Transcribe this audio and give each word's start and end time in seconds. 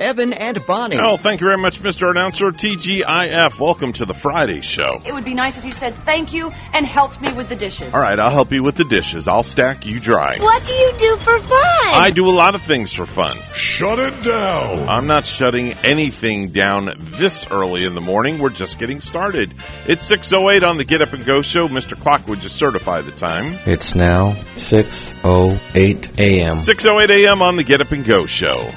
Evan 0.00 0.32
and 0.32 0.64
Bonnie. 0.66 0.96
Oh, 0.96 1.16
thank 1.16 1.40
you 1.40 1.46
very 1.46 1.58
much, 1.58 1.80
Mr. 1.82 2.10
Announcer. 2.10 2.52
TGIF. 2.52 3.58
Welcome 3.58 3.92
to 3.94 4.04
the 4.04 4.14
Friday 4.14 4.60
show. 4.60 5.02
It 5.04 5.12
would 5.12 5.24
be 5.24 5.34
nice 5.34 5.58
if 5.58 5.64
you 5.64 5.72
said 5.72 5.94
thank 5.94 6.32
you 6.32 6.52
and 6.72 6.86
helped 6.86 7.20
me 7.20 7.32
with 7.32 7.48
the 7.48 7.56
dishes. 7.56 7.92
All 7.92 8.00
right, 8.00 8.18
I'll 8.18 8.30
help 8.30 8.52
you 8.52 8.62
with 8.62 8.76
the 8.76 8.84
dishes. 8.84 9.26
I'll 9.26 9.42
stack, 9.42 9.86
you 9.86 9.98
dry. 10.00 10.38
What 10.38 10.64
do 10.64 10.72
you 10.72 10.92
do 10.98 11.16
for 11.16 11.38
fun? 11.40 11.58
I 11.90 12.12
do 12.14 12.28
a 12.28 12.30
lot 12.30 12.54
of 12.54 12.62
things 12.62 12.92
for 12.92 13.06
fun. 13.06 13.38
Shut 13.52 13.98
it 13.98 14.22
down. 14.22 14.88
I'm 14.88 15.06
not 15.06 15.26
shutting 15.26 15.72
anything 15.84 16.50
down 16.50 16.94
this 16.98 17.46
early 17.50 17.84
in 17.84 17.94
the 17.94 18.00
morning. 18.00 18.38
We're 18.38 18.50
just 18.50 18.78
getting 18.78 19.00
started. 19.00 19.52
It's 19.86 20.08
6.08 20.08 20.66
on 20.68 20.76
the 20.78 20.84
Get 20.84 21.02
Up 21.02 21.12
and 21.12 21.24
Go 21.24 21.42
show. 21.42 21.68
Mr. 21.68 21.98
Clock 21.98 22.26
would 22.28 22.40
just 22.40 22.56
certify 22.56 23.00
the 23.02 23.12
time. 23.12 23.58
It's 23.66 23.94
now 23.94 24.34
6:08 24.56 26.18
a.m. 26.18 26.58
6.08 26.58 27.10
a.m. 27.10 27.42
on 27.42 27.56
the 27.56 27.64
Get 27.64 27.80
Up 27.80 27.90
and 27.90 28.04
Go 28.04 28.26
show. 28.26 28.70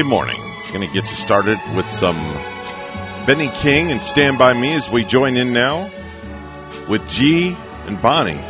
Friday 0.00 0.08
morning. 0.08 0.40
Going 0.72 0.86
to 0.88 0.94
get 0.94 1.10
you 1.10 1.16
started 1.16 1.58
with 1.76 1.90
some 1.90 2.16
Benny 3.26 3.48
King 3.48 3.90
and 3.90 4.02
Stand 4.02 4.38
By 4.38 4.54
Me 4.54 4.72
as 4.72 4.88
we 4.88 5.04
join 5.04 5.36
in 5.36 5.52
now 5.52 5.90
with 6.88 7.06
G 7.06 7.54
and 7.86 8.00
Bonnie. 8.00 8.49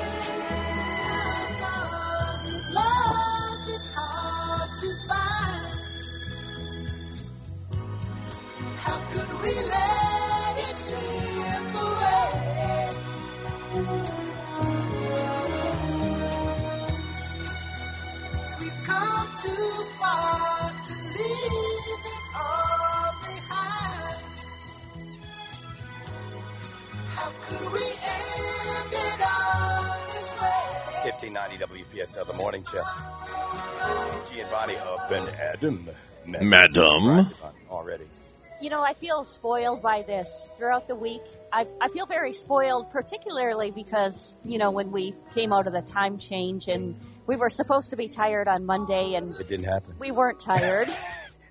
Feel 39.01 39.25
spoiled 39.25 39.83
by 39.83 40.03
this 40.03 40.49
throughout 40.57 40.87
the 40.87 40.95
week. 40.95 41.23
I, 41.53 41.67
I 41.81 41.89
feel 41.89 42.07
very 42.07 42.33
spoiled, 42.33 42.91
particularly 42.91 43.71
because, 43.71 44.35
you 44.45 44.59
know, 44.59 44.71
when 44.71 44.93
we 44.93 45.15
came 45.35 45.53
out 45.53 45.67
of 45.67 45.73
the 45.73 45.83
time 45.83 46.19
change 46.19 46.69
and 46.69 46.95
we 47.27 47.37
were 47.37 47.51
supposed 47.51 47.91
to 47.91 47.97
be 47.97 48.09
tired 48.09 48.47
on 48.47 48.67
Monday 48.67 49.15
and 49.15 49.35
It 49.41 49.49
didn't 49.49 49.65
happen. 49.67 49.95
we 49.99 50.11
weren't 50.11 50.41
tired. 50.41 50.89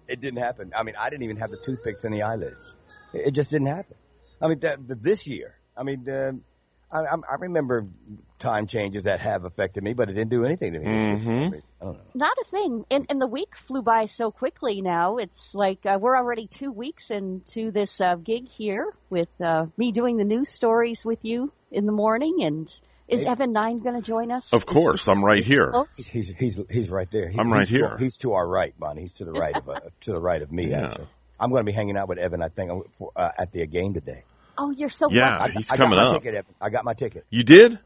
It 0.08 0.22
didn't 0.22 0.40
happen. 0.40 0.72
I 0.76 0.82
mean, 0.82 0.96
I 1.00 1.12
didn't 1.12 1.22
even 1.22 1.38
have 1.38 1.52
the 1.52 1.58
toothpicks 1.58 2.04
in 2.04 2.12
the 2.12 2.24
eyelids. 2.24 2.76
It 3.14 3.28
it 3.28 3.32
just 3.32 3.52
didn't 3.52 3.68
happen. 3.68 3.96
I 4.42 4.48
mean, 4.48 4.60
th- 4.60 4.78
th- 4.88 5.00
this 5.00 5.28
year. 5.28 5.54
I 5.78 5.84
mean, 5.84 6.10
uh, 6.10 6.32
I, 6.92 7.02
I 7.02 7.16
I 7.30 7.36
remember 7.42 7.86
time 8.40 8.68
changes 8.68 9.04
that 9.04 9.20
have 9.20 9.46
affected 9.46 9.84
me, 9.84 9.94
but 9.94 10.10
it 10.10 10.14
didn't 10.14 10.30
do 10.32 10.44
anything 10.46 10.74
to 10.74 10.80
me. 10.80 10.86
Mhm. 10.86 11.62
I 11.82 11.86
don't 11.86 11.94
know. 11.96 12.00
Not 12.16 12.38
a 12.42 12.46
thing. 12.50 12.86
And, 12.90 13.06
and 13.10 13.22
the 13.22 13.28
week 13.28 13.56
flew 13.56 13.82
by 13.82 14.06
so 14.06 14.32
quickly 14.32 14.82
now. 14.82 15.18
It's 15.18 15.54
like 15.54 15.86
uh, 15.86 15.98
we're 16.02 16.18
already 16.18 16.48
two 16.48 16.72
weeks 16.72 17.12
into 17.12 17.72
this 17.72 18.02
uh, 18.02 18.16
gig 18.16 18.48
here 18.48 18.92
with 19.10 19.30
uh, 19.42 19.68
me 19.78 19.92
doing 19.92 20.18
the 20.18 20.26
news 20.26 20.50
stories 20.50 21.06
with 21.06 21.20
you 21.24 21.52
in 21.72 21.86
the 21.86 21.92
morning. 21.92 22.38
And 22.44 22.74
is 23.08 23.24
Hey. 23.24 23.30
Evan 23.32 23.52
Nine 23.54 23.80
going 23.80 23.96
to 23.96 24.02
join 24.02 24.32
us? 24.32 24.54
Of 24.54 24.66
course, 24.66 25.08
I'm 25.08 25.24
right 25.24 25.40
Is 25.40 25.46
here. 25.48 25.74
He's 26.12 26.30
he's 26.30 26.60
he's 26.70 26.90
right 26.90 27.10
there. 27.12 27.28
He- 27.30 27.40
I'm 27.40 27.52
right 27.52 27.68
he's 27.68 27.70
to- 27.78 27.88
here. 27.88 27.98
he's 27.98 28.18
to 28.18 28.34
our 28.34 28.48
right, 28.48 28.74
Bonnie. 28.80 29.02
He's 29.02 29.16
to 29.16 29.26
the 29.26 29.32
right 29.34 29.56
of 29.56 29.68
uh, 29.70 29.80
to 30.02 30.12
the 30.12 30.20
right 30.20 30.42
of 30.42 30.52
me. 30.52 30.70
Yeah. 30.72 30.88
Actually, 30.90 31.08
I'm 31.40 31.50
going 31.52 31.62
to 31.62 31.66
be 31.66 31.72
hanging 31.72 31.98
out 31.98 32.08
with 32.10 32.18
Evan. 32.18 32.42
I 32.44 32.50
think 32.50 32.70
for, 32.98 33.12
uh, 33.16 33.32
at 33.38 33.52
the 33.54 33.66
game 33.66 33.94
today. 33.94 34.24
Oh, 34.58 34.72
you're 34.72 34.90
so 34.90 35.10
Yeah. 35.10 35.38
lucky. 35.40 35.54
He's 35.54 35.72
I 35.72 35.78
coming 35.78 35.98
got 35.98 36.04
my 36.04 36.10
up. 36.10 36.22
Ticket, 36.22 36.36
Evan. 36.36 36.54
I 36.60 36.70
got 36.70 36.84
my 36.84 36.94
ticket. 36.94 37.26
You 37.30 37.44
did? 37.44 37.80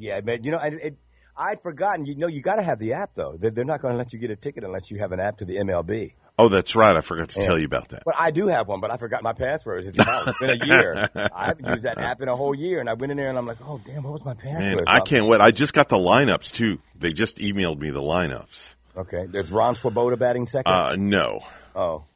Yeah, 0.00 0.20
but 0.22 0.44
you 0.44 0.50
know, 0.50 0.58
I, 0.58 0.66
it, 0.68 0.96
I'd 1.36 1.62
forgotten. 1.62 2.04
You 2.06 2.16
know, 2.16 2.26
you 2.26 2.40
got 2.42 2.56
to 2.56 2.62
have 2.62 2.78
the 2.78 2.94
app 2.94 3.10
though. 3.14 3.36
They're, 3.38 3.50
they're 3.50 3.64
not 3.64 3.82
going 3.82 3.92
to 3.92 3.98
let 3.98 4.12
you 4.12 4.18
get 4.18 4.30
a 4.30 4.36
ticket 4.36 4.64
unless 4.64 4.90
you 4.90 4.98
have 4.98 5.12
an 5.12 5.20
app 5.20 5.38
to 5.38 5.44
the 5.44 5.56
MLB. 5.56 6.14
Oh, 6.38 6.48
that's 6.48 6.74
right. 6.74 6.96
I 6.96 7.02
forgot 7.02 7.28
to 7.30 7.40
Yeah. 7.40 7.46
tell 7.46 7.58
you 7.58 7.66
about 7.66 7.90
that. 7.90 8.02
But 8.06 8.14
I 8.16 8.30
do 8.30 8.46
have 8.48 8.66
one, 8.66 8.80
but 8.80 8.90
I 8.90 8.96
forgot 8.96 9.22
my 9.22 9.34
password. 9.34 9.84
It's, 9.84 9.88
it's 9.98 10.38
been 10.38 10.50
a 10.62 10.66
year. 10.66 11.10
I 11.14 11.48
haven't 11.48 11.66
used 11.66 11.82
that 11.82 11.98
app 11.98 12.22
in 12.22 12.28
a 12.28 12.36
whole 12.36 12.54
year, 12.54 12.80
and 12.80 12.88
I 12.88 12.94
went 12.94 13.10
in 13.12 13.18
there 13.18 13.28
and 13.28 13.36
I'm 13.36 13.44
like, 13.46 13.58
oh 13.62 13.78
damn, 13.84 14.02
what 14.04 14.12
was 14.14 14.24
my 14.24 14.32
password? 14.32 14.60
Man, 14.60 14.78
So 14.78 14.84
I 14.86 15.00
can't 15.00 15.26
wait. 15.26 15.42
I 15.42 15.50
just 15.50 15.74
got 15.74 15.90
the 15.90 15.98
lineups 15.98 16.52
too. 16.52 16.78
They 16.98 17.12
just 17.12 17.36
emailed 17.36 17.78
me 17.78 17.90
the 17.90 18.00
lineups. 18.00 18.74
Okay, 18.96 19.26
there's 19.30 19.52
Ron 19.52 19.74
Swoboda 19.74 20.16
batting 20.16 20.46
second. 20.46 20.72
Uh, 20.72 20.96
no. 20.96 21.40
oh, 21.76 22.06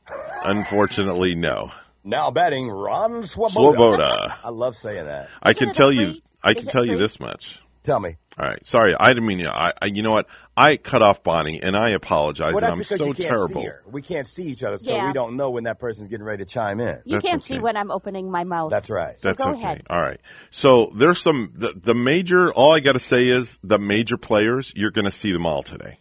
Unfortunately, 0.44 1.34
no. 1.34 1.70
now 2.02 2.30
batting 2.30 2.68
Ron 2.68 3.24
Swoboda. 3.24 3.76
Swoboda. 3.76 4.38
I 4.42 4.48
love 4.50 4.74
saying 4.74 5.04
that. 5.04 5.28
I 5.42 5.52
can 5.52 5.68
it 5.68 5.70
a 5.70 5.74
tell 5.74 5.92
you. 5.92 6.14
I 6.42 6.54
can 6.54 6.66
it 6.66 6.70
tell 6.70 6.84
you 6.84 6.98
this 6.98 7.20
much. 7.20 7.60
Tell 7.84 8.00
me. 8.00 8.16
All 8.38 8.48
right. 8.48 8.66
Sorry, 8.66 8.94
I 8.98 9.08
didn't 9.08 9.26
mean 9.26 9.38
to. 9.40 9.54
I, 9.54 9.74
I, 9.80 9.86
you 9.86 10.02
know 10.02 10.10
what? 10.10 10.26
I 10.56 10.78
cut 10.78 11.02
off 11.02 11.22
Bonnie, 11.22 11.62
and 11.62 11.76
I 11.76 11.90
apologize. 11.90 12.54
Well, 12.54 12.56
and 12.56 12.62
that's 12.62 12.72
I'm 12.72 12.78
because 12.78 12.98
so 12.98 13.06
you 13.06 13.14
can't 13.14 13.28
terrible. 13.28 13.60
see 13.60 13.66
her. 13.66 13.82
We 13.86 14.00
can't 14.00 14.26
see 14.26 14.44
each 14.44 14.64
other, 14.64 14.78
so 14.78 14.94
Yeah. 14.94 15.06
we 15.06 15.12
don't 15.12 15.36
know 15.36 15.50
when 15.50 15.64
that 15.64 15.78
person's 15.78 16.08
getting 16.08 16.24
ready 16.24 16.44
to 16.44 16.50
chime 16.50 16.80
in. 16.80 17.02
You 17.04 17.16
That's 17.16 17.26
can't 17.26 17.42
okay. 17.42 17.56
see 17.56 17.60
when 17.60 17.76
I'm 17.76 17.90
opening 17.90 18.30
my 18.30 18.44
mouth. 18.44 18.70
That's 18.70 18.88
right. 18.88 19.18
So 19.20 19.28
That's 19.28 19.44
go 19.44 19.50
okay. 19.50 19.62
ahead. 19.62 19.82
All 19.90 20.00
right. 20.00 20.18
So 20.50 20.92
there's 20.96 21.20
some 21.20 21.52
the, 21.54 21.74
the 21.74 21.94
major. 21.94 22.50
All 22.50 22.72
I 22.72 22.80
got 22.80 22.92
to 22.92 23.00
say 23.00 23.28
is 23.28 23.58
the 23.62 23.78
major 23.78 24.16
players. 24.16 24.72
You're 24.74 24.90
going 24.90 25.04
to 25.04 25.10
see 25.10 25.32
them 25.32 25.44
all 25.44 25.62
today. 25.62 25.98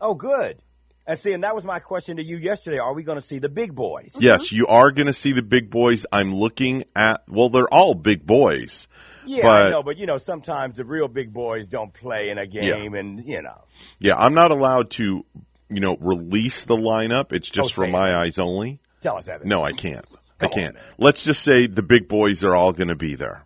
Oh, 0.00 0.14
good. 0.14 0.60
And 1.06 1.18
see, 1.18 1.32
and 1.32 1.44
that 1.44 1.54
was 1.54 1.64
my 1.64 1.78
question 1.78 2.16
to 2.16 2.24
you 2.24 2.36
yesterday. 2.36 2.78
Are 2.78 2.92
we 2.92 3.04
going 3.04 3.18
to 3.18 3.22
see 3.22 3.38
the 3.38 3.48
big 3.48 3.74
boys? 3.74 4.16
Yes, 4.18 4.46
mm-hmm. 4.46 4.56
you 4.56 4.66
are 4.66 4.90
going 4.90 5.06
to 5.06 5.12
see 5.12 5.32
the 5.32 5.42
big 5.42 5.70
boys. 5.70 6.06
I'm 6.10 6.34
looking 6.34 6.84
at. 6.94 7.22
Well, 7.28 7.48
they're 7.48 7.72
all 7.72 7.94
big 7.94 8.26
boys. 8.26 8.88
Yeah, 9.26 9.42
But- 9.42 9.66
I 9.66 9.70
know, 9.70 9.82
but 9.82 9.96
you 9.98 10.06
know, 10.06 10.18
sometimes 10.18 10.76
the 10.76 10.84
real 10.84 11.08
big 11.08 11.32
boys 11.32 11.68
don't 11.68 11.92
play 11.92 12.30
in 12.30 12.38
a 12.38 12.46
game, 12.46 12.94
and 12.94 13.24
you 13.24 13.42
know. 13.42 13.64
Yeah, 13.98 14.16
I'm 14.16 14.34
not 14.34 14.50
allowed 14.50 14.90
to, 14.92 15.24
you 15.68 15.80
know, 15.80 15.96
release 16.00 16.64
the 16.64 16.76
lineup. 16.76 17.32
It's 17.32 17.48
just 17.50 17.70
Oh, 17.72 17.74
for 17.74 17.86
my 17.86 18.10
it. 18.10 18.14
eyes 18.14 18.38
only. 18.38 18.80
Tell 19.00 19.16
us, 19.16 19.28
Evan. 19.28 19.48
No, 19.48 19.62
I 19.62 19.72
can't. 19.72 20.04
I 20.40 20.46
Come 20.46 20.48
on, 20.48 20.52
can't. 20.58 20.74
man. 20.74 20.84
Let's 20.98 21.24
just 21.24 21.42
say 21.42 21.66
the 21.66 21.82
big 21.82 22.08
boys 22.08 22.44
are 22.44 22.54
all 22.54 22.72
going 22.72 22.88
to 22.88 22.96
be 22.96 23.14
there. 23.14 23.44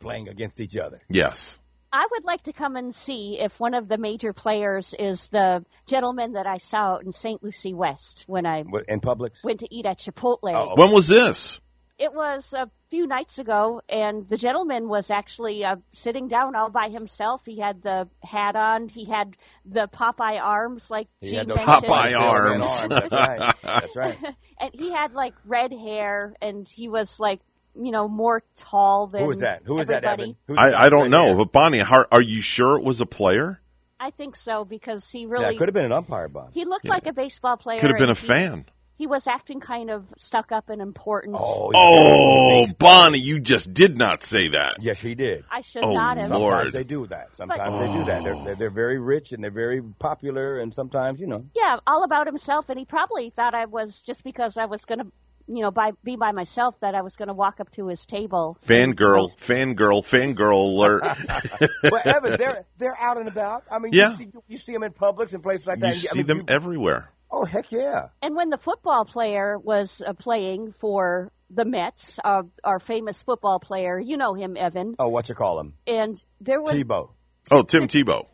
Playing 0.00 0.28
against 0.28 0.60
each 0.60 0.76
other. 0.76 1.00
Yes. 1.08 1.56
I 1.92 2.06
would 2.10 2.24
like 2.24 2.44
to 2.44 2.52
come 2.52 2.76
and 2.76 2.94
see 2.94 3.36
if 3.40 3.58
one 3.58 3.74
of 3.74 3.88
the 3.88 3.98
major 3.98 4.32
players 4.32 4.94
is 4.96 5.26
the 5.28 5.64
gentleman 5.88 6.34
that 6.34 6.46
I 6.46 6.58
saw 6.58 6.94
out 6.94 7.02
in 7.04 7.10
St. 7.10 7.42
Lucie 7.42 7.74
West 7.74 8.22
when 8.28 8.46
I 8.46 8.60
In 8.88 9.00
Publix? 9.00 9.42
went 9.44 9.60
to 9.60 9.74
eat 9.74 9.86
at 9.86 9.98
Chipotle. 9.98 10.38
Oh. 10.54 10.74
When 10.76 10.92
was 10.92 11.08
this? 11.08 11.60
It 12.00 12.14
was 12.14 12.54
a 12.54 12.70
few 12.88 13.06
nights 13.06 13.38
ago, 13.38 13.82
and 13.86 14.26
the 14.26 14.38
gentleman 14.38 14.88
was 14.88 15.10
actually 15.10 15.66
uh, 15.66 15.76
sitting 15.92 16.28
down 16.28 16.56
all 16.56 16.70
by 16.70 16.88
himself. 16.88 17.42
He 17.44 17.58
had 17.60 17.82
the 17.82 18.08
hat 18.22 18.56
on. 18.56 18.88
He 18.88 19.04
had 19.04 19.36
the 19.66 19.86
Popeye 19.86 20.40
arms, 20.40 20.90
like 20.90 21.08
He 21.20 21.28
Gene 21.28 21.40
had 21.40 21.48
those 21.48 21.56
mentioned. 21.58 21.84
Popeye 21.84 22.10
Sailor 22.12 22.48
Man 22.48 22.62
arms. 22.62 22.82
That's 22.88 23.12
right. 23.12 23.54
That's 23.62 23.96
right. 23.96 24.18
and 24.60 24.70
he 24.72 24.90
had 24.90 25.12
like 25.12 25.34
red 25.44 25.72
hair, 25.72 26.34
and 26.40 26.66
he 26.66 26.88
was 26.88 27.20
like, 27.20 27.40
you 27.74 27.92
know, 27.92 28.08
more 28.08 28.42
tall 28.56 29.08
than 29.08 29.20
Who 29.20 29.28
was 29.28 29.40
that? 29.40 29.62
Who 29.66 29.74
was 29.76 29.88
that. 29.88 30.02
Evan? 30.02 30.36
Who's 30.46 30.56
the 30.56 30.62
guy 30.62 30.70
I, 30.70 30.86
I 30.86 30.88
don't 30.88 31.10
know, 31.10 31.26
hair? 31.26 31.36
but 31.36 31.52
Bonnie, 31.52 31.80
how, 31.80 32.06
are 32.10 32.22
you 32.22 32.40
sure 32.40 32.78
it 32.78 32.82
was 32.82 33.02
a 33.02 33.06
player? 33.06 33.60
I 34.00 34.10
think 34.10 34.36
so 34.36 34.64
because 34.64 35.08
he 35.10 35.24
Yeah, 35.24 35.28
really 35.28 35.54
it 35.54 35.58
could 35.58 35.68
have 35.68 35.74
been 35.74 35.84
an 35.84 35.92
umpire, 35.92 36.28
Bonnie. 36.28 36.52
he 36.54 36.64
looked 36.64 36.88
like 36.88 37.06
a 37.06 37.12
baseball 37.12 37.58
player. 37.58 37.78
Could 37.78 37.90
have 37.90 37.98
been 37.98 38.08
a 38.08 38.14
he- 38.14 38.26
fan. 38.26 38.64
He 39.00 39.06
was 39.06 39.26
acting 39.26 39.60
kind 39.60 39.88
of 39.90 40.04
stuck 40.18 40.52
up 40.52 40.68
and 40.68 40.82
important. 40.82 41.34
Oh, 41.40 41.72
Oh. 41.74 42.66
Bonnie, 42.78 43.18
you 43.18 43.40
just 43.40 43.72
did 43.72 43.96
not 43.96 44.22
say 44.22 44.48
that. 44.48 44.76
Yes, 44.82 45.00
he 45.00 45.14
did. 45.14 45.42
I 45.50 45.62
should 45.62 45.84
Oh, 45.84 45.94
not 45.94 46.18
have. 46.18 46.30
Lord. 46.30 46.52
Sometimes 46.52 46.72
they 46.74 46.84
do 46.84 47.06
that. 47.06 47.34
Sometimes 47.34 47.78
they 47.80 47.86
do 47.98 48.04
that. 48.04 48.24
They're, 48.24 48.44
they're, 48.44 48.54
they're 48.56 48.70
very 48.70 48.98
rich 48.98 49.32
and 49.32 49.42
they're 49.42 49.50
very 49.50 49.80
popular, 49.80 50.60
and 50.60 50.74
sometimes, 50.74 51.18
you 51.18 51.28
know. 51.28 51.46
Yeah, 51.56 51.78
all 51.86 52.04
about 52.04 52.26
himself, 52.26 52.68
and 52.68 52.78
he 52.78 52.84
probably 52.84 53.30
thought 53.30 53.54
I 53.54 53.64
was 53.64 54.02
just 54.04 54.22
because 54.22 54.58
I 54.58 54.66
was 54.66 54.84
going 54.84 54.98
to, 54.98 55.06
you 55.48 55.62
know, 55.62 55.70
by, 55.70 55.92
be 56.04 56.16
by 56.16 56.32
myself 56.32 56.78
that 56.80 56.94
I 56.94 57.00
was 57.00 57.16
going 57.16 57.28
to 57.28 57.34
walk 57.34 57.58
up 57.58 57.70
to 57.72 57.86
his 57.88 58.04
table. 58.04 58.58
Fangirl, 58.68 59.30
fangirl, 59.38 60.02
fangirl 60.04 60.74
alert. 60.74 61.02
But 61.90 62.06
Evan, 62.06 62.36
they're 62.36 62.66
they're 62.76 62.96
out 63.00 63.16
and 63.16 63.28
about. 63.28 63.64
I 63.72 63.78
mean, 63.78 63.94
Yeah. 63.94 64.10
you, 64.10 64.16
see, 64.18 64.28
you 64.48 64.56
see 64.58 64.72
them 64.74 64.82
in 64.82 64.92
Publix 64.92 65.32
and 65.32 65.42
places 65.42 65.66
like 65.68 65.78
you 65.78 65.80
that. 65.82 65.94
I 65.94 65.98
see 65.98 66.18
mean, 66.18 66.26
them 66.26 66.38
you- 66.40 66.44
everywhere. 66.48 67.10
Oh 67.30 67.44
heck 67.44 67.70
yeah! 67.72 68.08
And 68.22 68.34
when 68.36 68.50
the 68.50 68.58
football 68.58 69.04
player 69.04 69.58
was 69.58 70.02
uh, 70.06 70.12
playing 70.12 70.72
for 70.72 71.30
the 71.50 71.64
Mets, 71.64 72.18
uh, 72.24 72.42
our 72.62 72.78
famous 72.78 73.22
football 73.22 73.58
player, 73.60 73.98
you 73.98 74.16
know 74.16 74.34
him, 74.34 74.56
Evan, 74.56 74.94
Oh, 74.98 75.08
what 75.08 75.28
you 75.28 75.34
call 75.34 75.58
him? 75.60 75.74
and 75.86 76.22
there 76.40 76.60
was 76.62 76.72
Tebow. 76.72 77.10
Oh, 77.50 77.62
Tim 77.62 77.88
Tebow. 77.88 78.26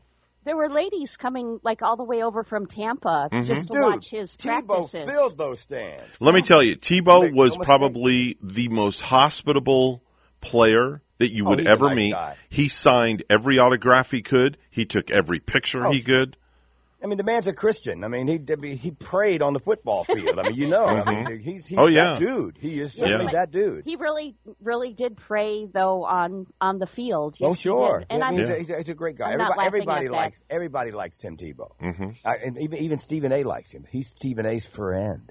there 0.45 0.57
were 0.57 0.69
ladies 0.69 1.17
coming 1.17 1.59
like 1.63 1.81
all 1.83 1.97
the 1.97 2.05
way 2.05 2.23
over 2.23 2.43
from 2.45 2.67
Tampa 2.67 3.29
Mm-hmm. 3.33 3.45
just 3.47 3.69
to 3.69 3.73
Dude, 3.75 3.83
watch 3.83 4.11
his 4.11 4.37
Tebow 4.37 4.67
practices. 4.67 5.05
filled 5.11 5.39
those 5.39 5.61
stands. 5.61 6.21
Let 6.21 6.35
me 6.35 6.43
tell 6.43 6.63
you, 6.63 6.77
Tebow 6.77 7.23
Make 7.23 7.35
was 7.35 7.51
mistake. 7.59 7.65
probably 7.67 8.37
the 8.43 8.69
most 8.69 9.01
hospitable 9.01 10.03
player 10.41 11.01
that 11.19 11.33
you 11.33 11.47
Oh, 11.47 11.51
would 11.51 11.61
he's 11.61 11.69
a 11.69 11.71
ever 11.71 11.87
nice 11.89 11.97
meet. 11.97 12.13
guy. 12.13 12.37
He 12.51 12.69
signed 12.69 13.25
every 13.31 13.59
autograph 13.59 14.11
he 14.11 14.21
could. 14.23 14.59
He 14.71 14.85
took 14.85 15.11
every 15.11 15.41
picture 15.41 15.87
Oh, 15.87 15.91
he 15.91 16.03
could. 16.03 16.37
I 17.03 17.07
mean, 17.07 17.19
the 17.19 17.25
man's 17.25 17.47
a 17.47 17.53
Christian. 17.53 18.05
I 18.05 18.09
mean, 18.09 18.27
he 18.27 18.77
he 18.77 18.91
prayed 18.91 19.43
on 19.43 19.53
the 19.53 19.59
football 19.61 20.05
field. 20.05 20.39
I 20.39 20.45
mean, 20.45 20.57
you 20.57 20.67
know, 20.67 20.87
I 20.87 21.05
mean, 21.05 21.41
he's 21.41 21.67
he's 21.67 21.79
Oh, 21.79 21.87
that 21.87 21.93
yeah. 21.93 22.19
dude. 22.19 22.57
He 22.59 22.81
is 22.81 22.97
Yeah. 22.99 23.29
that 23.33 23.51
dude. 23.51 23.85
He 23.85 23.97
really, 23.97 24.35
really 24.63 24.95
did 24.95 25.17
pray 25.17 25.67
though 25.67 26.05
on 26.05 26.47
on 26.61 26.79
the 26.79 26.87
field. 26.87 27.37
Yes, 27.39 27.51
oh 27.51 27.55
sure, 27.55 28.05
and 28.09 28.23
I 28.25 28.29
I'm 28.29 28.35
mean, 28.35 28.47
he's, 28.47 28.51
a, 28.51 28.59
he's, 28.59 28.71
a, 28.71 28.77
he's 28.79 28.89
a 28.89 28.95
great 28.95 29.17
guy. 29.19 29.27
I'm 29.27 29.33
Everybody, 29.35 29.51
laughing 29.59 29.67
everybody 29.67 30.07
at 30.07 30.13
that. 30.13 30.17
likes 30.17 30.43
everybody 30.49 30.91
likes 30.93 31.19
Tim 31.19 31.37
Tebow, 31.37 31.71
hmm 31.79 32.11
I, 32.25 32.37
and 32.37 32.59
even 32.59 32.79
even 32.79 32.99
Stephen 32.99 33.31
A. 33.33 33.43
likes 33.45 33.73
him. 33.73 33.85
He's 33.91 34.09
Stephen 34.09 34.47
A.'s 34.47 34.65
friend. 34.65 35.31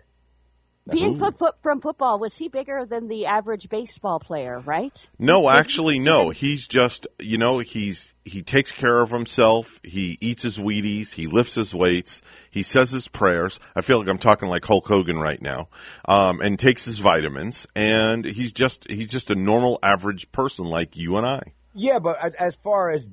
Being 0.91 1.17
foot, 1.17 1.37
foot 1.37 1.55
from 1.63 1.81
football. 1.81 2.19
Was 2.19 2.37
he 2.37 2.47
bigger 2.47 2.85
than 2.85 3.07
the 3.07 3.25
average 3.25 3.69
baseball 3.69 4.19
player? 4.19 4.59
Right? 4.59 5.09
No, 5.17 5.43
Did 5.43 5.51
he 5.51 5.57
actually, 5.57 5.99
no. 5.99 6.29
He's 6.29 6.67
just, 6.67 7.07
you 7.19 7.37
know, 7.37 7.59
he's 7.59 8.13
he 8.23 8.41
takes 8.43 8.71
care 8.71 9.01
of 9.01 9.11
himself. 9.11 9.79
He 9.83 10.17
eats 10.21 10.43
his 10.43 10.57
Wheaties. 10.57 11.11
He 11.11 11.27
lifts 11.27 11.55
his 11.55 11.73
weights. 11.73 12.21
He 12.49 12.63
says 12.63 12.91
his 12.91 13.07
prayers. 13.07 13.59
I 13.75 13.81
feel 13.81 13.99
like 13.99 14.07
I'm 14.07 14.17
talking 14.17 14.49
like 14.49 14.65
Hulk 14.65 14.87
Hogan 14.87 15.19
right 15.19 15.41
now. 15.41 15.69
Um, 16.05 16.41
and 16.41 16.57
takes 16.57 16.85
his 16.85 16.99
vitamins. 16.99 17.67
And 17.75 18.25
he's 18.25 18.53
just 18.53 18.89
he's 18.89 19.09
just 19.09 19.31
a 19.31 19.35
normal, 19.35 19.79
average 19.83 20.31
person 20.31 20.65
like 20.65 20.97
you 20.97 21.17
and 21.17 21.25
I. 21.25 21.53
Yeah, 21.73 21.99
but 21.99 22.17
as, 22.23 22.33
as 22.35 22.55
far 22.55 22.91
as 22.91 23.07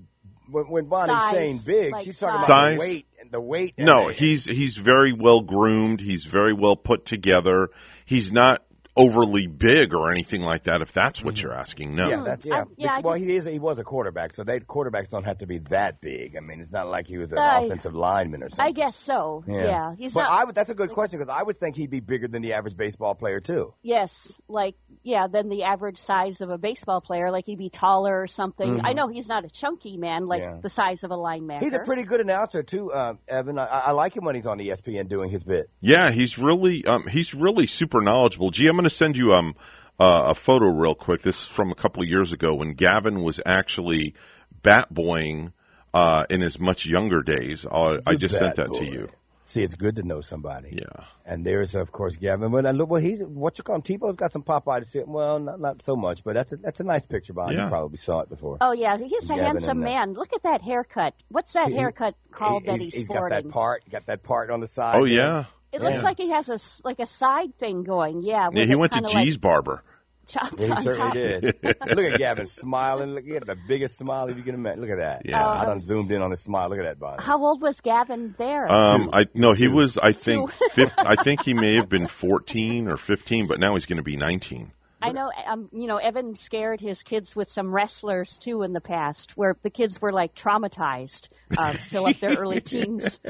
when, 0.48 0.64
when 0.70 0.84
Bonnie's 0.86 1.20
Size, 1.20 1.32
saying 1.32 1.60
big, 1.66 1.92
like 1.92 2.04
she's 2.04 2.18
talking 2.18 2.38
size. 2.38 2.46
about 2.46 2.70
Size. 2.70 2.78
weight 2.78 3.06
and 3.11 3.11
the 3.30 3.40
weight. 3.40 3.74
No, 3.78 4.08
he's 4.08 4.44
he's 4.44 4.76
very 4.76 5.12
well 5.12 5.40
groomed. 5.40 6.00
He's 6.00 6.24
very 6.24 6.52
well 6.52 6.76
put 6.76 7.04
together. 7.04 7.70
He's 8.04 8.32
not 8.32 8.64
overly 8.94 9.46
big 9.46 9.94
or 9.94 10.10
anything 10.10 10.42
like 10.42 10.64
that. 10.64 10.82
If 10.82 10.92
that's 10.92 11.22
what 11.22 11.40
you're 11.40 11.54
asking, 11.54 11.94
no. 11.94 12.08
Mm-hmm. 12.10 12.10
Yeah, 12.10 12.24
that's 12.24 12.44
yeah. 12.44 12.54
I- 12.54 12.64
yeah, 12.76 13.00
well, 13.02 13.14
just- 13.14 13.24
he 13.26 13.36
is. 13.36 13.44
He 13.46 13.58
was 13.58 13.78
a 13.78 13.84
quarterback, 13.84 14.34
so 14.34 14.44
they 14.44 14.60
quarterbacks 14.60 15.10
don't 15.10 15.24
have 15.24 15.38
to 15.38 15.46
be 15.46 15.58
that 15.70 16.00
big. 16.00 16.36
I 16.36 16.40
mean, 16.40 16.60
it's 16.60 16.72
not 16.72 16.88
like 16.88 17.06
he 17.06 17.16
was 17.18 17.32
an 17.32 17.38
I- 17.38 17.60
offensive 17.62 17.94
lineman 17.94 18.42
or 18.42 18.48
something. 18.50 18.66
I 18.66 18.72
guess 18.72 18.96
so. 18.96 19.44
Yeah, 19.48 19.94
he's 19.96 20.12
but 20.14 20.22
not. 20.24 20.30
I 20.30 20.44
would, 20.44 20.54
that's 20.54 20.70
a 20.70 20.74
good 20.74 20.90
question 20.90 21.18
because 21.18 21.32
I 21.34 21.42
would 21.42 21.56
think 21.56 21.76
he'd 21.76 21.90
be 21.90 22.00
bigger 22.00 22.28
than 22.28 22.42
the 22.42 22.52
average 22.54 22.76
baseball 22.76 23.14
player 23.14 23.40
too. 23.40 23.72
yes, 23.82 24.30
like 24.48 24.74
yeah, 25.04 25.26
than 25.26 25.48
the 25.48 25.64
average 25.64 25.98
size 25.98 26.40
of 26.42 26.50
a 26.50 26.58
baseball 26.58 27.00
player. 27.00 27.30
Like 27.30 27.46
he'd 27.46 27.58
be 27.58 27.70
taller 27.70 28.20
or 28.22 28.26
something. 28.26 28.82
I 28.84 28.92
know 28.92 29.08
he's 29.08 29.26
not 29.28 29.44
a 29.44 29.48
chunky 29.50 29.96
man 29.96 30.26
like 30.26 30.42
Mm-hmm. 30.42 30.54
Yeah. 30.56 30.60
the 30.62 30.68
size 30.70 31.04
of 31.04 31.10
a 31.12 31.16
lineman. 31.16 31.60
He's 31.62 31.72
a 31.74 31.78
pretty 31.80 32.02
good 32.04 32.20
announcer 32.20 32.62
too, 32.64 32.90
uh, 32.90 33.14
Evan. 33.28 33.58
I, 33.58 33.64
I 33.66 33.90
like 33.92 34.16
him 34.16 34.24
when 34.24 34.34
he's 34.34 34.46
on 34.46 34.60
E 34.60 34.68
ESPN 34.68 35.08
doing 35.08 35.30
his 35.30 35.44
bit. 35.44 35.70
Yeah, 35.80 36.10
he's 36.10 36.36
really 36.38 36.84
um, 36.84 37.06
he's 37.06 37.32
really 37.34 37.66
super 37.66 38.00
knowledgeable. 38.00 38.50
Gee, 38.50 38.66
I'm 38.66 38.81
going 38.82 38.90
to 38.90 38.94
send 38.94 39.16
you 39.16 39.34
um 39.34 39.54
uh, 40.00 40.30
a 40.30 40.34
photo 40.34 40.66
real 40.66 40.96
quick. 40.96 41.22
This 41.22 41.40
is 41.42 41.48
from 41.48 41.70
a 41.70 41.76
couple 41.76 42.02
of 42.02 42.08
years 42.08 42.32
ago 42.32 42.54
when 42.54 42.72
Gavin 42.72 43.22
was 43.22 43.40
actually 43.44 44.14
bat 44.62 44.92
boying 44.92 45.52
uh, 45.94 46.24
in 46.28 46.40
his 46.40 46.58
much 46.58 46.86
younger 46.86 47.22
days. 47.22 47.64
Uh, 47.64 48.00
I 48.04 48.16
just 48.16 48.36
sent 48.36 48.56
bad 48.56 48.68
that 48.70 48.78
to 48.78 48.84
you. 48.84 49.08
See, 49.44 49.62
it's 49.62 49.74
good 49.74 49.96
to 49.96 50.02
know 50.02 50.22
somebody. 50.22 50.70
Yeah. 50.72 51.04
And 51.26 51.44
there's 51.44 51.74
of 51.76 51.92
course 51.92 52.16
Gavin. 52.16 52.50
But 52.50 52.74
look, 52.74 52.88
well, 52.88 53.00
he's 53.00 53.20
what 53.22 53.58
you 53.58 53.64
call 53.64 53.76
him. 53.76 53.82
Tebow's 53.82 54.16
got 54.16 54.32
some 54.32 54.42
Popeye 54.42 54.80
to 54.80 54.84
see. 54.84 55.02
Well, 55.06 55.38
not 55.38 55.60
not 55.60 55.82
so 55.82 55.94
much, 55.94 56.24
but 56.24 56.34
that's 56.34 56.52
a 56.52 56.56
that's 56.56 56.80
a 56.80 56.84
nice 56.84 57.06
picture. 57.06 57.34
Bob. 57.34 57.52
Yeah. 57.52 57.64
You 57.64 57.70
probably 57.70 57.98
saw 57.98 58.20
it 58.20 58.28
before. 58.28 58.56
Oh 58.60 58.72
yeah, 58.72 58.96
he's 58.96 59.30
a 59.30 59.34
Gavin 59.34 59.44
handsome 59.44 59.70
and, 59.70 59.84
man. 59.84 60.14
Look 60.14 60.32
at 60.32 60.42
that 60.44 60.62
haircut. 60.62 61.14
What's 61.28 61.52
that 61.52 61.68
He- 61.68 61.74
haircut 61.74 62.14
called 62.32 62.66
that 62.66 62.80
he's, 62.80 62.94
he's, 62.94 62.94
he's 62.94 63.08
got 63.08 63.30
that 63.30 63.50
part. 63.50 63.88
Got 63.88 64.06
that 64.06 64.22
part 64.24 64.50
on 64.50 64.60
the 64.60 64.68
side. 64.68 64.96
Oh 64.96 65.04
there. 65.04 65.14
yeah. 65.14 65.44
It 65.72 65.80
looks 65.80 66.02
like 66.02 66.18
he 66.18 66.30
has 66.30 66.48
a 66.48 66.58
like 66.86 66.98
a 67.00 67.06
side 67.06 67.56
thing 67.58 67.82
going. 67.82 68.22
Yeah. 68.22 68.48
Yeah, 68.52 68.64
he 68.64 68.74
went 68.74 68.92
to 68.92 69.00
kinda 69.00 69.12
like 69.12 69.40
barber. 69.40 69.82
chopped 70.26 70.54
Yeah, 70.60 70.66
he 70.66 70.72
on 70.72 70.82
certainly 70.82 71.06
top. 71.06 71.12
did. 71.14 71.44
Look 71.62 72.12
at 72.12 72.18
Gavin 72.18 72.46
smiling. 72.46 73.14
Look, 73.14 73.24
he 73.24 73.30
had 73.32 73.46
the 73.46 73.56
biggest 73.66 73.96
smile 73.96 74.30
you 74.30 74.42
can 74.42 74.54
imagine. 74.54 74.80
Look 74.82 74.90
at 74.90 74.98
that. 74.98 75.22
Yeah. 75.26 75.46
I 75.46 75.64
done 75.64 75.80
zoomed 75.80 76.12
in 76.12 76.20
on 76.22 76.30
his 76.30 76.40
smile. 76.40 76.68
Look 76.68 76.78
at 76.78 76.84
that, 76.84 76.98
Bonnie. 76.98 77.22
How 77.22 77.42
old 77.42 77.62
was 77.62 77.80
Gavin 77.80 78.34
there? 78.38 78.70
Um, 78.70 79.04
Two. 79.04 79.10
I 79.12 79.26
no, 79.34 79.52
he 79.54 79.64
Two. 79.66 79.72
was 79.72 79.98
I 79.98 80.12
think 80.12 80.50
fif- 80.72 80.92
I 80.98 81.16
think 81.16 81.42
he 81.42 81.54
may 81.54 81.74
have 81.76 81.88
been 81.88 82.06
14 82.06 82.88
or 82.88 82.96
15, 82.96 83.46
but 83.46 83.58
now 83.58 83.74
he's 83.74 83.86
going 83.86 83.96
to 83.96 84.02
be 84.02 84.16
19. 84.16 84.72
I 85.02 85.12
know, 85.12 85.30
um, 85.46 85.68
you 85.72 85.86
know, 85.86 85.96
Evan 85.96 86.36
scared 86.36 86.80
his 86.80 87.02
kids 87.02 87.34
with 87.34 87.50
some 87.50 87.74
wrestlers 87.74 88.38
too 88.38 88.62
in 88.62 88.72
the 88.72 88.80
past, 88.80 89.36
where 89.36 89.56
the 89.62 89.70
kids 89.70 90.00
were 90.00 90.12
like 90.12 90.34
traumatized 90.34 91.28
uh, 91.56 91.74
till 91.90 92.06
up 92.06 92.18
their 92.20 92.34
early 92.34 92.60
teens 92.62 93.18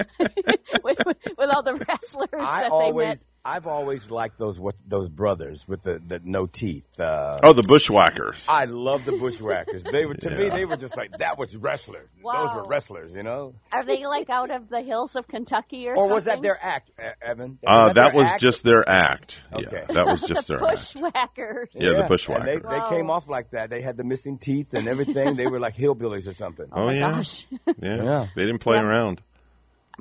with, 0.84 0.98
with 1.04 1.50
all 1.50 1.62
the 1.62 1.74
wrestlers 1.74 2.28
I 2.32 2.62
that 2.62 2.70
always, 2.70 3.04
they 3.04 3.08
met. 3.08 3.24
I've 3.44 3.66
always 3.66 4.08
liked 4.08 4.38
those 4.38 4.60
what 4.60 4.76
those 4.86 5.08
brothers 5.08 5.66
with 5.66 5.82
the, 5.82 6.00
the 6.06 6.20
no 6.22 6.46
teeth. 6.46 6.86
Uh, 6.98 7.40
Oh, 7.42 7.52
the 7.52 7.62
Bushwhackers. 7.66 8.46
I 8.48 8.66
love 8.66 9.04
the 9.04 9.12
bushwhackers. 9.12 9.82
They 9.82 10.06
were 10.06 10.14
to 10.14 10.30
me, 10.30 10.48
they 10.48 10.64
were 10.64 10.76
just 10.76 10.96
like 10.96 11.10
that 11.18 11.38
was 11.38 11.56
wrestlers. 11.56 12.08
Those 12.22 12.54
were 12.54 12.64
wrestlers, 12.66 13.12
you 13.14 13.24
know. 13.24 13.54
Are 13.72 13.84
they 13.84 14.06
like 14.06 14.30
out 14.30 14.52
of 14.52 14.68
the 14.68 14.80
hills 14.80 15.16
of 15.16 15.26
Kentucky 15.26 15.88
or 15.88 15.96
something? 15.96 15.98
Or 15.98 16.02
something? 16.02 16.14
was 16.14 16.24
that 16.26 16.42
their 16.42 16.58
act, 16.62 16.90
Evan? 17.20 17.58
Uh, 17.66 17.86
Was 17.88 17.94
that 17.96 18.14
was 18.14 18.26
act? 18.26 18.40
just 18.40 18.62
their 18.62 18.88
act. 18.88 19.40
Okay. 19.52 19.84
Yeah, 19.88 19.92
that 19.92 20.06
was 20.06 20.20
just 20.28 20.46
the 20.46 20.56
their 20.58 20.68
act. 20.68 20.94
bushwhackers? 20.94 21.68
Yeah, 21.74 21.80
the 21.88 21.94
And 21.96 22.04
they, 22.04 22.08
Bushwhackers. 22.08 22.62
they 22.62 22.88
came 22.96 23.10
off 23.10 23.28
like 23.28 23.50
that. 23.50 23.70
They 23.70 23.80
had 23.80 23.96
the 23.96 24.04
missing 24.04 24.38
teeth 24.38 24.72
and 24.74 24.86
everything. 24.86 25.34
they 25.34 25.48
were 25.48 25.58
like 25.58 25.76
hillbillies 25.76 26.28
or 26.28 26.32
something. 26.32 26.66
Oh, 26.72 26.84
my 26.86 26.94
yeah. 26.94 27.10
gosh. 27.10 27.46
Yeah. 27.50 28.04
Yeah. 28.04 28.26
They 28.36 28.42
didn't 28.42 28.60
play 28.60 28.76
Yeah. 28.76 28.84
around. 28.86 29.20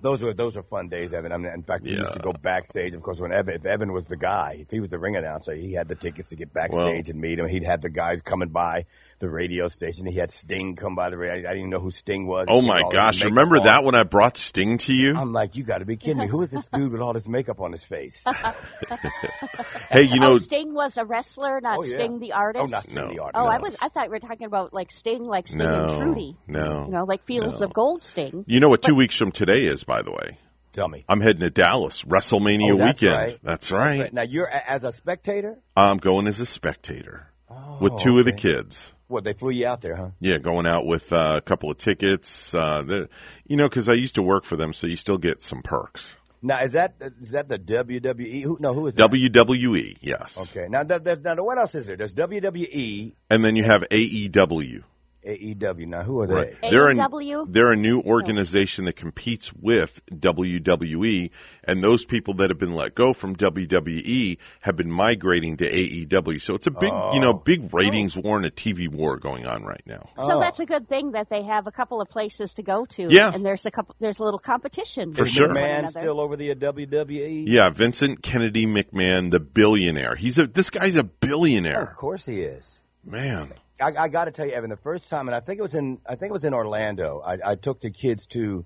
Those 0.02 0.22
were 0.22 0.34
those 0.34 0.56
were 0.56 0.64
fun 0.64 0.90
days, 0.90 1.14
Evan. 1.14 1.32
I 1.32 1.38
mean, 1.38 1.52
in 1.54 1.64
fact, 1.64 1.84
we 1.84 1.92
used 1.92 2.14
to 2.14 2.20
go 2.20 2.34
backstage. 2.34 2.94
Of 2.94 3.04
course, 3.04 3.20
when 3.20 3.32
Evan, 3.32 3.54
if 3.56 3.66
Evan 3.66 3.94
was 3.94 4.08
the 4.08 4.18
guy, 4.18 4.58
if 4.60 4.72
he 4.72 4.80
was 4.80 4.90
the 4.90 4.98
ring 4.98 5.16
announcer, 5.16 5.54
he 5.54 5.74
had 5.74 5.88
the 5.88 5.96
tickets 5.96 6.30
to 6.30 6.36
get 6.36 6.54
backstage 6.54 7.10
and 7.10 7.22
meet 7.22 7.38
him. 7.38 7.48
He'd 7.48 7.64
have 7.64 7.82
the 7.82 7.90
guys 7.90 8.22
coming 8.22 8.50
by 8.50 8.86
the 9.22 9.30
radio 9.30 9.70
station. 9.70 10.06
He 10.06 10.18
had 10.18 10.32
Sting 10.32 10.76
come 10.76 10.96
by 10.96 11.10
the 11.10 11.18
radio. 11.18 11.36
I 11.36 11.54
didn't 11.54 11.58
even 11.60 11.70
know 11.70 11.80
who 11.80 11.92
Sting 11.92 12.28
was. 12.28 12.48
Oh 12.50 12.62
my 12.62 12.78
had 12.78 12.84
all 12.84 12.90
this 12.92 12.98
gosh! 12.98 13.24
Remember 13.24 13.58
on. 13.60 13.64
that 13.66 13.84
when 13.86 13.96
I 13.96 14.04
brought 14.04 14.36
Sting 14.36 14.80
to 14.80 14.94
you? 14.94 15.16
I'm 15.16 15.32
like, 15.32 15.56
you 15.56 15.64
got 15.64 15.78
to 15.78 15.86
be 15.86 15.96
kidding 15.96 16.18
me. 16.18 16.28
Who 16.28 16.42
is 16.42 16.50
this 16.52 16.68
dude 16.68 16.92
with 16.92 17.02
all 17.02 17.14
this 17.14 17.30
makeup 17.30 17.62
on 17.62 17.72
his 17.72 17.84
face? 17.84 18.26
hey, 19.92 20.04
you 20.04 20.20
know, 20.20 20.34
oh, 20.34 20.38
Sting 20.38 20.74
was 20.74 20.98
a 20.98 21.06
wrestler, 21.06 21.62
not 21.62 21.78
Oh, 21.80 21.84
yeah. 21.84 21.96
Sting 21.96 22.20
the 22.20 22.34
artist. 22.34 22.64
oh, 22.64 22.66
not 22.66 22.84
Sting 22.84 22.96
No. 22.96 23.08
the 23.14 23.20
artist. 23.20 23.44
Oh, 23.44 23.50
I 23.50 23.60
was. 23.60 23.78
I 23.82 23.88
thought 23.90 24.06
you 24.06 24.12
were 24.12 24.20
talking 24.20 24.48
about 24.48 24.74
like 24.74 24.92
Sting, 24.92 25.24
like 25.24 25.48
Sting 25.48 25.60
no, 25.60 25.88
and 25.94 26.02
Trudy. 26.02 26.36
no. 26.48 26.86
You 26.86 26.92
know, 26.92 27.04
like 27.06 27.24
Fields 27.24 27.62
No. 27.62 27.68
of 27.68 27.74
Gold 27.74 28.04
Sting. 28.04 28.44
You 28.48 28.60
know 28.60 28.70
what 28.70 28.82
two 28.82 28.96
weeks 28.96 29.16
from 29.16 29.32
today 29.32 29.66
is, 29.66 29.84
by 29.84 30.02
the 30.02 30.12
way? 30.12 30.38
Tell 30.74 30.88
me. 30.88 31.04
I'm 31.10 31.20
heading 31.20 31.42
to 31.42 31.50
Dallas, 31.50 32.04
WrestleMania 32.04 32.74
Oh, 32.74 32.78
that's 32.78 33.02
weekend. 33.02 33.20
right. 33.20 33.40
That's 33.44 33.72
right. 33.72 34.14
Now 34.14 34.22
you're 34.22 34.50
as 34.50 34.84
a 34.86 34.92
spectator. 34.92 35.60
I'm 35.76 35.98
going 35.98 36.28
as 36.28 36.40
a 36.40 36.46
spectator 36.46 37.28
Oh, 37.52 37.78
with 37.82 37.98
two 37.98 38.20
of 38.20 38.26
the 38.26 38.32
kids. 38.32 38.94
What 39.08 39.24
they 39.26 39.34
flew 39.34 39.50
you 39.50 39.68
out 39.68 39.82
there, 39.82 39.96
huh? 39.96 40.12
Yeah, 40.22 40.38
going 40.38 40.66
out 40.66 40.86
with 40.86 41.12
uh, 41.12 41.34
a 41.38 41.42
couple 41.42 41.70
of 41.70 41.78
tickets. 41.78 42.54
Uh, 42.54 42.82
the, 42.82 43.10
you 43.46 43.58
know, 43.58 43.68
because 43.68 43.90
I 43.90 43.94
used 43.94 44.16
to 44.16 44.22
work 44.22 44.46
for 44.46 44.56
them, 44.56 44.74
so 44.74 44.88
you 44.88 44.96
still 44.96 45.18
get 45.18 45.42
some 45.42 45.62
perks. 45.62 46.16
Now 46.42 46.62
is 46.64 46.72
that 46.72 46.96
is 47.22 47.32
that 47.32 47.48
the 47.50 47.60
WWE? 47.60 48.42
Who, 48.42 48.58
no, 48.60 48.74
who 48.74 48.88
is 48.88 48.96
that? 48.96 49.12
WWE, 49.12 49.98
yes. 50.02 50.38
Okay. 50.38 50.68
Now, 50.70 50.84
th- 50.84 51.04
th- 51.04 51.20
now 51.20 51.36
what 51.36 51.58
else 51.60 51.76
is 51.76 51.88
there? 51.88 51.98
There's 51.98 52.16
WWE, 52.16 53.14
And 53.30 53.46
then 53.46 53.56
you 53.56 53.64
have 53.64 53.84
AEW. 53.90 54.84
AEW. 55.26 55.88
Now 55.88 56.04
who 56.04 56.22
are 56.22 56.28
they? 56.28 56.34
Right. 56.34 56.56
They're 56.62 56.90
a, 56.90 56.96
AEW? 56.96 57.52
they're 57.52 57.72
a 57.72 57.76
new 57.76 58.02
organization 58.02 58.86
that 58.86 58.96
competes 58.96 59.52
with 59.54 60.02
WWE, 60.12 61.30
and 61.64 61.84
those 61.84 62.06
people 62.06 62.36
that 62.36 62.50
have 62.50 62.58
been 62.60 62.76
let 62.76 62.96
go 62.96 63.14
from 63.14 63.36
WWE 63.36 64.38
have 64.62 64.76
been 64.76 64.92
migrating 64.92 65.58
to 65.58 65.70
AEW. 65.70 66.42
So 66.42 66.56
it's 66.56 66.68
a 66.68 66.72
big, 66.72 66.92
you 67.14 67.20
know, 67.20 67.32
oh. 67.32 67.34
big 67.34 67.74
ratings 67.74 68.18
oh. 68.18 68.22
war 68.22 68.38
and 68.38 68.46
a 68.46 68.52
TV 68.52 68.90
war 68.90 69.18
going 69.18 69.46
on 69.46 69.64
right 69.64 69.84
now. 69.86 70.10
So 70.18 70.38
Oh. 70.38 70.40
that's 70.40 70.60
a 70.60 70.66
good 70.66 70.88
thing 70.88 71.12
that 71.12 71.30
they 71.30 71.44
have 71.44 71.68
a 71.68 71.72
couple 71.72 72.02
of 72.02 72.10
places 72.10 72.56
to 72.56 72.64
go 72.64 72.86
to. 72.86 73.08
Yeah. 73.14 73.32
And 73.34 73.46
there's 73.46 73.66
a 73.66 73.72
couple. 73.72 73.96
There's 74.00 74.20
a 74.20 74.24
little 74.24 74.40
competition 74.40 75.14
For 75.14 75.26
sure. 75.26 75.48
with 75.50 75.58
one 75.58 75.64
McMahon 75.64 75.90
still 75.90 76.20
over 76.20 76.36
the 76.36 76.52
uh, 76.52 76.56
WWE? 76.56 77.44
Yeah, 77.48 77.70
Vincent 77.70 78.24
Kennedy 78.24 78.66
McMahon, 78.66 79.30
the 79.32 79.40
billionaire. 79.40 80.16
He's 80.16 80.40
a 80.40 80.48
this 80.48 80.70
guy's 80.70 80.96
a 80.96 81.02
Oh, 81.02 81.10
billionaire. 81.20 81.82
of 81.84 81.96
course 81.96 82.26
he 82.26 82.42
is. 82.42 82.82
Man. 83.04 83.52
I, 83.82 84.04
I 84.04 84.08
got 84.08 84.26
to 84.26 84.32
tell 84.32 84.46
you, 84.46 84.54
Evan, 84.54 84.70
the 84.70 84.78
first 84.78 85.10
time, 85.10 85.28
and 85.28 85.36
I 85.36 85.40
think 85.40 85.60
it 85.60 85.64
was 85.64 85.76
in, 85.76 86.00
I 86.08 86.16
think 86.16 86.30
it 86.30 86.34
was 86.34 86.46
in 86.46 86.54
Orlando. 86.54 87.22
I, 87.26 87.38
I 87.44 87.56
took 87.56 87.80
the 87.80 87.90
kids 87.90 88.28
to 88.28 88.66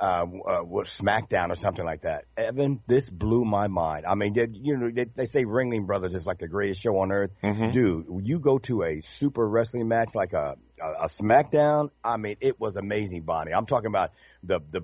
uh, 0.00 0.04
uh, 0.24 0.62
SmackDown 0.84 1.50
or 1.50 1.54
something 1.54 1.84
like 1.84 2.02
that. 2.02 2.24
Evan, 2.36 2.80
this 2.86 3.08
blew 3.08 3.44
my 3.44 3.68
mind. 3.68 4.04
I 4.06 4.14
mean, 4.14 4.32
they, 4.32 4.48
you 4.50 4.76
know, 4.76 4.90
they, 4.90 5.04
they 5.04 5.26
say 5.26 5.44
Ringling 5.44 5.86
Brothers 5.86 6.14
is 6.14 6.26
like 6.26 6.38
the 6.38 6.48
greatest 6.48 6.80
show 6.80 6.98
on 6.98 7.12
earth. 7.12 7.30
Dude, 7.72 8.06
you 8.22 8.38
go 8.40 8.58
to 8.60 8.82
a 8.82 9.00
super 9.00 9.46
wrestling 9.48 9.88
match 9.88 10.14
like 10.14 10.32
a, 10.32 10.56
a, 10.80 10.86
a 11.04 11.06
SmackDown. 11.06 11.90
I 12.02 12.16
mean, 12.16 12.36
it 12.40 12.58
was 12.58 12.76
amazing, 12.76 13.22
Bonnie. 13.22 13.52
I'm 13.54 13.66
talking 13.66 13.88
about 13.88 14.10
the 14.42 14.60
the 14.70 14.82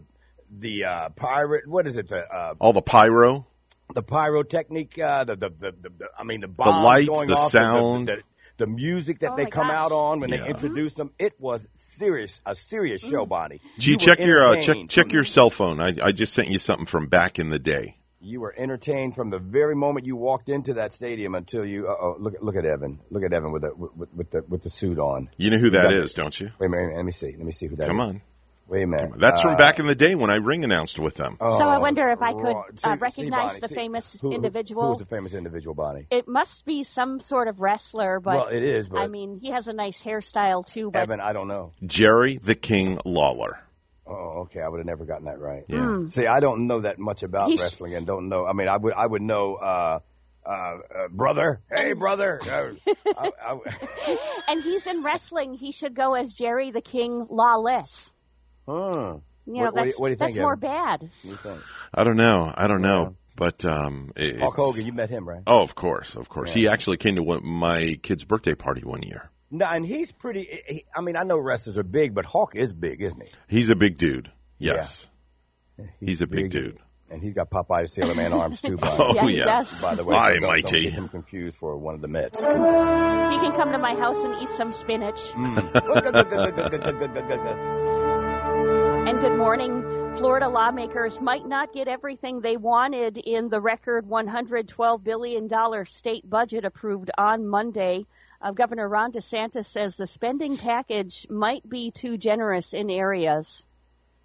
the 0.51 0.85
uh, 0.85 1.09
pirate. 1.11 1.67
What 1.67 1.87
is 1.87 1.97
it? 1.97 2.09
The 2.09 2.21
uh, 2.33 2.55
All 2.61 2.73
the 2.73 2.83
pyro. 2.83 3.47
the 3.95 4.03
pyrotechnic, 4.03 4.99
uh, 4.99 5.25
the, 5.25 5.37
the, 5.37 5.49
the, 5.49 5.73
the, 5.73 5.89
the, 5.99 6.09
I 6.19 6.25
mean, 6.25 6.43
the 6.43 6.49
bombs 6.49 6.85
lights, 6.85 7.09
going 7.09 7.29
the 7.29 7.37
off, 7.37 7.51
sound. 7.51 8.09
the, 8.09 8.17
the, 8.17 8.17
the 8.19 8.23
music 8.67 9.21
that 9.21 9.33
Oh 9.33 9.37
they 9.37 9.47
come 9.47 9.69
gosh. 9.69 9.77
out 9.77 9.93
on 9.93 10.21
when 10.21 10.31
Yeah. 10.31 10.39
they 10.45 10.49
introduce 10.49 10.95
them. 10.95 11.11
It 11.19 11.35
was 11.41 11.69
serious, 11.75 12.41
a 12.45 12.55
serious 12.55 13.01
show, 13.03 13.27
Bonnie. 13.27 13.61
Gee, 13.79 13.93
You 13.93 13.99
check 13.99 14.19
your 14.21 14.43
uh, 14.43 14.61
check 14.61 14.89
check 14.89 15.13
your 15.13 15.25
cell 15.25 15.51
phone. 15.51 15.81
I 15.81 15.95
I 16.03 16.13
just 16.13 16.33
sent 16.33 16.49
you 16.49 16.59
something 16.59 16.87
from 16.87 17.07
back 17.07 17.39
in 17.39 17.51
the 17.51 17.59
day. 17.59 17.97
You 18.21 18.41
were 18.41 18.53
entertained 18.57 19.15
from 19.15 19.31
the 19.31 19.39
very 19.39 19.77
moment 19.77 20.05
you 20.05 20.17
walked 20.17 20.49
into 20.49 20.75
that 20.75 20.93
stadium 20.93 21.37
until 21.37 21.65
you. 21.65 21.87
Uh 21.87 21.95
oh, 22.01 22.17
look 22.19 22.35
at 22.35 22.43
look 22.43 22.57
at 22.57 22.65
Evan. 22.65 22.99
Look 23.11 23.23
at 23.23 23.33
Evan 23.33 23.53
with 23.53 23.63
the 23.63 23.73
with, 23.77 24.13
with 24.15 24.31
the 24.33 24.45
with 24.49 24.63
the 24.65 24.71
suit 24.71 24.99
on. 24.99 25.29
You 25.37 25.51
know 25.51 25.59
who 25.59 25.71
that 25.71 25.93
Yeah. 25.93 26.05
don't 26.15 26.39
you? 26.41 26.51
Wait 26.59 26.67
a 26.67 26.71
minute, 26.71 26.97
let 26.97 27.05
me 27.05 27.13
see. 27.13 27.33
Let 27.37 27.47
me 27.47 27.53
see 27.53 27.67
who 27.67 27.77
that 27.77 27.85
is. 27.85 27.89
Come 27.89 28.01
on. 28.01 28.21
Wait 28.69 28.83
a 28.83 28.87
minute. 28.87 29.13
That's 29.17 29.41
from 29.41 29.55
Uh, 29.55 29.57
back 29.57 29.79
in 29.79 29.87
the 29.87 29.95
day 29.95 30.15
when 30.15 30.29
I 30.31 30.37
ring 30.37 30.63
announced 30.63 30.99
with 30.99 31.15
them. 31.15 31.39
oh, 31.41 31.59
So 31.59 31.67
I 31.67 31.79
wonder 31.79 32.11
if 32.11 32.21
I 32.21 32.35
could, 32.35 32.43
right. 32.45 32.55
uh, 32.57 32.63
See- 32.75 32.91
see, 32.91 32.97
recognize 32.99 33.59
the 33.61 33.69
see, 33.69 33.75
famous 33.75 34.21
who- 34.21 34.29
who- 34.29 34.35
individual. 34.35 34.83
Who 34.85 34.89
was 34.91 34.99
the 34.99 35.07
famous 35.07 35.33
individual, 35.33 35.75
Bonnie? 35.75 36.07
It 36.11 36.29
must 36.29 36.67
be 36.67 36.83
some 36.85 37.19
sort 37.19 37.49
of 37.49 37.61
wrestler, 37.61 38.21
but 38.21 38.35
well, 38.37 38.47
it 38.49 38.63
is, 38.63 38.91
but 38.91 39.01
I 39.01 39.07
mean, 39.07 39.39
he 39.41 39.51
has 39.53 39.69
a 39.69 39.73
nice 39.73 40.03
hairstyle 40.03 40.67
too. 40.67 40.91
But 40.91 41.03
Evan, 41.05 41.21
I 41.21 41.33
don't 41.33 41.49
know. 41.49 41.73
Jerry 41.85 42.37
the 42.37 42.55
King 42.55 42.99
Lawler. 43.07 43.59
Oh, 44.07 44.43
okay. 44.43 44.61
I 44.61 44.69
would 44.69 44.79
have 44.79 44.87
never 44.87 45.05
gotten 45.05 45.27
that 45.27 45.39
right. 45.41 45.65
Yeah. 45.69 45.79
Hmm. 45.85 46.07
See, 46.09 46.27
I 46.27 46.41
don't 46.41 46.67
know 46.67 46.81
that 46.81 46.99
much 46.99 47.23
about 47.23 47.49
He's- 47.49 47.61
wrestling 47.61 47.95
and 47.95 48.07
don't 48.07 48.29
know. 48.29 48.47
I 48.47 48.53
mean, 48.53 48.69
I 48.69 48.77
would, 48.77 48.93
I 48.95 49.07
would 49.07 49.23
know, 49.23 49.55
uh, 49.57 49.99
uh, 50.47 50.51
uh 50.51 50.79
brother. 51.11 51.61
Hey, 51.71 51.93
brother. 51.95 52.41
Uh, 52.47 52.73
I, 53.17 53.31
I, 53.55 54.19
and 54.49 54.63
he's 54.63 54.87
in 54.87 55.03
wrestling. 55.03 55.55
He 55.55 55.73
should 55.73 55.95
go 55.95 56.15
as 56.15 56.33
Jerry 56.35 56.71
the 56.71 56.81
King 56.83 57.27
Lawless. 57.31 58.13
Huh. 58.69 59.17
You 59.47 59.55
know, 59.55 59.61
What- 59.65 59.75
what 59.75 59.75
do 59.75 59.81
you- 59.81 59.85
that's 59.87 60.01
what 60.01 60.09
do 60.09 60.13
you 60.13 60.17
that's 60.17 60.33
think, 60.35 60.43
more 60.43 60.57
bad. 60.57 61.01
What 61.01 61.11
do 61.23 61.29
you 61.31 61.37
think? 61.37 61.61
I 61.95 62.05
don't 62.05 62.17
know. 62.17 62.53
I 62.55 62.67
don't 62.69 62.83
know. 62.83 63.15
But 63.35 63.65
um, 63.65 64.13
it- 64.17 64.39
Hulk 64.41 64.57
Hogan, 64.57 64.85
you 64.85 64.93
met 64.93 65.09
him, 65.11 65.27
right? 65.29 65.43
Oh, 65.47 65.63
of 65.63 65.75
course, 65.75 66.17
of 66.17 66.29
course. 66.29 66.53
He 66.53 66.69
actually 66.69 66.97
came 66.99 67.15
to 67.17 67.23
one, 67.23 67.47
my 67.47 67.99
kid's 68.03 68.25
birthday 68.25 68.55
party 68.55 68.83
one 68.85 69.03
year. 69.03 69.31
No, 69.51 69.65
and 69.65 69.87
he's 69.87 70.13
pretty. 70.13 70.47
He, 70.67 70.85
I 70.95 71.01
mean, 71.01 71.17
I 71.17 71.23
know 71.23 71.39
wrestlers 71.39 71.79
are 71.79 71.83
big, 71.85 72.15
but 72.15 72.27
Hulk 72.27 72.55
is 72.57 72.75
big, 72.75 73.01
isn't 73.01 73.23
he? 73.23 73.29
He's 73.49 73.71
a 73.71 73.77
big 73.77 73.97
dude. 73.97 74.31
Yes, 74.59 75.07
he's 76.01 76.21
a 76.21 76.27
big 76.27 76.51
dude. 76.51 76.79
And 77.11 77.23
he's 77.23 77.33
got 77.33 77.49
Popeye 77.49 77.89
Sailor 77.89 78.15
Man 78.15 78.35
arms 78.35 78.61
too. 78.61 78.77
By, 78.77 78.89
Oh 78.99 79.15
Yeah, 79.15 79.25
yeah. 79.29 79.45
does. 79.47 79.81
by 79.81 79.95
the 79.95 80.05
way, 80.05 80.15
Hi, 80.15 80.35
so 80.35 80.41
don't, 80.41 80.49
mighty. 80.51 80.63
don't 80.63 80.83
get 80.83 80.93
him 80.93 81.09
confused 81.09 81.57
for 81.57 81.79
one 81.79 81.95
of 81.95 82.03
the 82.03 82.09
Mets. 82.09 82.45
'cause- 82.45 83.35
He 83.35 83.41
can 83.41 83.53
come 83.57 83.73
to 83.73 83.79
my 83.79 83.95
house 83.95 84.23
and 84.25 84.35
eat 84.43 84.53
some 84.53 84.73
spinach. 84.73 85.33
And 89.09 89.21
good 89.21 89.39
morning. 89.39 90.15
Florida 90.17 90.51
lawmakers 90.51 91.19
might 91.19 91.47
not 91.47 91.73
get 91.73 91.89
everything 91.89 92.43
they 92.43 92.59
wanted 92.59 93.17
in 93.17 93.49
the 93.49 93.59
record 93.59 94.05
$112 94.05 95.03
billion 95.03 95.87
state 95.87 96.29
budget 96.29 96.67
approved 96.67 97.11
on 97.17 97.49
Monday. 97.49 98.05
Uh, 98.43 98.51
Governor 98.51 98.87
Ron 98.87 99.13
DeSantis 99.13 99.65
says 99.65 99.97
the 99.97 100.07
spending 100.07 100.59
package 100.59 101.27
might 101.31 101.67
be 101.67 101.91
too 101.91 102.19
generous 102.19 102.75
in 102.75 102.91
areas. 102.91 103.65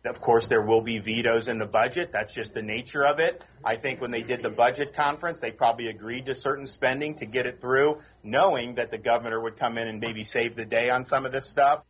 Of 0.04 0.20
course, 0.20 0.50
there 0.50 0.62
will 0.62 0.82
be 0.82 1.00
vetoes 1.00 1.48
in 1.48 1.60
the 1.60 1.66
budget. 1.66 2.12
That's 2.12 2.36
just 2.36 2.54
the 2.54 2.62
nature 2.62 3.06
of 3.06 3.22
it. 3.22 3.42
I 3.64 3.78
think 3.78 4.02
when 4.02 4.12
they 4.12 4.24
did 4.24 4.44
the 4.44 4.50
budget 4.50 4.94
conference, 4.94 5.40
they 5.40 5.54
probably 5.54 5.88
agreed 5.88 6.26
to 6.26 6.36
certain 6.36 6.68
spending 6.68 7.16
to 7.16 7.26
get 7.26 7.46
it 7.46 7.62
through, 7.62 8.00
knowing 8.22 8.74
that 8.74 8.92
the 8.92 8.98
governor 8.98 9.40
would 9.40 9.56
come 9.56 9.78
in 9.78 9.88
and 9.88 10.02
maybe 10.02 10.26
save 10.26 10.58
the 10.58 10.66
day 10.66 10.90
on 10.90 11.06
some 11.06 11.26
of 11.26 11.32
this 11.32 11.46
stuff. 11.46 11.86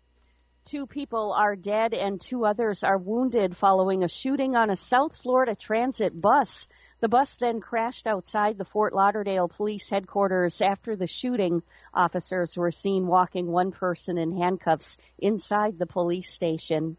Two 0.65 0.87
people 0.87 1.33
are 1.33 1.57
dead 1.57 1.93
and 1.93 2.21
two 2.21 2.45
others 2.45 2.85
are 2.85 2.97
wounded 2.97 3.57
following 3.57 4.01
a 4.01 4.07
shooting 4.07 4.55
on 4.55 4.69
a 4.69 4.77
South 4.77 5.13
Florida 5.13 5.55
transit 5.55 6.19
bus. 6.19 6.69
The 7.01 7.09
bus 7.09 7.35
then 7.35 7.59
crashed 7.59 8.07
outside 8.07 8.57
the 8.57 8.63
Fort 8.63 8.93
Lauderdale 8.93 9.49
police 9.49 9.89
headquarters 9.89 10.61
after 10.61 10.95
the 10.95 11.05
shooting. 11.05 11.63
Officers 11.93 12.55
were 12.55 12.71
seen 12.71 13.07
walking 13.07 13.51
one 13.51 13.71
person 13.71 14.17
in 14.17 14.37
handcuffs 14.37 14.97
inside 15.19 15.77
the 15.77 15.85
police 15.85 16.31
station. 16.31 16.95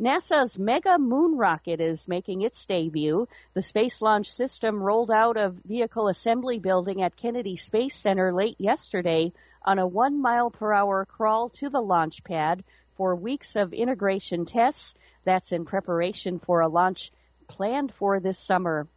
NASA's 0.00 0.58
Mega 0.58 0.98
Moon 0.98 1.36
rocket 1.36 1.80
is 1.80 2.08
making 2.08 2.40
its 2.40 2.64
debut. 2.64 3.28
The 3.52 3.60
Space 3.60 4.00
Launch 4.00 4.32
System 4.32 4.82
rolled 4.82 5.10
out 5.10 5.36
of 5.36 5.60
Vehicle 5.66 6.08
Assembly 6.08 6.58
Building 6.58 7.02
at 7.02 7.14
Kennedy 7.14 7.56
Space 7.56 7.94
Center 7.94 8.32
late 8.32 8.56
yesterday 8.58 9.32
on 9.64 9.78
a 9.78 9.86
one 9.86 10.20
mile 10.20 10.50
per 10.50 10.72
hour 10.72 11.04
crawl 11.04 11.50
to 11.50 11.68
the 11.68 11.80
launch 11.80 12.24
pad 12.24 12.64
for 12.96 13.14
weeks 13.14 13.56
of 13.56 13.72
integration 13.72 14.44
tests. 14.44 14.94
That's 15.24 15.52
in 15.52 15.64
preparation 15.64 16.38
for 16.38 16.60
a 16.60 16.68
launch 16.68 17.12
planned 17.48 17.92
for 17.92 18.20
this 18.20 18.38
summer. 18.38 18.88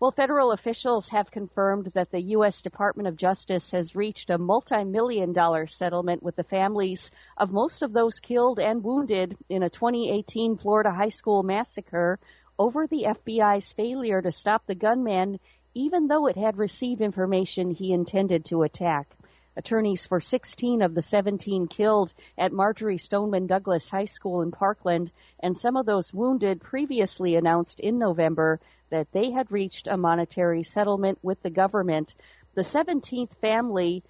Well, 0.00 0.10
federal 0.10 0.52
officials 0.52 1.08
have 1.10 1.30
confirmed 1.30 1.86
that 1.94 2.10
the 2.10 2.20
U.S. 2.20 2.62
Department 2.62 3.08
of 3.08 3.16
Justice 3.16 3.70
has 3.70 3.96
reached 3.96 4.28
a 4.28 4.38
multi-million 4.38 5.32
dollar 5.32 5.66
settlement 5.66 6.22
with 6.22 6.36
the 6.36 6.44
families 6.44 7.10
of 7.36 7.52
most 7.52 7.82
of 7.82 7.92
those 7.92 8.20
killed 8.20 8.58
and 8.58 8.84
wounded 8.84 9.36
in 9.48 9.62
a 9.62 9.70
2018 9.70 10.56
Florida 10.56 10.90
high 10.90 11.08
school 11.08 11.42
massacre 11.42 12.18
over 12.58 12.86
the 12.86 13.04
FBI's 13.04 13.72
failure 13.72 14.20
to 14.20 14.30
stop 14.30 14.66
the 14.66 14.74
gunman 14.74 15.38
even 15.74 16.06
though 16.06 16.26
it 16.26 16.36
had 16.36 16.56
received 16.56 17.00
information 17.00 17.70
he 17.70 17.92
intended 17.92 18.44
to 18.44 18.62
attack. 18.62 19.08
Attorneys 19.56 20.04
for 20.06 20.20
16 20.20 20.82
of 20.82 20.94
the 20.94 21.02
17 21.02 21.68
killed 21.68 22.12
at 22.36 22.52
Marjory 22.52 22.98
Stoneman 22.98 23.46
Douglas 23.46 23.88
High 23.88 24.06
School 24.06 24.42
in 24.42 24.50
Parkland 24.50 25.12
and 25.40 25.56
some 25.56 25.76
of 25.76 25.86
those 25.86 26.12
wounded 26.12 26.60
previously 26.60 27.36
announced 27.36 27.78
in 27.78 27.98
November 27.98 28.58
that 28.90 29.12
they 29.12 29.30
had 29.30 29.52
reached 29.52 29.86
a 29.86 29.96
monetary 29.96 30.64
settlement 30.64 31.18
with 31.22 31.40
the 31.42 31.50
government. 31.50 32.14
The 32.54 32.62
17th 32.62 33.34
family 33.36 34.02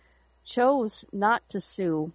chose 0.45 1.05
not 1.13 1.47
to 1.51 1.61
sue. 1.61 2.11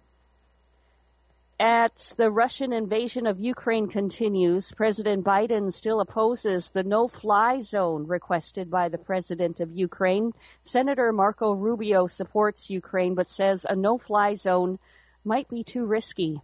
As 1.62 2.14
the 2.16 2.30
Russian 2.30 2.72
invasion 2.72 3.26
of 3.26 3.38
Ukraine 3.38 3.86
continues, 3.86 4.72
President 4.72 5.26
Biden 5.26 5.70
still 5.70 6.00
opposes 6.00 6.70
the 6.70 6.82
no-fly 6.82 7.58
zone 7.60 8.06
requested 8.06 8.70
by 8.70 8.88
the 8.88 8.96
President 8.96 9.60
of 9.60 9.70
Ukraine. 9.70 10.32
Senator 10.62 11.12
Marco 11.12 11.52
Rubio 11.52 12.06
supports 12.06 12.70
Ukraine 12.70 13.14
but 13.14 13.30
says 13.30 13.66
a 13.68 13.76
no-fly 13.76 14.32
zone 14.32 14.78
might 15.22 15.50
be 15.50 15.62
too 15.62 15.84
risky. 15.84 16.40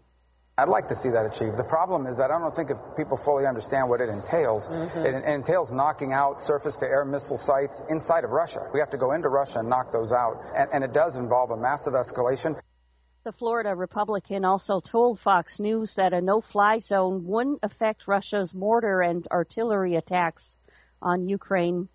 I'd 0.58 0.68
like 0.68 0.88
to 0.88 0.94
see 0.94 1.08
that 1.08 1.25
achieved. 1.25 1.56
The 1.56 1.64
problem 1.64 2.04
is 2.04 2.18
that 2.18 2.30
I 2.30 2.38
don't 2.38 2.54
think 2.54 2.68
if 2.68 2.76
people 2.99 3.16
fully 3.16 3.46
understand 3.46 3.88
what 3.88 4.02
it 4.02 4.11
entails. 4.11 4.68
Mm-hmm. 4.68 4.99
It, 4.99 5.14
it 5.14 5.25
entails 5.25 5.73
knocking 5.73 6.12
out 6.12 6.42
surface-to-air 6.42 7.06
missile 7.06 7.38
sites 7.38 7.80
inside 7.88 8.25
of 8.25 8.32
Russia. 8.32 8.68
We 8.75 8.80
have 8.80 8.90
to 8.90 8.99
go 8.99 9.12
into 9.12 9.30
Russia 9.30 9.61
and 9.61 9.70
knock 9.70 9.92
those 9.92 10.12
out, 10.12 10.44
and, 10.54 10.68
and 10.75 10.85
it 10.85 10.92
does 10.92 11.16
involve 11.16 11.52
a 11.52 11.56
massive 11.56 11.94
escalation. 11.94 12.61
The 13.26 13.33
Florida 13.33 13.75
Republican 13.75 14.45
also 14.45 14.78
told 14.78 15.18
Fox 15.18 15.59
News 15.59 15.97
that 15.97 16.12
a 16.12 16.21
no-fly 16.21 16.78
zone 16.78 17.26
wouldn't 17.26 17.59
affect 17.64 18.06
Russia's 18.06 18.54
mortar 18.54 19.02
and 19.02 19.26
artillery 19.33 19.97
attacks 19.97 20.56
on 21.02 21.28
Ukraine. 21.28 21.88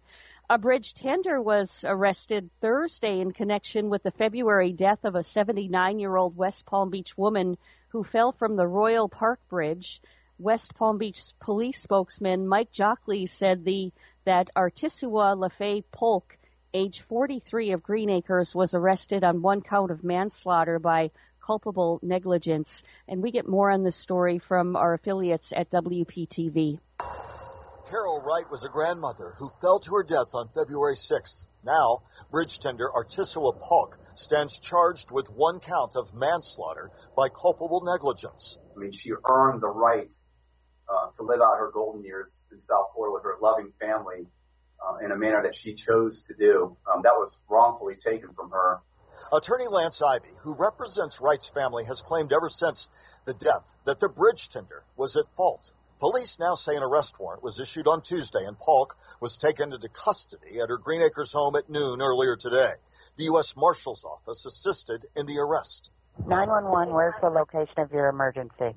A 0.49 0.57
bridge 0.57 0.93
tender 0.93 1.41
was 1.41 1.85
arrested 1.87 2.49
Thursday 2.59 3.21
in 3.21 3.31
connection 3.31 3.89
with 3.89 4.03
the 4.03 4.11
February 4.11 4.73
death 4.73 5.05
of 5.05 5.15
a 5.15 5.19
79-year-old 5.19 6.35
West 6.35 6.65
Palm 6.65 6.89
Beach 6.89 7.17
woman 7.17 7.57
who 7.91 8.03
fell 8.03 8.33
from 8.33 8.57
the 8.57 8.67
Royal 8.67 9.07
Park 9.07 9.39
Bridge. 9.47 10.01
West 10.37 10.75
Palm 10.75 10.97
Beach 10.97 11.31
police 11.39 11.79
spokesman 11.79 12.45
Mike 12.45 12.73
Jachles 12.73 13.29
said 13.31 13.63
the 13.63 13.93
that 14.25 14.49
Artisua 14.53 15.37
Lafay 15.37 15.85
Polk 15.93 16.37
age 16.73 17.01
43 17.01 17.71
of 17.71 17.83
Green 17.83 18.09
Acres, 18.09 18.55
was 18.55 18.73
arrested 18.73 19.23
on 19.23 19.41
one 19.41 19.61
count 19.61 19.91
of 19.91 20.03
manslaughter 20.03 20.79
by 20.79 21.11
culpable 21.45 21.99
negligence. 22.01 22.83
And 23.07 23.21
we 23.21 23.31
get 23.31 23.47
more 23.47 23.71
on 23.71 23.83
this 23.83 23.95
story 23.95 24.39
from 24.39 24.75
our 24.75 24.93
affiliates 24.93 25.53
at 25.55 25.69
WPTV. 25.71 26.79
Carol 27.89 28.23
Wright 28.25 28.49
was 28.49 28.63
a 28.63 28.69
grandmother 28.69 29.33
who 29.37 29.49
fell 29.49 29.79
to 29.79 29.95
her 29.95 30.03
death 30.03 30.33
on 30.33 30.47
February 30.47 30.95
6th. 30.95 31.47
Now, 31.65 32.03
bridge 32.31 32.59
tender 32.59 32.89
Artisua 32.89 33.51
Polk 33.59 33.97
stands 34.15 34.59
charged 34.59 35.11
with 35.11 35.27
one 35.29 35.59
count 35.59 35.97
of 35.97 36.13
manslaughter 36.13 36.89
by 37.17 37.27
culpable 37.27 37.81
negligence. 37.83 38.57
I 38.75 38.79
mean, 38.79 38.93
she 38.93 39.11
earned 39.29 39.61
the 39.61 39.67
right 39.67 40.13
uh, 40.87 41.11
to 41.17 41.23
live 41.23 41.41
out 41.41 41.59
her 41.59 41.71
golden 41.73 42.05
years 42.05 42.47
in 42.49 42.59
South 42.59 42.93
Florida 42.93 43.13
with 43.13 43.23
her 43.23 43.37
loving 43.41 43.71
family 43.71 44.27
uh, 44.81 44.97
in 45.03 45.11
a 45.11 45.17
manner 45.17 45.43
that 45.43 45.55
she 45.55 45.73
chose 45.73 46.23
to 46.23 46.33
do. 46.33 46.75
Um, 46.91 47.01
that 47.03 47.13
was 47.13 47.43
wrongfully 47.49 47.95
taken 47.95 48.33
from 48.33 48.51
her. 48.51 48.81
Attorney 49.33 49.67
Lance 49.69 50.01
Ivy, 50.01 50.29
who 50.43 50.55
represents 50.55 51.21
Wright's 51.21 51.49
family, 51.49 51.83
has 51.85 52.01
claimed 52.01 52.33
ever 52.33 52.49
since 52.49 52.89
the 53.25 53.33
death 53.33 53.75
that 53.85 53.99
the 53.99 54.09
bridge 54.09 54.49
tender 54.49 54.83
was 54.95 55.15
at 55.17 55.25
fault. 55.35 55.71
Police 55.99 56.39
now 56.39 56.55
say 56.55 56.75
an 56.75 56.81
arrest 56.81 57.19
warrant 57.19 57.43
was 57.43 57.59
issued 57.59 57.87
on 57.87 58.01
Tuesday 58.01 58.43
and 58.47 58.57
Polk 58.57 58.95
was 59.19 59.37
taken 59.37 59.71
into 59.71 59.87
custody 59.87 60.59
at 60.59 60.69
her 60.69 60.77
Green 60.77 61.01
Acres 61.03 61.31
home 61.31 61.55
at 61.55 61.69
noon 61.69 62.01
earlier 62.01 62.35
today. 62.35 62.71
The 63.17 63.25
U.S. 63.25 63.55
Marshal's 63.55 64.03
Office 64.03 64.45
assisted 64.45 65.05
in 65.15 65.27
the 65.27 65.37
arrest. 65.37 65.91
911, 66.25 66.93
where's 66.93 67.13
the 67.21 67.29
location 67.29 67.77
of 67.77 67.91
your 67.91 68.07
emergency? 68.07 68.75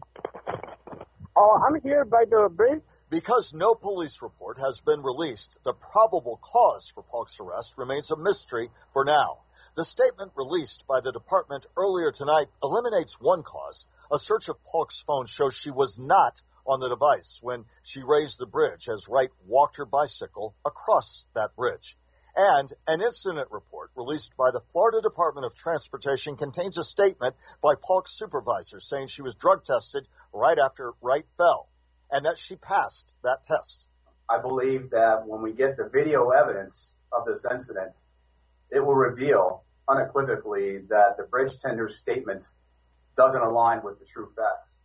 Oh, 1.36 1.62
I'm 1.66 1.80
here 1.80 2.04
by 2.04 2.24
the 2.28 2.48
bridge. 2.50 2.82
Because 3.14 3.54
no 3.54 3.76
police 3.76 4.22
report 4.22 4.58
has 4.58 4.80
been 4.80 5.00
released, 5.04 5.62
the 5.62 5.72
probable 5.72 6.36
cause 6.38 6.88
for 6.88 7.04
Polk's 7.04 7.38
arrest 7.38 7.78
remains 7.78 8.10
a 8.10 8.16
mystery 8.16 8.68
for 8.92 9.04
now. 9.04 9.44
The 9.76 9.84
statement 9.84 10.32
released 10.34 10.88
by 10.88 11.00
the 11.00 11.12
department 11.12 11.64
earlier 11.76 12.10
tonight 12.10 12.48
eliminates 12.60 13.20
one 13.20 13.44
cause. 13.44 13.86
A 14.10 14.18
search 14.18 14.48
of 14.48 14.64
Polk's 14.64 15.00
phone 15.00 15.26
shows 15.26 15.54
she 15.54 15.70
was 15.70 15.96
not 15.96 16.42
on 16.66 16.80
the 16.80 16.88
device 16.88 17.38
when 17.40 17.66
she 17.84 18.02
raised 18.02 18.40
the 18.40 18.48
bridge 18.48 18.88
as 18.88 19.08
Wright 19.08 19.30
walked 19.46 19.76
her 19.76 19.86
bicycle 19.86 20.56
across 20.66 21.28
that 21.34 21.54
bridge. 21.54 21.96
And 22.34 22.68
an 22.88 23.00
incident 23.00 23.46
report 23.52 23.92
released 23.94 24.36
by 24.36 24.50
the 24.50 24.64
Florida 24.72 25.00
Department 25.00 25.46
of 25.46 25.54
Transportation 25.54 26.34
contains 26.34 26.78
a 26.78 26.82
statement 26.82 27.36
by 27.62 27.76
Polk's 27.80 28.10
supervisor 28.10 28.80
saying 28.80 29.06
she 29.06 29.22
was 29.22 29.36
drug 29.36 29.62
tested 29.62 30.08
right 30.32 30.58
after 30.58 30.94
Wright 31.00 31.26
fell 31.36 31.68
and 32.14 32.24
that 32.24 32.38
she 32.38 32.54
passed 32.54 33.14
that 33.24 33.42
test. 33.42 33.90
I 34.30 34.40
believe 34.40 34.90
that 34.90 35.26
when 35.26 35.42
we 35.42 35.52
get 35.52 35.76
the 35.76 35.90
video 35.92 36.30
evidence 36.30 36.96
of 37.12 37.26
this 37.26 37.44
incident, 37.50 37.94
it 38.70 38.80
will 38.80 38.94
reveal 38.94 39.64
unequivocally 39.88 40.78
that 40.88 41.16
the 41.18 41.24
bridge 41.24 41.58
tender's 41.58 41.98
statement 41.98 42.48
doesn't 43.16 43.42
align 43.42 43.82
with 43.82 43.98
the 43.98 44.06
true 44.06 44.28
facts. 44.28 44.78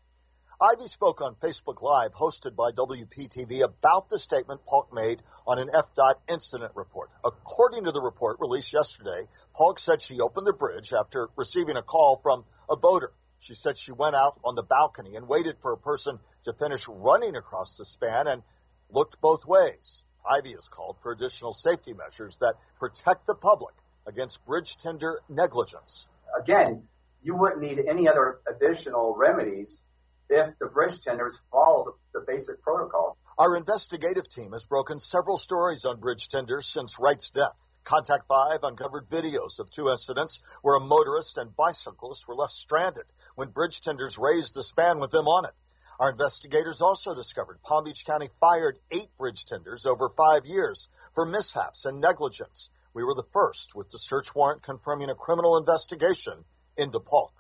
Ivy 0.62 0.88
spoke 0.88 1.22
on 1.22 1.36
Facebook 1.36 1.82
Live, 1.82 2.14
hosted 2.14 2.56
by 2.56 2.72
WPTV, 2.72 3.64
about 3.64 4.10
the 4.10 4.20
statement 4.20 4.66
Polk 4.66 4.90
made 4.92 5.22
on 5.48 5.58
an 5.58 5.70
FDOT 5.70 6.16
incident 6.30 6.74
report. 6.76 7.12
According 7.24 7.86
to 7.86 7.92
the 7.92 8.02
report 8.02 8.40
released 8.42 8.74
yesterday, 8.74 9.24
Polk 9.56 9.80
said 9.80 10.02
she 10.02 10.20
opened 10.20 10.48
the 10.48 10.54
bridge 10.54 10.92
after 10.92 11.30
receiving 11.38 11.78
a 11.78 11.82
call 11.82 12.20
from 12.22 12.44
a 12.70 12.76
boater. 12.76 13.14
She 13.40 13.54
said 13.54 13.78
she 13.78 13.94
went 13.94 14.16
out 14.16 14.38
on 14.44 14.56
the 14.56 14.64
balcony 14.64 15.16
and 15.16 15.28
waited 15.28 15.58
for 15.58 15.72
a 15.72 15.78
person 15.78 16.20
to 16.44 16.54
finish 16.54 16.88
running 16.88 17.36
across 17.36 17.78
the 17.78 17.86
span 17.86 18.28
and 18.28 18.44
looked 18.92 19.22
both 19.22 19.46
ways. 19.46 20.04
Ivy 20.30 20.52
has 20.52 20.68
called 20.68 20.98
for 20.98 21.14
additional 21.14 21.54
safety 21.54 21.94
measures 21.94 22.38
that 22.40 22.56
protect 22.80 23.26
the 23.26 23.36
public 23.36 23.74
against 24.06 24.46
bridge 24.46 24.76
tender 24.76 25.22
negligence. 25.30 26.10
Again, 26.38 26.88
you 27.22 27.38
wouldn't 27.38 27.62
need 27.62 27.80
any 27.80 28.10
other 28.10 28.42
additional 28.48 29.16
remedies 29.16 29.82
if 30.30 30.60
the 30.60 30.68
bridge 30.68 31.02
tenders 31.02 31.40
follow 31.52 31.96
the, 32.14 32.20
basic 32.28 32.62
protocols. 32.62 33.16
Our 33.38 33.56
investigative 33.56 34.28
team 34.28 34.52
has 34.52 34.68
broken 34.68 35.00
several 35.00 35.38
stories 35.38 35.86
on 35.86 36.02
bridge 36.02 36.28
tenders 36.28 36.68
since 36.68 37.00
Wright's 37.00 37.32
death. 37.32 37.69
Contact 37.90 38.26
5 38.28 38.64
uncovered 38.66 39.06
videos 39.06 39.60
of 39.60 39.72
two 39.72 39.90
incidents 39.90 40.44
where 40.62 40.76
a 40.76 40.80
motorist 40.80 41.40
and 41.40 41.56
bicyclist 41.56 42.28
were 42.28 42.36
left 42.36 42.52
stranded 42.52 43.12
when 43.34 43.50
bridge 43.50 43.82
tenders 43.82 44.20
raised 44.20 44.54
the 44.54 44.62
span 44.62 45.00
with 45.00 45.10
them 45.10 45.26
on 45.26 45.46
it. 45.46 45.60
Our 46.00 46.12
investigators 46.12 46.84
also 46.84 47.16
discovered 47.16 47.64
Palm 47.64 47.86
Beach 47.86 48.06
County 48.06 48.28
fired 48.40 48.80
eight 48.92 49.18
bridge 49.18 49.44
tenders 49.46 49.88
over 49.88 50.08
five 50.08 50.46
years 50.46 50.88
for 51.16 51.26
mishaps 51.26 51.86
and 51.86 52.00
negligence. 52.00 52.70
We 52.94 53.04
were 53.04 53.16
the 53.16 53.28
first 53.34 53.74
with 53.74 53.90
the 53.90 53.98
search 53.98 54.36
warrant 54.36 54.62
confirming 54.62 55.10
a 55.10 55.16
criminal 55.16 55.58
investigation 55.58 56.46
into 56.78 57.00
Polk. 57.00 57.34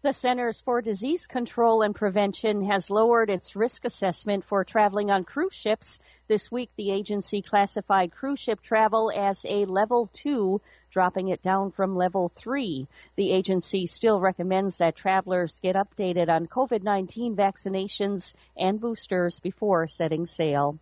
The 0.00 0.12
Centers 0.12 0.60
for 0.60 0.80
Disease 0.80 1.26
Control 1.26 1.82
and 1.82 1.92
Prevention 1.92 2.62
has 2.66 2.88
lowered 2.88 3.30
its 3.30 3.56
risk 3.56 3.84
assessment 3.84 4.44
for 4.44 4.62
traveling 4.62 5.10
on 5.10 5.24
cruise 5.24 5.54
ships. 5.54 5.98
This 6.28 6.52
week, 6.52 6.70
the 6.76 6.92
agency 6.92 7.42
classified 7.42 8.12
cruise 8.12 8.38
ship 8.38 8.62
travel 8.62 9.10
as 9.10 9.44
a 9.44 9.64
level 9.64 10.08
two, 10.12 10.60
dropping 10.92 11.30
it 11.30 11.42
down 11.42 11.72
from 11.72 11.96
level 11.96 12.28
three. 12.28 12.86
The 13.16 13.32
agency 13.32 13.86
still 13.86 14.20
recommends 14.20 14.78
that 14.78 14.94
travelers 14.94 15.58
get 15.58 15.74
updated 15.74 16.28
on 16.28 16.46
COVID-19 16.46 17.34
vaccinations 17.34 18.34
and 18.56 18.80
boosters 18.80 19.40
before 19.40 19.88
setting 19.88 20.26
sail. 20.26 20.78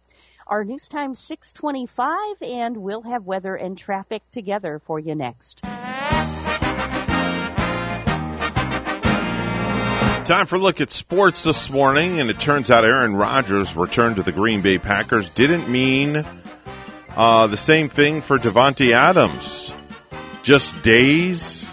Our 0.46 0.62
news 0.62 0.90
time 0.90 1.14
625 1.14 2.42
and 2.42 2.76
we'll 2.76 3.02
have 3.02 3.24
weather 3.24 3.56
and 3.56 3.78
traffic 3.78 4.30
together 4.30 4.78
for 4.84 5.00
you 5.00 5.14
next. 5.14 5.62
Time 10.26 10.46
for 10.46 10.56
a 10.56 10.58
look 10.58 10.80
at 10.80 10.90
sports 10.90 11.44
this 11.44 11.70
morning, 11.70 12.18
and 12.18 12.28
it 12.30 12.40
turns 12.40 12.68
out 12.68 12.82
Aaron 12.82 13.14
Rodgers' 13.14 13.76
return 13.76 14.16
to 14.16 14.24
the 14.24 14.32
Green 14.32 14.60
Bay 14.60 14.76
Packers 14.76 15.30
didn't 15.30 15.68
mean 15.68 16.26
uh, 17.14 17.46
the 17.46 17.56
same 17.56 17.88
thing 17.88 18.22
for 18.22 18.36
Davante 18.36 18.90
Adams. 18.90 19.72
Just 20.42 20.82
days 20.82 21.65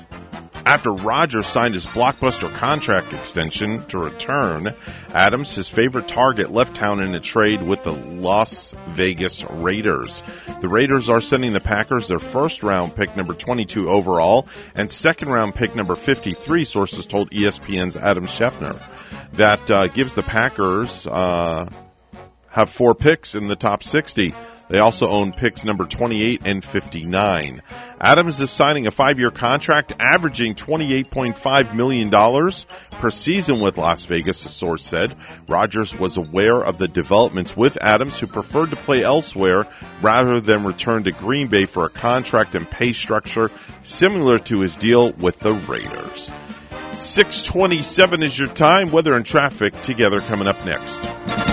after 0.65 0.91
Rodgers 0.91 1.47
signed 1.47 1.73
his 1.73 1.85
blockbuster 1.85 2.53
contract 2.53 3.13
extension 3.13 3.85
to 3.87 3.97
return, 3.97 4.73
Adams, 5.13 5.55
his 5.55 5.67
favorite 5.67 6.07
target, 6.07 6.51
left 6.51 6.75
town 6.75 7.01
in 7.01 7.13
a 7.15 7.19
trade 7.19 7.61
with 7.61 7.83
the 7.83 7.91
Las 7.91 8.73
Vegas 8.89 9.43
Raiders. 9.43 10.23
The 10.61 10.67
Raiders 10.67 11.09
are 11.09 11.21
sending 11.21 11.53
the 11.53 11.59
Packers 11.59 12.07
their 12.07 12.19
first 12.19 12.63
round 12.63 12.95
pick 12.95 13.15
number 13.15 13.33
22 13.33 13.89
overall 13.89 14.47
and 14.75 14.91
second 14.91 15.29
round 15.29 15.55
pick 15.55 15.75
number 15.75 15.95
53, 15.95 16.65
sources 16.65 17.05
told 17.05 17.31
ESPN's 17.31 17.97
Adam 17.97 18.25
Schefter. 18.25 18.81
That 19.33 19.69
uh, 19.69 19.87
gives 19.87 20.13
the 20.13 20.23
Packers 20.23 21.05
uh, 21.07 21.69
have 22.49 22.69
four 22.69 22.95
picks 22.95 23.35
in 23.35 23.47
the 23.47 23.55
top 23.55 23.83
60. 23.83 24.33
They 24.73 24.79
also 24.79 25.07
own 25.07 25.33
picks 25.33 25.63
number 25.63 25.85
28 25.85 26.41
and 26.45 26.65
59. 26.65 27.61
Adams 28.01 28.41
is 28.41 28.49
signing 28.49 28.87
a 28.87 28.91
five-year 28.91 29.29
contract 29.29 29.93
averaging 29.99 30.55
$28.5 30.55 31.75
million 31.75 32.09
per 32.89 33.11
season 33.11 33.59
with 33.59 33.77
Las 33.77 34.05
Vegas, 34.05 34.43
a 34.45 34.49
source 34.49 34.83
said. 34.83 35.15
Rodgers 35.47 35.93
was 35.93 36.17
aware 36.17 36.59
of 36.59 36.79
the 36.79 36.87
developments 36.87 37.55
with 37.55 37.77
Adams, 37.81 38.19
who 38.19 38.25
preferred 38.25 38.71
to 38.71 38.75
play 38.75 39.03
elsewhere 39.03 39.67
rather 40.01 40.41
than 40.41 40.65
return 40.65 41.03
to 41.03 41.11
Green 41.11 41.49
Bay 41.49 41.67
for 41.67 41.85
a 41.85 41.89
contract 41.89 42.55
and 42.55 42.67
pay 42.67 42.93
structure 42.93 43.51
similar 43.83 44.39
to 44.39 44.61
his 44.61 44.75
deal 44.75 45.11
with 45.11 45.37
the 45.37 45.53
Raiders. 45.53 46.31
627 46.93 48.23
is 48.23 48.39
your 48.39 48.47
time. 48.47 48.89
Weather 48.89 49.13
and 49.13 49.23
traffic 49.23 49.79
together 49.83 50.19
coming 50.21 50.47
up 50.47 50.65
next. 50.65 51.52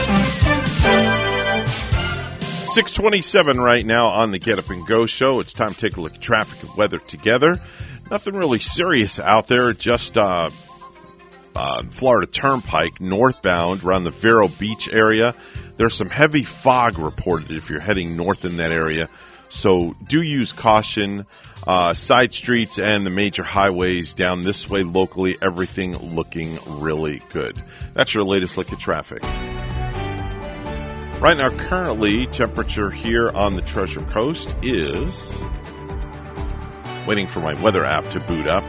627 2.73 3.59
right 3.59 3.85
now 3.85 4.07
on 4.07 4.31
the 4.31 4.39
Get 4.39 4.57
Up 4.57 4.69
and 4.69 4.87
Go 4.87 5.05
show. 5.05 5.41
It's 5.41 5.51
time 5.51 5.73
to 5.73 5.79
take 5.81 5.97
a 5.97 6.01
look 6.01 6.13
at 6.13 6.21
traffic 6.21 6.63
and 6.63 6.73
weather 6.77 6.99
together. 6.99 7.59
Nothing 8.09 8.33
really 8.35 8.59
serious 8.59 9.19
out 9.19 9.47
there, 9.47 9.73
just 9.73 10.17
uh, 10.17 10.51
uh, 11.53 11.83
Florida 11.89 12.31
Turnpike 12.31 13.01
northbound 13.01 13.83
around 13.83 14.05
the 14.05 14.11
Vero 14.11 14.47
Beach 14.47 14.87
area. 14.89 15.35
There's 15.75 15.95
some 15.95 16.09
heavy 16.09 16.43
fog 16.43 16.97
reported 16.97 17.51
if 17.51 17.69
you're 17.69 17.81
heading 17.81 18.15
north 18.15 18.45
in 18.45 18.55
that 18.55 18.71
area. 18.71 19.09
So 19.49 19.93
do 20.07 20.21
use 20.21 20.53
caution. 20.53 21.25
Uh, 21.67 21.93
side 21.93 22.33
streets 22.33 22.79
and 22.79 23.05
the 23.05 23.09
major 23.09 23.43
highways 23.43 24.13
down 24.13 24.45
this 24.45 24.69
way 24.69 24.83
locally, 24.83 25.37
everything 25.41 26.15
looking 26.15 26.57
really 26.65 27.21
good. 27.33 27.61
That's 27.93 28.13
your 28.13 28.23
latest 28.23 28.57
look 28.57 28.71
at 28.71 28.79
traffic. 28.79 29.23
Right 31.21 31.37
now, 31.37 31.55
currently, 31.55 32.25
temperature 32.25 32.89
here 32.89 33.29
on 33.29 33.55
the 33.55 33.61
Treasure 33.61 34.01
Coast 34.01 34.51
is. 34.63 35.31
Waiting 37.07 37.27
for 37.27 37.41
my 37.41 37.53
weather 37.61 37.85
app 37.85 38.09
to 38.13 38.19
boot 38.21 38.47
up. 38.47 38.63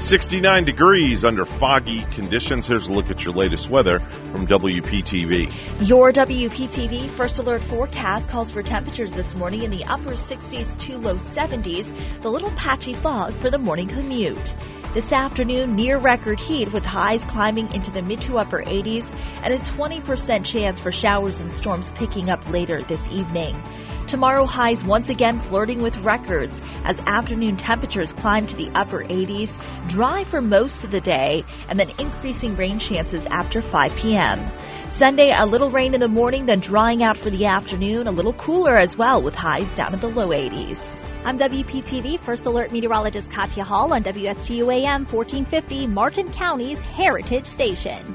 69 0.00 0.64
degrees 0.64 1.24
under 1.24 1.44
foggy 1.44 2.02
conditions. 2.12 2.66
Here's 2.66 2.86
a 2.86 2.92
look 2.92 3.10
at 3.10 3.24
your 3.24 3.34
latest 3.34 3.68
weather 3.68 3.98
from 4.30 4.46
WPTV. 4.46 5.88
Your 5.88 6.12
WPTV 6.12 7.10
First 7.10 7.38
Alert 7.38 7.62
forecast 7.62 8.28
calls 8.28 8.50
for 8.50 8.62
temperatures 8.62 9.12
this 9.12 9.34
morning 9.34 9.62
in 9.62 9.70
the 9.70 9.84
upper 9.84 10.12
60s 10.12 10.78
to 10.80 10.98
low 10.98 11.16
70s, 11.16 11.92
the 12.22 12.30
little 12.30 12.52
patchy 12.52 12.94
fog 12.94 13.32
for 13.34 13.50
the 13.50 13.58
morning 13.58 13.88
commute. 13.88 14.54
This 14.94 15.12
afternoon, 15.12 15.74
near 15.74 15.98
record 15.98 16.40
heat 16.40 16.72
with 16.72 16.84
highs 16.84 17.24
climbing 17.24 17.74
into 17.74 17.90
the 17.90 18.00
mid 18.00 18.20
to 18.22 18.38
upper 18.38 18.62
80s 18.62 19.12
and 19.42 19.52
a 19.52 19.58
20% 19.58 20.44
chance 20.44 20.78
for 20.78 20.92
showers 20.92 21.38
and 21.38 21.52
storms 21.52 21.90
picking 21.96 22.30
up 22.30 22.48
later 22.50 22.82
this 22.84 23.06
evening. 23.08 23.60
Tomorrow 24.06 24.46
highs 24.46 24.84
once 24.84 25.08
again 25.08 25.40
flirting 25.40 25.82
with 25.82 25.96
records 25.96 26.62
as 26.84 26.96
afternoon 27.06 27.56
temperatures 27.56 28.12
climb 28.12 28.46
to 28.46 28.54
the 28.54 28.70
upper 28.72 29.02
80s, 29.02 29.58
dry 29.88 30.22
for 30.22 30.40
most 30.40 30.84
of 30.84 30.92
the 30.92 31.00
day, 31.00 31.44
and 31.68 31.78
then 31.78 31.90
increasing 31.98 32.54
rain 32.54 32.78
chances 32.78 33.26
after 33.26 33.60
5 33.60 33.96
p.m. 33.96 34.48
Sunday, 34.90 35.34
a 35.36 35.44
little 35.44 35.70
rain 35.70 35.92
in 35.92 35.98
the 35.98 36.06
morning, 36.06 36.46
then 36.46 36.60
drying 36.60 37.02
out 37.02 37.16
for 37.16 37.30
the 37.30 37.46
afternoon, 37.46 38.06
a 38.06 38.12
little 38.12 38.32
cooler 38.34 38.78
as 38.78 38.96
well 38.96 39.20
with 39.20 39.34
highs 39.34 39.74
down 39.74 39.92
in 39.92 39.98
the 39.98 40.08
low 40.08 40.28
80s. 40.28 40.78
I'm 41.24 41.36
WPTV 41.36 42.20
First 42.20 42.46
Alert 42.46 42.70
Meteorologist 42.70 43.28
Katya 43.28 43.64
Hall 43.64 43.92
on 43.92 44.04
WSTU 44.04 44.72
AM 44.72 45.04
1450, 45.06 45.88
Martin 45.88 46.30
County's 46.30 46.80
Heritage 46.80 47.46
Station. 47.46 48.14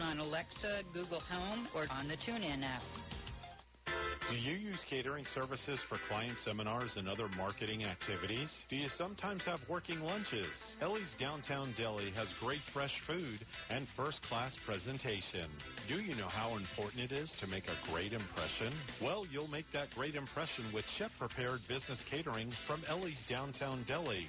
on 0.00 0.18
Alexa, 0.18 0.82
Google 0.92 1.20
Home, 1.20 1.68
or 1.74 1.86
on 1.90 2.08
the 2.08 2.16
TuneIn 2.16 2.62
app. 2.64 2.82
Do 4.30 4.36
you 4.36 4.56
use 4.56 4.80
catering 4.88 5.26
services 5.34 5.78
for 5.86 5.98
client 6.08 6.38
seminars 6.46 6.90
and 6.96 7.08
other 7.08 7.28
marketing 7.36 7.84
activities? 7.84 8.48
Do 8.70 8.76
you 8.76 8.88
sometimes 8.96 9.42
have 9.44 9.60
working 9.68 10.00
lunches? 10.00 10.48
Ellie's 10.80 11.12
Downtown 11.20 11.74
Deli 11.76 12.10
has 12.12 12.26
great 12.40 12.62
fresh 12.72 12.92
food 13.06 13.44
and 13.68 13.86
first-class 13.94 14.56
presentation. 14.64 15.50
Do 15.88 16.00
you 16.00 16.16
know 16.16 16.28
how 16.28 16.56
important 16.56 17.02
it 17.02 17.12
is 17.12 17.30
to 17.40 17.46
make 17.46 17.64
a 17.64 17.92
great 17.92 18.14
impression? 18.14 18.72
Well, 19.02 19.26
you'll 19.30 19.46
make 19.48 19.66
that 19.74 19.90
great 19.94 20.14
impression 20.14 20.72
with 20.72 20.86
chef-prepared 20.98 21.60
business 21.68 22.00
catering 22.10 22.50
from 22.66 22.82
Ellie's 22.88 23.22
Downtown 23.28 23.84
Deli. 23.86 24.26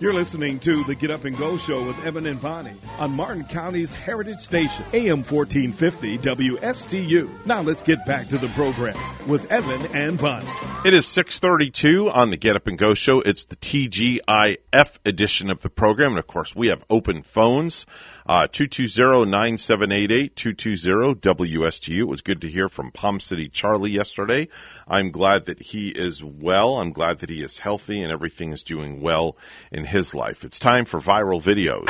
You're 0.00 0.14
listening 0.14 0.60
to 0.60 0.84
the 0.84 0.94
Get 0.94 1.10
Up 1.10 1.24
and 1.24 1.36
Go 1.36 1.58
Show 1.58 1.84
with 1.84 2.06
Evan 2.06 2.24
and 2.26 2.40
Bonnie 2.40 2.76
on 3.00 3.10
Martin 3.10 3.42
County's 3.42 3.92
Heritage 3.92 4.38
Station, 4.38 4.84
AM 4.92 5.24
1450 5.24 6.18
WSTU. 6.18 7.44
Now 7.44 7.62
let's 7.62 7.82
get 7.82 8.06
back 8.06 8.28
to 8.28 8.38
the 8.38 8.46
program 8.50 8.96
with 9.26 9.50
Evan 9.50 9.86
and 9.96 10.16
Bonnie. 10.16 10.46
It 10.84 10.94
is 10.94 11.04
632 11.08 12.08
on 12.10 12.30
the 12.30 12.36
Get 12.36 12.54
Up 12.54 12.68
and 12.68 12.78
Go 12.78 12.94
Show. 12.94 13.22
It's 13.22 13.46
the 13.46 13.56
TGIF 13.56 14.98
edition 15.04 15.50
of 15.50 15.62
the 15.62 15.70
program. 15.70 16.12
And 16.12 16.20
of 16.20 16.28
course, 16.28 16.54
we 16.54 16.68
have 16.68 16.84
open 16.88 17.22
phones. 17.22 17.84
Uh, 18.24 18.46
220-9788, 18.46 20.34
220-WSTU. 20.34 21.98
It 21.98 22.04
was 22.04 22.20
good 22.20 22.42
to 22.42 22.48
hear 22.48 22.68
from 22.68 22.92
Palm 22.92 23.20
City 23.20 23.48
Charlie 23.48 23.90
yesterday. 23.90 24.48
I'm 24.86 25.10
glad 25.12 25.46
that 25.46 25.60
he 25.62 25.88
is 25.88 26.22
well. 26.22 26.76
I'm 26.76 26.92
glad 26.92 27.20
that 27.20 27.30
he 27.30 27.42
is 27.42 27.56
healthy 27.56 28.02
and 28.02 28.12
everything 28.12 28.52
is 28.52 28.64
doing 28.64 29.00
well 29.00 29.38
in 29.72 29.84
his 29.84 30.14
life. 30.14 30.44
It's 30.44 30.58
time 30.58 30.84
for 30.84 31.00
viral 31.00 31.42
videos. 31.42 31.86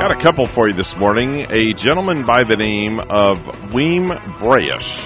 Got 0.00 0.10
a 0.10 0.16
couple 0.16 0.46
for 0.46 0.68
you 0.68 0.74
this 0.74 0.96
morning. 0.96 1.46
A 1.50 1.74
gentleman 1.74 2.26
by 2.26 2.44
the 2.44 2.56
name 2.56 2.98
of 2.98 3.38
Weem 3.72 4.38
Brayish. 4.38 4.98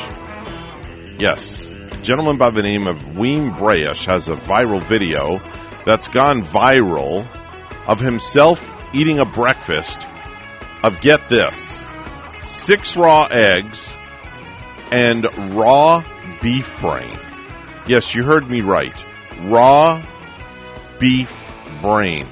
Yes, 1.18 1.66
a 1.66 2.02
gentleman 2.02 2.38
by 2.38 2.50
the 2.50 2.62
name 2.62 2.86
of 2.86 2.96
Weem 2.96 3.56
Brayish 3.56 4.06
has 4.06 4.28
a 4.28 4.36
viral 4.36 4.82
video 4.82 5.40
that's 5.84 6.08
gone 6.08 6.42
viral 6.42 7.26
of 7.86 8.00
himself 8.00 8.62
eating 8.92 9.18
a 9.18 9.24
breakfast 9.24 10.06
of 10.82 11.00
get 11.00 11.28
this 11.28 11.84
six 12.42 12.96
raw 12.96 13.26
eggs 13.30 13.92
and 14.90 15.54
raw 15.54 16.04
beef 16.42 16.78
brain. 16.80 17.18
Yes, 17.86 18.14
you 18.14 18.24
heard 18.24 18.48
me 18.48 18.60
right. 18.60 19.04
Raw 19.42 20.04
beef 20.98 21.32
brain. 21.80 22.26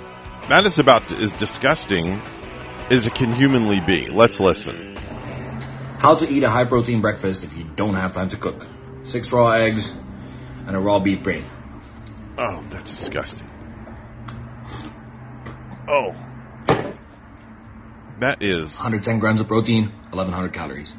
That 0.48 0.66
is 0.66 0.78
about 0.78 1.12
as 1.12 1.32
disgusting 1.32 2.20
as 2.90 3.06
it 3.06 3.14
can 3.14 3.32
humanly 3.32 3.80
be. 3.80 4.08
Let's 4.08 4.40
listen. 4.40 4.96
How 5.98 6.16
to 6.16 6.28
eat 6.28 6.42
a 6.42 6.50
high 6.50 6.64
protein 6.64 7.00
breakfast 7.00 7.44
if 7.44 7.56
you 7.56 7.64
don't 7.64 7.94
have 7.94 8.12
time 8.12 8.28
to 8.30 8.36
cook. 8.36 8.66
Six 9.04 9.32
raw 9.32 9.52
eggs 9.52 9.92
and 10.66 10.76
a 10.76 10.78
raw 10.78 10.98
beef 10.98 11.22
brain. 11.22 11.44
Oh, 12.36 12.62
that's 12.68 12.90
disgusting. 12.90 13.48
Oh. 15.88 16.14
That 18.20 18.42
is 18.42 18.74
110 18.76 19.18
grams 19.18 19.40
of 19.40 19.48
protein, 19.48 19.92
1100 20.10 20.52
calories. 20.52 20.94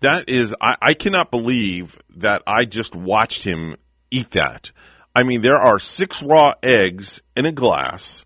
That 0.00 0.28
is, 0.28 0.54
I, 0.60 0.76
I 0.80 0.94
cannot 0.94 1.30
believe 1.30 1.98
that 2.16 2.42
I 2.46 2.64
just 2.64 2.94
watched 2.94 3.44
him 3.44 3.76
eat 4.10 4.32
that. 4.32 4.70
I 5.14 5.24
mean, 5.24 5.40
there 5.40 5.56
are 5.56 5.78
six 5.78 6.22
raw 6.22 6.54
eggs 6.62 7.20
in 7.36 7.46
a 7.46 7.52
glass 7.52 8.24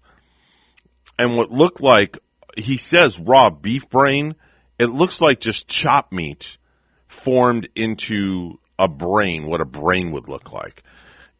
and 1.19 1.37
what 1.37 1.51
looked 1.51 1.81
like, 1.81 2.19
he 2.57 2.77
says 2.77 3.19
raw 3.19 3.49
beef 3.51 3.89
brain. 3.89 4.35
It 4.79 4.87
looks 4.87 5.21
like 5.21 5.41
just 5.41 5.69
chopped 5.69 6.13
meat 6.13 6.59
formed 7.07 7.69
into 7.75 8.59
a 8.79 8.89
brain, 8.89 9.47
what 9.47 9.61
a 9.61 9.65
brain 9.65 10.13
would 10.13 10.29
look 10.29 10.53
like. 10.53 10.83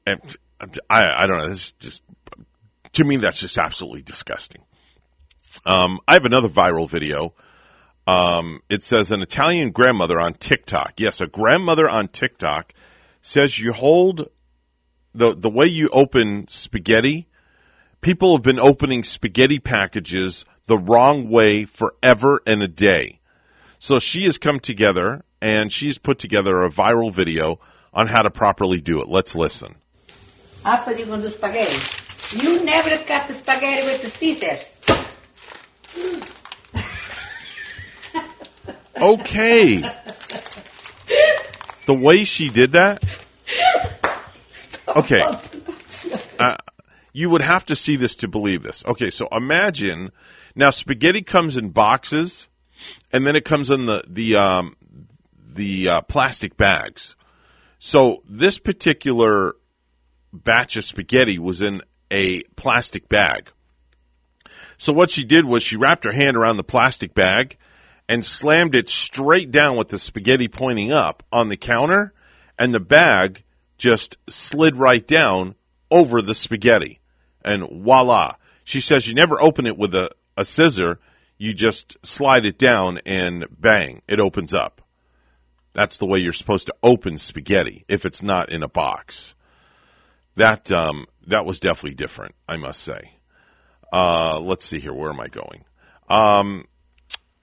And 0.07 0.21
I, 0.89 1.25
I 1.25 1.27
don't 1.27 1.39
know. 1.39 1.49
This 1.49 1.73
just, 1.73 2.03
to 2.93 3.05
me, 3.05 3.17
that's 3.17 3.41
just 3.41 3.59
absolutely 3.59 4.03
disgusting. 4.03 4.63
Um, 5.67 5.99
I 6.07 6.15
have 6.15 6.25
another 6.25 6.49
viral 6.49 6.89
video. 6.89 7.35
Um, 8.07 8.63
it 8.69 8.83
says 8.83 9.13
an 9.13 9.23
Italian 9.23 9.71
grandmother 9.71 10.19
on 10.19 10.35
TikTok. 10.35 10.95
Yes, 10.99 11.21
a 11.21 11.27
grandmother 11.27 11.89
on 11.89 12.09
TikTok 12.09 12.73
says 13.21 13.57
you 13.59 13.73
hold 13.73 14.29
the 15.15 15.35
the 15.35 15.51
way 15.51 15.67
you 15.67 15.89
open 15.89 16.49
spaghetti. 16.49 17.29
People 18.01 18.37
have 18.37 18.43
been 18.43 18.59
opening 18.59 19.05
spaghetti 19.05 19.61
packages 19.61 20.45
the 20.67 20.77
wrong 20.77 21.31
way 21.31 21.65
forever 21.65 22.43
and 22.47 22.63
a 22.63 22.69
day. 22.69 23.21
So 23.79 24.01
she 24.01 24.25
has 24.25 24.39
come 24.39 24.59
together 24.59 25.25
and 25.41 25.73
she's 25.73 25.99
put 25.99 26.19
together 26.19 26.63
a 26.63 26.71
viral 26.71 27.13
video 27.13 27.61
on 27.93 28.07
how 28.09 28.23
to 28.23 28.31
properly 28.31 28.81
do 28.81 29.03
it. 29.03 29.09
Let's 29.09 29.35
listen. 29.37 29.75
After 30.65 30.97
you 30.97 31.05
do 31.05 31.29
spaghetti, 31.29 31.79
you 32.39 32.65
never 32.65 32.97
cut 33.05 33.29
the 33.29 33.35
spaghetti 33.35 33.85
with 33.85 34.03
the 34.03 34.11
scissors. 34.11 34.65
Okay. 39.03 39.81
the 41.87 41.95
way 41.95 42.23
she 42.23 42.51
did 42.51 42.73
that. 42.73 43.03
Okay. 44.87 45.23
Uh, 46.39 46.57
you 47.13 47.29
would 47.31 47.43
have 47.43 47.67
to 47.67 47.75
see 47.75 47.97
this 47.97 48.17
to 48.17 48.29
believe 48.29 48.63
this. 48.63 48.85
Okay, 48.87 49.11
so 49.11 49.27
imagine 49.33 50.13
now 50.55 50.71
spaghetti 50.71 51.23
comes 51.23 51.57
in 51.57 51.71
boxes, 51.71 52.47
and 53.13 53.27
then 53.27 53.35
it 53.35 53.45
comes 53.45 53.71
in 53.71 53.87
the 53.87 54.05
the 54.09 54.37
um, 54.37 54.77
the 55.53 55.89
uh, 55.89 56.01
plastic 56.03 56.57
bags. 56.57 57.17
So 57.81 58.23
this 58.29 58.61
particular 58.61 59.57
batch 60.33 60.77
of 60.77 60.85
spaghetti 60.85 61.41
was 61.41 61.61
in 61.61 61.83
a 62.09 62.43
plastic 62.55 63.09
bag. 63.09 63.51
So 64.79 64.93
what 64.93 65.11
she 65.11 65.25
did 65.25 65.45
was 65.45 65.65
she 65.65 65.77
wrapped 65.77 66.05
her 66.05 66.13
hand 66.13 66.37
around 66.37 66.57
the 66.57 66.65
plastic 66.65 67.15
bag 67.15 67.57
and 68.09 68.25
slammed 68.25 68.75
it 68.75 68.89
straight 68.89 69.51
down 69.51 69.77
with 69.77 69.89
the 69.89 69.99
spaghetti 69.99 70.49
pointing 70.49 70.93
up 70.93 71.23
on 71.33 71.49
the 71.49 71.57
counter, 71.57 72.13
and 72.59 72.75
the 72.75 72.81
bag 72.81 73.43
just 73.79 74.17
slid 74.29 74.77
right 74.77 75.07
down 75.07 75.55
over 75.91 76.23
the 76.23 76.35
spaghetti. 76.35 77.01
And 77.45 77.69
voila. 77.83 78.37
She 78.65 78.81
says 78.81 79.07
you 79.07 79.15
never 79.15 79.41
open 79.41 79.67
it 79.67 79.77
with 79.77 79.95
a, 79.95 80.11
a 80.37 80.45
scissor, 80.45 81.01
you 81.39 81.55
just 81.55 81.97
slide 82.07 82.47
it 82.47 82.59
down 82.59 83.01
and 83.05 83.47
bang, 83.51 84.03
it 84.07 84.21
opens 84.21 84.55
up. 84.55 84.81
That's 85.73 85.99
the 85.99 86.07
way 86.07 86.19
you're 86.19 86.33
supposed 86.33 86.67
to 86.67 86.75
open 86.83 87.19
spaghetti 87.19 87.85
if 87.89 88.05
it's 88.05 88.23
not 88.23 88.51
in 88.51 88.63
a 88.63 88.69
box. 88.69 89.35
That 90.37 90.71
um, 90.71 91.07
that 91.27 91.45
was 91.45 91.61
definitely 91.61 91.97
different, 91.97 92.35
I 92.49 92.57
must 92.57 92.81
say. 92.81 93.11
Uh, 93.93 94.41
let's 94.41 94.65
see 94.65 94.79
here. 94.79 94.95
Where 94.95 95.11
am 95.11 95.21
I 95.21 95.29
going? 95.29 95.65
Um, 96.09 96.67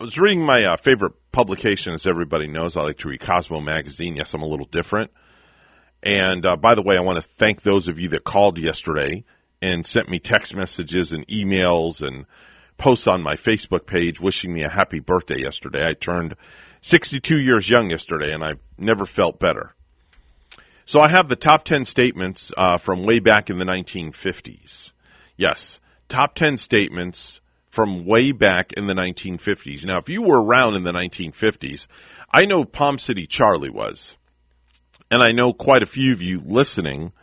I 0.01 0.05
was 0.05 0.17
reading 0.17 0.41
my 0.41 0.63
uh, 0.63 0.77
favorite 0.77 1.12
publication, 1.33 1.93
as 1.93 2.07
everybody 2.07 2.47
knows. 2.47 2.77
I 2.77 2.83
like 2.83 2.99
to 2.99 3.09
read 3.09 3.19
Cosmo 3.19 3.59
magazine. 3.59 4.15
Yes, 4.15 4.33
I'm 4.33 4.43
a 4.43 4.47
little 4.47 4.65
different. 4.65 5.12
And 6.01 6.45
uh, 6.45 6.55
by 6.55 6.75
the 6.75 6.81
way, 6.81 6.95
I 6.95 7.01
want 7.01 7.21
to 7.21 7.29
thank 7.38 7.62
those 7.62 7.89
of 7.89 7.99
you 7.99 8.07
that 8.09 8.23
called 8.23 8.59
yesterday 8.59 9.25
and 9.62 9.85
sent 9.85 10.09
me 10.09 10.19
text 10.19 10.55
messages 10.55 11.12
and 11.12 11.27
emails 11.27 12.01
and 12.01 12.25
posts 12.77 13.07
on 13.07 13.21
my 13.21 13.35
Facebook 13.35 13.85
page 13.85 14.21
wishing 14.21 14.53
me 14.53 14.63
a 14.63 14.69
happy 14.69 15.01
birthday 15.01 15.41
yesterday. 15.41 15.85
I 15.85 15.95
turned 15.95 16.38
62 16.79 17.38
years 17.38 17.69
young 17.69 17.89
yesterday, 17.89 18.33
and 18.33 18.41
I've 18.41 18.62
never 18.77 19.05
felt 19.05 19.38
better. 19.38 19.75
So 20.85 21.01
I 21.01 21.09
have 21.09 21.27
the 21.27 21.35
top 21.35 21.65
10 21.65 21.83
statements 21.83 22.53
uh, 22.55 22.77
from 22.77 23.03
way 23.03 23.19
back 23.19 23.49
in 23.49 23.57
the 23.57 23.65
1950s. 23.65 24.93
Yes, 25.35 25.81
top 26.07 26.35
10 26.35 26.57
statements 26.57 27.41
from 27.79 28.03
way 28.03 28.33
back 28.33 28.73
in 28.73 28.87
the 28.87 28.93
1950s. 28.93 29.85
Now, 29.85 29.99
if 29.99 30.09
you 30.09 30.21
were 30.21 30.43
around 30.43 30.75
in 30.75 30.83
the 30.83 30.91
1950s, 30.91 31.87
I 32.29 32.43
know 32.43 32.65
Palm 32.65 32.99
City 32.99 33.25
Charlie 33.25 33.69
was. 33.69 34.17
And 35.09 35.23
I 35.23 35.31
know 35.31 35.53
quite 35.53 35.81
a 35.81 35.85
few 35.85 36.11
of 36.11 36.21
you 36.21 36.41
listening 36.41 37.13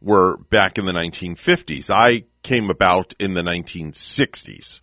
were 0.00 0.38
back 0.38 0.78
in 0.78 0.86
the 0.86 0.92
1950s. 0.92 1.90
I 1.90 2.24
came 2.42 2.70
about 2.70 3.12
in 3.18 3.34
the 3.34 3.42
1960s. 3.42 4.80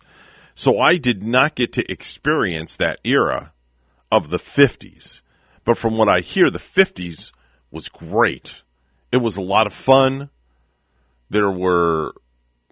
So 0.54 0.78
I 0.78 0.96
did 0.96 1.24
not 1.24 1.56
get 1.56 1.72
to 1.72 1.90
experience 1.90 2.76
that 2.76 3.00
era 3.02 3.52
of 4.12 4.30
the 4.30 4.38
50s. 4.38 5.22
But 5.64 5.76
from 5.76 5.98
what 5.98 6.08
I 6.08 6.20
hear, 6.20 6.50
the 6.50 6.60
50s 6.60 7.32
was 7.72 7.88
great. 7.88 8.62
It 9.10 9.16
was 9.16 9.38
a 9.38 9.42
lot 9.42 9.66
of 9.66 9.72
fun. 9.72 10.30
There 11.30 11.50
were 11.50 12.14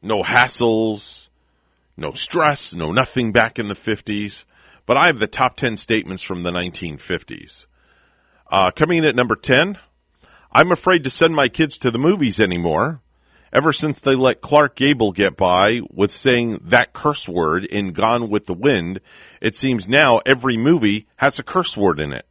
no 0.05 0.23
hassles. 0.23 1.24
No 1.97 2.13
stress, 2.13 2.75
no 2.75 2.93
nothing 2.93 3.33
back 3.33 3.59
in 3.59 3.69
the 3.69 3.75
50s. 3.75 4.45
But 4.87 4.97
I 4.97 5.07
have 5.07 5.19
the 5.19 5.27
top 5.27 5.57
10 5.57 5.77
statements 5.77 6.23
from 6.23 6.43
the 6.43 6.51
1950s. 6.51 7.67
Uh, 8.51 8.71
coming 8.71 8.99
in 8.99 9.05
at 9.05 9.17
number 9.17 9.37
10, 9.37 9.79
I'm 10.53 10.73
afraid 10.73 11.05
to 11.05 11.11
send 11.11 11.35
my 11.35 11.49
kids 11.49 11.79
to 11.79 11.91
the 11.91 11.99
movies 11.99 12.39
anymore. 12.39 13.01
Ever 13.53 13.73
since 13.73 14.01
they 14.01 14.17
let 14.17 14.41
Clark 14.41 14.75
Gable 14.75 15.13
get 15.13 15.37
by 15.37 15.81
with 15.93 16.11
saying 16.11 16.61
that 16.65 16.93
curse 16.93 17.29
word 17.29 17.65
in 17.65 17.93
Gone 17.93 18.29
with 18.29 18.47
the 18.47 18.55
Wind, 18.55 19.01
it 19.41 19.55
seems 19.55 19.89
now 19.89 20.21
every 20.27 20.57
movie 20.57 21.07
has 21.17 21.39
a 21.39 21.45
curse 21.45 21.77
word 21.77 22.01
in 22.01 22.13
it. 22.13 22.27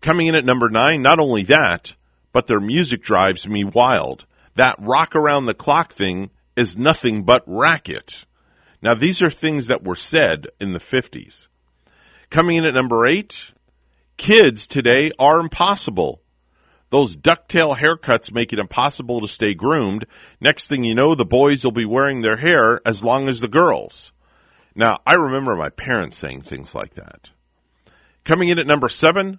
Coming 0.00 0.26
in 0.26 0.34
at 0.34 0.44
number 0.44 0.68
nine, 0.68 1.02
not 1.02 1.20
only 1.20 1.44
that, 1.44 1.94
but 2.32 2.48
their 2.48 2.60
music 2.60 3.02
drives 3.02 3.46
me 3.46 3.62
wild. 3.62 4.26
That 4.56 4.76
rock 4.80 5.14
around 5.14 5.46
the 5.46 5.54
clock 5.54 5.92
thing 5.92 6.30
is 6.56 6.76
nothing 6.76 7.22
but 7.22 7.44
racket. 7.46 8.24
Now 8.82 8.94
these 8.94 9.22
are 9.22 9.30
things 9.30 9.68
that 9.68 9.84
were 9.84 9.96
said 9.96 10.48
in 10.60 10.72
the 10.72 10.80
50s. 10.80 11.48
Coming 12.30 12.56
in 12.56 12.64
at 12.64 12.74
number 12.74 13.06
eight, 13.06 13.52
kids 14.16 14.66
today 14.66 15.12
are 15.18 15.38
impossible. 15.38 16.20
Those 16.90 17.16
ducktail 17.16 17.76
haircuts 17.76 18.32
make 18.32 18.52
it 18.52 18.58
impossible 18.58 19.20
to 19.20 19.28
stay 19.28 19.54
groomed. 19.54 20.06
Next 20.40 20.68
thing 20.68 20.84
you 20.84 20.94
know, 20.94 21.14
the 21.14 21.24
boys 21.24 21.64
will 21.64 21.72
be 21.72 21.86
wearing 21.86 22.20
their 22.20 22.36
hair 22.36 22.80
as 22.84 23.02
long 23.02 23.28
as 23.28 23.40
the 23.40 23.48
girls. 23.48 24.12
Now, 24.74 25.00
I 25.06 25.14
remember 25.14 25.56
my 25.56 25.70
parents 25.70 26.18
saying 26.18 26.42
things 26.42 26.74
like 26.74 26.94
that. 26.94 27.30
Coming 28.24 28.50
in 28.50 28.58
at 28.58 28.66
number 28.66 28.88
seven, 28.88 29.38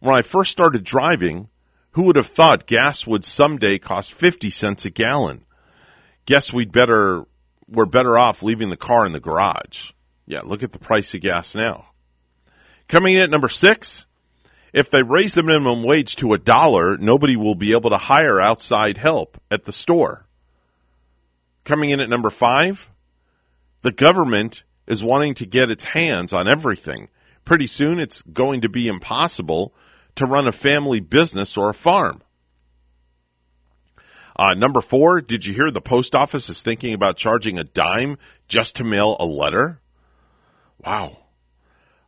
when 0.00 0.14
I 0.14 0.22
first 0.22 0.50
started 0.50 0.82
driving, 0.82 1.48
who 1.92 2.02
would 2.04 2.16
have 2.16 2.26
thought 2.26 2.66
gas 2.66 3.06
would 3.06 3.24
someday 3.24 3.78
cost 3.78 4.12
50 4.12 4.50
cents 4.50 4.84
a 4.84 4.90
gallon? 4.90 5.44
Guess 6.26 6.52
we'd 6.52 6.72
better, 6.72 7.24
we're 7.68 7.86
better 7.86 8.16
off 8.18 8.42
leaving 8.42 8.70
the 8.70 8.76
car 8.76 9.06
in 9.06 9.12
the 9.12 9.20
garage. 9.20 9.92
Yeah, 10.26 10.40
look 10.44 10.62
at 10.62 10.72
the 10.72 10.78
price 10.78 11.14
of 11.14 11.20
gas 11.20 11.54
now. 11.54 11.86
Coming 12.88 13.14
in 13.14 13.20
at 13.20 13.30
number 13.30 13.48
six, 13.48 14.06
if 14.72 14.90
they 14.90 15.02
raise 15.02 15.34
the 15.34 15.42
minimum 15.42 15.82
wage 15.82 16.16
to 16.16 16.32
a 16.32 16.38
dollar, 16.38 16.96
nobody 16.96 17.36
will 17.36 17.54
be 17.54 17.72
able 17.72 17.90
to 17.90 17.96
hire 17.96 18.40
outside 18.40 18.96
help 18.96 19.40
at 19.50 19.64
the 19.64 19.72
store. 19.72 20.26
Coming 21.64 21.90
in 21.90 22.00
at 22.00 22.08
number 22.08 22.30
five, 22.30 22.90
the 23.82 23.92
government 23.92 24.64
is 24.86 25.04
wanting 25.04 25.34
to 25.34 25.46
get 25.46 25.70
its 25.70 25.84
hands 25.84 26.32
on 26.32 26.48
everything. 26.48 27.08
Pretty 27.44 27.66
soon 27.66 27.98
it's 27.98 28.22
going 28.22 28.62
to 28.62 28.68
be 28.68 28.88
impossible 28.88 29.74
to 30.16 30.26
run 30.26 30.48
a 30.48 30.52
family 30.52 31.00
business 31.00 31.56
or 31.56 31.70
a 31.70 31.74
farm. 31.74 32.22
Uh, 34.38 34.54
number 34.54 34.80
four, 34.80 35.20
did 35.20 35.44
you 35.44 35.52
hear 35.52 35.70
the 35.70 35.80
post 35.80 36.14
office 36.14 36.48
is 36.48 36.62
thinking 36.62 36.94
about 36.94 37.16
charging 37.16 37.58
a 37.58 37.64
dime 37.64 38.18
just 38.46 38.76
to 38.76 38.84
mail 38.84 39.16
a 39.18 39.26
letter? 39.26 39.80
Wow. 40.84 41.18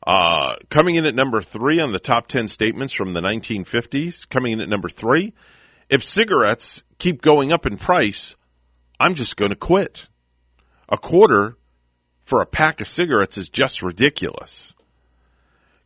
Uh, 0.07 0.55
coming 0.69 0.95
in 0.95 1.07
at 1.07 1.15
number 1.15 1.43
three 1.43 1.81
on 1.81 1.91
the 1.91 1.99
top 1.99 2.29
10 2.29 2.47
statements 2.47 2.93
from 2.93 3.13
the 3.13 3.21
1950s, 3.21 4.29
coming 4.29 4.53
in 4.53 4.61
at 4.61 4.69
number 4.69 4.89
three, 4.89 5.35
if 5.89 6.05
cigarettes 6.05 6.85
keep 6.99 7.21
going 7.21 7.51
up 7.51 7.67
in 7.67 7.77
price, 7.77 8.37
I'm 9.01 9.15
just 9.15 9.37
going 9.37 9.51
to 9.51 9.57
quit. 9.57 10.07
A 10.89 10.97
quarter 10.97 11.57
for 12.23 12.43
a 12.43 12.47
pack 12.47 12.81
of 12.81 12.87
cigarettes 12.87 13.39
is 13.39 13.49
just 13.49 13.83
ridiculous. 13.83 14.73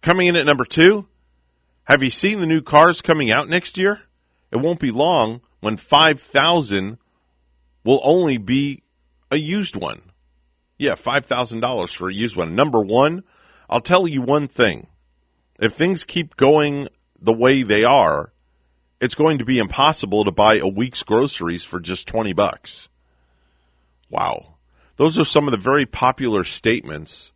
Coming 0.02 0.26
in 0.26 0.36
at 0.36 0.44
number 0.44 0.66
two, 0.66 1.08
have 1.84 2.02
you 2.02 2.10
seen 2.10 2.40
the 2.40 2.46
new 2.46 2.60
cars 2.60 3.00
coming 3.00 3.32
out 3.32 3.48
next 3.48 3.78
year? 3.78 3.98
It 4.52 4.58
won't 4.58 4.78
be 4.78 4.90
long 4.90 5.40
when 5.64 5.78
5,000 5.78 6.98
will 7.84 8.00
only 8.04 8.36
be 8.36 8.82
a 9.30 9.36
used 9.36 9.76
one. 9.76 10.02
Yeah, 10.78 10.92
$5,000 10.92 11.96
for 11.96 12.10
a 12.10 12.12
used 12.12 12.36
one. 12.36 12.54
Number 12.54 12.82
one, 12.82 13.24
I'll 13.70 13.80
tell 13.80 14.06
you 14.06 14.20
one 14.20 14.46
thing. 14.46 14.88
If 15.58 15.72
things 15.72 16.04
keep 16.04 16.36
going 16.36 16.88
the 17.18 17.32
way 17.32 17.62
they 17.62 17.84
are, 17.84 18.30
it's 19.00 19.14
going 19.14 19.38
to 19.38 19.46
be 19.46 19.58
impossible 19.58 20.24
to 20.24 20.32
buy 20.32 20.58
a 20.58 20.68
week's 20.68 21.02
groceries 21.02 21.64
for 21.64 21.80
just 21.80 22.08
20 22.08 22.34
bucks. 22.34 22.90
Wow. 24.10 24.56
Those 24.96 25.18
are 25.18 25.24
some 25.24 25.48
of 25.48 25.52
the 25.52 25.56
very 25.56 25.86
popular 25.86 26.44
statements 26.44 27.32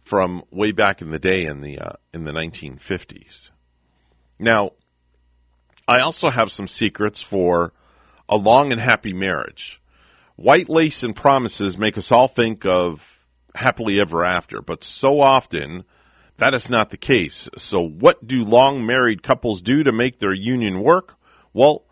from 0.00 0.44
way 0.50 0.72
back 0.72 1.02
in 1.02 1.10
the 1.10 1.18
day 1.18 1.44
in 1.44 1.60
the 1.60 1.78
uh, 1.80 1.92
in 2.14 2.24
the 2.24 2.32
1950s. 2.32 3.50
Now, 4.38 4.70
I 5.88 6.00
also 6.00 6.30
have 6.30 6.50
some 6.50 6.66
secrets 6.66 7.22
for 7.22 7.72
a 8.28 8.36
long 8.36 8.72
and 8.72 8.80
happy 8.80 9.12
marriage. 9.12 9.80
White 10.34 10.68
lace 10.68 11.04
and 11.04 11.14
promises 11.14 11.78
make 11.78 11.96
us 11.96 12.10
all 12.10 12.26
think 12.28 12.66
of 12.66 13.02
happily 13.54 14.00
ever 14.00 14.24
after, 14.24 14.60
but 14.60 14.82
so 14.82 15.20
often 15.20 15.84
that 16.38 16.54
is 16.54 16.68
not 16.68 16.90
the 16.90 16.96
case. 16.96 17.48
So 17.56 17.80
what 17.80 18.26
do 18.26 18.44
long 18.44 18.84
married 18.84 19.22
couples 19.22 19.62
do 19.62 19.84
to 19.84 19.92
make 19.92 20.18
their 20.18 20.34
union 20.34 20.82
work? 20.82 21.14
Well, 21.54 21.84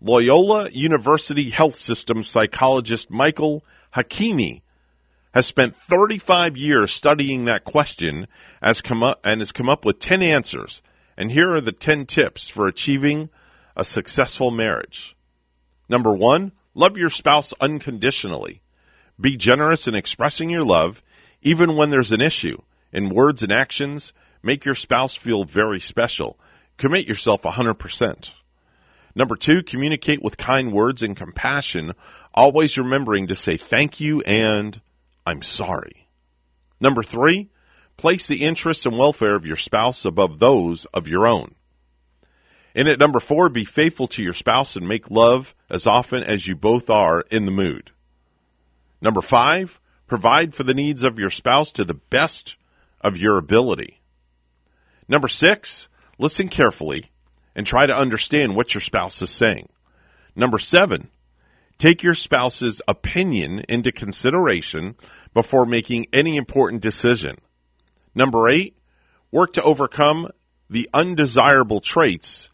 Loyola 0.00 0.70
University 0.70 1.50
Health 1.50 1.76
System 1.76 2.22
psychologist 2.22 3.10
Michael 3.10 3.64
Hakimi 3.94 4.62
has 5.34 5.46
spent 5.46 5.76
35 5.76 6.56
years 6.56 6.92
studying 6.92 7.44
that 7.44 7.64
question 7.64 8.26
has 8.62 8.80
come 8.80 9.02
up, 9.02 9.20
and 9.24 9.40
has 9.40 9.52
come 9.52 9.68
up 9.68 9.84
with 9.84 9.98
10 9.98 10.22
answers. 10.22 10.82
And 11.16 11.30
here 11.30 11.52
are 11.52 11.60
the 11.60 11.72
10 11.72 12.06
tips 12.06 12.48
for 12.48 12.66
achieving 12.66 13.30
a 13.76 13.84
successful 13.84 14.50
marriage. 14.50 15.16
Number 15.88 16.12
one, 16.12 16.52
love 16.74 16.96
your 16.96 17.10
spouse 17.10 17.52
unconditionally. 17.60 18.62
Be 19.20 19.36
generous 19.36 19.86
in 19.86 19.94
expressing 19.94 20.50
your 20.50 20.64
love 20.64 21.02
even 21.42 21.76
when 21.76 21.90
there's 21.90 22.12
an 22.12 22.20
issue, 22.20 22.60
in 22.92 23.08
words 23.08 23.42
and 23.42 23.52
actions, 23.52 24.12
make 24.42 24.64
your 24.64 24.74
spouse 24.74 25.16
feel 25.16 25.44
very 25.44 25.80
special. 25.80 26.38
Commit 26.76 27.06
yourself 27.06 27.42
100%. 27.42 28.32
Number 29.14 29.36
two, 29.36 29.62
communicate 29.62 30.22
with 30.22 30.36
kind 30.36 30.72
words 30.72 31.02
and 31.02 31.16
compassion, 31.16 31.92
always 32.32 32.78
remembering 32.78 33.28
to 33.28 33.36
say 33.36 33.56
thank 33.56 34.00
you 34.00 34.20
and 34.20 34.80
I'm 35.26 35.42
sorry. 35.42 36.06
Number 36.80 37.02
three, 37.02 37.48
place 38.00 38.26
the 38.26 38.44
interests 38.44 38.86
and 38.86 38.98
welfare 38.98 39.36
of 39.36 39.46
your 39.46 39.56
spouse 39.56 40.04
above 40.04 40.38
those 40.38 40.86
of 40.86 41.06
your 41.06 41.26
own. 41.26 41.54
And 42.74 42.88
at 42.88 42.98
number 42.98 43.20
four, 43.20 43.48
be 43.48 43.64
faithful 43.64 44.08
to 44.08 44.22
your 44.22 44.34
spouse 44.34 44.76
and 44.76 44.88
make 44.88 45.10
love 45.10 45.54
as 45.68 45.86
often 45.86 46.22
as 46.22 46.46
you 46.46 46.56
both 46.56 46.90
are 46.90 47.20
in 47.30 47.44
the 47.44 47.50
mood. 47.50 47.90
Number 49.00 49.20
five, 49.20 49.80
Provide 50.10 50.56
for 50.56 50.64
the 50.64 50.74
needs 50.74 51.04
of 51.04 51.20
your 51.20 51.30
spouse 51.30 51.70
to 51.70 51.84
the 51.84 51.94
best 51.94 52.56
of 53.00 53.16
your 53.16 53.38
ability. 53.38 54.00
Number 55.06 55.28
six, 55.28 55.86
listen 56.18 56.48
carefully 56.48 57.12
and 57.54 57.64
try 57.64 57.86
to 57.86 57.94
understand 57.94 58.56
what 58.56 58.74
your 58.74 58.80
spouse 58.80 59.22
is 59.22 59.30
saying. 59.30 59.68
Number 60.34 60.58
seven, 60.58 61.10
take 61.78 62.02
your 62.02 62.16
spouse's 62.16 62.82
opinion 62.88 63.60
into 63.68 63.92
consideration 63.92 64.96
before 65.32 65.64
making 65.64 66.08
any 66.12 66.36
important 66.36 66.82
decision. 66.82 67.36
Number 68.14 68.48
eight, 68.48 68.76
work 69.30 69.54
to 69.54 69.62
overcome 69.62 70.30
the 70.68 70.88
undesirable 70.92 71.80
traits 71.80 72.48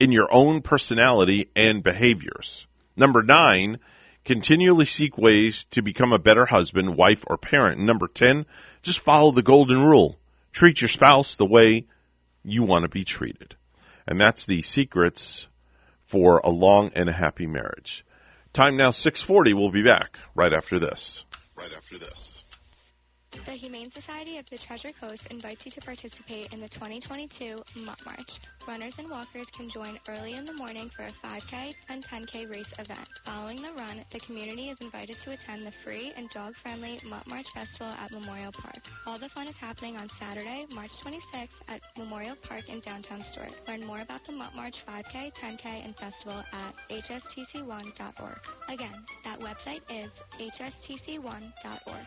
in 0.00 0.12
your 0.12 0.32
own 0.32 0.62
personality 0.62 1.50
and 1.56 1.82
behaviors. 1.82 2.66
Number 2.96 3.22
nine, 3.22 3.78
Continually 4.28 4.84
seek 4.84 5.16
ways 5.16 5.64
to 5.70 5.80
become 5.80 6.12
a 6.12 6.18
better 6.18 6.44
husband, 6.44 6.96
wife, 6.98 7.24
or 7.26 7.38
parent. 7.38 7.80
number 7.80 8.06
10, 8.06 8.44
just 8.82 9.00
follow 9.00 9.30
the 9.30 9.40
golden 9.40 9.82
rule. 9.82 10.18
Treat 10.52 10.82
your 10.82 10.90
spouse 10.90 11.36
the 11.36 11.46
way 11.46 11.86
you 12.44 12.62
want 12.62 12.82
to 12.82 12.90
be 12.90 13.04
treated. 13.04 13.54
And 14.06 14.20
that's 14.20 14.44
the 14.44 14.60
secrets 14.60 15.46
for 16.04 16.42
a 16.44 16.50
long 16.50 16.90
and 16.94 17.08
a 17.08 17.12
happy 17.12 17.46
marriage. 17.46 18.04
Time 18.52 18.76
now 18.76 18.90
640. 18.90 19.54
We'll 19.54 19.70
be 19.70 19.82
back 19.82 20.18
right 20.34 20.52
after 20.52 20.78
this. 20.78 21.24
Right 21.56 21.72
after 21.74 21.98
this. 21.98 22.37
The 23.46 23.54
Humane 23.54 23.90
Society 23.92 24.38
of 24.38 24.44
the 24.50 24.58
Treasure 24.66 24.90
Coast 25.00 25.22
invites 25.30 25.64
you 25.64 25.72
to 25.72 25.80
participate 25.80 26.52
in 26.52 26.60
the 26.60 26.68
2022 26.68 27.62
Mutt 27.76 27.98
March. 28.04 28.30
Runners 28.66 28.92
and 28.98 29.08
walkers 29.08 29.46
can 29.56 29.70
join 29.70 29.98
early 30.08 30.34
in 30.34 30.44
the 30.44 30.52
morning 30.52 30.90
for 30.94 31.04
a 31.04 31.12
5K 31.24 31.72
and 31.88 32.04
10K 32.04 32.50
race 32.50 32.70
event. 32.78 33.08
Following 33.24 33.62
the 33.62 33.72
run, 33.72 34.04
the 34.12 34.20
community 34.20 34.68
is 34.68 34.78
invited 34.80 35.16
to 35.24 35.32
attend 35.32 35.66
the 35.66 35.72
free 35.82 36.12
and 36.16 36.28
dog-friendly 36.30 37.00
Mutt 37.06 37.26
March 37.26 37.46
Festival 37.54 37.88
at 37.88 38.10
Memorial 38.12 38.52
Park. 38.52 38.82
All 39.06 39.18
the 39.18 39.30
fun 39.30 39.48
is 39.48 39.56
happening 39.56 39.96
on 39.96 40.10
Saturday, 40.20 40.66
March 40.70 40.90
26th 41.04 41.48
at 41.68 41.80
Memorial 41.96 42.36
Park 42.46 42.68
in 42.68 42.80
downtown 42.80 43.24
Stuart. 43.32 43.52
Learn 43.66 43.86
more 43.86 44.00
about 44.00 44.20
the 44.26 44.32
Mutt 44.32 44.54
March 44.54 44.76
5K, 44.86 45.32
10K, 45.42 45.64
and 45.64 45.94
festival 45.96 46.42
at 46.52 46.74
hstc1.org. 46.90 48.38
Again, 48.68 49.04
that 49.24 49.40
website 49.40 49.82
is 49.88 50.10
hstc1.org. 50.38 52.06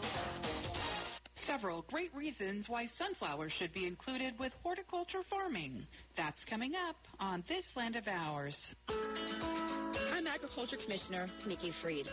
Several 1.47 1.83
great 1.89 2.13
reasons 2.13 2.65
why 2.67 2.87
sunflowers 2.97 3.51
should 3.57 3.73
be 3.73 3.87
included 3.87 4.37
with 4.39 4.53
horticulture 4.61 5.23
farming. 5.29 5.85
That's 6.15 6.37
coming 6.49 6.73
up 6.75 6.95
on 7.19 7.43
This 7.49 7.63
Land 7.75 7.95
of 7.95 8.07
Ours. 8.07 8.55
I'm 10.13 10.27
Agriculture 10.27 10.77
Commissioner 10.83 11.27
Nikki 11.47 11.73
Fried. 11.81 12.05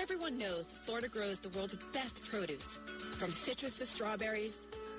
Everyone 0.00 0.38
knows 0.38 0.66
Florida 0.84 1.08
grows 1.08 1.38
the 1.42 1.48
world's 1.56 1.76
best 1.94 2.20
produce. 2.30 2.62
From 3.18 3.34
citrus 3.46 3.72
to 3.78 3.86
strawberries, 3.94 4.52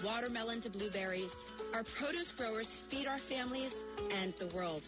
watermelon 0.03 0.61
to 0.63 0.69
blueberries, 0.69 1.29
our 1.73 1.83
produce 1.99 2.31
growers 2.35 2.67
feed 2.89 3.05
our 3.05 3.19
families 3.29 3.71
and 4.11 4.33
the 4.39 4.53
world. 4.55 4.81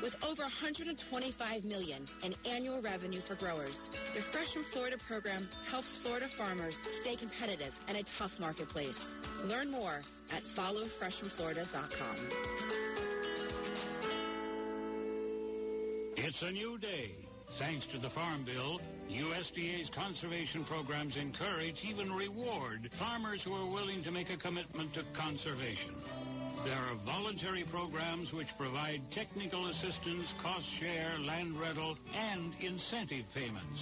With 0.00 0.14
over 0.22 0.42
125 0.42 1.64
million 1.64 2.08
in 2.22 2.34
annual 2.46 2.80
revenue 2.80 3.20
for 3.28 3.34
growers, 3.34 3.74
the 4.14 4.22
Fresh 4.32 4.52
from 4.52 4.64
Florida 4.72 4.96
program 5.06 5.48
helps 5.70 5.88
Florida 6.02 6.26
farmers 6.38 6.74
stay 7.02 7.16
competitive 7.16 7.72
in 7.88 7.96
a 7.96 8.02
tough 8.18 8.32
marketplace. 8.38 8.96
Learn 9.44 9.70
more 9.70 10.02
at 10.30 10.42
followfreshfromflorida.com. 10.56 12.16
It's 16.16 16.42
a 16.42 16.50
new 16.52 16.78
day. 16.78 17.12
Thanks 17.58 17.86
to 17.92 17.98
the 17.98 18.10
Farm 18.10 18.44
Bill, 18.44 18.80
USDA's 19.10 19.90
conservation 19.94 20.64
programs 20.64 21.16
encourage, 21.16 21.76
even 21.84 22.12
reward, 22.12 22.88
farmers 22.98 23.42
who 23.44 23.52
are 23.52 23.70
willing 23.70 24.02
to 24.04 24.10
make 24.10 24.30
a 24.30 24.38
commitment 24.38 24.94
to 24.94 25.02
conservation. 25.14 25.94
There 26.64 26.78
are 26.78 26.94
voluntary 27.04 27.64
programs 27.64 28.32
which 28.32 28.46
provide 28.56 29.02
technical 29.10 29.66
assistance, 29.66 30.28
cost 30.40 30.64
share, 30.78 31.18
land 31.18 31.58
rental, 31.58 31.98
and 32.14 32.54
incentive 32.60 33.24
payments. 33.34 33.80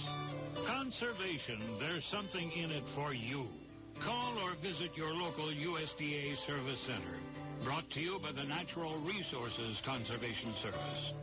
Conservation, 0.65 1.77
there's 1.79 2.03
something 2.11 2.51
in 2.51 2.71
it 2.71 2.83
for 2.95 3.13
you. 3.13 3.45
Call 4.03 4.39
or 4.39 4.55
visit 4.63 4.97
your 4.97 5.13
local 5.13 5.45
USDA 5.45 6.35
Service 6.47 6.79
Center. 6.87 7.19
Brought 7.63 7.87
to 7.91 7.99
you 7.99 8.17
by 8.17 8.31
the 8.31 8.45
Natural 8.45 8.97
Resources 8.97 9.79
Conservation 9.85 10.55
Service. 10.63 11.13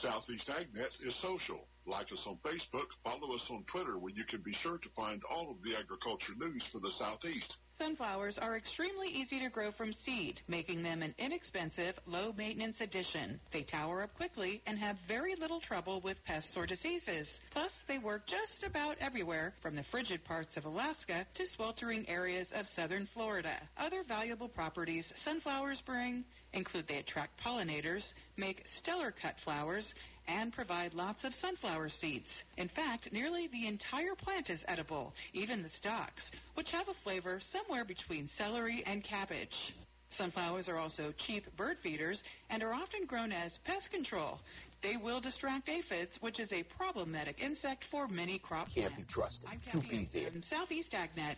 Southeast 0.00 0.46
AgNet 0.46 0.94
is 1.08 1.14
social. 1.20 1.66
Like 1.88 2.06
us 2.12 2.22
on 2.24 2.38
Facebook, 2.46 2.86
follow 3.02 3.34
us 3.34 3.44
on 3.50 3.64
Twitter 3.72 3.98
where 3.98 4.12
you 4.14 4.24
can 4.30 4.42
be 4.42 4.54
sure 4.62 4.78
to 4.78 4.88
find 4.94 5.20
all 5.28 5.50
of 5.50 5.56
the 5.64 5.74
agriculture 5.74 6.34
news 6.38 6.62
for 6.70 6.78
the 6.78 6.92
Southeast. 7.00 7.52
Sunflowers 7.78 8.38
are 8.38 8.56
extremely 8.56 9.08
easy 9.08 9.38
to 9.38 9.48
grow 9.48 9.70
from 9.70 9.94
seed, 10.04 10.40
making 10.48 10.82
them 10.82 11.00
an 11.00 11.14
inexpensive, 11.16 11.94
low-maintenance 12.06 12.80
addition. 12.80 13.38
They 13.52 13.62
tower 13.62 14.02
up 14.02 14.14
quickly 14.16 14.60
and 14.66 14.76
have 14.78 14.96
very 15.06 15.36
little 15.36 15.60
trouble 15.60 16.00
with 16.00 16.16
pests 16.24 16.56
or 16.56 16.66
diseases. 16.66 17.28
Plus, 17.52 17.70
they 17.86 17.98
work 17.98 18.26
just 18.26 18.68
about 18.68 18.96
everywhere, 19.00 19.52
from 19.62 19.76
the 19.76 19.84
frigid 19.92 20.24
parts 20.24 20.56
of 20.56 20.64
Alaska 20.64 21.24
to 21.36 21.44
sweltering 21.54 22.08
areas 22.08 22.48
of 22.52 22.66
southern 22.74 23.06
Florida. 23.14 23.56
Other 23.78 24.02
valuable 24.02 24.48
properties 24.48 25.04
sunflowers 25.24 25.80
bring 25.86 26.24
include 26.52 26.86
they 26.88 26.96
attract 26.96 27.40
pollinators, 27.44 28.02
make 28.36 28.64
stellar 28.78 29.12
cut 29.22 29.34
flowers, 29.44 29.84
and 30.26 30.52
provide 30.52 30.94
lots 30.94 31.24
of 31.24 31.32
sunflower 31.40 31.90
seeds. 32.00 32.28
In 32.56 32.68
fact, 32.68 33.08
nearly 33.12 33.48
the 33.48 33.66
entire 33.66 34.14
plant 34.14 34.50
is 34.50 34.60
edible, 34.68 35.14
even 35.32 35.62
the 35.62 35.70
stalks, 35.78 36.22
which 36.54 36.70
have 36.70 36.88
a 36.88 37.02
flavor 37.02 37.40
somewhere 37.52 37.84
between 37.84 38.28
celery 38.36 38.82
and 38.86 39.02
cabbage. 39.02 39.74
Sunflowers 40.16 40.68
are 40.68 40.78
also 40.78 41.12
cheap 41.26 41.44
bird 41.56 41.76
feeders 41.82 42.20
and 42.50 42.62
are 42.62 42.72
often 42.72 43.04
grown 43.06 43.32
as 43.32 43.52
pest 43.64 43.90
control. 43.90 44.38
They 44.82 44.96
will 44.96 45.20
distract 45.20 45.68
aphids, 45.68 46.12
which 46.20 46.40
is 46.40 46.50
a 46.52 46.62
problematic 46.76 47.40
insect 47.40 47.84
for 47.90 48.08
many 48.08 48.38
crop 48.38 48.68
Can't 48.74 48.96
be 48.96 49.02
trusted 49.04 49.48
to 49.70 49.78
be 49.78 50.08
there. 50.12 50.30
Southeast 50.48 50.92
Agnet. 50.92 51.36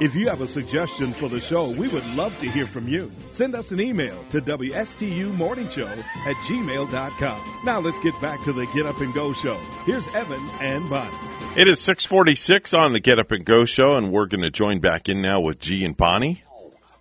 If 0.00 0.14
you 0.14 0.30
have 0.30 0.40
a 0.40 0.48
suggestion 0.48 1.12
for 1.12 1.28
the 1.28 1.40
show, 1.40 1.68
we 1.68 1.86
would 1.88 2.06
love 2.14 2.38
to 2.38 2.48
hear 2.50 2.64
from 2.64 2.88
you. 2.88 3.12
Send 3.28 3.54
us 3.54 3.70
an 3.70 3.82
email 3.82 4.18
to 4.30 4.40
WSTUmorningshow 4.40 5.98
at 5.98 6.36
gmail.com. 6.36 7.60
Now 7.64 7.80
let's 7.80 7.98
get 8.00 8.18
back 8.18 8.42
to 8.44 8.54
the 8.54 8.64
Get 8.68 8.86
Up 8.86 8.98
and 9.02 9.12
Go 9.12 9.34
show. 9.34 9.56
Here's 9.84 10.08
Evan 10.08 10.40
and 10.58 10.88
Bonnie. 10.88 11.14
It 11.54 11.68
is 11.68 11.80
646 11.80 12.72
on 12.72 12.94
the 12.94 13.00
Get 13.00 13.18
Up 13.18 13.30
and 13.30 13.44
Go 13.44 13.66
show, 13.66 13.96
and 13.96 14.10
we're 14.10 14.24
going 14.24 14.40
to 14.40 14.50
join 14.50 14.80
back 14.80 15.10
in 15.10 15.20
now 15.20 15.42
with 15.42 15.58
G 15.58 15.84
and 15.84 15.94
Bonnie. 15.94 16.42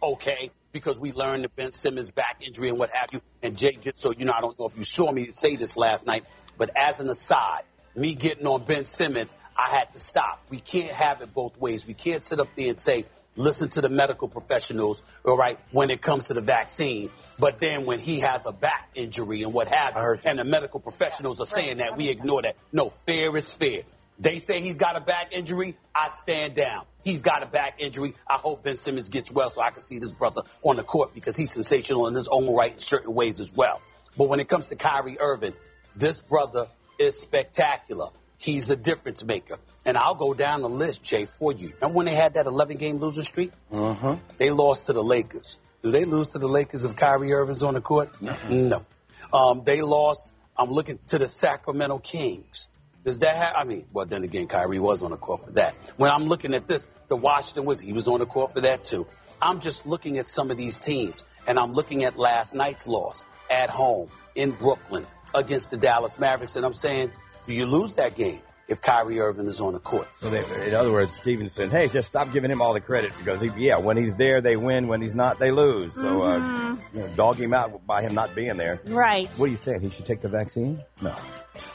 Okay, 0.04 0.52
because 0.74 1.00
we 1.00 1.14
learned 1.14 1.46
the 1.46 1.50
Ben 1.50 1.72
Simmons 1.72 2.12
back 2.12 2.42
injury 2.42 2.68
and 2.68 2.78
what 2.78 2.90
have 2.92 3.14
you. 3.14 3.22
And 3.42 3.58
Jay, 3.58 3.78
just 3.82 4.00
so 4.00 4.12
you 4.12 4.26
know, 4.26 4.34
I 4.38 4.42
don't 4.42 4.60
know 4.60 4.66
if 4.66 4.78
you 4.78 4.84
saw 4.84 5.10
me 5.10 5.24
say 5.24 5.56
this 5.56 5.78
last 5.78 6.06
night, 6.06 6.26
but 6.58 6.76
as 6.76 7.00
an 7.00 7.10
aside, 7.10 7.64
me 7.96 8.14
getting 8.14 8.46
on 8.46 8.66
Ben 8.66 8.84
Simmons, 8.86 9.36
I 9.60 9.70
had 9.70 9.92
to 9.92 10.00
stop. 10.00 10.42
We 10.50 10.60
can't 10.60 10.92
have 10.92 11.22
it 11.22 11.34
both 11.34 11.58
ways. 11.58 11.86
We 11.86 11.94
can't 11.94 12.24
sit 12.24 12.40
up 12.40 12.48
there 12.56 12.70
and 12.70 12.80
say, 12.80 13.06
listen 13.36 13.70
to 13.70 13.82
the 13.82 13.90
medical 13.90 14.30
professionals, 14.30 15.04
all 15.26 15.36
right, 15.36 15.60
when 15.72 15.90
it 15.90 16.02
comes 16.02 16.28
to 16.28 16.34
the 16.34 16.42
vaccine. 16.42 17.10
But 17.38 17.60
then 17.60 17.86
when 17.86 18.00
he 18.00 18.22
has 18.22 18.46
a 18.46 18.54
back 18.54 18.90
injury 18.96 19.44
and 19.44 19.54
what 19.54 19.68
have 19.68 19.96
you, 19.96 20.20
and 20.24 20.40
the 20.40 20.46
medical 20.46 20.80
professionals 20.80 21.42
are 21.42 21.46
saying 21.46 21.78
that, 21.78 21.98
we 21.98 22.10
ignore 22.10 22.42
that. 22.44 22.56
No, 22.72 22.90
fair 22.90 23.36
is 23.36 23.54
fair. 23.54 23.82
They 24.18 24.40
say 24.40 24.62
he's 24.62 24.76
got 24.76 24.96
a 24.96 25.02
back 25.02 25.30
injury. 25.32 25.78
I 25.96 26.10
stand 26.10 26.56
down. 26.56 26.86
He's 27.04 27.22
got 27.22 27.44
a 27.44 27.46
back 27.46 27.76
injury. 27.80 28.16
I 28.30 28.36
hope 28.36 28.64
Ben 28.64 28.78
Simmons 28.78 29.10
gets 29.10 29.32
well 29.32 29.50
so 29.50 29.62
I 29.62 29.72
can 29.72 29.82
see 29.82 30.00
this 30.00 30.12
brother 30.12 30.42
on 30.62 30.76
the 30.76 30.84
court 30.84 31.14
because 31.14 31.38
he's 31.38 31.52
sensational 31.52 32.08
in 32.08 32.16
his 32.16 32.28
own 32.28 32.54
right 32.54 32.74
in 32.74 32.80
certain 32.80 33.14
ways 33.14 33.40
as 33.40 33.54
well. 33.54 33.82
But 34.18 34.28
when 34.28 34.40
it 34.40 34.50
comes 34.50 34.68
to 34.68 34.76
Kyrie 34.76 35.18
Irving, 35.20 35.54
this 35.96 36.22
brother 36.22 36.68
is 36.98 37.18
spectacular. 37.18 38.10
He's 38.40 38.70
a 38.70 38.78
difference 38.78 39.24
maker. 39.24 39.58
And 39.86 39.98
I'll 39.98 40.16
go 40.16 40.34
down 40.34 40.62
the 40.62 40.70
list, 40.70 41.04
Jay, 41.04 41.26
for 41.26 41.52
you. 41.52 41.74
Remember 41.76 41.98
when 41.98 42.06
they 42.06 42.16
had 42.16 42.36
that 42.36 42.46
11 42.46 42.78
game 42.78 42.98
losing 42.98 43.26
streak? 43.26 43.52
Uh-huh. 43.72 44.16
They 44.38 44.50
lost 44.50 44.88
to 44.88 44.94
the 44.94 45.04
Lakers. 45.04 45.60
Do 45.84 45.92
they 45.92 46.06
lose 46.06 46.30
to 46.30 46.40
the 46.40 46.48
Lakers 46.48 46.86
if 46.86 46.96
Kyrie 46.96 47.34
Irving's 47.34 47.64
on 47.64 47.74
the 47.74 47.82
court? 47.82 48.10
No. 48.50 48.86
Um, 49.34 49.64
they 49.66 49.82
lost, 49.82 50.34
I'm 50.58 50.70
looking 50.70 51.00
to 51.08 51.18
the 51.18 51.28
Sacramento 51.28 52.00
Kings. 52.00 52.70
Does 53.04 53.20
that 53.20 53.36
have, 53.36 53.54
I 53.58 53.64
mean, 53.66 53.88
well, 53.92 54.06
then 54.06 54.24
again, 54.24 54.48
Kyrie 54.48 54.80
was 54.80 55.02
on 55.04 55.12
the 55.12 55.18
court 55.18 55.46
for 55.46 55.52
that. 55.52 55.76
When 55.98 56.10
I'm 56.10 56.26
looking 56.26 56.54
at 56.54 56.66
this, 56.66 56.88
the 57.10 57.18
Washington 57.18 57.66
Wizards, 57.66 57.88
he 57.88 57.94
was 57.94 58.08
on 58.08 58.20
the 58.20 58.26
court 58.26 58.54
for 58.54 58.62
that 58.62 58.86
too. 58.86 59.06
I'm 59.42 59.60
just 59.60 59.86
looking 59.86 60.18
at 60.18 60.28
some 60.28 60.52
of 60.52 60.58
these 60.58 60.80
teams, 60.80 61.26
and 61.48 61.58
I'm 61.58 61.74
looking 61.74 62.04
at 62.04 62.18
last 62.18 62.56
night's 62.56 62.88
loss 62.88 63.24
at 63.50 63.70
home 63.70 64.10
in 64.36 64.52
Brooklyn 64.52 65.06
against 65.34 65.72
the 65.72 65.78
Dallas 65.78 66.20
Mavericks, 66.20 66.56
and 66.56 66.66
I'm 66.66 66.74
saying, 66.74 67.12
do 67.50 67.56
you 67.56 67.66
lose 67.66 67.96
that 67.96 68.16
game 68.16 68.40
if 68.68 68.80
Kyrie 68.80 69.20
Irving 69.20 69.48
is 69.48 69.60
on 69.60 69.74
the 69.74 69.80
court? 69.80 70.16
So 70.16 70.30
they, 70.30 70.44
in 70.68 70.76
other 70.76 70.92
words, 70.92 71.16
Stevenson, 71.16 71.72
"Hey, 71.72 71.88
just 71.88 72.08
stop 72.08 72.32
giving 72.32 72.52
him 72.52 72.62
all 72.62 72.74
the 72.74 72.80
credit 72.80 73.12
because 73.18 73.42
he, 73.42 73.50
yeah, 73.58 73.78
when 73.80 73.98
he's 73.98 74.14
there 74.14 74.40
they 74.40 74.56
win, 74.56 74.88
when 74.88 75.02
he's 75.02 75.16
not 75.16 75.40
they 75.40 75.50
lose. 75.50 75.96
So 75.96 76.22
uh, 76.22 76.38
Mhm. 76.38 76.80
you 76.94 77.00
know, 77.00 77.08
dog 77.16 77.38
him 77.38 77.56
out 77.56 77.88
by 77.88 78.04
him 78.04 78.14
not 78.14 78.36
being 78.36 78.56
there. 78.58 78.80
Right. 78.86 79.28
What 79.40 79.48
are 79.48 79.52
you 79.52 79.58
saying? 79.58 79.82
He 79.82 79.90
should 79.90 80.06
take 80.06 80.22
the 80.22 80.28
vaccine? 80.30 80.84
No. 81.02 81.16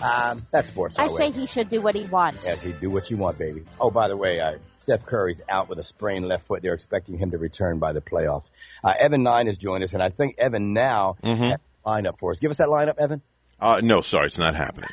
Um, 0.00 0.40
that's 0.52 0.68
sports. 0.68 0.96
I 0.96 1.08
say 1.08 1.30
way. 1.30 1.32
he 1.32 1.46
should 1.46 1.68
do 1.68 1.80
what 1.80 1.96
he 1.96 2.04
wants. 2.06 2.44
Yes, 2.44 2.62
he 2.62 2.70
do 2.70 2.88
what 2.88 3.10
you 3.10 3.16
want, 3.16 3.36
baby. 3.36 3.64
Oh, 3.80 3.90
by 3.90 4.06
the 4.06 4.16
way, 4.16 4.40
uh, 4.40 4.58
Steph 4.78 5.04
Curry's 5.04 5.42
out 5.48 5.68
with 5.68 5.80
a 5.80 5.82
sprained 5.82 6.28
left 6.28 6.46
foot. 6.46 6.62
They're 6.62 6.72
expecting 6.74 7.18
him 7.18 7.32
to 7.32 7.38
return 7.38 7.80
by 7.80 7.92
the 7.92 8.00
playoffs. 8.00 8.50
Uh, 8.84 8.94
Evan 8.96 9.24
Nine 9.24 9.46
has 9.46 9.58
joined 9.58 9.82
us, 9.82 9.92
and 9.92 10.02
I 10.02 10.10
think 10.10 10.36
Evan 10.38 10.72
now 10.72 11.16
Mm-hmm. 11.24 11.42
has 11.42 11.58
lineup 11.84 12.20
for 12.20 12.30
us. 12.30 12.38
Give 12.38 12.50
us 12.52 12.58
that 12.58 12.68
lineup, 12.68 12.98
Evan. 12.98 13.20
Uh, 13.60 13.80
no, 13.82 14.00
sorry, 14.02 14.26
it's 14.26 14.38
not 14.38 14.54
happening. 14.54 14.90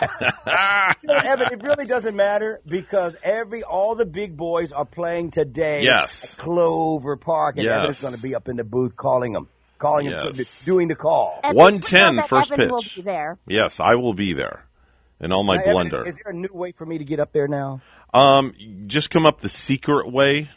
You 1.02 1.08
know, 1.08 1.14
Evan, 1.14 1.52
it 1.52 1.62
really 1.62 1.86
doesn't 1.86 2.16
matter 2.16 2.60
because 2.66 3.16
every 3.22 3.62
all 3.62 3.94
the 3.94 4.06
big 4.06 4.36
boys 4.36 4.72
are 4.72 4.84
playing 4.84 5.30
today. 5.30 5.82
Yes. 5.82 6.32
at 6.34 6.38
Clover 6.44 7.16
Park, 7.16 7.56
and 7.56 7.64
Yes. 7.64 7.76
Evan 7.78 7.90
is 7.90 8.00
going 8.00 8.14
to 8.14 8.20
be 8.22 8.34
up 8.34 8.48
in 8.48 8.56
the 8.56 8.64
booth 8.64 8.96
calling 8.96 9.32
them, 9.32 9.48
calling 9.78 10.10
them, 10.10 10.34
doing 10.64 10.88
the 10.88 10.94
call. 10.94 11.40
At 11.42 11.54
One 11.54 11.74
least 11.74 11.92
we 11.92 11.98
know 11.98 12.04
ten 12.06 12.16
that 12.16 12.28
first 12.28 12.50
will 12.56 12.78
pitch. 12.82 12.96
be 12.96 13.02
there. 13.02 13.38
Yes, 13.46 13.80
I 13.80 13.94
will 13.96 14.14
be 14.14 14.32
there 14.32 14.64
in 15.20 15.32
all 15.32 15.42
my 15.44 15.56
Now, 15.56 15.62
Evan, 15.62 15.72
blunder. 15.72 16.06
Is 16.08 16.20
there 16.24 16.32
a 16.32 16.36
new 16.36 16.48
way 16.52 16.72
for 16.72 16.86
me 16.86 16.98
to 16.98 17.04
get 17.04 17.20
up 17.20 17.32
there 17.32 17.48
now? 17.48 17.80
Um, 18.12 18.54
just 18.86 19.10
come 19.10 19.26
up 19.26 19.40
the 19.40 19.48
secret 19.48 20.10
way. 20.10 20.48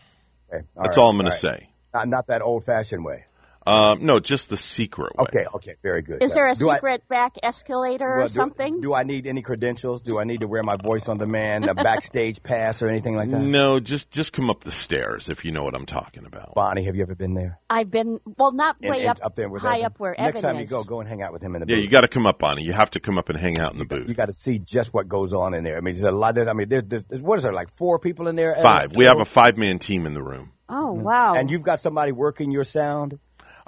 Okay, 0.54 0.66
That's 0.76 0.98
right, 0.98 0.98
all 0.98 1.10
I'm 1.10 1.18
going 1.18 1.32
to 1.32 1.38
say. 1.38 1.70
Not, 1.94 2.08
not 2.08 2.28
that 2.28 2.42
old 2.42 2.64
fashioned 2.64 3.04
way. 3.06 3.26
Um, 3.66 4.06
no, 4.06 4.20
just 4.20 4.50
the 4.50 4.58
secret 4.58 5.16
way. 5.18 5.26
Okay, 5.28 5.46
okay, 5.56 5.76
very 5.84 6.02
good. 6.02 6.24
Is 6.24 6.34
there 6.34 6.50
a 6.50 6.54
Do 6.56 6.70
I- 6.70 6.76
secret 6.78 7.08
back 7.08 7.34
escalator 7.44 8.16
well, 8.18 8.26
or 8.26 8.28
something? 8.28 8.82
Do, 8.82 8.94
I 8.96 9.04
need 9.04 9.28
any 9.28 9.44
credentials? 9.44 10.02
Do 10.02 10.20
I 10.20 10.24
need 10.24 10.40
to 10.42 10.48
wear 10.48 10.64
my 10.64 10.78
voice 10.78 11.08
on 11.10 11.20
demand, 11.20 11.66
a 11.66 11.76
backstage 11.76 12.42
pass, 12.44 12.82
or 12.82 12.90
anything 12.90 13.16
like 13.16 13.30
that? 13.30 13.40
No, 13.40 13.80
just 13.80 14.10
just 14.10 14.34
come 14.34 14.50
up 14.50 14.64
the 14.64 14.72
stairs 14.72 15.30
if 15.30 15.46
you 15.46 15.52
know 15.52 15.64
what 15.64 15.76
I'm 15.76 15.86
talking 15.86 16.26
about. 16.26 16.56
Bonnie, 16.56 16.86
have 16.86 16.96
you 16.96 17.04
ever 17.04 17.14
been 17.14 17.36
there? 17.36 17.60
I've 17.70 17.92
been 17.92 18.20
well, 18.38 18.52
not 18.52 18.78
In- 18.82 18.90
way 18.92 19.04
in- 19.04 19.10
up, 19.10 19.36
there 19.36 19.48
with 19.48 19.62
high 19.62 19.76
Evan? 19.76 19.86
up 19.86 20.00
where 20.00 20.16
Next 20.18 20.40
Evan 20.40 20.42
time 20.56 20.64
is. 20.64 20.70
you 20.72 20.78
go, 20.78 20.84
go 20.84 21.00
and 21.00 21.08
hang 21.08 21.22
out 21.22 21.32
with 21.32 21.44
him 21.44 21.54
in 21.56 21.62
the 21.62 21.68
Yeah, 21.68 21.76
booth. 21.76 21.84
you 21.86 21.90
got 21.92 22.02
to 22.02 22.08
come 22.08 22.26
up, 22.26 22.40
Bonnie. 22.40 22.64
You 22.64 22.74
have 22.74 22.90
to 22.92 23.00
come 23.00 23.18
up 23.20 23.30
and 23.30 23.38
hang 23.38 23.60
out 23.60 23.74
in 23.74 23.78
the 23.80 23.86
booth. 23.86 24.08
You 24.08 24.16
got 24.16 24.26
to 24.26 24.34
see 24.34 24.58
just 24.58 24.92
what 24.94 25.08
goes 25.08 25.34
on 25.34 25.54
in 25.54 25.64
there. 25.64 25.78
I 25.78 25.82
mean, 25.82 25.94
there's 25.94 26.04
a 26.06 26.12
lot. 26.12 26.38
Of, 26.38 26.48
I 26.48 26.54
mean, 26.54 26.68
there's, 26.70 26.84
there's, 26.86 27.04
there's 27.06 27.22
what 27.22 27.38
is 27.38 27.44
there 27.44 27.54
like 27.54 27.72
four 27.76 28.00
people 28.00 28.28
in 28.28 28.36
there? 28.36 28.54
Evan? 28.54 28.64
Five. 28.64 28.96
We 28.96 29.06
have 29.06 29.20
a 29.20 29.26
five 29.26 29.58
man 29.58 29.78
team 29.78 30.08
in 30.08 30.16
the 30.16 30.24
room. 30.24 30.52
Oh 30.74 30.94
wow! 30.94 31.34
And 31.36 31.52
you've 31.52 31.64
got 31.64 31.82
somebody 31.82 32.14
working 32.14 32.50
your 32.50 32.64
sound. 32.64 33.20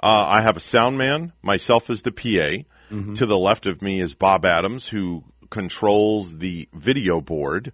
Uh, 0.04 0.26
I 0.28 0.42
have 0.42 0.58
a 0.58 0.60
sound 0.60 0.98
man, 0.98 1.32
myself 1.40 1.88
as 1.88 2.02
the 2.02 2.12
PA. 2.12 2.20
Mm-hmm. 2.92 3.14
To 3.14 3.24
the 3.24 3.38
left 3.38 3.64
of 3.64 3.80
me 3.80 4.02
is 4.02 4.12
Bob 4.12 4.44
Adams, 4.44 4.86
who 4.86 5.24
controls 5.48 6.36
the 6.36 6.68
video 6.74 7.22
board. 7.22 7.72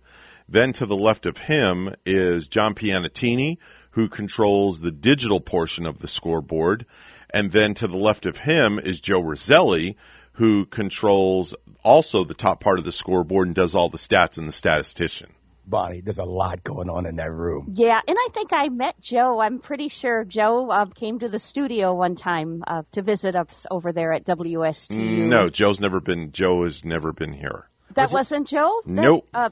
Then 0.48 0.72
to 0.74 0.86
the 0.86 0.96
left 0.96 1.26
of 1.26 1.38
him 1.38 1.92
is 2.06 2.46
John 2.46 2.76
Pianatini, 2.76 3.58
who 3.90 4.08
controls 4.08 4.78
the 4.78 4.92
digital 4.92 5.40
portion 5.40 5.86
of 5.88 5.98
the 5.98 6.06
scoreboard. 6.06 6.86
And 7.30 7.50
then 7.50 7.74
to 7.74 7.88
the 7.88 7.96
left 7.96 8.26
of 8.26 8.36
him 8.36 8.78
is 8.78 9.00
Joe 9.00 9.20
Roselli, 9.20 9.96
who 10.34 10.66
controls 10.66 11.56
also 11.82 12.22
the 12.22 12.34
top 12.34 12.60
part 12.60 12.78
of 12.78 12.84
the 12.84 12.92
scoreboard 12.92 13.48
and 13.48 13.56
does 13.56 13.74
all 13.74 13.88
the 13.88 13.98
stats 13.98 14.38
and 14.38 14.46
the 14.46 14.52
statistician. 14.52 15.30
Bonnie, 15.70 16.00
there's 16.00 16.18
a 16.18 16.24
lot 16.24 16.62
going 16.64 16.90
on 16.90 17.06
in 17.06 17.16
that 17.16 17.30
room. 17.32 17.72
Yeah, 17.76 18.00
and 18.06 18.16
I 18.18 18.28
think 18.32 18.50
I 18.52 18.68
met 18.68 19.00
Joe. 19.00 19.40
I'm 19.40 19.60
pretty 19.60 19.88
sure 19.88 20.24
Joe 20.24 20.68
uh, 20.70 20.86
came 20.86 21.20
to 21.20 21.28
the 21.28 21.38
studio 21.38 21.94
one 21.94 22.16
time 22.16 22.64
uh, 22.66 22.82
to 22.92 23.02
visit 23.02 23.36
us 23.36 23.66
over 23.70 23.92
there 23.92 24.12
at 24.12 24.26
WSTU. 24.26 25.28
No, 25.28 25.48
Joe's 25.48 25.80
never 25.80 26.00
been. 26.00 26.32
Joe 26.32 26.64
has 26.64 26.84
never 26.84 27.12
been 27.12 27.32
here. 27.32 27.68
that 27.94 28.10
wasn't 28.12 28.48
Joe. 28.48 28.82
That- 28.84 28.90
Nope. 29.02 29.28
Uh, 29.32 29.50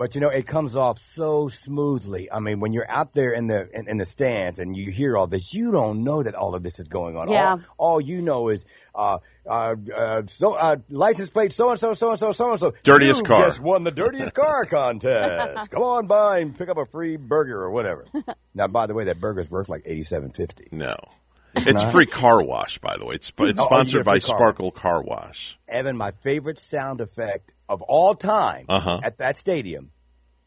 But 0.00 0.14
you 0.14 0.22
know, 0.22 0.30
it 0.30 0.46
comes 0.46 0.76
off 0.76 0.98
so 0.98 1.48
smoothly. 1.48 2.32
I 2.32 2.40
mean, 2.40 2.58
when 2.58 2.72
you're 2.72 2.90
out 2.90 3.12
there 3.12 3.32
in 3.32 3.48
the 3.48 3.68
in, 3.70 3.86
in 3.86 3.98
the 3.98 4.06
stands 4.06 4.58
and 4.58 4.74
you 4.74 4.90
hear 4.90 5.14
all 5.14 5.26
this, 5.26 5.52
you 5.52 5.72
don't 5.72 6.04
know 6.04 6.22
that 6.22 6.34
all 6.34 6.54
of 6.54 6.62
this 6.62 6.78
is 6.78 6.88
going 6.88 7.18
on. 7.18 7.28
Yeah. 7.28 7.50
All, 7.50 7.60
all 7.76 8.00
you 8.00 8.22
know 8.22 8.48
is 8.48 8.64
uh, 8.94 9.18
uh, 9.46 9.76
uh, 9.94 10.22
so 10.24 10.54
uh, 10.54 10.76
license 10.88 11.28
plate 11.28 11.52
so 11.52 11.68
and 11.68 11.78
so 11.78 11.92
so 11.92 12.12
and 12.12 12.18
so 12.18 12.32
so 12.32 12.50
and 12.50 12.58
so. 12.58 12.72
Dirtiest 12.82 13.20
you 13.20 13.26
car. 13.26 13.46
Just 13.46 13.60
won 13.60 13.84
the 13.84 13.90
dirtiest 13.90 14.32
car 14.32 14.64
contest. 14.70 15.70
Come 15.70 15.82
on 15.82 16.06
by 16.06 16.38
and 16.38 16.56
pick 16.56 16.70
up 16.70 16.78
a 16.78 16.86
free 16.86 17.18
burger 17.18 17.60
or 17.60 17.70
whatever. 17.70 18.06
now, 18.54 18.68
by 18.68 18.86
the 18.86 18.94
way, 18.94 19.04
that 19.04 19.20
burger's 19.20 19.50
worth 19.50 19.68
like 19.68 19.82
eighty 19.84 20.02
seven 20.02 20.30
fifty. 20.30 20.66
No. 20.72 20.96
It's 21.54 21.66
It's, 21.66 21.82
free 21.92 22.06
car 22.06 22.42
wash, 22.42 22.78
by 22.78 22.96
the 22.96 23.04
way. 23.04 23.14
It's, 23.16 23.28
it's 23.28 23.34
Oh, 23.38 23.42
oh, 23.42 23.46
you 23.46 23.54
get 23.54 23.64
sponsored 23.64 24.00
a 24.02 24.04
by 24.04 24.20
car 24.20 24.36
Sparkle 24.36 24.70
Car 24.70 25.02
Wash. 25.02 25.58
Evan, 25.68 25.96
my 25.96 26.12
favorite 26.22 26.58
sound 26.58 27.00
effect 27.00 27.52
of 27.68 27.82
all 27.82 28.14
time 28.14 28.66
Uh-huh. 28.68 29.00
at 29.02 29.18
that 29.18 29.36
stadium 29.36 29.90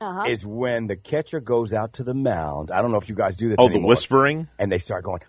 uh-huh. 0.01 0.23
is 0.27 0.45
when 0.45 0.87
the 0.87 0.95
catcher 0.97 1.39
goes 1.39 1.73
out 1.73 1.93
to 1.93 2.03
the 2.03 2.13
mound. 2.13 2.71
I 2.71 2.81
don't 2.81 2.91
know 2.91 2.97
if 2.97 3.07
you 3.07 3.15
guys 3.15 3.37
do 3.37 3.47
this 3.49 3.55
Oh, 3.59 3.69
the 3.69 3.79
whispering? 3.79 4.47
And 4.59 4.69
they 4.71 4.77
start 4.77 5.03
going, 5.05 5.21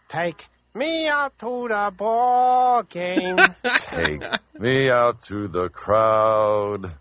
Take 0.09 0.47
me 0.75 1.09
out 1.09 1.39
to 1.39 1.69
the 1.69 1.93
ball 1.97 2.83
game. 2.83 3.37
Take 3.79 4.25
me 4.59 4.91
out 4.91 5.23
to 5.23 5.49
the 5.49 5.69
crowd. 5.69 6.93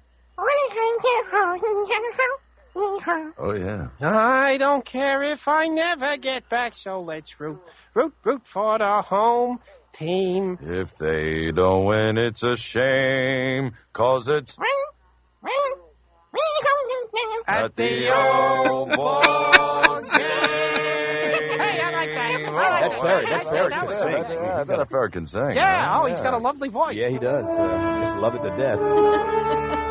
Oh 3.38 3.53
yeah. 3.53 3.88
I 3.99 4.57
don't 4.57 4.86
care 4.86 5.24
if 5.24 5.47
I 5.47 5.67
never 5.67 6.17
get 6.17 6.49
back, 6.49 6.76
so 6.76 7.01
let's 7.01 7.39
root, 7.39 7.59
root, 7.93 8.13
root 8.24 8.41
for 8.45 8.78
the 8.78 9.01
home 9.01 9.59
team. 9.94 10.58
If 10.62 10.98
they 10.98 11.52
don't 11.52 11.86
win, 11.86 12.18
it's 12.18 12.44
a 12.44 12.56
shame, 12.58 13.74
cause 13.94 14.28
it's 14.28 14.58
at 17.48 17.76
the 17.76 18.10
old 18.16 18.90
ball 18.90 20.02
game. 20.02 20.12
Hey, 20.12 21.82
I 21.82 21.92
like 21.92 22.10
that. 22.14 22.46
I 22.48 22.70
like 22.70 22.82
That's 22.82 22.94
that. 22.94 23.02
Ferret. 23.02 23.26
That's 23.30 23.48
I 23.48 23.50
Ferret 23.50 23.72
like 23.72 23.80
can 23.80 23.90
that. 23.90 24.28
sing. 24.28 24.38
I 24.40 24.64
bet 24.66 24.80
a 24.80 24.86
ferret 24.86 25.12
can 25.14 25.26
sing. 25.26 25.52
Yeah, 25.56 25.86
huh? 25.86 26.02
oh, 26.02 26.06
he's 26.06 26.22
got 26.22 26.34
a 26.34 26.38
lovely 26.38 26.70
voice. 26.70 26.96
Yeah, 26.96 27.10
he 27.10 27.18
does. 27.18 27.48
Uh, 27.60 28.00
just 28.00 28.18
love 28.18 28.36
it 28.36 28.42
to 28.44 28.56
death. 28.56 29.86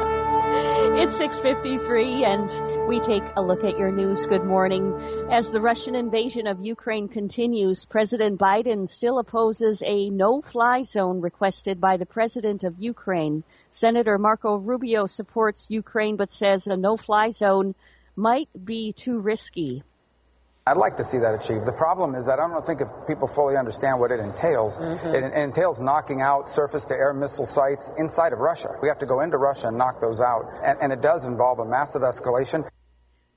It's 1.00 1.16
6:53 1.20 2.24
and 2.24 2.88
we 2.88 2.98
take 2.98 3.22
a 3.36 3.40
look 3.40 3.62
at 3.62 3.78
your 3.78 3.92
news. 3.92 4.26
Good 4.26 4.42
morning. 4.42 4.92
As 5.30 5.52
the 5.52 5.60
Russian 5.60 5.94
invasion 5.94 6.48
of 6.48 6.64
Ukraine 6.64 7.06
continues, 7.06 7.84
President 7.84 8.40
Biden 8.40 8.88
still 8.88 9.20
opposes 9.20 9.80
a 9.86 10.10
no-fly 10.10 10.82
zone 10.82 11.20
requested 11.20 11.80
by 11.80 11.98
the 11.98 12.04
president 12.04 12.64
of 12.64 12.80
Ukraine. 12.80 13.44
Senator 13.70 14.18
Marco 14.18 14.56
Rubio 14.56 15.06
supports 15.06 15.70
Ukraine 15.70 16.16
but 16.16 16.32
says 16.32 16.66
a 16.66 16.76
no-fly 16.76 17.30
zone 17.30 17.76
might 18.16 18.48
be 18.64 18.92
too 18.92 19.20
risky. 19.20 19.84
I'd 20.68 20.76
like 20.76 20.96
to 20.96 21.04
see 21.04 21.18
that 21.18 21.34
achieved. 21.34 21.64
The 21.64 21.72
problem 21.72 22.14
is 22.14 22.26
that 22.26 22.38
I 22.38 22.46
don't 22.46 22.64
think 22.64 22.82
if 22.82 22.88
people 23.06 23.26
fully 23.26 23.56
understand 23.56 24.00
what 24.00 24.10
it 24.10 24.20
entails. 24.20 24.78
Mm-hmm. 24.78 25.14
It, 25.14 25.24
it 25.24 25.32
entails 25.32 25.80
knocking 25.80 26.20
out 26.20 26.48
surface-to-air 26.48 27.14
missile 27.14 27.46
sites 27.46 27.90
inside 27.96 28.34
of 28.34 28.40
Russia. 28.40 28.76
We 28.82 28.88
have 28.88 28.98
to 28.98 29.06
go 29.06 29.20
into 29.20 29.38
Russia 29.38 29.68
and 29.68 29.78
knock 29.78 30.00
those 30.00 30.20
out, 30.20 30.44
and, 30.62 30.78
and 30.82 30.92
it 30.92 31.00
does 31.00 31.24
involve 31.24 31.58
a 31.58 31.64
massive 31.64 32.02
escalation. 32.02 32.68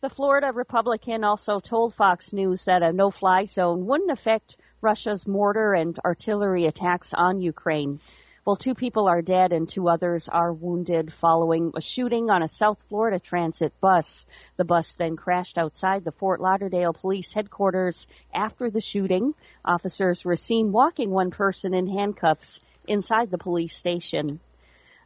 The 0.02 0.10
Florida 0.10 0.52
Republican 0.52 1.24
also 1.24 1.60
told 1.60 1.94
Fox 1.94 2.34
News 2.34 2.66
that 2.66 2.82
a 2.82 2.92
no-fly 2.92 3.46
zone 3.46 3.86
wouldn't 3.86 4.12
affect 4.12 4.58
Russia's 4.82 5.26
mortar 5.26 5.74
and 5.74 5.98
artillery 6.04 6.66
attacks 6.66 7.14
on 7.14 7.40
Ukraine. 7.40 8.02
Well, 8.44 8.56
two 8.56 8.74
people 8.74 9.08
are 9.08 9.22
dead 9.22 9.54
and 9.54 9.70
two 9.70 9.88
others 9.88 10.28
are 10.28 10.52
wounded 10.52 11.14
following 11.14 11.74
a 11.76 11.82
shooting 11.82 12.32
on 12.32 12.42
a 12.42 12.48
South 12.48 12.82
Florida 12.90 13.20
transit 13.20 13.72
bus. 13.80 14.26
The 14.58 14.66
bus 14.66 14.96
then 14.96 15.16
crashed 15.16 15.60
outside 15.60 16.04
the 16.04 16.12
Fort 16.12 16.42
Lauderdale 16.42 16.92
police 16.92 17.34
headquarters 17.34 18.08
after 18.34 18.72
the 18.72 18.82
shooting. 18.82 19.36
Officers 19.64 20.26
were 20.26 20.36
seen 20.36 20.72
walking 20.72 21.12
one 21.12 21.30
person 21.30 21.76
in 21.76 21.86
handcuffs 21.86 22.60
inside 22.88 23.30
the 23.30 23.38
police 23.38 23.76
station. 23.76 24.40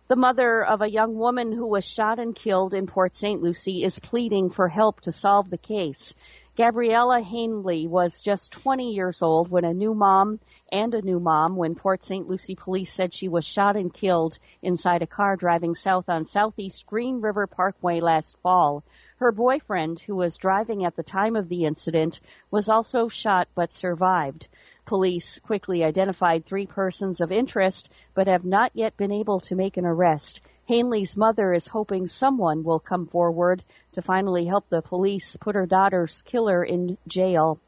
The 0.08 0.16
mother 0.16 0.64
of 0.64 0.82
a 0.82 0.90
young 0.90 1.16
woman 1.16 1.52
who 1.52 1.68
was 1.68 1.86
shot 1.86 2.20
and 2.20 2.34
killed 2.34 2.74
in 2.74 2.88
Port 2.88 3.18
St. 3.18 3.42
Lucie 3.42 3.84
is 3.84 4.00
pleading 4.00 4.50
for 4.50 4.70
help 4.70 5.02
to 5.02 5.12
solve 5.12 5.50
the 5.50 5.58
case. 5.58 6.14
Gabriella 6.58 7.22
Hanley 7.22 7.86
was 7.86 8.22
just 8.22 8.54
20 8.54 8.94
years 8.94 9.22
old 9.22 9.50
when 9.50 9.66
a 9.66 9.74
new 9.74 9.94
mom 9.94 10.40
and 10.72 10.94
a 10.94 11.02
new 11.02 11.20
mom 11.20 11.58
when 11.58 11.76
Port 11.76 12.02
St. 12.02 12.30
Lucie 12.30 12.56
police 12.56 12.94
said 12.94 13.14
she 13.14 13.28
was 13.28 13.44
shot 13.44 13.76
and 13.76 13.94
killed 13.94 14.40
inside 14.62 15.02
a 15.02 15.08
car 15.08 15.36
driving 15.36 15.76
south 15.76 16.08
on 16.08 16.24
Southeast 16.24 16.86
Green 16.86 17.20
River 17.20 17.46
Parkway 17.46 18.00
last 18.00 18.38
fall. 18.38 18.86
Her 19.18 19.34
boyfriend, 19.34 20.00
who 20.00 20.16
was 20.16 20.38
driving 20.38 20.86
at 20.86 20.96
the 20.96 21.04
time 21.04 21.36
of 21.36 21.50
the 21.50 21.66
incident, 21.66 22.22
was 22.52 22.70
also 22.70 23.10
shot 23.10 23.50
but 23.54 23.74
survived. 23.74 24.48
Police 24.86 25.40
quickly 25.40 25.84
identified 25.84 26.46
three 26.46 26.68
persons 26.68 27.20
of 27.20 27.34
interest 27.34 27.90
but 28.14 28.28
have 28.28 28.46
not 28.46 28.72
yet 28.74 28.96
been 28.96 29.12
able 29.12 29.42
to 29.42 29.56
make 29.56 29.76
an 29.76 29.86
arrest. 29.86 30.40
Hanley's 30.68 31.16
mother 31.16 31.54
is 31.54 31.68
hoping 31.68 32.08
someone 32.08 32.64
will 32.64 32.80
come 32.80 33.06
forward 33.06 33.64
to 33.94 34.02
finally 34.02 34.46
help 34.46 34.68
the 34.68 34.82
police 34.82 35.36
put 35.36 35.54
her 35.54 35.68
daughter's 35.68 36.24
killer 36.24 36.64
in 36.64 36.98
jail. 37.08 37.60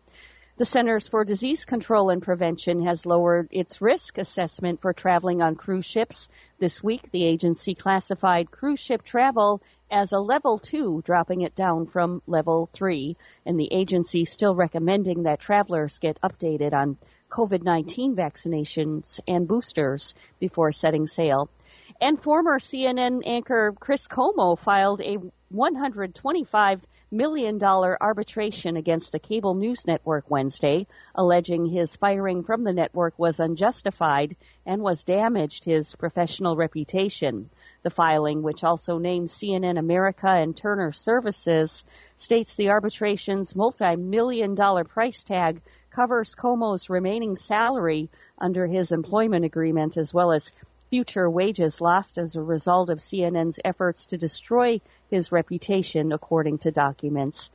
The 0.58 0.66
Centers 0.66 1.08
for 1.08 1.24
Disease 1.24 1.66
Control 1.66 2.10
and 2.10 2.24
Prevention 2.24 2.84
has 2.88 3.06
lowered 3.06 3.50
its 3.52 3.80
risk 3.80 4.18
assessment 4.18 4.82
for 4.82 4.94
traveling 4.94 5.44
on 5.44 5.54
cruise 5.54 5.86
ships. 5.86 6.28
This 6.58 6.84
week, 6.84 7.12
the 7.12 7.24
agency 7.24 7.76
classified 7.76 8.50
cruise 8.50 8.80
ship 8.80 9.04
travel 9.04 9.62
as 9.92 10.14
a 10.14 10.20
level 10.20 10.58
two, 10.58 11.04
dropping 11.06 11.42
it 11.42 11.54
down 11.54 11.86
from 11.86 12.24
level 12.26 12.68
three. 12.74 13.16
And 13.46 13.60
the 13.60 13.72
agency 13.72 14.26
still 14.26 14.56
recommending 14.56 15.24
that 15.24 15.40
travelers 15.40 16.00
get 16.00 16.20
updated 16.22 16.74
on 16.74 16.98
COVID-19 17.30 18.16
vaccinations 18.16 19.20
and 19.28 19.48
boosters 19.48 20.16
before 20.40 20.72
setting 20.72 21.06
sail. 21.06 21.52
And 22.00 22.22
former 22.22 22.60
CNN 22.60 23.24
anchor 23.26 23.74
Chris 23.80 24.08
Cuomo 24.08 24.58
filed 24.58 25.02
a 25.02 25.18
$125 25.52 26.82
million 27.10 27.64
arbitration 27.64 28.78
against 28.78 29.12
the 29.12 29.20
cable 29.20 29.56
news 29.56 29.88
network 29.88 30.30
Wednesday, 30.30 30.86
alleging 31.16 31.66
his 31.66 31.96
firing 31.96 32.44
from 32.44 32.64
the 32.64 32.74
network 32.74 33.18
was 33.18 33.40
unjustified 33.40 34.36
and 34.66 34.84
was 34.84 35.06
damaged 35.06 35.66
his 35.66 35.96
professional 35.96 36.56
reputation. 36.56 37.50
The 37.82 37.90
filing, 37.90 38.44
which 38.44 38.64
also 38.64 39.00
names 39.00 39.34
CNN 39.34 39.80
America 39.80 40.30
and 40.30 40.56
Turner 40.56 40.92
Services, 40.92 41.84
states 42.16 42.56
the 42.56 42.70
arbitration's 42.70 43.56
multi-million 43.56 44.54
dollar 44.54 44.84
price 44.84 45.24
tag 45.24 45.62
covers 45.90 46.36
Cuomo's 46.36 46.92
remaining 46.92 47.36
salary 47.36 48.10
under 48.38 48.68
his 48.68 48.92
employment 48.92 49.46
agreement 49.46 49.98
as 49.98 50.14
well 50.14 50.32
as 50.32 50.52
future 50.90 51.30
wages 51.30 51.82
lost 51.82 52.18
as 52.18 52.36
a 52.36 52.42
result 52.42 52.90
of 52.90 53.00
CNN's 53.00 53.60
efforts 53.64 54.06
to 54.06 54.18
destroy 54.18 54.80
his 55.10 55.32
reputation, 55.32 56.12
according 56.12 56.60
to 56.60 56.72
documents. 56.72 57.50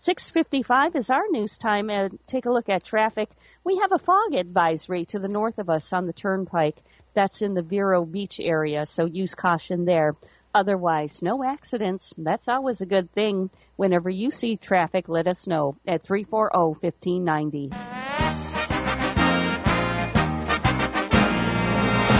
6:55 0.00 0.96
is 0.96 1.10
our 1.10 1.28
news 1.30 1.58
time. 1.58 1.88
Uh, 1.88 2.08
take 2.26 2.46
a 2.46 2.50
look 2.50 2.68
at 2.68 2.82
traffic. 2.82 3.28
We 3.62 3.78
have 3.78 3.92
a 3.92 3.98
fog 3.98 4.34
advisory 4.34 5.04
to 5.06 5.20
the 5.20 5.28
north 5.28 5.58
of 5.58 5.70
us 5.70 5.92
on 5.92 6.06
the 6.06 6.12
turnpike. 6.12 6.82
That's 7.14 7.42
in 7.42 7.54
the 7.54 7.62
Vero 7.62 8.04
Beach 8.04 8.40
area, 8.40 8.86
so 8.86 9.04
use 9.04 9.34
caution 9.34 9.84
there. 9.84 10.16
Otherwise, 10.54 11.22
no 11.22 11.44
accidents. 11.44 12.12
That's 12.18 12.48
always 12.48 12.80
a 12.80 12.86
good 12.86 13.12
thing. 13.12 13.50
Whenever 13.76 14.10
you 14.10 14.30
see 14.30 14.56
traffic, 14.56 15.08
let 15.08 15.26
us 15.26 15.46
know 15.46 15.76
at 15.86 16.02
oh, 16.10 16.14
340-1590. 16.14 18.01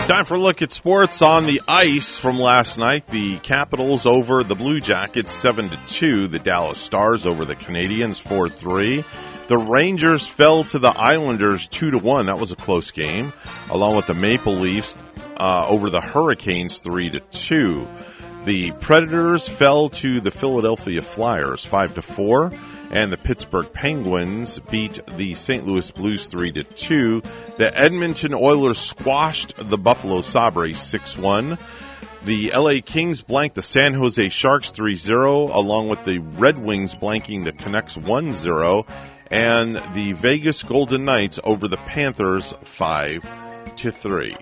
Time 0.07 0.25
for 0.25 0.35
a 0.35 0.39
look 0.39 0.63
at 0.63 0.73
sports 0.73 1.23
on 1.23 1.47
the 1.47 1.63
ice 1.69 2.19
from 2.19 2.37
last 2.41 2.77
night. 2.77 3.07
The 3.07 3.39
Capitals 3.39 4.05
over 4.05 4.43
the 4.43 4.57
Blue 4.57 4.81
Jackets 4.81 5.31
7 5.31 5.71
to 5.71 5.79
2. 5.87 6.27
The 6.27 6.41
Dallas 6.41 6.79
Stars 6.79 7.25
over 7.25 7.45
the 7.45 7.55
Canadiens 7.55 8.21
4 8.21 8.49
3. 8.49 9.05
The 9.47 9.57
Rangers 9.57 10.27
fell 10.27 10.65
to 10.65 10.81
the 10.81 10.89
Islanders 10.89 11.69
2 11.69 11.93
to 11.93 11.99
1. 11.99 12.27
That 12.27 12.41
was 12.41 12.51
a 12.51 12.57
close 12.57 12.91
game. 12.91 13.33
Along 13.71 13.95
with 13.95 14.09
the 14.09 14.15
Maple 14.15 14.57
Leafs 14.57 14.97
uh, 15.37 15.69
over 15.69 15.89
the 15.89 16.01
Hurricanes 16.01 16.81
3 16.81 17.11
to 17.11 17.21
2. 17.21 17.87
The 18.45 18.73
Predators 18.73 19.47
fell 19.47 19.89
to 19.91 20.21
the 20.21 20.33
Philadelphia 20.33 21.03
Flyers 21.03 21.65
5 21.65 21.95
to 21.95 22.03
4 22.03 22.51
and 22.93 23.11
the 23.11 23.17
Pittsburgh 23.17 23.73
Penguins 23.73 24.59
beat 24.71 25.01
the 25.17 25.35
St. 25.35 25.67
Louis 25.67 25.91
Blues 25.91 26.27
3 26.29 26.53
to 26.53 26.65
2. 26.65 27.23
The 27.57 27.77
Edmonton 27.77 28.35
Oilers 28.35 28.79
squashed 28.79 29.55
the 29.57 29.79
Buffalo 29.79 30.21
Sabres 30.21 30.77
6-1. 30.77 31.59
The 32.25 32.53
LA 32.55 32.81
Kings 32.85 33.23
blanked 33.23 33.57
the 33.57 33.63
San 33.63 33.95
Jose 33.95 34.29
Sharks 34.29 34.71
3-0 34.71 35.53
along 35.53 35.89
with 35.89 36.05
the 36.05 36.19
Red 36.19 36.59
Wings 36.59 36.95
blanking 36.95 37.45
the 37.45 37.53
Canucks 37.53 37.97
1-0 37.97 38.87
and 39.31 39.83
the 39.95 40.13
Vegas 40.13 40.63
Golden 40.63 41.07
Knights 41.07 41.41
over 41.43 41.67
the 41.67 41.79
Panthers 41.79 42.55
5 42.63 43.77
to 43.77 43.91
3. 43.91 44.37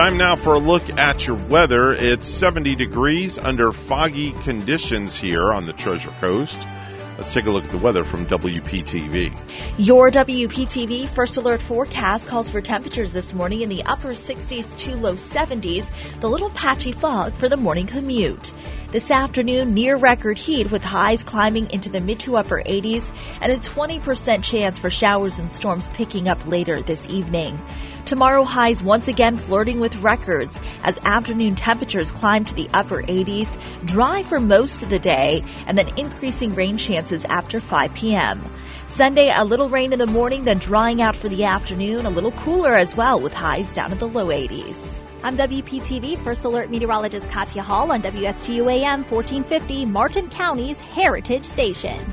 Time 0.00 0.16
now 0.16 0.34
for 0.34 0.54
a 0.54 0.58
look 0.58 0.88
at 0.98 1.26
your 1.26 1.36
weather. 1.36 1.92
It's 1.92 2.26
70 2.26 2.74
degrees 2.74 3.36
under 3.36 3.70
foggy 3.70 4.32
conditions 4.32 5.14
here 5.14 5.52
on 5.52 5.66
the 5.66 5.74
Treasure 5.74 6.14
Coast. 6.20 6.66
Let's 7.18 7.34
take 7.34 7.44
a 7.44 7.50
look 7.50 7.64
at 7.64 7.70
the 7.70 7.76
weather 7.76 8.02
from 8.02 8.24
WPTV. 8.24 9.36
Your 9.76 10.10
WPTV 10.10 11.06
first 11.06 11.36
alert 11.36 11.60
forecast 11.60 12.26
calls 12.26 12.48
for 12.48 12.62
temperatures 12.62 13.12
this 13.12 13.34
morning 13.34 13.60
in 13.60 13.68
the 13.68 13.82
upper 13.82 14.14
60s 14.14 14.74
to 14.78 14.96
low 14.96 15.16
70s, 15.16 15.90
the 16.20 16.30
little 16.30 16.48
patchy 16.48 16.92
fog 16.92 17.34
for 17.34 17.50
the 17.50 17.58
morning 17.58 17.86
commute. 17.86 18.52
This 18.90 19.10
afternoon, 19.10 19.74
near 19.74 19.96
record 19.96 20.38
heat 20.38 20.70
with 20.70 20.82
highs 20.82 21.22
climbing 21.22 21.72
into 21.72 21.90
the 21.90 22.00
mid 22.00 22.20
to 22.20 22.38
upper 22.38 22.62
80s 22.62 23.12
and 23.42 23.52
a 23.52 23.58
20% 23.58 24.42
chance 24.42 24.78
for 24.78 24.88
showers 24.88 25.38
and 25.38 25.52
storms 25.52 25.90
picking 25.90 26.26
up 26.26 26.46
later 26.46 26.80
this 26.80 27.06
evening. 27.06 27.60
Tomorrow 28.10 28.42
highs 28.42 28.82
once 28.82 29.06
again 29.06 29.36
flirting 29.36 29.78
with 29.78 29.94
records 29.94 30.58
as 30.82 30.98
afternoon 31.04 31.54
temperatures 31.54 32.10
climb 32.10 32.44
to 32.44 32.54
the 32.54 32.68
upper 32.74 33.04
80s, 33.04 33.56
dry 33.86 34.24
for 34.24 34.40
most 34.40 34.82
of 34.82 34.90
the 34.90 34.98
day, 34.98 35.44
and 35.68 35.78
then 35.78 35.96
increasing 35.96 36.56
rain 36.56 36.76
chances 36.76 37.24
after 37.24 37.60
5 37.60 37.94
p.m. 37.94 38.44
Sunday, 38.88 39.32
a 39.32 39.44
little 39.44 39.68
rain 39.68 39.92
in 39.92 40.00
the 40.00 40.08
morning, 40.08 40.42
then 40.42 40.58
drying 40.58 41.00
out 41.00 41.14
for 41.14 41.28
the 41.28 41.44
afternoon, 41.44 42.04
a 42.04 42.10
little 42.10 42.32
cooler 42.32 42.76
as 42.76 42.96
well 42.96 43.20
with 43.20 43.32
highs 43.32 43.72
down 43.74 43.92
in 43.92 43.98
the 43.98 44.08
low 44.08 44.26
80s. 44.26 44.76
I'm 45.22 45.36
WPTV 45.36 46.24
First 46.24 46.44
Alert 46.44 46.68
Meteorologist 46.68 47.28
Katya 47.28 47.62
Hall 47.62 47.92
on 47.92 48.02
WSTU 48.02 48.72
AM 48.72 49.04
1450, 49.04 49.84
Martin 49.84 50.28
County's 50.30 50.80
Heritage 50.80 51.44
Station. 51.44 52.10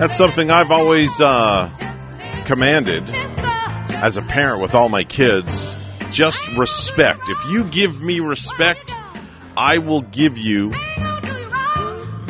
That's 0.00 0.16
something 0.16 0.50
I've 0.50 0.70
always 0.70 1.20
uh, 1.20 1.68
commanded 2.46 3.04
as 3.10 4.16
a 4.16 4.22
parent 4.22 4.62
with 4.62 4.74
all 4.74 4.88
my 4.88 5.04
kids. 5.04 5.76
Just 6.10 6.56
respect. 6.56 7.20
If 7.28 7.44
you 7.52 7.64
give 7.64 8.00
me 8.00 8.20
respect, 8.20 8.94
I 9.58 9.76
will 9.76 10.00
give 10.00 10.38
you 10.38 10.70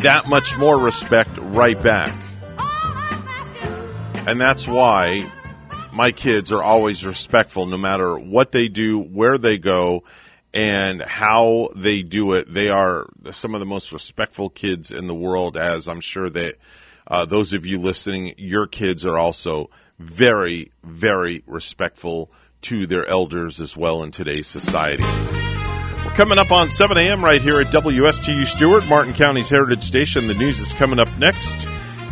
that 0.00 0.24
much 0.26 0.58
more 0.58 0.76
respect 0.76 1.30
right 1.38 1.80
back. 1.80 2.12
And 4.26 4.40
that's 4.40 4.66
why 4.66 5.30
my 5.92 6.10
kids 6.10 6.50
are 6.50 6.64
always 6.64 7.06
respectful 7.06 7.66
no 7.66 7.78
matter 7.78 8.18
what 8.18 8.50
they 8.50 8.66
do, 8.66 8.98
where 8.98 9.38
they 9.38 9.58
go, 9.58 10.02
and 10.52 11.00
how 11.00 11.68
they 11.76 12.02
do 12.02 12.32
it. 12.32 12.52
They 12.52 12.68
are 12.68 13.06
some 13.30 13.54
of 13.54 13.60
the 13.60 13.66
most 13.66 13.92
respectful 13.92 14.50
kids 14.50 14.90
in 14.90 15.06
the 15.06 15.14
world, 15.14 15.56
as 15.56 15.86
I'm 15.86 16.00
sure 16.00 16.28
that 16.28 16.56
uh, 17.10 17.24
those 17.24 17.52
of 17.52 17.66
you 17.66 17.78
listening, 17.78 18.34
your 18.38 18.66
kids 18.66 19.04
are 19.04 19.18
also 19.18 19.70
very, 19.98 20.70
very 20.84 21.42
respectful 21.46 22.30
to 22.62 22.86
their 22.86 23.06
elders 23.06 23.60
as 23.60 23.76
well 23.76 24.02
in 24.04 24.12
today's 24.12 24.46
society. 24.46 25.02
We're 25.02 26.14
coming 26.14 26.38
up 26.38 26.50
on 26.50 26.70
7 26.70 26.96
a.m. 26.96 27.24
right 27.24 27.42
here 27.42 27.60
at 27.60 27.66
WSTU 27.68 28.46
Stuart, 28.46 28.86
Martin 28.86 29.12
County's 29.12 29.50
Heritage 29.50 29.82
Station. 29.82 30.28
The 30.28 30.34
news 30.34 30.58
is 30.60 30.72
coming 30.72 30.98
up 30.98 31.18
next. 31.18 31.66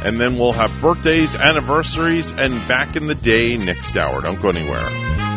And 0.04 0.20
then 0.20 0.38
we'll 0.38 0.52
have 0.52 0.70
birthdays, 0.80 1.34
anniversaries, 1.34 2.30
and 2.32 2.54
back 2.68 2.94
in 2.96 3.06
the 3.06 3.16
day 3.16 3.56
next 3.56 3.96
hour. 3.96 4.20
Don't 4.20 4.40
go 4.40 4.48
anywhere. 4.48 5.27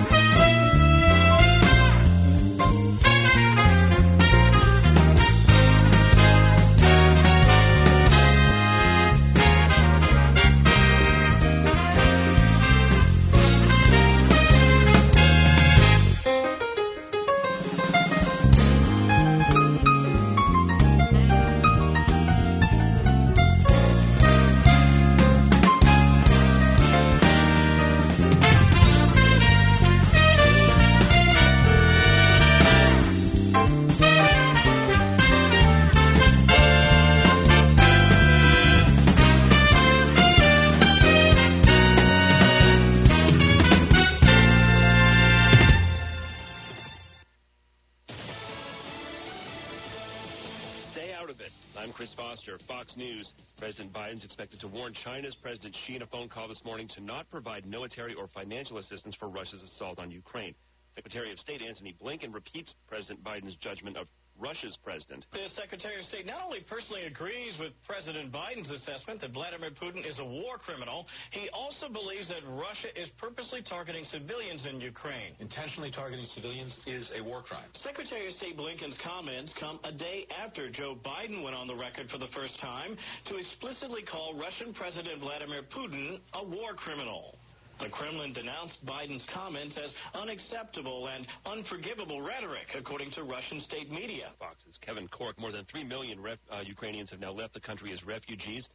China's 55.04 55.34
President 55.34 55.76
Xi 55.88 55.96
in 55.96 56.04
a 56.04 56.06
phone 56.06 56.30
call 56.30 56.48
this 56.48 56.64
morning 56.64 56.88
to 56.90 57.02
not 57.02 57.28
provide 57.32 57.66
military 57.66 58.14
or 58.14 58.28
financial 58.28 58.78
assistance 58.78 59.16
for 59.16 59.28
Russia's 59.28 59.64
assault 59.64 59.98
on 59.98 60.12
Ukraine. 60.12 60.54
Secretary 60.94 61.32
of 61.32 61.40
State 61.40 61.64
Antony 61.64 61.96
Blinken 62.00 62.32
repeats 62.32 62.76
President 62.88 63.24
Biden's 63.24 63.56
judgment 63.56 63.98
of 63.98 64.08
Russia's 64.42 64.78
president. 64.84 65.26
The 65.32 65.48
Secretary 65.56 66.00
of 66.00 66.06
State 66.08 66.26
not 66.26 66.42
only 66.44 66.62
personally 66.62 67.04
agrees 67.06 67.54
with 67.60 67.72
President 67.88 68.34
Biden's 68.34 68.72
assessment 68.72 69.22
that 69.22 69.32
Vladimir 69.32 69.70
Putin 69.70 70.06
is 70.06 70.18
a 70.18 70.26
war 70.26 70.58
criminal, 70.58 71.06
he 71.30 71.48
also 71.54 71.88
believes 71.88 72.28
that 72.30 72.42
Russia 72.50 72.90
is 73.00 73.10
purposely 73.18 73.62
targeting 73.62 74.04
civilians 74.06 74.66
in 74.66 74.82
Ukraine. 74.82 75.34
Intentionally 75.40 75.92
targeting 75.92 76.26
civilians 76.34 76.76
is 76.88 77.08
a 77.16 77.22
war 77.22 77.44
crime. 77.44 77.70
Secretary 77.84 78.28
of 78.28 78.34
State 78.36 78.58
Blinken's 78.58 78.98
comments 79.04 79.54
come 79.60 79.80
a 79.84 79.92
day 79.92 80.26
after 80.44 80.70
Joe 80.70 80.98
Biden 81.06 81.44
went 81.44 81.56
on 81.56 81.68
the 81.68 81.76
record 81.76 82.10
for 82.10 82.18
the 82.18 82.30
first 82.34 82.60
time 82.60 82.98
to 83.30 83.38
explicitly 83.38 84.02
call 84.02 84.34
Russian 84.34 84.74
President 84.74 85.22
Vladimir 85.22 85.62
Putin 85.64 86.20
a 86.34 86.44
war 86.44 86.74
criminal. 86.74 87.38
The 87.82 87.90
Kremlin 87.90 88.32
denounced 88.32 88.86
Biden's 88.86 89.26
comments 89.34 89.76
as 89.76 89.92
unacceptable 90.14 91.08
and 91.08 91.26
unforgivable 91.48 92.22
rhetoric, 92.22 92.76
according 92.78 93.10
to 93.12 93.24
Russian 93.24 93.60
state 93.60 93.92
media. 93.92 94.30
Fox's 94.38 94.78
Kevin 94.82 95.08
Corke, 95.08 95.40
more 95.40 95.52
than 95.52 95.66
3 95.66 95.86
million 95.86 96.22
ref, 96.22 96.38
uh, 96.52 96.62
Ukrainians 96.64 97.10
have 97.10 97.20
now 97.20 97.32
left 97.32 97.56
the 97.56 97.60
country 97.60 97.92
as 97.92 98.06
refugees. 98.06 98.70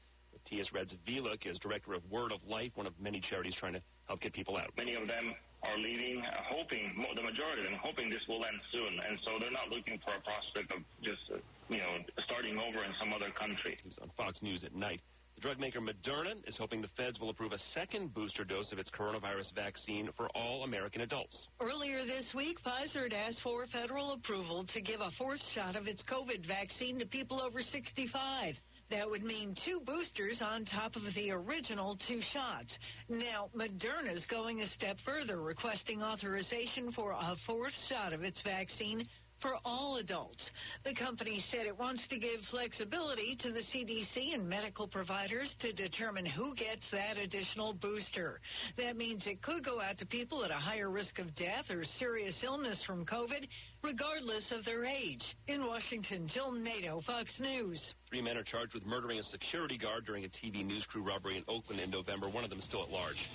T.S. 0.44 0.70
Radziviluk 0.70 1.46
is 1.46 1.57
director 1.59 1.94
of 1.94 2.02
Word 2.11 2.32
of 2.32 2.42
Life, 2.48 2.72
one 2.74 2.86
of 2.86 2.98
many 3.00 3.20
charities 3.20 3.54
trying 3.54 3.74
to 3.74 3.82
help 4.07 4.20
get 4.20 4.32
people 4.32 4.57
out. 4.57 4.70
Many 4.76 4.94
of 4.94 5.07
them 5.07 5.34
are 5.62 5.78
leaving, 5.78 6.22
uh, 6.24 6.30
hoping, 6.42 7.07
the 7.14 7.22
majority 7.22 7.62
of 7.62 7.70
them, 7.70 7.78
hoping 7.80 8.11
this 8.11 8.26
will 8.26 8.44
end 8.44 8.61
soon. 8.72 9.00
And 9.09 9.18
so 9.22 9.38
they're 9.38 9.52
not 9.52 9.70
looking 9.70 9.98
for 10.04 10.14
a 10.14 10.20
prospect 10.20 10.72
of 10.72 10.78
just, 11.00 11.30
uh, 11.32 11.36
you 11.68 11.78
know, 11.78 11.98
starting 12.18 12.59
over 12.59 12.82
in 12.84 12.92
some 12.98 13.12
other 13.12 13.30
country. 13.30 13.78
He 13.80 13.88
was 13.88 13.98
on 13.98 14.11
Fox 14.16 14.42
News 14.42 14.64
at 14.64 14.74
night. 14.74 15.00
The 15.37 15.43
drug 15.43 15.61
maker 15.61 15.82
Moderna 15.82 16.34
is 16.49 16.57
hoping 16.57 16.80
the 16.80 16.89
feds 16.97 17.20
will 17.20 17.28
approve 17.28 17.53
a 17.53 17.59
second 17.74 18.14
booster 18.14 18.43
dose 18.43 18.72
of 18.72 18.78
its 18.78 18.89
coronavirus 18.89 19.53
vaccine 19.55 20.09
for 20.16 20.28
all 20.34 20.64
American 20.64 21.03
adults. 21.03 21.49
Earlier 21.61 22.07
this 22.07 22.24
week, 22.34 22.57
Pfizer 22.62 23.03
had 23.03 23.12
asked 23.12 23.43
for 23.43 23.66
federal 23.66 24.14
approval 24.14 24.64
to 24.72 24.80
give 24.80 25.03
a 25.03 25.11
fourth 25.18 25.43
shot 25.55 25.76
of 25.76 25.87
its 25.87 26.03
COVID 26.05 26.47
vaccine 26.47 26.99
to 27.01 27.05
people 27.05 27.39
over 27.39 27.61
65. 27.62 28.55
That 28.89 29.11
would 29.11 29.24
mean 29.24 29.55
two 29.66 29.80
boosters 29.80 30.41
on 30.41 30.64
top 30.64 30.97
of 30.97 31.03
the 31.14 31.30
original 31.32 31.99
two 32.09 32.22
shots. 32.32 32.72
Now, 33.11 33.51
Moderna's 33.55 34.24
going 34.30 34.62
a 34.62 34.68
step 34.68 34.97
further, 35.05 35.43
requesting 35.43 36.03
authorization 36.03 36.93
for 36.93 37.11
a 37.11 37.37
fourth 37.47 37.74
shot 37.91 38.14
of 38.14 38.22
its 38.22 38.41
vaccine 38.43 39.07
for 39.41 39.57
all 39.64 39.97
adults. 39.97 40.51
The 40.84 40.95
company 40.95 41.45
said 41.51 41.66
it 41.66 41.78
wants 41.78 42.07
to 42.09 42.18
give 42.18 42.41
flexibility 42.51 43.37
to 43.37 43.53
the 43.53 43.61
CDC 43.61 44.34
and 44.34 44.49
medical 44.49 44.87
providers 44.87 45.55
to 45.61 45.72
determine 45.72 46.26
who 46.26 46.55
gets 46.55 46.91
that 46.93 47.16
additional 47.16 47.72
booster. 47.74 48.41
That 48.76 48.97
means 48.97 49.26
it 49.26 49.43
could 49.43 49.64
go 49.64 49.80
out 49.80 49.99
to 49.99 50.07
people 50.07 50.45
at 50.45 50.51
a 50.51 50.55
higher 50.55 50.91
risk 50.91 51.18
of 51.18 51.34
death 51.34 51.70
or 51.70 51.84
serious 51.99 52.37
illness 52.43 52.82
from 52.87 53.05
COVID, 53.05 53.49
regardless 53.82 54.51
of 54.53 54.64
their 54.64 54.84
age. 54.84 55.37
In 55.49 55.66
Washington, 55.66 56.28
Jill 56.28 56.53
Nato, 56.53 57.01
Fox 57.07 57.30
News. 57.39 57.80
Three 58.09 58.22
men 58.22 58.37
are 58.37 58.43
charged 58.43 58.74
with 58.74 58.87
murdering 58.87 59.18
a 59.18 59.24
security 59.24 59.76
guard 59.76 60.07
during 60.07 60.24
a 60.24 60.28
TV 60.28 60.64
news 60.64 60.84
crew 60.87 61.03
robbery 61.03 61.37
in 61.37 61.45
Oakland 61.49 61.80
in 61.80 61.91
November. 61.91 62.28
One 62.28 62.45
of 62.45 62.51
them 62.51 62.61
still 62.62 62.82
at 62.82 62.91
large. 62.91 63.28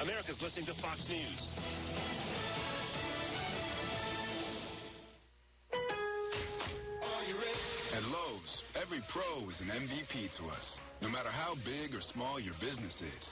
America's 0.00 0.40
listening 0.42 0.66
to 0.66 0.74
Fox 0.74 1.00
News. 1.08 2.15
Lowe's, 8.46 8.62
every 8.82 9.02
pro 9.10 9.50
is 9.50 9.60
an 9.60 9.68
MVP 9.68 10.30
to 10.38 10.44
us, 10.50 10.78
no 11.02 11.08
matter 11.08 11.30
how 11.30 11.54
big 11.64 11.94
or 11.94 12.00
small 12.00 12.38
your 12.38 12.54
business 12.60 12.94
is. 13.00 13.24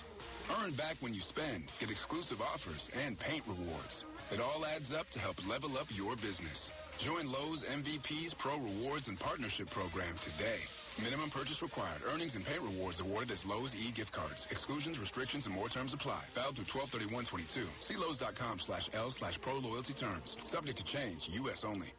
Earn 0.51 0.75
back 0.75 0.97
when 1.01 1.15
you 1.15 1.23
spend, 1.29 1.65
get 1.81 1.91
exclusive 1.91 2.41
offers, 2.41 2.81
and 2.93 3.19
paint 3.19 3.45
rewards. 3.47 4.05
It 4.31 4.41
all 4.41 4.67
adds 4.67 4.93
up 4.93 5.09
to 5.11 5.19
help 5.19 5.37
level 5.47 5.79
up 5.79 5.87
your 5.91 6.17
business. 6.17 6.59
Join 7.05 7.31
Lowe's 7.31 7.65
MVP's 7.65 8.35
Pro 8.39 8.59
Rewards 8.59 9.09
and 9.09 9.19
Partnership 9.19 9.71
Program 9.71 10.15
today. 10.25 10.61
Minimum 11.03 11.31
purchase 11.31 11.61
required. 11.61 12.03
Earnings 12.07 12.35
and 12.35 12.45
paint 12.45 12.62
rewards 12.62 13.01
awarded 13.01 13.33
as 13.33 13.45
Lowe's 13.45 13.75
e-gift 13.75 14.12
cards. 14.12 14.47
Exclusions, 14.51 14.99
restrictions, 14.99 15.45
and 15.47 15.55
more 15.55 15.69
terms 15.69 15.93
apply. 15.93 16.23
Valid 16.35 16.57
through 16.57 16.71
123122. 16.71 17.67
See 17.89 17.97
Lowe's.com 17.97 18.61
slash 18.67 18.89
L 18.95 19.12
slash 19.19 19.41
pro 19.43 19.59
loyalty 19.59 19.95
terms. 19.95 20.37
Subject 20.53 20.79
to 20.79 20.85
change. 20.85 21.29
U.S. 21.31 21.65
only. 21.67 21.93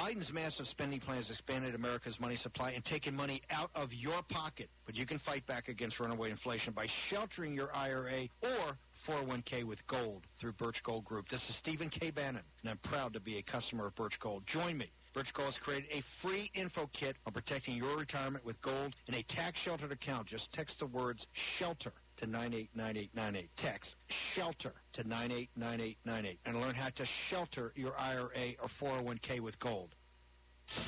Biden's 0.00 0.32
massive 0.32 0.66
spending 0.68 0.98
plans 0.98 1.28
expanded 1.28 1.74
America's 1.74 2.18
money 2.18 2.36
supply 2.36 2.70
and 2.70 2.82
taken 2.82 3.14
money 3.14 3.42
out 3.50 3.68
of 3.74 3.92
your 3.92 4.22
pocket. 4.30 4.70
But 4.86 4.94
you 4.94 5.04
can 5.04 5.18
fight 5.18 5.46
back 5.46 5.68
against 5.68 6.00
runaway 6.00 6.30
inflation 6.30 6.72
by 6.72 6.86
sheltering 7.10 7.52
your 7.52 7.68
IRA 7.76 8.28
or 8.40 8.78
401k 9.06 9.66
with 9.66 9.86
gold 9.88 10.22
through 10.40 10.52
Birch 10.52 10.82
Gold 10.84 11.04
Group. 11.04 11.28
This 11.28 11.42
is 11.50 11.56
Stephen 11.56 11.90
K. 11.90 12.10
Bannon, 12.10 12.40
and 12.62 12.70
I'm 12.70 12.78
proud 12.78 13.12
to 13.12 13.20
be 13.20 13.36
a 13.36 13.42
customer 13.42 13.88
of 13.88 13.94
Birch 13.94 14.18
Gold. 14.20 14.44
Join 14.46 14.78
me. 14.78 14.90
Birch 15.12 15.34
Gold 15.34 15.52
has 15.52 15.58
created 15.62 15.90
a 15.92 16.02
free 16.22 16.50
info 16.54 16.88
kit 16.94 17.16
on 17.26 17.34
protecting 17.34 17.76
your 17.76 17.98
retirement 17.98 18.42
with 18.42 18.60
gold 18.62 18.94
in 19.06 19.14
a 19.14 19.22
tax-sheltered 19.24 19.92
account. 19.92 20.28
Just 20.28 20.50
text 20.54 20.78
the 20.78 20.86
words 20.86 21.26
SHELTER 21.58 21.92
to 22.20 22.26
989898. 22.26 23.50
Text 23.56 23.94
SHELTER 24.34 24.72
to 24.94 25.08
989898 25.08 26.38
and 26.44 26.60
learn 26.60 26.74
how 26.74 26.90
to 26.90 27.06
shelter 27.30 27.72
your 27.74 27.98
IRA 27.98 28.54
or 28.62 28.68
401k 28.80 29.40
with 29.40 29.58
gold. 29.58 29.94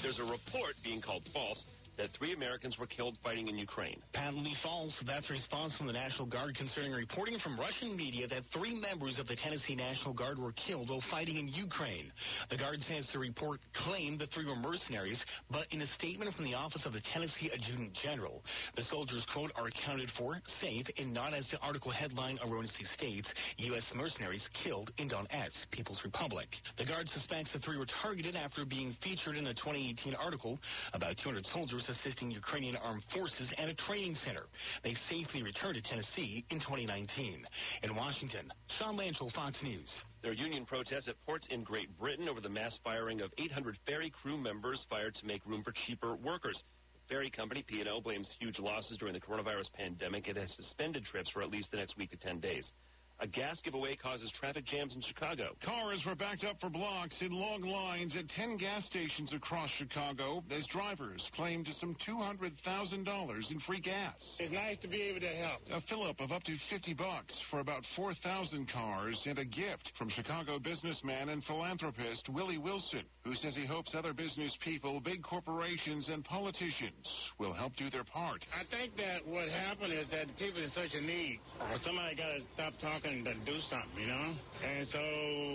There's 0.03 0.19
a 0.19 0.25
report 0.25 0.75
being 0.85 1.01
called 1.01 1.29
false 1.33 1.65
that 1.97 2.11
three 2.19 2.33
Americans 2.33 2.79
were 2.79 2.87
killed 2.87 3.17
fighting 3.23 3.49
in 3.49 3.59
Ukraine. 3.59 4.01
Patently 4.13 4.55
false. 4.63 4.95
That's 5.07 5.29
a 5.31 5.33
response 5.33 5.77
from 5.77 5.87
the 5.87 5.93
National 5.93 6.27
Guard 6.27 6.57
concerning 6.57 6.93
reporting 6.93 7.39
from 7.39 7.59
Russian 7.59 7.97
media 7.97 8.27
that 8.29 8.45
three 8.53 8.75
members 8.75 9.19
of 9.19 9.29
the 9.29 9.37
Tennessee 9.37 9.75
National 9.75 10.15
Guard 10.15 10.39
were 10.39 10.53
killed 10.53 10.91
while 10.91 11.03
fighting 11.11 11.37
in 11.37 11.49
Ukraine. 11.49 12.13
The 12.51 12.57
Guard 12.57 12.79
says 12.89 13.07
the 13.13 13.19
report 13.19 13.61
claimed 13.75 14.21
the 14.21 14.27
three 14.27 14.47
were 14.47 14.57
mercenaries, 14.57 15.19
but 15.51 15.67
in 15.71 15.83
a 15.83 15.87
statement 15.87 16.35
from 16.35 16.45
the 16.45 16.55
Office 16.55 16.87
of 16.87 16.93
the 16.93 17.01
Tennessee 17.13 17.51
Adjutant 17.53 17.93
General, 17.95 18.43
the 18.77 18.83
soldiers, 18.85 19.27
quote, 19.33 19.53
are 19.57 19.67
accounted 19.67 20.11
for, 20.17 20.41
safe, 20.61 20.87
and 20.99 21.13
not 21.13 21.35
as 21.35 21.47
the 21.51 21.59
article 21.59 21.91
headline 21.91 22.39
erroneously 22.45 22.87
states, 22.97 23.29
U.S. 23.59 23.85
mercenaries 23.95 24.49
killed 24.65 24.91
in 24.99 25.09
Donetsk, 25.09 25.71
People's 25.71 26.01
Republic. 26.05 26.49
The 26.79 26.85
Guard 26.85 27.09
suspects 27.11 27.53
the 27.53 27.59
three 27.59 27.77
were 27.77 27.87
targeted 28.03 28.37
after 28.37 28.65
being 28.65 28.97
featured 29.03 29.37
in 29.37 29.47
a 29.47 29.55
2018 29.55 30.15
article 30.15 30.59
about 30.93 31.17
200 31.19 31.47
soldiers 31.53 31.82
assisting 31.89 32.31
Ukrainian 32.31 32.77
armed 32.77 33.05
forces 33.15 33.51
at 33.59 33.69
a 33.69 33.75
training 33.75 34.17
center. 34.25 34.47
They 34.83 34.97
safely 35.09 35.43
returned 35.43 35.75
to 35.77 35.83
Tennessee 35.83 36.45
in 36.51 36.61
2019. 36.61 37.47
In 37.83 37.95
Washington, 37.95 38.53
Sean 38.79 38.97
Langille, 38.97 39.33
Fox 39.33 39.63
News. 39.63 39.91
There 40.23 40.31
are 40.31 40.35
union 40.35 40.65
protests 40.65 41.09
at 41.09 41.17
ports 41.27 41.47
in 41.51 41.63
Great 41.63 41.97
Britain 41.99 42.29
over 42.29 42.41
the 42.41 42.49
mass 42.49 42.79
firing 42.85 43.21
of 43.21 43.33
800 43.39 43.77
ferry 43.87 44.11
crew 44.11 44.37
members 44.37 44.87
fired 44.89 45.15
to 45.17 45.27
make 45.27 45.45
room 45.47 45.63
for 45.63 45.73
cheaper 45.73 46.15
workers. 46.15 46.63
Ferry 47.09 47.31
company, 47.31 47.63
P&O, 47.63 48.01
blames 48.01 48.31
huge 48.39 48.59
losses 48.59 48.97
during 48.97 49.15
the 49.15 49.21
coronavirus 49.21 49.73
pandemic 49.73 50.29
and 50.29 50.39
has 50.39 50.53
suspended 50.55 51.05
trips 51.05 51.31
for 51.31 51.43
at 51.43 51.51
least 51.51 51.71
the 51.71 51.77
next 51.77 51.97
week 51.97 52.11
to 52.11 52.17
10 52.17 52.41
days. 52.41 52.73
A 53.21 53.27
gas 53.27 53.61
giveaway 53.61 53.95
causes 53.95 54.33
traffic 54.33 54.65
jams 54.65 54.97
in 54.97 55.01
Chicago. 55.01 55.55
Cars 55.63 56.05
were 56.05 56.17
backed 56.17 56.43
up 56.45 56.61
for 56.61 56.69
blocks 56.69 57.15
in 57.21 57.31
long 57.31 57.63
lines 57.63 58.17
at 58.17 58.29
10 58.29 58.57
gas 58.57 58.85
stations 58.87 59.33
across 59.33 59.71
Chicago 59.71 60.43
as 60.51 60.67
drivers 60.67 61.31
claimed 61.33 61.67
to 61.67 61.73
some 61.75 61.95
$200,000 62.05 63.51
in 63.51 63.61
free 63.61 63.79
gas. 63.79 64.15
It's 64.41 64.53
nice 64.53 64.77
to 64.79 64.89
be 64.89 65.03
able 65.03 65.21
to 65.21 65.29
help. 65.29 65.61
A 65.71 65.81
fill-up 65.83 66.21
of 66.21 66.33
up 66.33 66.43
to 66.45 66.57
50 66.69 66.95
bucks 66.95 67.35
for 67.49 67.61
about 67.61 67.85
4,000 67.95 68.69
cars 68.69 69.21
and 69.25 69.39
a 69.39 69.45
gift 69.45 69.93
from 69.97 70.09
Chicago 70.09 70.59
businessman 70.59 71.29
and 71.29 71.45
philanthropist 71.45 72.29
Willie 72.29 72.59
Wilson, 72.59 73.03
who 73.25 73.35
says 73.37 73.55
he 73.55 73.67
hopes 73.67 73.95
other 73.95 74.13
business 74.13 74.57
people, 74.65 75.01
big 75.01 75.23
corporations, 75.23 76.09
and 76.09 76.25
politicians 76.25 77.07
will 77.39 77.53
help 77.53 77.77
do 77.77 77.89
their 77.89 78.05
part. 78.05 78.45
I 78.53 78.65
think 78.65 78.97
that 78.97 79.25
what 79.27 79.49
happened 79.49 79.93
is 79.93 80.07
that 80.11 80.37
people 80.39 80.61
in 80.61 80.73
such 80.73 80.95
a 80.95 81.01
need. 81.01 81.39
Somebody 81.85 82.17
got 82.17 82.37
to 82.37 82.43
stop 82.55 82.73
talking 82.81 83.02
to 83.03 83.35
do 83.45 83.61
something, 83.61 83.99
you 83.99 84.07
know? 84.07 84.31
And 84.65 84.87
so 84.89 84.99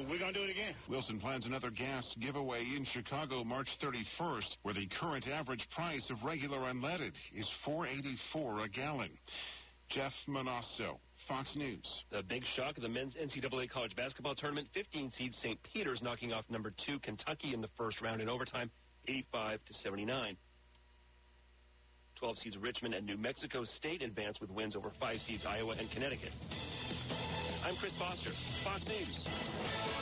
we're 0.10 0.20
going 0.20 0.34
to 0.34 0.40
do 0.40 0.44
it 0.44 0.50
again. 0.50 0.74
Wilson 0.90 1.20
plans 1.20 1.46
another 1.46 1.70
gas 1.70 2.14
giveaway 2.20 2.66
in 2.76 2.84
Chicago 2.84 3.44
March 3.44 3.70
31st, 3.82 4.58
where 4.64 4.74
the 4.74 4.86
current 4.88 5.28
average 5.28 5.70
price 5.70 6.10
of 6.10 6.24
regular 6.24 6.60
unleaded 6.60 7.14
is 7.34 7.50
4.84 7.66 8.66
a 8.66 8.70
gallon. 8.70 9.10
Jeff 9.88 10.14
Monosso, 10.28 11.00
Fox 11.30 11.56
News. 11.56 12.04
The 12.10 12.22
big 12.22 12.44
shock 12.44 12.76
of 12.76 12.84
the 12.84 12.90
men's 12.90 13.16
NCAA 13.16 13.70
college 13.70 13.96
basketball 13.96 14.36
tournament: 14.36 14.68
15 14.74 15.12
seed 15.12 15.34
St. 15.42 15.58
Peter's 15.64 16.02
knocking 16.02 16.34
off 16.34 16.44
number 16.50 16.72
two 16.72 17.00
Kentucky 17.00 17.54
in 17.54 17.62
the 17.62 17.70
first 17.78 18.02
round 18.02 18.22
in 18.22 18.28
overtime, 18.28 18.70
85 19.08 19.64
to 19.66 19.74
79. 19.74 20.36
12 22.18 22.38
seeds 22.40 22.58
Richmond 22.58 22.96
and 22.96 23.06
New 23.06 23.16
Mexico 23.16 23.64
State 23.64 24.02
advance 24.02 24.42
with 24.42 24.50
wins 24.50 24.76
over 24.76 24.92
five 25.00 25.20
seeds 25.28 25.46
Iowa 25.46 25.76
and 25.80 25.90
Connecticut. 25.92 26.32
I'm 27.68 27.76
Chris 27.76 27.92
Foster, 28.00 28.32
Fox 28.64 28.82
News. 28.88 29.97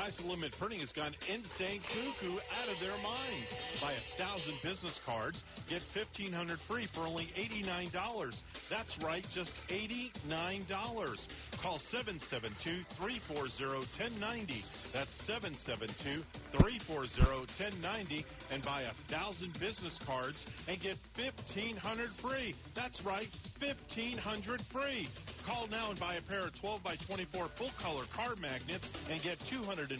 Sky's 0.00 0.16
the 0.16 0.24
Limit 0.24 0.52
Printing 0.58 0.80
has 0.80 0.90
gone 0.92 1.14
insane 1.28 1.82
cuckoo 1.92 2.38
out 2.56 2.72
of 2.72 2.80
their 2.80 2.96
minds. 3.02 3.48
Buy 3.82 3.92
a 3.92 4.00
thousand 4.16 4.54
business 4.62 4.98
cards, 5.04 5.42
get 5.68 5.82
fifteen 5.92 6.32
hundred 6.32 6.58
free 6.66 6.88
for 6.94 7.00
only 7.00 7.30
eighty-nine 7.36 7.90
dollars. 7.92 8.34
That's 8.70 8.90
right, 9.04 9.26
just 9.34 9.52
eighty-nine 9.68 10.64
dollars. 10.70 11.20
Call 11.62 11.78
772-340-1090. 11.92 14.62
That's 14.94 15.10
772-340-1090 15.28 18.24
and 18.50 18.64
buy 18.64 18.80
a 18.82 18.92
thousand 19.10 19.52
business 19.60 19.98
cards 20.06 20.38
and 20.66 20.80
get 20.80 20.96
fifteen 21.14 21.76
hundred 21.76 22.08
free. 22.22 22.54
That's 22.74 22.98
right, 23.04 23.28
fifteen 23.58 24.16
hundred 24.16 24.62
free. 24.72 25.10
Call 25.50 25.66
now 25.66 25.90
and 25.90 25.98
buy 25.98 26.14
a 26.14 26.22
pair 26.22 26.46
of 26.46 26.54
12 26.60 26.84
by 26.84 26.94
24 27.10 27.48
full 27.58 27.74
color 27.82 28.04
card 28.14 28.38
magnets 28.38 28.86
and 29.10 29.20
get 29.20 29.34
250 29.50 29.90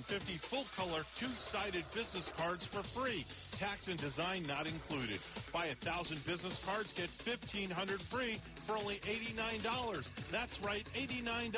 full 0.49 0.65
color 0.77 1.03
two-sided 1.19 1.83
business 1.91 2.23
cards 2.39 2.63
for 2.73 2.85
free. 2.95 3.27
Tax 3.59 3.89
and 3.89 3.99
design 3.99 4.47
not 4.47 4.69
included. 4.69 5.19
Buy 5.53 5.75
a 5.75 5.77
thousand 5.83 6.23
business 6.25 6.55
cards, 6.65 6.89
get 6.95 7.11
1500 7.27 7.99
free 8.13 8.39
for 8.71 8.79
only 8.79 9.01
$89. 9.07 10.05
That's 10.31 10.57
right, 10.65 10.87
$89. 10.97 11.53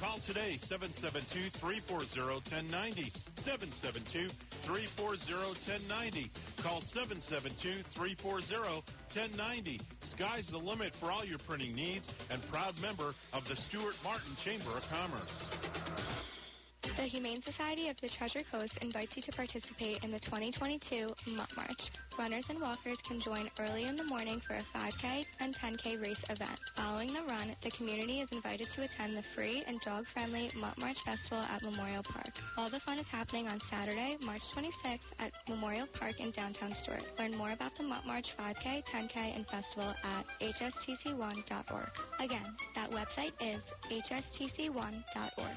Call 0.00 0.18
today, 0.26 0.58
772-340-1090. 0.70 3.12
772-340-1090. 4.66 6.30
Call 6.62 6.82
772-340-1090. 6.96 9.80
Sky's 10.16 10.48
the 10.50 10.58
limit 10.58 10.94
for 11.00 11.12
all 11.12 11.24
your 11.24 11.38
printing 11.46 11.74
needs 11.74 12.08
and 12.30 12.42
proud 12.50 12.74
member 12.80 13.14
of 13.32 13.44
the 13.44 13.56
Stuart 13.68 13.94
Martin 14.02 14.36
Chamber 14.44 14.76
of 14.76 14.82
Commerce. 14.90 15.30
The 16.82 17.06
Humane 17.06 17.42
Society 17.42 17.88
of 17.88 17.96
the 18.00 18.08
Treasure 18.08 18.42
Coast 18.50 18.72
invites 18.80 19.14
you 19.14 19.22
to 19.22 19.32
participate 19.32 20.02
in 20.02 20.10
the 20.10 20.20
2022 20.20 21.12
Mutt 21.26 21.48
March. 21.54 21.80
Runners 22.18 22.44
and 22.48 22.60
walkers 22.60 22.96
can 23.06 23.20
join 23.20 23.50
early 23.58 23.84
in 23.84 23.96
the 23.96 24.04
morning 24.04 24.40
for 24.46 24.54
a 24.54 24.64
5K 24.74 25.24
and 25.40 25.54
10K 25.56 26.00
race 26.00 26.22
event. 26.30 26.58
Following 26.76 27.12
the 27.12 27.22
run, 27.22 27.54
the 27.62 27.70
community 27.72 28.20
is 28.20 28.28
invited 28.32 28.68
to 28.74 28.82
attend 28.82 29.16
the 29.16 29.24
free 29.34 29.62
and 29.66 29.80
dog-friendly 29.82 30.52
Mutt 30.56 30.78
March 30.78 30.96
Festival 31.04 31.38
at 31.38 31.62
Memorial 31.62 32.02
Park. 32.02 32.32
All 32.56 32.70
the 32.70 32.80
fun 32.80 32.98
is 32.98 33.06
happening 33.06 33.46
on 33.46 33.60
Saturday, 33.70 34.16
March 34.20 34.42
26th 34.56 35.00
at 35.18 35.32
Memorial 35.48 35.86
Park 35.98 36.18
in 36.18 36.30
downtown 36.30 36.74
Stuart. 36.82 37.04
Learn 37.18 37.36
more 37.36 37.52
about 37.52 37.76
the 37.76 37.84
Mutt 37.84 38.06
March 38.06 38.26
5K, 38.38 38.82
10K, 38.92 39.36
and 39.36 39.46
festival 39.46 39.94
at 40.02 40.24
hstc1.org. 40.40 41.90
Again, 42.20 42.56
that 42.74 42.90
website 42.90 43.32
is 43.40 43.60
hstc1.org. 43.90 45.56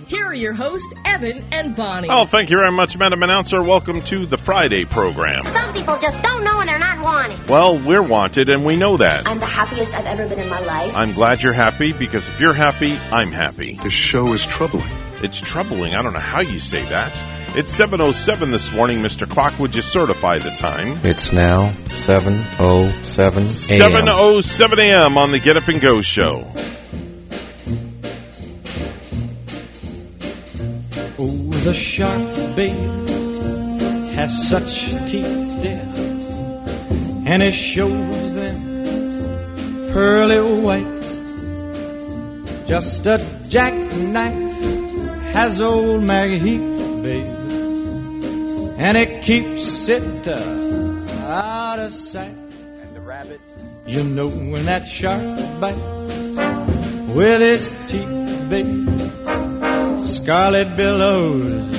here 0.11 0.25
are 0.25 0.33
your 0.33 0.53
hosts, 0.53 0.93
Evan 1.05 1.45
and 1.53 1.73
Bonnie. 1.73 2.09
Oh, 2.11 2.25
thank 2.25 2.49
you 2.49 2.57
very 2.57 2.71
much, 2.73 2.97
Madam 2.97 3.23
Announcer. 3.23 3.63
Welcome 3.63 4.01
to 4.03 4.25
the 4.25 4.37
Friday 4.37 4.83
program. 4.83 5.45
Some 5.45 5.73
people 5.73 5.97
just 5.99 6.21
don't 6.21 6.43
know 6.43 6.57
when 6.57 6.67
they're 6.67 6.77
not 6.77 6.99
wanted. 7.01 7.47
Well, 7.47 7.79
we're 7.79 8.03
wanted, 8.03 8.49
and 8.49 8.65
we 8.65 8.75
know 8.75 8.97
that. 8.97 9.25
I'm 9.25 9.39
the 9.39 9.45
happiest 9.45 9.95
I've 9.95 10.05
ever 10.05 10.27
been 10.27 10.39
in 10.39 10.49
my 10.49 10.59
life. 10.59 10.93
I'm 10.97 11.13
glad 11.13 11.41
you're 11.41 11.53
happy 11.53 11.93
because 11.93 12.27
if 12.27 12.41
you're 12.41 12.53
happy, 12.53 12.97
I'm 13.11 13.31
happy. 13.31 13.79
This 13.81 13.93
show 13.93 14.33
is 14.33 14.45
troubling. 14.45 14.91
It's 15.23 15.39
troubling. 15.39 15.95
I 15.95 16.01
don't 16.01 16.11
know 16.11 16.19
how 16.19 16.41
you 16.41 16.59
say 16.59 16.83
that. 16.83 17.17
It's 17.55 17.73
7.07 17.73 18.51
this 18.51 18.69
morning, 18.73 18.99
Mr. 18.99 19.29
Clock. 19.29 19.59
Would 19.59 19.75
you 19.75 19.81
certify 19.81 20.39
the 20.39 20.51
time? 20.51 20.99
It's 21.05 21.31
now 21.31 21.69
7.07 21.87 22.59
a.m. 22.59 24.05
7.07 24.05 24.77
a.m. 24.77 25.17
on 25.17 25.31
the 25.31 25.39
Get 25.39 25.55
Up 25.55 25.69
and 25.69 25.79
Go 25.79 26.01
show. 26.01 26.51
The 31.63 31.75
shark, 31.75 32.55
babe, 32.55 33.07
has 34.15 34.49
such 34.49 34.89
teeth, 35.09 35.61
dear, 35.61 35.85
and 37.27 37.43
it 37.43 37.53
shows 37.53 38.33
them 38.33 39.91
pearly 39.93 40.41
white. 40.59 41.01
Just 42.65 43.05
a 43.05 43.19
jackknife 43.47 44.53
has 45.33 45.61
old 45.61 46.01
Macheath, 46.01 47.03
babe, 47.03 47.27
and 48.79 48.97
it 48.97 49.21
keeps 49.21 49.87
it 49.87 50.27
uh, 50.27 50.39
out 51.27 51.77
of 51.77 51.91
sight. 51.91 52.31
And 52.31 52.95
the 52.95 53.01
rabbit. 53.01 53.39
You 53.85 54.03
know 54.03 54.29
when 54.29 54.65
that 54.65 54.87
shark 54.87 55.21
bites 55.59 55.77
with 57.13 57.41
his 57.41 57.77
teeth, 57.85 58.49
babe, 58.49 59.20
scarlet 60.05 60.75
billows 60.75 61.75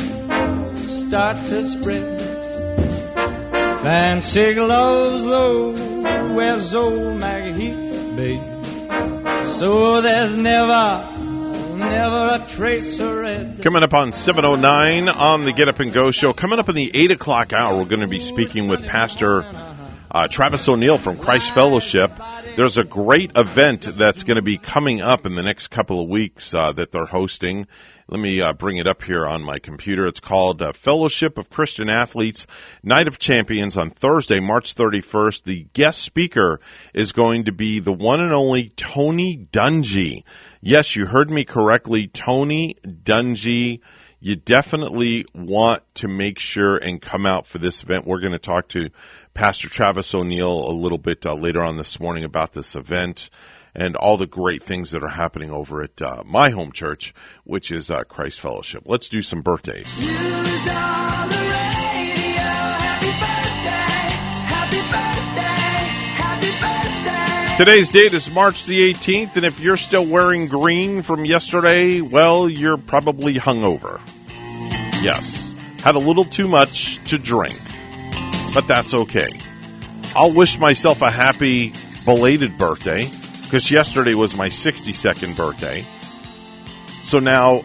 start 1.06 1.36
to 1.36 1.68
spread. 1.68 2.20
Fancy 3.82 4.54
gloves, 4.54 5.24
though, 5.24 5.72
wears 6.34 6.74
old 6.74 7.18
Macheath. 7.18 8.52
So 9.58 10.00
there's 10.00 10.36
never, 10.36 11.06
never 11.76 12.42
a 12.42 12.46
trace 12.48 12.98
of 13.00 13.16
red. 13.16 13.60
Coming 13.62 13.82
up 13.82 13.92
on 13.92 14.12
709 14.12 15.08
on 15.08 15.44
the 15.44 15.52
Get 15.52 15.68
Up 15.68 15.80
and 15.80 15.92
Go 15.92 16.10
show. 16.10 16.32
Coming 16.32 16.58
up 16.58 16.68
in 16.68 16.74
the 16.74 16.90
8 16.94 17.10
o'clock 17.10 17.52
hour, 17.52 17.76
we're 17.76 17.84
going 17.84 18.00
to 18.00 18.08
be 18.08 18.20
speaking 18.20 18.68
with 18.68 18.84
Pastor 18.86 19.44
uh, 20.12 20.28
Travis 20.28 20.68
O'Neal 20.68 20.98
from 20.98 21.18
Christ 21.18 21.50
Fellowship. 21.50 22.12
There's 22.56 22.76
a 22.76 22.84
great 22.84 23.32
event 23.36 23.82
that's 23.82 24.24
going 24.24 24.36
to 24.36 24.42
be 24.42 24.58
coming 24.58 25.00
up 25.00 25.26
in 25.26 25.34
the 25.34 25.42
next 25.42 25.68
couple 25.68 26.00
of 26.00 26.08
weeks 26.08 26.52
uh, 26.52 26.72
that 26.72 26.90
they're 26.92 27.06
hosting. 27.06 27.66
Let 28.08 28.20
me 28.20 28.40
uh, 28.40 28.52
bring 28.52 28.78
it 28.78 28.88
up 28.88 29.02
here 29.02 29.24
on 29.24 29.44
my 29.44 29.60
computer. 29.60 30.08
It's 30.08 30.18
called 30.18 30.60
uh, 30.60 30.72
Fellowship 30.72 31.38
of 31.38 31.48
Christian 31.48 31.88
Athletes 31.88 32.48
Night 32.82 33.06
of 33.06 33.18
Champions 33.18 33.76
on 33.76 33.90
Thursday, 33.90 34.40
March 34.40 34.74
31st. 34.74 35.44
The 35.44 35.66
guest 35.72 36.02
speaker 36.02 36.60
is 36.92 37.12
going 37.12 37.44
to 37.44 37.52
be 37.52 37.78
the 37.78 37.92
one 37.92 38.20
and 38.20 38.32
only 38.32 38.70
Tony 38.70 39.46
Dungy. 39.52 40.24
Yes, 40.60 40.96
you 40.96 41.06
heard 41.06 41.30
me 41.30 41.44
correctly. 41.44 42.08
Tony 42.08 42.76
Dungy. 42.84 43.80
You 44.18 44.36
definitely 44.36 45.26
want 45.34 45.82
to 45.96 46.08
make 46.08 46.38
sure 46.38 46.76
and 46.76 47.02
come 47.02 47.24
out 47.26 47.46
for 47.46 47.58
this 47.58 47.82
event. 47.82 48.06
We're 48.06 48.20
going 48.20 48.32
to 48.32 48.38
talk 48.38 48.68
to 48.68 48.90
Pastor 49.34 49.68
Travis 49.68 50.14
O'Neal 50.14 50.68
a 50.68 50.74
little 50.74 50.98
bit 50.98 51.24
uh, 51.24 51.34
later 51.34 51.62
on 51.62 51.76
this 51.76 51.98
morning 51.98 52.24
about 52.24 52.52
this 52.52 52.74
event 52.74 53.30
and 53.74 53.96
all 53.96 54.16
the 54.16 54.26
great 54.26 54.62
things 54.62 54.90
that 54.90 55.02
are 55.02 55.08
happening 55.08 55.50
over 55.50 55.82
at 55.82 56.00
uh, 56.02 56.22
my 56.26 56.50
home 56.50 56.72
church, 56.72 57.14
which 57.44 57.70
is 57.70 57.90
uh, 57.90 58.04
Christ 58.04 58.40
Fellowship. 58.40 58.82
Let's 58.86 59.08
do 59.08 59.22
some 59.22 59.42
birthdays. 59.42 59.88
Today's 67.56 67.90
date 67.90 68.14
is 68.14 68.30
March 68.30 68.66
the 68.66 68.92
18th, 68.92 69.36
and 69.36 69.44
if 69.44 69.60
you're 69.60 69.76
still 69.76 70.06
wearing 70.06 70.48
green 70.48 71.02
from 71.02 71.24
yesterday, 71.24 72.00
well, 72.00 72.48
you're 72.48 72.78
probably 72.78 73.34
hungover. 73.34 74.00
Yes. 75.02 75.54
Had 75.78 75.94
a 75.94 75.98
little 75.98 76.24
too 76.24 76.48
much 76.48 76.96
to 77.08 77.18
drink, 77.18 77.60
but 78.54 78.66
that's 78.66 78.94
okay. 78.94 79.28
I'll 80.14 80.32
wish 80.32 80.58
myself 80.58 81.02
a 81.02 81.10
happy 81.10 81.72
belated 82.04 82.58
birthday 82.58 83.10
because 83.52 83.70
yesterday 83.70 84.14
was 84.14 84.34
my 84.34 84.48
62nd 84.48 85.36
birthday. 85.36 85.86
So 87.04 87.18
now 87.18 87.64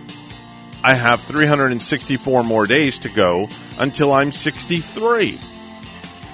I 0.83 0.95
have 0.95 1.21
364 1.21 2.43
more 2.43 2.65
days 2.65 2.99
to 2.99 3.09
go 3.09 3.47
until 3.77 4.11
I'm 4.11 4.33
63. 4.33 5.39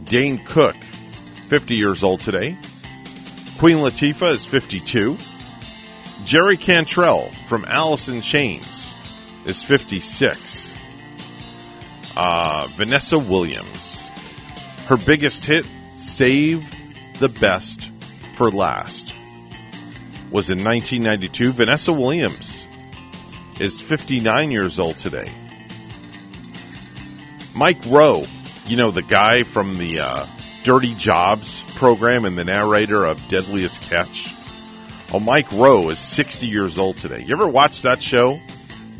Dane 0.04 0.42
Cook, 0.42 0.76
50 1.50 1.74
years 1.74 2.02
old 2.02 2.20
today. 2.22 2.56
Queen 3.58 3.76
Latifah 3.76 4.32
is 4.32 4.46
52. 4.46 5.18
Jerry 6.24 6.56
Cantrell 6.56 7.30
from 7.46 7.66
Alice 7.66 8.08
in 8.08 8.22
Chains 8.22 8.94
is 9.44 9.62
56. 9.62 10.65
Uh, 12.16 12.66
Vanessa 12.76 13.18
Williams 13.18 14.08
Her 14.86 14.96
biggest 14.96 15.44
hit, 15.44 15.66
Save 15.96 16.64
the 17.18 17.28
Best 17.28 17.90
for 18.36 18.50
Last, 18.50 19.14
was 20.30 20.48
in 20.50 20.64
1992. 20.64 21.52
Vanessa 21.52 21.92
Williams 21.92 22.66
is 23.60 23.80
59 23.80 24.50
years 24.50 24.78
old 24.78 24.96
today. 24.96 25.30
Mike 27.54 27.84
Rowe, 27.86 28.24
you 28.66 28.76
know, 28.76 28.90
the 28.90 29.02
guy 29.02 29.42
from 29.42 29.78
the 29.78 30.00
uh, 30.00 30.26
Dirty 30.62 30.94
Jobs 30.94 31.62
program 31.74 32.24
and 32.24 32.36
the 32.36 32.44
narrator 32.44 33.04
of 33.04 33.20
Deadliest 33.28 33.80
Catch. 33.82 34.34
Oh, 35.12 35.20
Mike 35.20 35.52
Rowe 35.52 35.88
is 35.90 35.98
60 35.98 36.46
years 36.46 36.78
old 36.78 36.96
today. 36.96 37.22
You 37.22 37.34
ever 37.34 37.48
watch 37.48 37.82
that 37.82 38.02
show, 38.02 38.40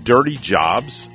Dirty 0.02 0.36
Jobs? 0.36 1.08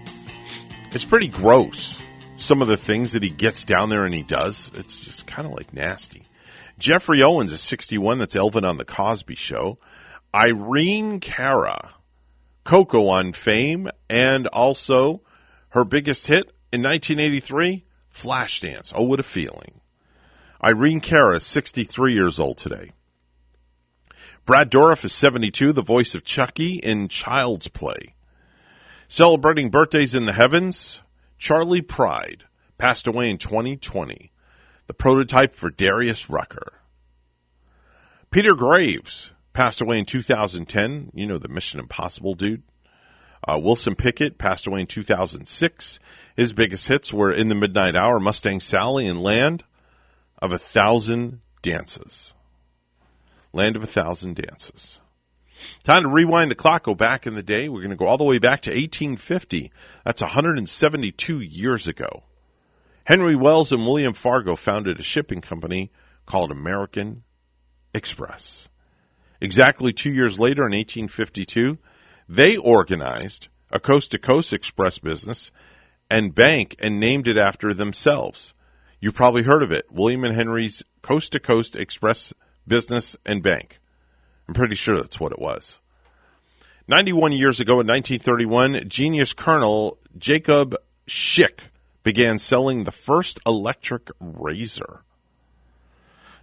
It's 0.94 1.06
pretty 1.06 1.30
gross. 1.30 2.02
Some 2.36 2.62
of 2.62 2.68
the 2.68 2.76
things 2.76 3.14
that 3.14 3.24
he 3.24 3.30
gets 3.30 3.64
down 3.64 3.90
there 3.90 4.04
and 4.04 4.14
he 4.14 4.24
does, 4.24 4.70
it's 4.74 5.00
just 5.00 5.26
kind 5.26 5.48
of 5.48 5.54
like 5.54 5.74
nasty. 5.74 6.26
Geoffrey 6.80 7.24
Owens 7.24 7.54
is 7.54 7.62
61. 7.62 8.20
That's 8.20 8.36
Elvin 8.36 8.66
on 8.66 8.78
the 8.78 8.84
Cosby 8.84 9.36
Show. 9.36 9.78
Irene 10.36 11.22
Cara, 11.22 11.92
Coco 12.66 13.08
on 13.08 13.32
Fame, 13.32 13.90
and 14.10 14.48
also 14.48 15.22
her 15.70 15.86
biggest 15.86 16.28
hit 16.28 16.52
in 16.74 16.84
1983, 16.84 17.86
Flashdance. 18.14 18.92
Oh, 18.94 19.04
what 19.04 19.22
a 19.22 19.24
feeling. 19.24 19.80
Irene 20.62 21.00
Cara 21.00 21.38
is 21.38 21.46
63 21.46 22.14
years 22.14 22.38
old 22.38 22.58
today. 22.58 22.92
Brad 24.46 24.70
Dourif 24.70 25.06
is 25.06 25.14
72, 25.14 25.72
the 25.72 25.82
voice 25.82 26.16
of 26.16 26.26
Chucky 26.26 26.76
in 26.76 27.08
Child's 27.08 27.70
Play. 27.70 28.14
Celebrating 29.12 29.72
birthdays 29.72 30.16
in 30.16 30.26
the 30.26 30.32
heavens, 30.32 31.02
Charley 31.38 31.82
Pride 31.82 32.46
passed 32.78 33.08
away 33.08 33.30
in 33.30 33.38
2020, 33.38 34.32
the 34.88 34.94
prototype 34.94 35.54
for 35.54 35.70
Darius 35.70 36.30
Rucker. 36.30 36.72
Peter 38.30 38.56
Graves 38.56 39.30
passed 39.52 39.82
away 39.82 40.00
in 40.00 40.06
2010, 40.06 41.12
you 41.14 41.28
know, 41.28 41.38
the 41.38 41.50
Mission 41.50 41.82
Impossible 41.82 42.36
dude. 42.36 42.64
Uh, 43.46 43.60
Wilson 43.62 43.96
Pickett 43.96 44.38
passed 44.38 44.66
away 44.66 44.80
in 44.80 44.88
2006. 44.88 46.00
His 46.38 46.54
biggest 46.54 46.88
hits 46.88 47.12
were 47.12 47.34
In 47.34 47.50
the 47.50 47.56
Midnight 47.56 47.98
Hour, 47.98 48.22
Mustang 48.22 48.62
Sally, 48.62 49.08
and 49.08 49.22
Land 49.22 49.66
of 50.38 50.54
a 50.54 50.58
Thousand 50.58 51.42
Dances. 51.62 52.34
Land 53.52 53.76
of 53.76 53.84
a 53.84 53.88
Thousand 53.88 54.38
Dances. 54.38 55.01
Time 55.84 56.04
to 56.04 56.10
rewind 56.10 56.52
the 56.52 56.56
clock, 56.56 56.84
go 56.84 56.96
back 56.96 57.28
in 57.28 57.36
the 57.36 57.44
day. 57.44 57.70
We're 57.70 57.82
going 57.82 57.92
to 57.92 57.96
go 57.96 58.08
all 58.08 58.18
the 58.18 58.24
way 58.24 58.40
back 58.40 58.62
to 58.62 58.72
1850. 58.72 59.72
That's 60.06 60.22
172 60.22 61.40
years 61.40 61.88
ago. 61.88 62.24
Henry 63.04 63.36
Wells 63.36 63.72
and 63.72 63.86
William 63.86 64.14
Fargo 64.14 64.56
founded 64.56 65.00
a 65.00 65.04
shipping 65.04 65.42
company 65.42 65.92
called 66.26 66.52
American 66.52 67.24
Express. 67.94 68.70
Exactly 69.42 69.92
two 69.92 70.12
years 70.12 70.38
later, 70.38 70.62
in 70.62 70.72
1852, 70.72 71.78
they 72.30 72.58
organized 72.58 73.48
a 73.72 73.80
coast 73.80 74.12
to 74.12 74.20
coast 74.20 74.54
express 74.54 75.00
business 75.00 75.52
and 76.10 76.36
bank 76.36 76.76
and 76.80 77.00
named 77.00 77.28
it 77.28 77.38
after 77.38 77.74
themselves. 77.74 78.54
You 79.00 79.12
probably 79.12 79.44
heard 79.44 79.64
of 79.64 79.72
it. 79.72 79.92
William 79.92 80.24
and 80.24 80.36
Henry's 80.36 80.84
Coast 81.02 81.32
to 81.32 81.40
Coast 81.40 81.76
Express 81.76 82.34
Business 82.68 83.18
and 83.26 83.42
Bank. 83.42 83.81
I'm 84.52 84.56
pretty 84.56 84.76
sure 84.76 84.98
that's 84.98 85.18
what 85.18 85.32
it 85.32 85.40
was. 85.40 85.80
91 86.90 87.32
years 87.32 87.62
ago 87.62 87.80
in 87.80 87.88
1931, 87.88 88.90
genius 88.90 89.32
colonel 89.32 89.98
Jacob 90.18 90.76
Schick 91.08 91.62
began 92.04 92.38
selling 92.38 92.84
the 92.84 92.92
first 92.92 93.40
electric 93.46 94.10
razor. 94.20 95.04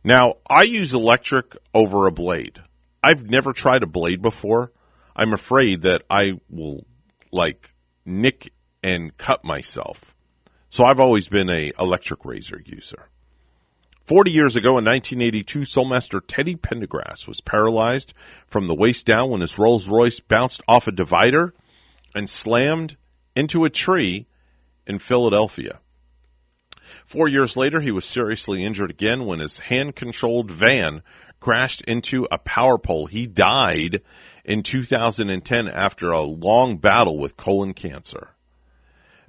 Now, 0.02 0.36
I 0.48 0.62
use 0.62 0.94
electric 0.94 1.54
over 1.74 2.06
a 2.06 2.10
blade. 2.10 2.58
I've 3.02 3.28
never 3.28 3.52
tried 3.52 3.82
a 3.82 3.86
blade 3.86 4.22
before. 4.22 4.72
I'm 5.14 5.34
afraid 5.34 5.82
that 5.82 6.02
I 6.08 6.40
will 6.48 6.86
like 7.30 7.68
nick 8.06 8.54
and 8.82 9.14
cut 9.18 9.44
myself. 9.44 10.14
So 10.70 10.84
I've 10.84 11.00
always 11.00 11.28
been 11.28 11.50
a 11.50 11.72
electric 11.78 12.24
razor 12.24 12.62
user. 12.64 13.10
40 14.08 14.30
years 14.30 14.56
ago 14.56 14.78
in 14.78 14.86
1982, 14.86 15.66
Soulmaster 15.66 16.22
Teddy 16.26 16.56
Pendergrass 16.56 17.26
was 17.28 17.42
paralyzed 17.42 18.14
from 18.46 18.66
the 18.66 18.74
waist 18.74 19.04
down 19.04 19.28
when 19.28 19.42
his 19.42 19.58
Rolls 19.58 19.86
Royce 19.86 20.18
bounced 20.18 20.62
off 20.66 20.88
a 20.88 20.92
divider 20.92 21.52
and 22.14 22.26
slammed 22.26 22.96
into 23.36 23.66
a 23.66 23.70
tree 23.70 24.26
in 24.86 24.98
Philadelphia. 24.98 25.78
Four 27.04 27.28
years 27.28 27.54
later, 27.54 27.82
he 27.82 27.90
was 27.90 28.06
seriously 28.06 28.64
injured 28.64 28.88
again 28.88 29.26
when 29.26 29.40
his 29.40 29.58
hand 29.58 29.94
controlled 29.94 30.50
van 30.50 31.02
crashed 31.38 31.82
into 31.82 32.26
a 32.30 32.38
power 32.38 32.78
pole. 32.78 33.04
He 33.04 33.26
died 33.26 34.00
in 34.42 34.62
2010 34.62 35.68
after 35.68 36.12
a 36.12 36.22
long 36.22 36.78
battle 36.78 37.18
with 37.18 37.36
colon 37.36 37.74
cancer. 37.74 38.28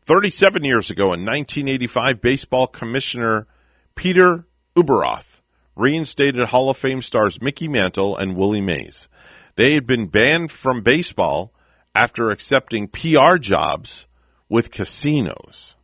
37 0.06 0.64
years 0.64 0.90
ago 0.90 1.12
in 1.12 1.26
1985, 1.26 2.22
baseball 2.22 2.66
commissioner 2.66 3.46
Peter 3.94 4.46
Ueberroth 4.80 5.42
reinstated 5.76 6.48
Hall 6.48 6.70
of 6.70 6.78
Fame 6.78 7.02
stars 7.02 7.42
Mickey 7.42 7.68
Mantle 7.68 8.16
and 8.16 8.38
Willie 8.38 8.62
Mays. 8.62 9.10
They 9.56 9.74
had 9.74 9.86
been 9.86 10.08
banned 10.08 10.54
from 10.54 10.84
baseball 10.84 11.54
after 11.94 12.30
accepting 12.30 12.88
PR 12.88 13.36
jobs 13.38 14.08
with 14.48 14.72
casinos. 14.72 15.76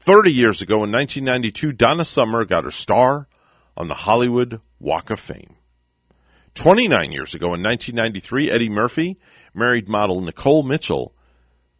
30 0.00 0.32
years 0.32 0.60
ago 0.60 0.84
in 0.84 0.92
1992, 0.92 1.72
Donna 1.72 2.04
Summer 2.04 2.44
got 2.44 2.64
her 2.64 2.70
star 2.70 3.26
on 3.74 3.88
the 3.88 3.94
Hollywood 3.94 4.60
Walk 4.78 5.08
of 5.08 5.18
Fame. 5.18 5.56
29 6.56 7.10
years 7.10 7.34
ago 7.34 7.54
in 7.54 7.62
1993, 7.62 8.50
Eddie 8.50 8.68
Murphy 8.68 9.18
married 9.54 9.88
model 9.88 10.20
Nicole 10.20 10.62
Mitchell. 10.62 11.14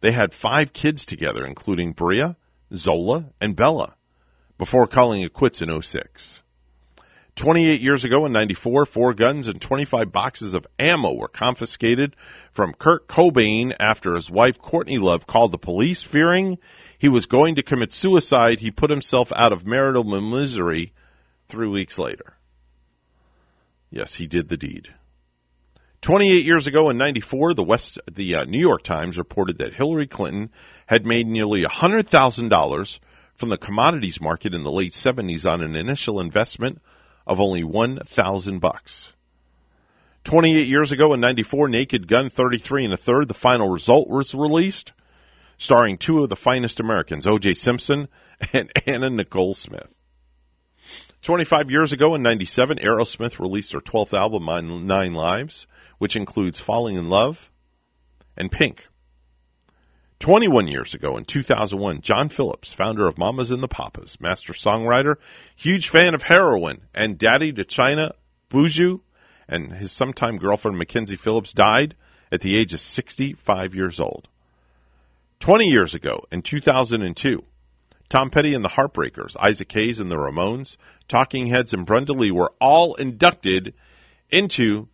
They 0.01 0.11
had 0.11 0.33
five 0.33 0.73
kids 0.73 1.05
together, 1.05 1.45
including 1.45 1.91
Bria, 1.91 2.35
Zola, 2.73 3.29
and 3.39 3.55
Bella, 3.55 3.95
before 4.57 4.87
calling 4.87 5.21
it 5.21 5.33
quits 5.33 5.61
in 5.61 5.81
06. 5.81 6.41
28 7.35 7.81
years 7.81 8.05
ago 8.05 8.25
in 8.25 8.31
94, 8.31 8.85
four 8.85 9.13
guns 9.13 9.49
and 9.49 9.59
25 9.59 10.11
boxes 10.11 10.53
of 10.53 10.65
ammo 10.79 11.13
were 11.13 11.27
confiscated 11.27 12.15
from 12.53 12.73
Kurt 12.73 13.09
Cobain 13.09 13.75
after 13.77 14.15
his 14.15 14.31
wife 14.31 14.57
Courtney 14.57 14.99
Love 14.99 15.27
called 15.27 15.51
the 15.51 15.57
police 15.57 16.01
fearing 16.01 16.57
he 16.97 17.09
was 17.09 17.25
going 17.25 17.55
to 17.55 17.63
commit 17.63 17.91
suicide. 17.91 18.61
He 18.61 18.71
put 18.71 18.89
himself 18.89 19.33
out 19.33 19.51
of 19.51 19.65
marital 19.65 20.05
misery 20.05 20.93
three 21.49 21.67
weeks 21.67 21.99
later. 21.99 22.37
Yes, 23.89 24.15
he 24.15 24.27
did 24.27 24.47
the 24.47 24.57
deed. 24.57 24.87
28 26.01 26.45
years 26.45 26.67
ago 26.67 26.89
in 26.89 26.97
94, 26.97 27.53
the 27.53 27.63
West, 27.63 27.99
the 28.09 28.35
uh, 28.35 28.43
New 28.45 28.59
York 28.59 28.83
Times 28.83 29.17
reported 29.17 29.57
that 29.57 29.73
Hillary 29.73 30.07
Clinton 30.07 30.51
had 30.85 31.05
made 31.05 31.27
nearly 31.27 31.63
$100,000 31.63 32.99
from 33.35 33.49
the 33.49 33.57
commodities 33.57 34.21
market 34.21 34.53
in 34.53 34.63
the 34.63 34.71
late 34.71 34.93
70s 34.93 35.49
on 35.49 35.61
an 35.61 35.75
initial 35.75 36.19
investment 36.19 36.81
of 37.27 37.39
only 37.39 37.63
1,000 37.63 38.59
bucks. 38.59 39.13
28 40.23 40.67
years 40.67 40.91
ago 40.91 41.13
in 41.13 41.19
94, 41.19 41.69
Naked 41.69 42.07
Gun 42.07 42.29
33 42.29 42.85
and 42.85 42.93
a 42.93 42.97
third, 42.97 43.27
the 43.27 43.33
final 43.33 43.69
result 43.69 44.09
was 44.09 44.33
released, 44.33 44.93
starring 45.57 45.97
two 45.97 46.23
of 46.23 46.29
the 46.29 46.35
finest 46.35 46.79
Americans, 46.79 47.27
O.J. 47.27 47.53
Simpson 47.53 48.07
and 48.53 48.71
Anna 48.85 49.09
Nicole 49.09 49.53
Smith. 49.53 49.87
25 51.21 51.71
years 51.71 51.91
ago 51.91 52.15
in 52.15 52.21
97, 52.21 52.77
Aerosmith 52.77 53.39
released 53.39 53.71
their 53.71 53.81
12th 53.81 54.13
album 54.17 54.87
Nine 54.87 55.13
Lives, 55.13 55.67
which 55.97 56.15
includes 56.15 56.59
Falling 56.59 56.97
in 56.97 57.09
Love 57.09 57.51
and 58.37 58.51
Pink. 58.51 58.87
21 60.25 60.67
years 60.67 60.95
ago 60.95 61.17
in 61.17 61.23
2001, 61.23 62.01
John 62.01 62.29
Phillips, 62.29 62.73
founder 62.73 63.07
of 63.07 63.19
Mamas 63.19 63.51
and 63.51 63.61
the 63.61 63.67
Papas, 63.67 64.19
master 64.19 64.53
songwriter, 64.53 65.17
huge 65.55 65.89
fan 65.89 66.15
of 66.15 66.23
heroin, 66.23 66.81
and 66.95 67.19
daddy 67.19 67.53
to 67.53 67.63
Chynna 67.63 68.11
Bijou 68.49 69.01
and 69.47 69.71
his 69.71 69.91
sometime 69.91 70.37
girlfriend 70.37 70.79
Mackenzie 70.79 71.15
Phillips 71.15 71.53
died 71.53 71.93
at 72.31 72.41
the 72.41 72.59
age 72.59 72.73
of 72.73 72.81
65 72.81 73.75
years 73.75 73.99
old. 73.99 74.27
20 75.41 75.67
years 75.67 75.93
ago 75.93 76.25
in 76.31 76.41
2002, 76.41 77.43
Tom 78.09 78.31
Petty 78.31 78.55
and 78.55 78.65
the 78.65 78.69
Heartbreakers, 78.69 79.37
Isaac 79.39 79.71
Hayes 79.73 79.99
and 79.99 80.09
the 80.09 80.15
Ramones, 80.15 80.77
Talking 81.07 81.45
Heads, 81.45 81.75
and 81.75 81.85
Brenda 81.85 82.13
Lee 82.13 82.31
were 82.31 82.51
all 82.59 82.95
inducted 82.95 83.75
into 84.31 84.87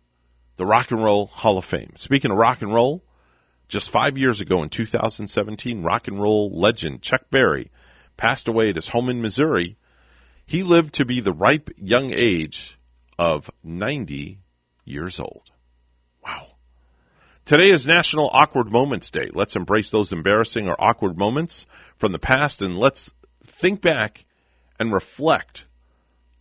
the 0.58 0.66
Rock 0.66 0.90
and 0.90 1.02
Roll 1.02 1.24
Hall 1.24 1.56
of 1.56 1.64
Fame. 1.64 1.94
Speaking 1.96 2.30
of 2.30 2.36
rock 2.36 2.60
and 2.60 2.74
roll, 2.74 3.02
just 3.72 3.88
five 3.88 4.18
years 4.18 4.42
ago 4.42 4.62
in 4.62 4.68
2017, 4.68 5.82
rock 5.82 6.06
and 6.06 6.20
roll 6.20 6.50
legend 6.50 7.00
Chuck 7.00 7.22
Berry 7.30 7.70
passed 8.18 8.46
away 8.46 8.68
at 8.68 8.76
his 8.76 8.86
home 8.86 9.08
in 9.08 9.22
Missouri. 9.22 9.78
He 10.44 10.62
lived 10.62 10.96
to 10.96 11.06
be 11.06 11.20
the 11.20 11.32
ripe 11.32 11.70
young 11.78 12.12
age 12.12 12.78
of 13.18 13.50
90 13.64 14.38
years 14.84 15.18
old. 15.18 15.50
Wow. 16.22 16.48
Today 17.46 17.70
is 17.70 17.86
National 17.86 18.28
Awkward 18.30 18.70
Moments 18.70 19.10
Day. 19.10 19.30
Let's 19.32 19.56
embrace 19.56 19.88
those 19.88 20.12
embarrassing 20.12 20.68
or 20.68 20.76
awkward 20.78 21.16
moments 21.16 21.64
from 21.96 22.12
the 22.12 22.18
past 22.18 22.60
and 22.60 22.78
let's 22.78 23.10
think 23.42 23.80
back 23.80 24.26
and 24.78 24.92
reflect 24.92 25.64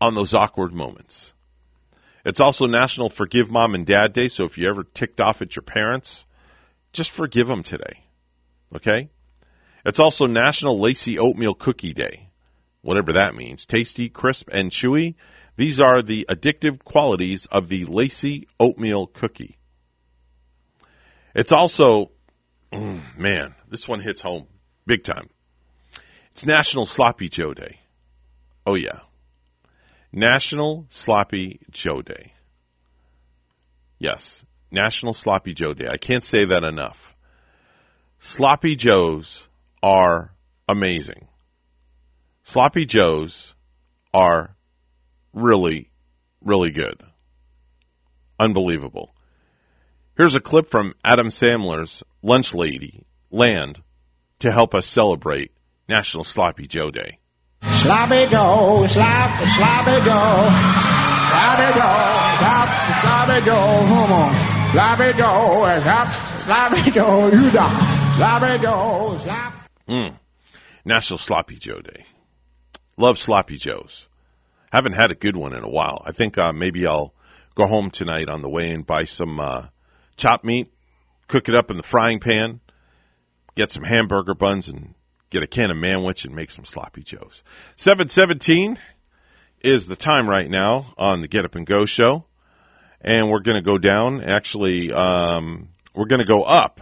on 0.01 0.15
those 0.15 0.33
awkward 0.33 0.73
moments. 0.73 1.31
It's 2.25 2.41
also 2.41 2.65
National 2.67 3.09
Forgive 3.09 3.49
Mom 3.49 3.73
and 3.73 3.85
Dad 3.85 4.11
Day, 4.11 4.27
so 4.27 4.43
if 4.43 4.57
you 4.57 4.67
ever 4.67 4.83
ticked 4.83 5.21
off 5.21 5.41
at 5.41 5.55
your 5.55 5.63
parents, 5.63 6.25
just 6.93 7.11
forgive 7.11 7.47
them 7.47 7.63
today. 7.63 8.03
Okay? 8.75 9.09
It's 9.85 9.99
also 9.99 10.25
National 10.25 10.79
Lacy 10.79 11.17
Oatmeal 11.19 11.55
Cookie 11.55 11.93
Day, 11.93 12.29
whatever 12.81 13.13
that 13.13 13.35
means. 13.35 13.65
Tasty, 13.65 14.09
crisp, 14.09 14.49
and 14.51 14.71
chewy. 14.71 15.15
These 15.55 15.79
are 15.79 16.01
the 16.01 16.25
addictive 16.29 16.83
qualities 16.83 17.45
of 17.45 17.69
the 17.69 17.85
Lacy 17.85 18.47
Oatmeal 18.59 19.07
Cookie. 19.07 19.57
It's 21.33 21.51
also, 21.51 22.11
man, 22.71 23.55
this 23.69 23.87
one 23.87 24.01
hits 24.01 24.21
home 24.21 24.47
big 24.85 25.03
time. 25.03 25.29
It's 26.31 26.45
National 26.45 26.85
Sloppy 26.85 27.29
Joe 27.29 27.53
Day. 27.53 27.79
Oh, 28.65 28.75
yeah. 28.75 28.99
National 30.11 30.85
Sloppy 30.89 31.59
Joe 31.71 32.01
Day. 32.01 32.33
Yes, 33.97 34.43
National 34.71 35.13
Sloppy 35.13 35.53
Joe 35.53 35.73
Day. 35.73 35.87
I 35.87 35.97
can't 35.97 36.23
say 36.23 36.45
that 36.45 36.63
enough. 36.63 37.15
Sloppy 38.19 38.75
Joes 38.75 39.47
are 39.83 40.33
amazing. 40.67 41.27
Sloppy 42.43 42.85
Joes 42.85 43.53
are 44.13 44.55
really, 45.33 45.91
really 46.43 46.71
good. 46.71 47.01
Unbelievable. 48.39 49.13
Here's 50.17 50.35
a 50.35 50.39
clip 50.39 50.69
from 50.69 50.93
Adam 51.03 51.29
Sandler's 51.29 52.03
Lunch 52.21 52.53
Lady 52.53 53.05
Land 53.29 53.81
to 54.39 54.51
help 54.51 54.75
us 54.75 54.85
celebrate 54.85 55.51
National 55.87 56.23
Sloppy 56.23 56.67
Joe 56.67 56.91
Day. 56.91 57.19
Sloppy 57.63 58.25
Joe, 58.27 58.85
slop, 58.87 59.31
sloppy 59.55 59.97
Joe, 60.05 60.49
sloppy 61.29 61.69
Joe, 61.73 62.37
slop, 62.39 62.69
sloppy 63.01 63.45
Joe, 63.45 63.85
come 63.87 64.11
on, 64.11 64.60
slop, 65.81 66.07
sloppy 66.45 66.91
Joe, 66.91 67.29
you 67.29 67.49
sloppy 67.49 68.63
Joe, 68.63 69.19
slop. 69.21 69.53
Mm. 69.89 70.17
National 70.85 71.19
Sloppy 71.19 71.55
Joe 71.57 71.81
Day. 71.81 72.05
Love 72.95 73.17
Sloppy 73.17 73.57
Joes. 73.57 74.07
Haven't 74.71 74.93
had 74.93 75.11
a 75.11 75.15
good 75.15 75.35
one 75.35 75.53
in 75.53 75.63
a 75.63 75.69
while. 75.69 76.01
I 76.05 76.13
think 76.13 76.37
uh, 76.37 76.53
maybe 76.53 76.87
I'll 76.87 77.13
go 77.53 77.67
home 77.67 77.91
tonight 77.91 78.29
on 78.29 78.41
the 78.41 78.47
way 78.47 78.71
and 78.71 78.87
buy 78.87 79.03
some 79.03 79.41
uh, 79.41 79.65
chopped 80.15 80.45
meat, 80.45 80.71
cook 81.27 81.49
it 81.49 81.55
up 81.55 81.69
in 81.69 81.75
the 81.75 81.83
frying 81.83 82.21
pan, 82.21 82.61
get 83.55 83.73
some 83.73 83.83
hamburger 83.83 84.35
buns, 84.35 84.69
and 84.69 84.93
get 85.29 85.43
a 85.43 85.47
can 85.47 85.69
of 85.69 85.75
manwich 85.75 86.23
and 86.23 86.33
make 86.33 86.49
some 86.49 86.63
sloppy 86.63 87.03
joes. 87.03 87.43
717 87.75 88.79
is 89.59 89.87
the 89.87 89.97
time 89.97 90.29
right 90.29 90.49
now 90.49 90.93
on 90.97 91.19
the 91.19 91.27
Get 91.27 91.43
Up 91.43 91.55
and 91.55 91.67
Go 91.67 91.85
show. 91.85 92.23
And 93.03 93.29
we're 93.29 93.39
going 93.39 93.57
to 93.57 93.65
go 93.65 93.77
down. 93.77 94.23
Actually, 94.23 94.91
um, 94.91 95.69
we're 95.95 96.05
going 96.05 96.21
to 96.21 96.27
go 96.27 96.43
up 96.43 96.81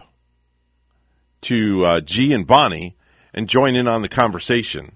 to 1.42 1.86
uh, 1.86 2.02
G 2.02 2.34
and 2.34 2.46
Bonnie 2.46 2.98
and 3.34 3.48
join 3.48 3.76
in 3.76 3.88
on 3.88 4.02
the 4.02 4.10
conversation 4.10 4.96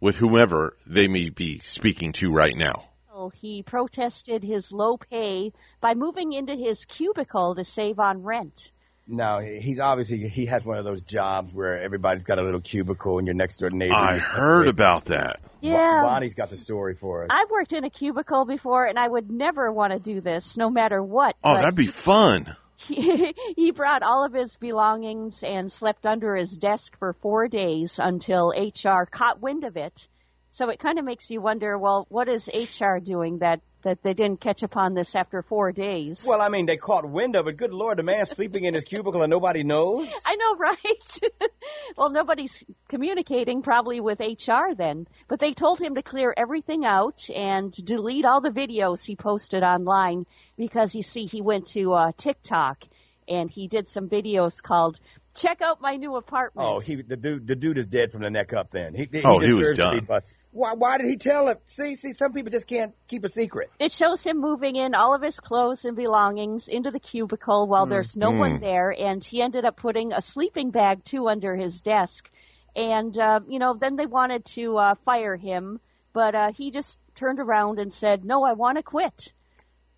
with 0.00 0.16
whomever 0.16 0.76
they 0.86 1.06
may 1.06 1.28
be 1.28 1.60
speaking 1.60 2.12
to 2.12 2.32
right 2.32 2.56
now. 2.56 2.88
He 3.34 3.62
protested 3.62 4.42
his 4.42 4.72
low 4.72 4.96
pay 4.96 5.52
by 5.80 5.94
moving 5.94 6.32
into 6.32 6.56
his 6.56 6.84
cubicle 6.86 7.54
to 7.54 7.62
save 7.62 8.00
on 8.00 8.24
rent. 8.24 8.72
No, 9.06 9.38
he's 9.38 9.80
obviously 9.80 10.28
he 10.28 10.46
has 10.46 10.64
one 10.64 10.78
of 10.78 10.84
those 10.84 11.02
jobs 11.02 11.52
where 11.52 11.82
everybody's 11.82 12.24
got 12.24 12.38
a 12.38 12.42
little 12.42 12.60
cubicle 12.60 13.18
and 13.18 13.26
your 13.26 13.34
next 13.34 13.56
door 13.56 13.70
neighbor. 13.70 13.94
I 13.94 14.18
heard 14.18 14.68
about 14.68 15.06
that. 15.06 15.40
Yeah. 15.60 16.02
Bonnie's 16.04 16.34
got 16.34 16.50
the 16.50 16.56
story 16.56 16.94
for 16.94 17.24
us. 17.24 17.28
I've 17.30 17.50
worked 17.50 17.72
in 17.72 17.84
a 17.84 17.90
cubicle 17.90 18.44
before, 18.44 18.86
and 18.86 18.98
I 18.98 19.06
would 19.06 19.30
never 19.30 19.72
want 19.72 19.92
to 19.92 19.98
do 19.98 20.20
this, 20.20 20.56
no 20.56 20.70
matter 20.70 21.02
what. 21.02 21.36
Oh, 21.42 21.54
that'd 21.54 21.74
be 21.74 21.88
fun. 21.88 22.56
he, 22.76 23.34
he 23.56 23.70
brought 23.70 24.02
all 24.02 24.24
of 24.24 24.32
his 24.32 24.56
belongings 24.56 25.42
and 25.42 25.70
slept 25.70 26.06
under 26.06 26.34
his 26.36 26.50
desk 26.50 26.96
for 26.98 27.12
four 27.14 27.48
days 27.48 27.98
until 28.02 28.52
HR 28.56 29.04
caught 29.04 29.40
wind 29.40 29.64
of 29.64 29.76
it. 29.76 30.08
So 30.50 30.68
it 30.68 30.78
kind 30.78 30.98
of 30.98 31.04
makes 31.04 31.30
you 31.30 31.40
wonder, 31.40 31.78
well, 31.78 32.06
what 32.08 32.28
is 32.28 32.48
HR 32.52 32.98
doing 32.98 33.38
that, 33.38 33.60
that 33.82 34.02
they 34.02 34.14
didn't 34.14 34.40
catch 34.40 34.62
upon 34.62 34.94
this 34.94 35.14
after 35.14 35.42
four 35.42 35.72
days? 35.72 36.24
Well, 36.26 36.40
I 36.40 36.48
mean, 36.48 36.66
they 36.66 36.76
caught 36.76 37.08
wind 37.08 37.36
of 37.36 37.46
it. 37.46 37.56
Good 37.56 37.72
Lord, 37.72 37.98
the 37.98 38.02
man's 38.02 38.30
sleeping 38.30 38.64
in 38.64 38.74
his 38.74 38.84
cubicle 38.84 39.22
and 39.22 39.30
nobody 39.30 39.62
knows. 39.62 40.12
I 40.26 40.36
know, 40.36 40.56
right? 40.56 41.50
well, 41.96 42.10
nobody's 42.10 42.64
communicating 42.88 43.62
probably 43.62 44.00
with 44.00 44.20
HR 44.20 44.74
then. 44.76 45.06
But 45.28 45.40
they 45.40 45.52
told 45.52 45.80
him 45.80 45.94
to 45.94 46.02
clear 46.02 46.32
everything 46.36 46.84
out 46.84 47.28
and 47.34 47.72
delete 47.72 48.24
all 48.24 48.40
the 48.40 48.50
videos 48.50 49.04
he 49.04 49.16
posted 49.16 49.62
online 49.62 50.26
because 50.56 50.94
you 50.94 51.02
see, 51.02 51.26
he 51.26 51.42
went 51.42 51.66
to 51.68 51.92
uh, 51.92 52.12
TikTok 52.16 52.84
and 53.28 53.50
he 53.50 53.68
did 53.68 53.88
some 53.88 54.08
videos 54.08 54.62
called 54.62 54.98
"Check 55.34 55.62
Out 55.62 55.80
My 55.80 55.96
New 55.96 56.16
Apartment." 56.16 56.68
Oh, 56.68 56.78
he 56.80 56.96
the 57.02 57.16
dude 57.16 57.46
the 57.46 57.54
dude 57.56 57.78
is 57.78 57.86
dead 57.86 58.12
from 58.12 58.22
the 58.22 58.30
neck 58.30 58.52
up. 58.52 58.70
Then 58.70 58.94
he, 58.94 59.08
he 59.10 59.22
Oh, 59.24 59.38
he 59.38 59.48
was 59.52 59.70
deserves 59.70 59.78
done. 59.78 60.04
busted. 60.04 60.36
Why? 60.50 60.74
Why 60.74 60.98
did 60.98 61.06
he 61.06 61.16
tell 61.16 61.48
him? 61.48 61.56
See, 61.64 61.94
see, 61.94 62.12
some 62.12 62.32
people 62.32 62.50
just 62.50 62.66
can't 62.66 62.94
keep 63.08 63.24
a 63.24 63.28
secret. 63.28 63.70
It 63.78 63.90
shows 63.92 64.22
him 64.24 64.38
moving 64.40 64.76
in 64.76 64.94
all 64.94 65.14
of 65.14 65.22
his 65.22 65.40
clothes 65.40 65.84
and 65.86 65.96
belongings 65.96 66.68
into 66.68 66.90
the 66.90 67.00
cubicle 67.00 67.66
while 67.66 67.86
there's 67.86 68.16
no 68.16 68.30
Mm. 68.32 68.38
one 68.38 68.60
there, 68.60 68.90
and 68.98 69.24
he 69.24 69.40
ended 69.40 69.64
up 69.64 69.76
putting 69.76 70.12
a 70.12 70.20
sleeping 70.20 70.70
bag 70.70 71.04
too 71.04 71.28
under 71.28 71.56
his 71.56 71.80
desk. 71.80 72.30
And 72.76 73.16
uh, 73.18 73.40
you 73.48 73.58
know, 73.58 73.74
then 73.74 73.96
they 73.96 74.06
wanted 74.06 74.44
to 74.56 74.76
uh, 74.76 74.94
fire 75.06 75.36
him, 75.36 75.80
but 76.12 76.34
uh, 76.34 76.52
he 76.52 76.70
just 76.70 76.98
turned 77.14 77.38
around 77.38 77.78
and 77.78 77.92
said, 77.92 78.24
"No, 78.24 78.44
I 78.44 78.52
want 78.52 78.76
to 78.76 78.82
quit." 78.82 79.32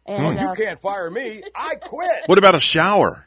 And 0.07 0.39
you 0.39 0.49
uh, 0.49 0.55
can't 0.55 0.79
fire 0.79 1.11
me. 1.11 1.43
I 1.57 1.77
quit. 1.77 2.25
What 2.27 2.39
about 2.39 2.55
a 2.55 2.61
shower? 2.61 3.27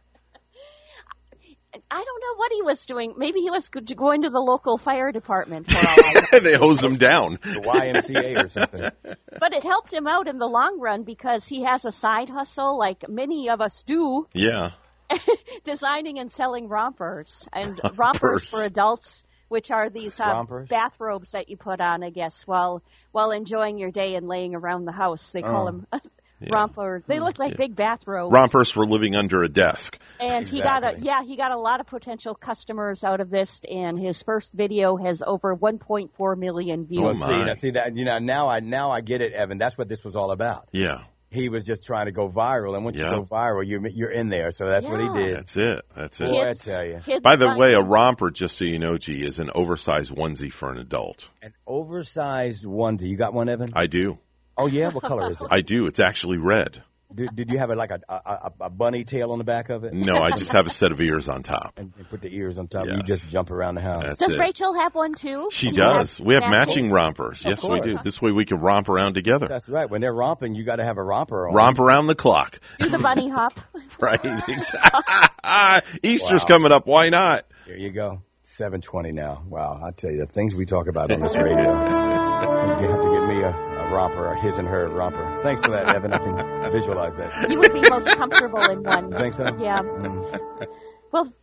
I 1.91 2.03
don't 2.03 2.21
know 2.21 2.35
what 2.37 2.51
he 2.51 2.61
was 2.61 2.85
doing. 2.85 3.13
Maybe 3.17 3.39
he 3.41 3.49
was 3.49 3.69
go- 3.69 3.81
going 3.81 4.23
to 4.23 4.29
the 4.29 4.39
local 4.39 4.77
fire 4.77 5.11
department 5.11 5.69
for 5.71 5.77
all 5.77 5.83
I 5.97 6.27
know. 6.31 6.39
they 6.39 6.55
hose 6.55 6.83
him 6.83 6.97
down. 6.97 7.33
The 7.41 7.61
YMCA 7.61 8.45
or 8.45 8.49
something. 8.49 8.89
But 9.39 9.53
it 9.53 9.63
helped 9.63 9.93
him 9.93 10.07
out 10.07 10.27
in 10.27 10.39
the 10.39 10.47
long 10.47 10.79
run 10.79 11.03
because 11.03 11.47
he 11.47 11.63
has 11.63 11.85
a 11.85 11.91
side 11.91 12.27
hustle 12.29 12.77
like 12.79 13.07
many 13.07 13.49
of 13.49 13.61
us 13.61 13.83
do. 13.83 14.27
Yeah. 14.33 14.71
designing 15.63 16.19
and 16.19 16.31
selling 16.31 16.67
rompers 16.67 17.47
and 17.53 17.79
Rompers. 17.83 17.97
rompers 17.97 18.47
for 18.49 18.63
adults, 18.63 19.23
which 19.47 19.69
are 19.71 19.89
these 19.89 20.19
uh, 20.19 20.43
bathrobes 20.67 21.31
that 21.31 21.49
you 21.49 21.57
put 21.57 21.79
on, 21.81 22.03
I 22.03 22.09
guess, 22.09 22.45
while 22.47 22.81
while 23.11 23.31
enjoying 23.31 23.77
your 23.77 23.91
day 23.91 24.15
and 24.15 24.27
laying 24.27 24.55
around 24.55 24.85
the 24.85 24.91
house. 24.91 25.31
They 25.31 25.41
call 25.41 25.69
Oh. 25.93 25.99
Them 26.39 26.49
rompers. 26.51 27.03
They 27.05 27.17
hmm. 27.17 27.23
look 27.23 27.39
like 27.39 27.57
big 27.57 27.75
bathrobes. 27.75 28.33
Rompers 28.33 28.75
were 28.75 28.85
living 28.85 29.15
under 29.15 29.43
a 29.43 29.49
desk. 29.49 29.97
And 30.19 30.47
he 30.47 30.61
got 30.61 30.85
a 30.85 30.99
yeah, 30.99 31.23
he 31.23 31.35
got 31.35 31.51
a 31.51 31.57
lot 31.57 31.79
of 31.79 31.87
potential 31.87 32.35
customers 32.35 33.03
out 33.03 33.19
of 33.19 33.29
this, 33.29 33.61
and 33.69 33.99
his 33.99 34.21
first 34.21 34.53
video 34.53 34.97
has 34.97 35.23
over 35.25 35.55
1.4 35.55 36.37
million 36.37 36.85
views. 36.85 37.01
Oh, 37.01 37.05
well, 37.05 37.13
see, 37.13 37.45
now, 37.45 37.53
see 37.53 37.71
that 37.71 37.95
you 37.95 38.05
know 38.05 38.19
now 38.19 38.47
I 38.47 38.59
now 38.59 38.91
I 38.91 39.01
get 39.01 39.21
it, 39.21 39.33
Evan. 39.33 39.57
That's 39.57 39.77
what 39.77 39.87
this 39.87 40.03
was 40.03 40.15
all 40.15 40.31
about. 40.31 40.69
Yeah. 40.71 41.03
He 41.29 41.49
was 41.49 41.65
just 41.65 41.83
trying 41.83 42.05
to 42.05 42.13
go 42.13 42.29
viral, 42.29 42.75
and 42.75 42.85
once 42.85 42.97
Yeah. 42.97 43.09
you 43.09 43.17
go 43.17 43.25
viral, 43.25 43.67
you're 43.67 43.85
you're 43.89 44.11
in 44.11 44.29
there. 44.29 44.51
So 44.53 44.65
that's 44.65 44.85
what 44.87 45.01
he 45.01 45.09
did. 45.09 45.35
That's 45.35 45.57
it. 45.57 45.85
That's 45.93 46.21
it. 46.21 46.29
Boy, 46.29 46.49
I 46.49 46.53
tell 46.53 46.85
you, 46.85 47.19
By 47.19 47.35
the 47.35 47.53
way, 47.53 47.73
a 47.73 47.81
romper, 47.81 48.31
just 48.31 48.57
so 48.57 48.63
you 48.63 48.79
know, 48.79 48.97
G, 48.97 49.25
is 49.25 49.39
an 49.39 49.51
oversized 49.53 50.15
onesie 50.15 50.53
for 50.53 50.71
an 50.71 50.77
adult. 50.77 51.27
an 51.41 51.53
oversized 51.65 52.63
onesie. 52.63 53.09
You 53.09 53.17
got 53.17 53.33
one, 53.33 53.49
Evan? 53.49 53.71
I 53.73 53.87
do. 53.87 54.19
Oh 54.57 54.67
yeah, 54.67 54.89
what 54.89 55.03
color 55.03 55.29
is 55.31 55.41
it? 55.41 55.47
I 55.51 55.61
do. 55.61 55.87
It's 55.87 55.99
actually 55.99 56.37
red. 56.37 56.83
Did, 57.13 57.33
did 57.37 57.49
you 57.51 57.57
have 57.57 57.69
it 57.71 57.77
like 57.77 57.91
a, 57.91 58.01
a 58.09 58.13
a 58.13 58.51
a 58.65 58.69
bunny 58.69 59.05
tail 59.05 59.31
on 59.31 59.37
the 59.37 59.45
back 59.45 59.69
of 59.69 59.85
it? 59.85 59.93
No, 59.93 60.17
I 60.17 60.31
just 60.31 60.51
have 60.51 60.67
a 60.67 60.69
set 60.69 60.91
of 60.91 60.99
ears 60.99 61.29
on 61.29 61.41
top. 61.41 61.75
And, 61.77 61.93
and 61.97 62.09
put 62.09 62.21
the 62.21 62.27
ears 62.35 62.57
on 62.57 62.67
top. 62.67 62.85
You 62.85 63.01
just 63.01 63.29
jump 63.29 63.49
around 63.49 63.75
the 63.75 63.81
house. 63.81 64.03
That's 64.03 64.17
Does 64.17 64.35
it. 64.35 64.39
Rachel 64.39 64.73
have 64.73 64.93
one 64.93 65.13
too? 65.13 65.47
She 65.49 65.69
Do 65.69 65.77
you 65.77 65.81
have 65.83 65.93
does. 66.01 66.19
We 66.19 66.33
have 66.33 66.43
matching 66.43 66.51
matching? 66.51 66.91
rompers. 66.91 67.45
Of 67.45 67.51
Yes, 67.51 67.63
we 67.63 67.79
do. 67.79 67.97
This 68.03 68.21
way 68.21 68.31
we 68.31 68.43
can 68.43 68.59
romp 68.59 68.89
around 68.89 69.13
together. 69.13 69.47
That's 69.47 69.69
right. 69.69 69.89
When 69.89 70.01
they're 70.01 70.13
romping, 70.13 70.53
you 70.53 70.65
got 70.65 70.75
to 70.77 70.83
have 70.83 70.97
a 70.97 71.03
romper 71.03 71.47
on. 71.47 71.53
Romp 71.55 71.79
around 71.79 72.07
the 72.07 72.15
clock. 72.15 72.59
Do 72.77 72.89
the 72.89 72.99
bunny 72.99 73.29
hop. 73.33 73.57
Right. 74.01 74.19
Exactly. 74.25 75.99
Easter's 76.03 76.41
Wow. 76.41 76.47
coming 76.47 76.71
up. 76.73 76.87
Why 76.87 77.07
not? 77.07 77.45
There 77.67 77.77
you 77.77 77.91
go. 77.91 78.21
720 78.43 79.13
now. 79.13 79.43
Wow. 79.47 79.79
I 79.81 79.91
tell 79.91 80.11
you, 80.11 80.17
the 80.17 80.25
things 80.25 80.55
we 80.55 80.65
talk 80.65 80.87
about 80.87 81.09
on 81.11 81.21
this 81.21 81.35
radio. 81.37 82.17
You 82.37 82.87
have 82.89 83.01
to 83.01 83.09
get 83.09 83.27
me 83.27 83.41
a, 83.41 83.49
a 83.87 83.93
romper, 83.93 84.25
a 84.27 84.39
his 84.39 84.59
and 84.59 84.67
her 84.67 84.87
romper. 84.89 85.39
Thanks 85.43 85.61
for 85.61 85.71
that, 85.71 85.87
Evan. 85.95 86.13
I 86.13 86.17
can 86.17 86.71
visualize 86.71 87.17
that. 87.17 87.49
You 87.49 87.59
would 87.59 87.73
be 87.73 87.81
most 87.89 88.07
comfortable 88.07 88.61
in 88.69 88.83
one. 88.83 89.11
You 89.11 89.17
think 89.17 89.33
so? 89.33 89.43
Yeah. 89.59 89.79
Mm. 89.79 90.67
Well, 91.11 91.33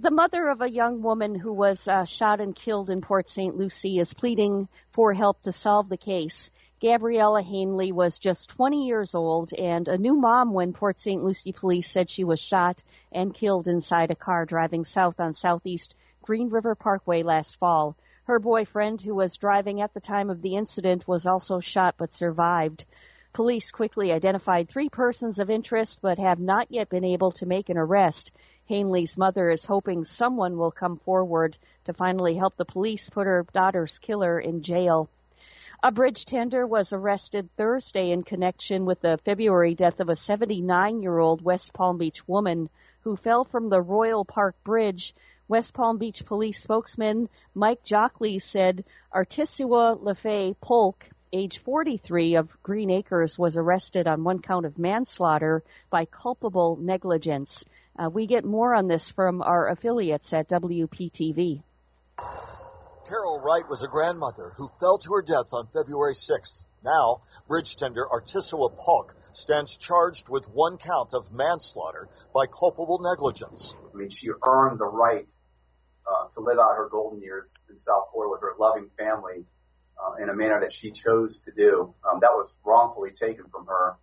the 0.00 0.10
mother 0.10 0.48
of 0.48 0.60
a 0.60 0.70
young 0.70 1.02
woman 1.02 1.34
who 1.34 1.52
was 1.52 1.88
uh, 1.88 2.04
shot 2.04 2.40
and 2.40 2.54
killed 2.54 2.90
in 2.90 3.00
Port 3.00 3.28
St. 3.28 3.56
Lucie 3.56 3.98
is 3.98 4.14
pleading 4.14 4.68
for 4.92 5.12
help 5.12 5.42
to 5.42 5.52
solve 5.52 5.88
the 5.88 5.96
case. 5.96 6.50
Gabriella 6.80 7.42
Hanley 7.42 7.90
was 7.90 8.20
just 8.20 8.50
20 8.50 8.86
years 8.86 9.16
old 9.16 9.52
and 9.52 9.88
a 9.88 9.98
new 9.98 10.14
mom 10.14 10.52
when 10.52 10.72
Port 10.72 11.00
St. 11.00 11.22
Lucie 11.24 11.52
police 11.52 11.90
said 11.90 12.08
she 12.08 12.22
was 12.22 12.38
shot 12.38 12.84
and 13.10 13.34
killed 13.34 13.66
inside 13.66 14.12
a 14.12 14.14
car 14.14 14.46
driving 14.46 14.84
south 14.84 15.18
on 15.18 15.34
Southeast 15.34 15.96
Green 16.22 16.48
River 16.48 16.76
Parkway 16.76 17.24
last 17.24 17.58
fall. 17.58 17.96
Her 18.28 18.38
boyfriend, 18.38 19.00
who 19.00 19.14
was 19.14 19.38
driving 19.38 19.80
at 19.80 19.94
the 19.94 20.00
time 20.00 20.28
of 20.28 20.42
the 20.42 20.54
incident, 20.54 21.08
was 21.08 21.26
also 21.26 21.60
shot 21.60 21.94
but 21.96 22.12
survived. 22.12 22.84
Police 23.32 23.70
quickly 23.70 24.12
identified 24.12 24.68
three 24.68 24.90
persons 24.90 25.38
of 25.38 25.48
interest 25.48 26.00
but 26.02 26.18
have 26.18 26.38
not 26.38 26.70
yet 26.70 26.90
been 26.90 27.06
able 27.06 27.32
to 27.32 27.46
make 27.46 27.70
an 27.70 27.78
arrest. 27.78 28.30
Hanley's 28.68 29.16
mother 29.16 29.48
is 29.48 29.64
hoping 29.64 30.04
someone 30.04 30.58
will 30.58 30.70
come 30.70 30.98
forward 30.98 31.56
to 31.84 31.94
finally 31.94 32.34
help 32.34 32.54
the 32.56 32.66
police 32.66 33.08
put 33.08 33.26
her 33.26 33.46
daughter's 33.54 33.98
killer 33.98 34.38
in 34.38 34.62
jail. 34.62 35.08
A 35.82 35.90
bridge 35.90 36.26
tender 36.26 36.66
was 36.66 36.92
arrested 36.92 37.48
Thursday 37.56 38.10
in 38.10 38.24
connection 38.24 38.84
with 38.84 39.00
the 39.00 39.16
February 39.24 39.74
death 39.74 40.00
of 40.00 40.10
a 40.10 40.16
79 40.16 41.00
year 41.00 41.18
old 41.18 41.40
West 41.40 41.72
Palm 41.72 41.96
Beach 41.96 42.28
woman 42.28 42.68
who 43.04 43.16
fell 43.16 43.46
from 43.46 43.70
the 43.70 43.80
Royal 43.80 44.26
Park 44.26 44.54
Bridge. 44.64 45.14
West 45.48 45.72
Palm 45.72 45.96
Beach 45.96 46.26
police 46.26 46.60
spokesman 46.60 47.26
Mike 47.54 47.82
Jachles 47.82 48.42
said 48.42 48.84
Artisua 49.14 49.98
Lefay 49.98 50.54
Polk, 50.60 51.08
age 51.32 51.58
43 51.60 52.34
of 52.34 52.62
Green 52.62 52.90
Acres, 52.90 53.38
was 53.38 53.56
arrested 53.56 54.06
on 54.06 54.24
one 54.24 54.40
count 54.40 54.66
of 54.66 54.78
manslaughter 54.78 55.62
by 55.88 56.04
culpable 56.04 56.76
negligence. 56.76 57.64
Uh, 57.98 58.10
we 58.10 58.26
get 58.26 58.44
more 58.44 58.74
on 58.74 58.88
this 58.88 59.10
from 59.10 59.40
our 59.40 59.68
affiliates 59.68 60.34
at 60.34 60.50
WPTV. 60.50 61.62
Carol 63.08 63.40
Wright 63.40 63.66
was 63.66 63.82
a 63.82 63.88
grandmother 63.88 64.52
who 64.58 64.68
fell 64.68 64.98
to 64.98 65.14
her 65.14 65.22
death 65.22 65.54
on 65.54 65.66
February 65.68 66.12
6th. 66.12 66.66
Now, 66.84 67.22
bridge 67.48 67.74
tender 67.76 68.06
Artisua 68.06 68.68
Polk 68.76 69.14
stands 69.32 69.78
charged 69.78 70.28
with 70.28 70.50
one 70.50 70.76
count 70.76 71.14
of 71.14 71.32
manslaughter 71.32 72.10
by 72.34 72.44
culpable 72.44 72.98
negligence. 73.00 73.74
I 73.94 73.96
mean, 73.96 74.10
she 74.10 74.28
earned 74.46 74.78
the 74.78 74.84
right 74.84 75.30
uh, 76.06 76.28
to 76.34 76.40
live 76.40 76.58
out 76.58 76.76
her 76.76 76.90
golden 76.90 77.22
years 77.22 77.56
in 77.70 77.76
South 77.76 78.10
Florida 78.12 78.32
with 78.32 78.42
her 78.42 78.54
loving 78.58 78.90
family 78.90 79.46
uh, 79.98 80.22
in 80.22 80.28
a 80.28 80.34
manner 80.34 80.60
that 80.60 80.72
she 80.74 80.90
chose 80.90 81.40
to 81.46 81.52
do. 81.52 81.94
Um, 82.04 82.20
that 82.20 82.32
was 82.32 82.60
wrongfully 82.62 83.10
taken 83.10 83.46
from 83.48 83.64
her. 83.66 83.96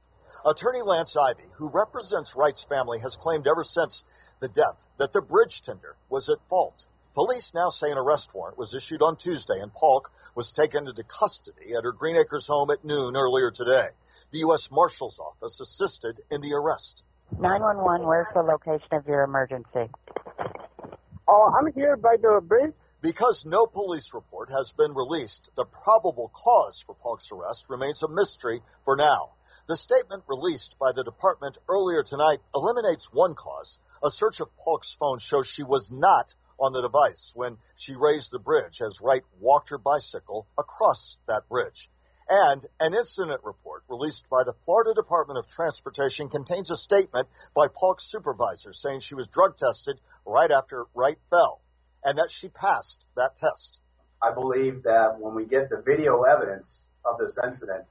Attorney 0.44 0.82
Lance 0.82 1.16
Ivey, 1.16 1.48
who 1.58 1.70
represents 1.72 2.36
Wright's 2.36 2.64
family, 2.64 3.00
has 3.02 3.18
claimed 3.18 3.48
ever 3.48 3.64
since 3.64 4.04
the 4.40 4.48
death 4.48 4.88
that 4.98 5.14
the 5.14 5.22
bridge 5.22 5.62
tender 5.62 5.96
was 6.10 6.30
at 6.30 6.40
fault. 6.50 6.88
Police 7.16 7.54
now 7.54 7.70
say 7.70 7.90
an 7.92 7.98
arrest 7.98 8.36
warrant 8.36 8.58
was 8.58 8.76
issued 8.76 9.02
on 9.02 9.16
Tuesday 9.16 9.62
and 9.62 9.74
Polk 9.74 10.12
was 10.36 10.52
taken 10.52 10.86
into 10.86 11.02
custody 11.04 11.74
at 11.74 11.86
her 11.86 11.94
Green 11.94 12.18
Acres 12.18 12.48
home 12.48 12.70
at 12.72 12.84
noon 12.84 13.16
earlier 13.16 13.52
today. 13.52 13.88
The 14.34 14.40
U.S. 14.40 14.70
Marshal's 14.70 15.18
Office 15.18 15.62
assisted 15.62 16.20
in 16.30 16.42
the 16.42 16.54
arrest. 16.54 17.06
911, 17.40 18.06
where's 18.06 18.28
the 18.34 18.42
location 18.42 18.90
of 18.92 19.08
your 19.08 19.24
emergency? 19.24 19.90
Oh, 21.26 21.54
I'm 21.58 21.72
here 21.72 21.96
by 21.96 22.18
the 22.22 22.42
bridge. 22.44 22.74
Because 23.02 23.46
no 23.46 23.66
police 23.66 24.14
report 24.14 24.50
has 24.52 24.74
been 24.74 24.94
released, 24.94 25.52
the 25.56 25.66
probable 25.66 26.30
cause 26.34 26.84
for 26.86 26.96
Polk's 26.96 27.32
arrest 27.32 27.70
remains 27.70 28.04
a 28.04 28.10
mystery 28.10 28.60
for 28.84 28.98
now. 28.98 29.30
The 29.68 29.78
statement 29.78 30.24
released 30.28 30.78
by 30.80 30.92
the 30.92 31.06
department 31.06 31.60
earlier 31.70 32.04
tonight 32.04 32.40
eliminates 32.54 33.14
one 33.14 33.36
cause. 33.36 33.80
A 34.04 34.10
search 34.10 34.42
of 34.42 34.56
Polk's 34.58 34.94
phone 34.94 35.20
shows 35.20 35.48
she 35.48 35.64
was 35.64 35.94
not 35.94 36.36
on 36.60 36.74
the 36.74 36.82
device 36.82 37.34
when 37.36 37.58
she 37.76 37.96
raised 37.98 38.32
the 38.32 38.40
bridge 38.40 38.82
as 38.82 39.02
Wright 39.02 39.24
walked 39.40 39.70
her 39.70 39.78
bicycle 39.78 40.48
across 40.58 41.20
that 41.28 41.48
bridge. 41.50 41.90
And 42.28 42.66
an 42.80 42.96
incident 42.96 43.42
report 43.44 43.84
released 43.88 44.28
by 44.30 44.44
the 44.44 44.56
Florida 44.64 44.94
Department 44.96 45.38
of 45.38 45.48
Transportation 45.48 46.30
contains 46.30 46.72
a 46.72 46.78
statement 46.78 47.28
by 47.54 47.68
Polk's 47.68 48.04
supervisor 48.04 48.74
saying 48.74 49.02
she 49.02 49.16
was 49.16 49.28
drug 49.28 49.58
tested 49.58 50.00
right 50.26 50.50
after 50.50 50.86
Wright 50.96 51.20
fell 51.30 51.62
and 52.04 52.18
that 52.18 52.32
she 52.32 52.50
passed 52.50 53.08
that 53.16 53.36
test. 53.36 53.82
I 54.22 54.34
believe 54.34 54.84
that 54.84 55.20
when 55.20 55.36
we 55.36 55.46
get 55.46 55.70
the 55.70 55.82
video 55.86 56.24
evidence 56.24 56.88
of 57.04 57.20
this 57.20 57.38
incident, 57.44 57.88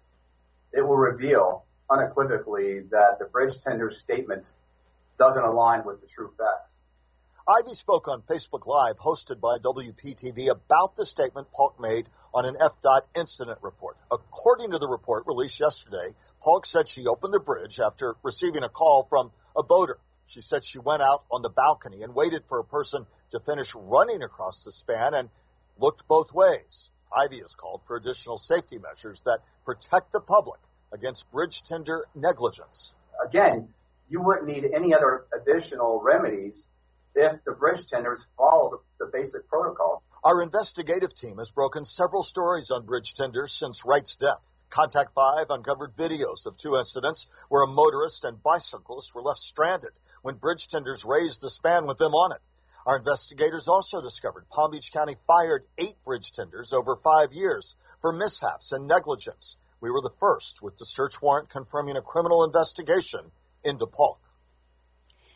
it 0.73 0.83
will 0.83 0.97
reveal 0.97 1.65
unequivocally 1.91 2.81
that 2.91 3.19
the 3.19 3.27
bridge 3.27 3.61
tender's 3.61 3.99
statement 3.99 4.51
doesn't 5.17 5.45
align 5.45 5.85
with 5.85 6.01
the 6.01 6.09
true 6.09 6.29
facts. 6.29 6.79
Ivey 7.47 7.75
spoke 7.75 8.09
on 8.09 8.23
Facebook 8.23 8.67
Live, 8.67 8.99
hosted 8.99 9.39
by 9.39 9.59
WPTV, 9.59 10.51
about 10.51 10.97
the 10.97 11.05
statement 11.05 11.53
Polk 11.53 11.79
made 11.79 12.09
on 12.33 12.47
an 12.47 12.55
FDOT 12.55 13.03
incident 13.19 13.59
report. 13.61 13.99
According 14.11 14.71
to 14.71 14.79
the 14.79 14.89
report 14.89 15.25
released 15.27 15.61
yesterday, 15.61 16.15
Polk 16.43 16.65
said 16.65 16.89
she 16.89 17.07
opened 17.07 17.35
the 17.35 17.41
bridge 17.41 17.81
after 17.81 18.17
receiving 18.23 18.63
a 18.63 18.71
call 18.71 19.07
from 19.11 19.31
a 19.55 19.63
boater. 19.63 19.99
She 20.25 20.41
said 20.41 20.65
she 20.65 20.79
went 20.79 21.03
out 21.03 21.25
on 21.31 21.43
the 21.43 21.51
balcony 21.51 22.03
and 22.03 22.15
waited 22.15 22.45
for 22.45 22.61
a 22.61 22.65
person 22.65 23.07
to 23.33 23.41
finish 23.41 23.75
running 23.75 24.23
across 24.23 24.65
the 24.65 24.73
span 24.73 25.13
and 25.13 25.29
looked 25.79 26.09
both 26.09 26.33
ways. 26.33 26.91
Ivey 27.15 27.41
has 27.41 27.55
called 27.55 27.83
for 27.83 27.99
additional 27.99 28.39
safety 28.39 28.79
measures 28.79 29.21
that 29.27 29.41
protect 29.67 30.13
the 30.13 30.23
public 30.23 30.61
against 30.95 31.31
bridge 31.31 31.63
tender 31.63 32.07
negligence. 32.15 32.95
Again, 33.23 33.69
you 34.09 34.23
wouldn't 34.23 34.47
need 34.47 34.65
any 34.65 34.95
other 34.95 35.27
additional 35.39 36.01
remedies 36.03 36.69
if 37.15 37.45
the 37.45 37.53
bridge 37.53 37.87
tenders 37.87 38.25
follow 38.37 38.83
the 38.99 39.07
basic 39.07 39.49
protocol. 39.49 40.03
Our 40.25 40.43
investigative 40.43 41.15
team 41.15 41.39
has 41.39 41.53
broken 41.53 41.85
several 41.85 42.23
stories 42.23 42.71
on 42.71 42.87
bridge 42.87 43.15
tenders 43.15 43.53
since 43.53 43.85
Wright's 43.85 44.17
death. 44.17 44.55
Contact 44.71 45.13
5 45.13 45.47
uncovered 45.51 45.91
videos 45.91 46.47
of 46.47 46.57
two 46.57 46.77
incidents 46.77 47.31
where 47.49 47.63
a 47.63 47.69
motorist 47.69 48.25
and 48.25 48.43
bicyclist 48.43 49.15
were 49.15 49.23
left 49.23 49.39
stranded 49.39 49.93
when 50.23 50.37
bridge 50.37 50.67
tenders 50.67 51.05
raised 51.05 51.41
the 51.41 51.51
span 51.51 51.87
with 51.87 51.99
them 51.99 52.13
on 52.13 52.33
it. 52.33 52.41
Our 52.87 52.99
investigators 52.99 53.69
also 53.69 54.03
discovered 54.03 54.49
Palm 54.51 54.73
Beach 54.73 54.91
County 54.93 55.15
fired 55.27 55.65
eight 55.79 56.03
bridge 56.05 56.33
tenders 56.33 56.73
over 56.73 56.97
five 56.97 57.33
years 57.33 57.77
for 58.01 58.13
mishaps 58.13 58.73
and 58.73 58.89
negligence. 58.89 59.57
We 59.81 59.91
were 59.91 60.03
the 60.03 60.17
first 60.19 60.63
with 60.63 60.77
the 60.77 60.85
search 60.85 61.23
warrant 61.23 61.49
confirming 61.49 61.97
a 61.97 62.03
criminal 62.03 62.45
investigation 62.45 63.31
into 63.65 63.87
Polk. 63.87 64.21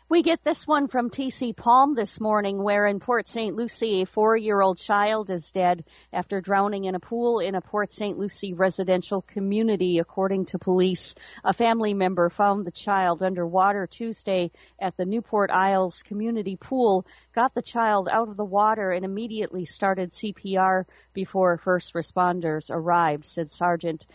We 0.09 0.23
get 0.23 0.43
this 0.43 0.65
one 0.65 0.87
from 0.87 1.11
TC 1.11 1.55
Palm 1.55 1.93
this 1.93 2.19
morning, 2.19 2.63
where 2.63 2.87
in 2.87 2.99
Port 2.99 3.27
St. 3.27 3.55
Lucie, 3.55 4.01
a 4.01 4.05
four-year-old 4.07 4.79
child 4.79 5.29
is 5.29 5.51
dead 5.51 5.85
after 6.11 6.41
drowning 6.41 6.85
in 6.85 6.95
a 6.95 6.99
pool 6.99 7.37
in 7.37 7.53
a 7.53 7.61
Port 7.61 7.93
St. 7.93 8.17
Lucie 8.17 8.55
residential 8.55 9.21
community, 9.21 9.99
according 9.99 10.45
to 10.47 10.57
police. 10.57 11.13
A 11.43 11.53
family 11.53 11.93
member 11.93 12.31
found 12.31 12.65
the 12.65 12.71
child 12.71 13.21
underwater 13.21 13.85
Tuesday 13.85 14.49
at 14.81 14.97
the 14.97 15.05
Newport 15.05 15.51
Isles 15.51 16.01
community 16.01 16.55
pool, 16.55 17.05
got 17.35 17.53
the 17.53 17.61
child 17.61 18.09
out 18.11 18.29
of 18.29 18.35
the 18.35 18.43
water, 18.43 18.89
and 18.89 19.05
immediately 19.05 19.65
started 19.65 20.11
CPR 20.11 20.85
before 21.13 21.59
first 21.59 21.93
responders 21.93 22.71
arrived, 22.71 23.25
said 23.25 23.51
Sergeant 23.51 24.07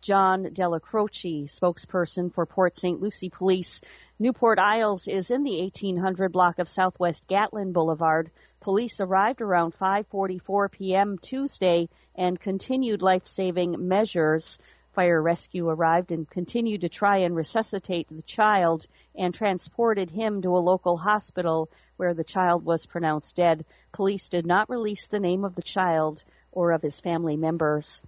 John 0.00 0.44
Delacroce, 0.52 1.48
spokesperson 1.48 2.32
for 2.32 2.46
Port 2.46 2.76
St. 2.76 3.00
Lucie 3.00 3.30
Police. 3.30 3.80
Newport 4.18 4.58
Isles 4.58 5.08
is 5.08 5.30
in 5.30 5.42
the 5.42 5.60
1800 5.60 6.30
block 6.30 6.58
of 6.58 6.68
Southwest 6.68 7.26
Gatlin 7.26 7.72
Boulevard. 7.72 8.30
Police 8.60 9.00
arrived 9.00 9.40
around 9.40 9.74
5:44 9.74 10.70
p.m. 10.70 11.18
Tuesday 11.18 11.88
and 12.14 12.40
continued 12.40 13.02
life-saving 13.02 13.88
measures. 13.88 14.58
Fire 14.92 15.20
rescue 15.20 15.68
arrived 15.68 16.12
and 16.12 16.30
continued 16.30 16.82
to 16.82 16.88
try 16.88 17.18
and 17.18 17.34
resuscitate 17.34 18.08
the 18.08 18.22
child 18.22 18.86
and 19.16 19.34
transported 19.34 20.10
him 20.10 20.42
to 20.42 20.56
a 20.56 20.58
local 20.58 20.96
hospital 20.96 21.68
where 21.96 22.14
the 22.14 22.24
child 22.24 22.64
was 22.64 22.86
pronounced 22.86 23.34
dead. 23.36 23.64
Police 23.92 24.28
did 24.28 24.46
not 24.46 24.70
release 24.70 25.06
the 25.06 25.20
name 25.20 25.44
of 25.44 25.54
the 25.54 25.62
child 25.62 26.22
or 26.52 26.72
of 26.72 26.82
his 26.82 27.00
family 27.00 27.36
members. 27.36 28.02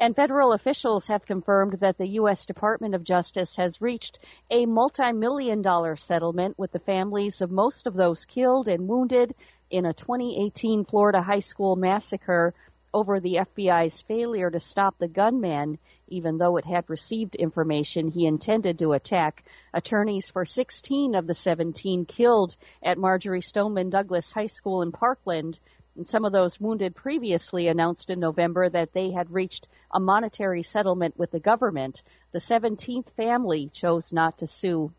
And 0.00 0.16
federal 0.16 0.54
officials 0.54 1.08
have 1.08 1.26
confirmed 1.26 1.80
that 1.80 1.98
the 1.98 2.08
U.S. 2.12 2.46
Department 2.46 2.94
of 2.94 3.04
Justice 3.04 3.56
has 3.56 3.82
reached 3.82 4.18
a 4.50 4.64
multi-million 4.64 5.60
dollar 5.60 5.94
settlement 5.94 6.58
with 6.58 6.72
the 6.72 6.78
families 6.78 7.42
of 7.42 7.50
most 7.50 7.86
of 7.86 7.92
those 7.92 8.24
killed 8.24 8.66
and 8.66 8.88
wounded 8.88 9.34
in 9.70 9.84
a 9.84 9.92
2018 9.92 10.86
Florida 10.86 11.20
high 11.20 11.40
school 11.40 11.76
massacre 11.76 12.54
over 12.94 13.20
the 13.20 13.34
FBI's 13.34 14.00
failure 14.00 14.50
to 14.50 14.58
stop 14.58 14.96
the 14.96 15.06
gunman, 15.06 15.78
even 16.08 16.38
though 16.38 16.56
it 16.56 16.64
had 16.64 16.88
received 16.88 17.34
information 17.34 18.08
he 18.08 18.24
intended 18.24 18.78
to 18.78 18.92
attack. 18.92 19.44
Attorneys 19.74 20.30
for 20.30 20.46
16 20.46 21.14
of 21.14 21.26
the 21.26 21.34
17 21.34 22.06
killed 22.06 22.56
at 22.82 22.96
Marjory 22.96 23.42
Stoneman 23.42 23.90
Douglas 23.90 24.32
High 24.32 24.46
School 24.46 24.80
in 24.80 24.92
Parkland 24.92 25.60
and 25.96 26.06
some 26.06 26.24
of 26.24 26.32
those 26.32 26.60
wounded 26.60 26.94
previously 26.94 27.68
announced 27.68 28.10
in 28.10 28.20
November 28.20 28.68
that 28.68 28.92
they 28.92 29.10
had 29.10 29.30
reached 29.30 29.68
a 29.90 30.00
monetary 30.00 30.62
settlement 30.62 31.18
with 31.18 31.30
the 31.30 31.40
government. 31.40 32.02
The 32.32 32.38
17th 32.38 33.10
family 33.10 33.70
chose 33.72 34.12
not 34.12 34.38
to 34.38 34.46
sue. 34.46 34.92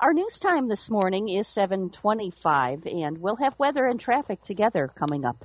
Our 0.00 0.12
news 0.12 0.40
time 0.40 0.68
this 0.68 0.90
morning 0.90 1.28
is 1.28 1.46
7:25 1.46 2.86
and 2.86 3.18
we'll 3.18 3.36
have 3.36 3.58
weather 3.58 3.86
and 3.86 4.00
traffic 4.00 4.42
together 4.42 4.90
coming 4.94 5.24
up. 5.24 5.44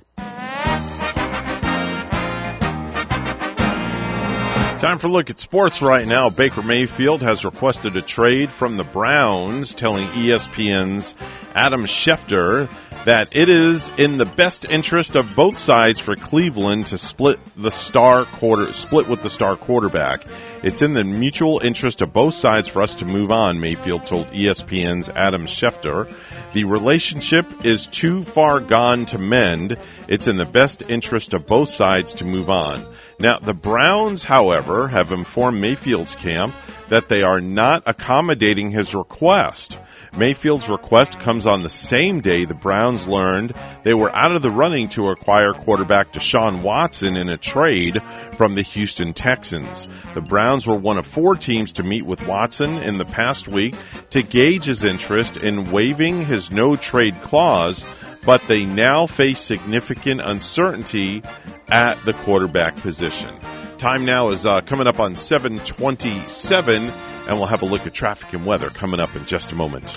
Time 4.80 4.98
for 4.98 5.08
a 5.08 5.10
look 5.10 5.28
at 5.28 5.38
sports 5.38 5.82
right 5.82 6.06
now. 6.06 6.30
Baker 6.30 6.62
Mayfield 6.62 7.22
has 7.22 7.44
requested 7.44 7.96
a 7.96 8.02
trade 8.02 8.50
from 8.50 8.78
the 8.78 8.82
Browns, 8.82 9.74
telling 9.74 10.08
ESPN's 10.08 11.14
Adam 11.54 11.84
Schefter 11.84 12.66
that 13.06 13.34
it 13.34 13.48
is 13.48 13.90
in 13.96 14.18
the 14.18 14.26
best 14.26 14.66
interest 14.66 15.16
of 15.16 15.34
both 15.34 15.56
sides 15.56 15.98
for 15.98 16.16
Cleveland 16.16 16.88
to 16.88 16.98
split 16.98 17.40
the 17.56 17.70
star 17.70 18.26
quarter 18.26 18.74
split 18.74 19.08
with 19.08 19.22
the 19.22 19.30
star 19.30 19.56
quarterback. 19.56 20.26
It's 20.62 20.82
in 20.82 20.92
the 20.92 21.04
mutual 21.04 21.60
interest 21.64 22.02
of 22.02 22.12
both 22.12 22.34
sides 22.34 22.68
for 22.68 22.82
us 22.82 22.96
to 22.96 23.06
move 23.06 23.30
on, 23.30 23.60
Mayfield 23.60 24.04
told 24.04 24.26
ESPN's 24.26 25.08
Adam 25.08 25.46
Schefter. 25.46 26.12
The 26.52 26.64
relationship 26.64 27.64
is 27.64 27.86
too 27.86 28.22
far 28.22 28.60
gone 28.60 29.06
to 29.06 29.18
mend. 29.18 29.78
It's 30.06 30.28
in 30.28 30.36
the 30.36 30.44
best 30.44 30.82
interest 30.82 31.32
of 31.32 31.46
both 31.46 31.70
sides 31.70 32.16
to 32.16 32.26
move 32.26 32.50
on. 32.50 32.86
Now, 33.18 33.38
the 33.38 33.54
Browns, 33.54 34.24
however, 34.24 34.88
have 34.88 35.12
informed 35.12 35.58
Mayfield's 35.58 36.16
camp 36.16 36.54
that 36.90 37.08
they 37.08 37.22
are 37.22 37.40
not 37.40 37.84
accommodating 37.86 38.70
his 38.70 38.94
request. 38.94 39.78
Mayfield's 40.16 40.68
request 40.68 41.20
comes 41.20 41.46
on 41.46 41.62
the 41.62 41.70
same 41.70 42.20
day 42.20 42.44
the 42.44 42.54
Browns 42.54 43.06
learned 43.06 43.54
they 43.84 43.94
were 43.94 44.14
out 44.14 44.34
of 44.34 44.42
the 44.42 44.50
running 44.50 44.88
to 44.90 45.08
acquire 45.08 45.52
quarterback 45.52 46.12
Deshaun 46.12 46.62
Watson 46.62 47.16
in 47.16 47.28
a 47.28 47.36
trade 47.36 48.02
from 48.36 48.54
the 48.54 48.62
Houston 48.62 49.12
Texans. 49.12 49.86
The 50.14 50.20
Browns 50.20 50.66
were 50.66 50.76
one 50.76 50.98
of 50.98 51.06
four 51.06 51.36
teams 51.36 51.72
to 51.74 51.82
meet 51.82 52.04
with 52.04 52.26
Watson 52.26 52.78
in 52.78 52.98
the 52.98 53.04
past 53.04 53.46
week 53.46 53.74
to 54.10 54.22
gauge 54.22 54.64
his 54.64 54.82
interest 54.82 55.36
in 55.36 55.70
waiving 55.70 56.26
his 56.26 56.50
no 56.50 56.76
trade 56.76 57.22
clause, 57.22 57.84
but 58.24 58.42
they 58.48 58.64
now 58.64 59.06
face 59.06 59.38
significant 59.38 60.20
uncertainty 60.20 61.22
at 61.68 62.04
the 62.04 62.12
quarterback 62.12 62.76
position. 62.76 63.34
Time 63.80 64.04
now 64.04 64.28
is 64.28 64.44
uh, 64.44 64.60
coming 64.60 64.86
up 64.86 65.00
on 65.00 65.16
727, 65.16 66.90
and 66.90 67.38
we'll 67.38 67.46
have 67.46 67.62
a 67.62 67.64
look 67.64 67.86
at 67.86 67.94
traffic 67.94 68.34
and 68.34 68.44
weather 68.44 68.68
coming 68.68 69.00
up 69.00 69.16
in 69.16 69.24
just 69.24 69.52
a 69.52 69.54
moment. 69.54 69.96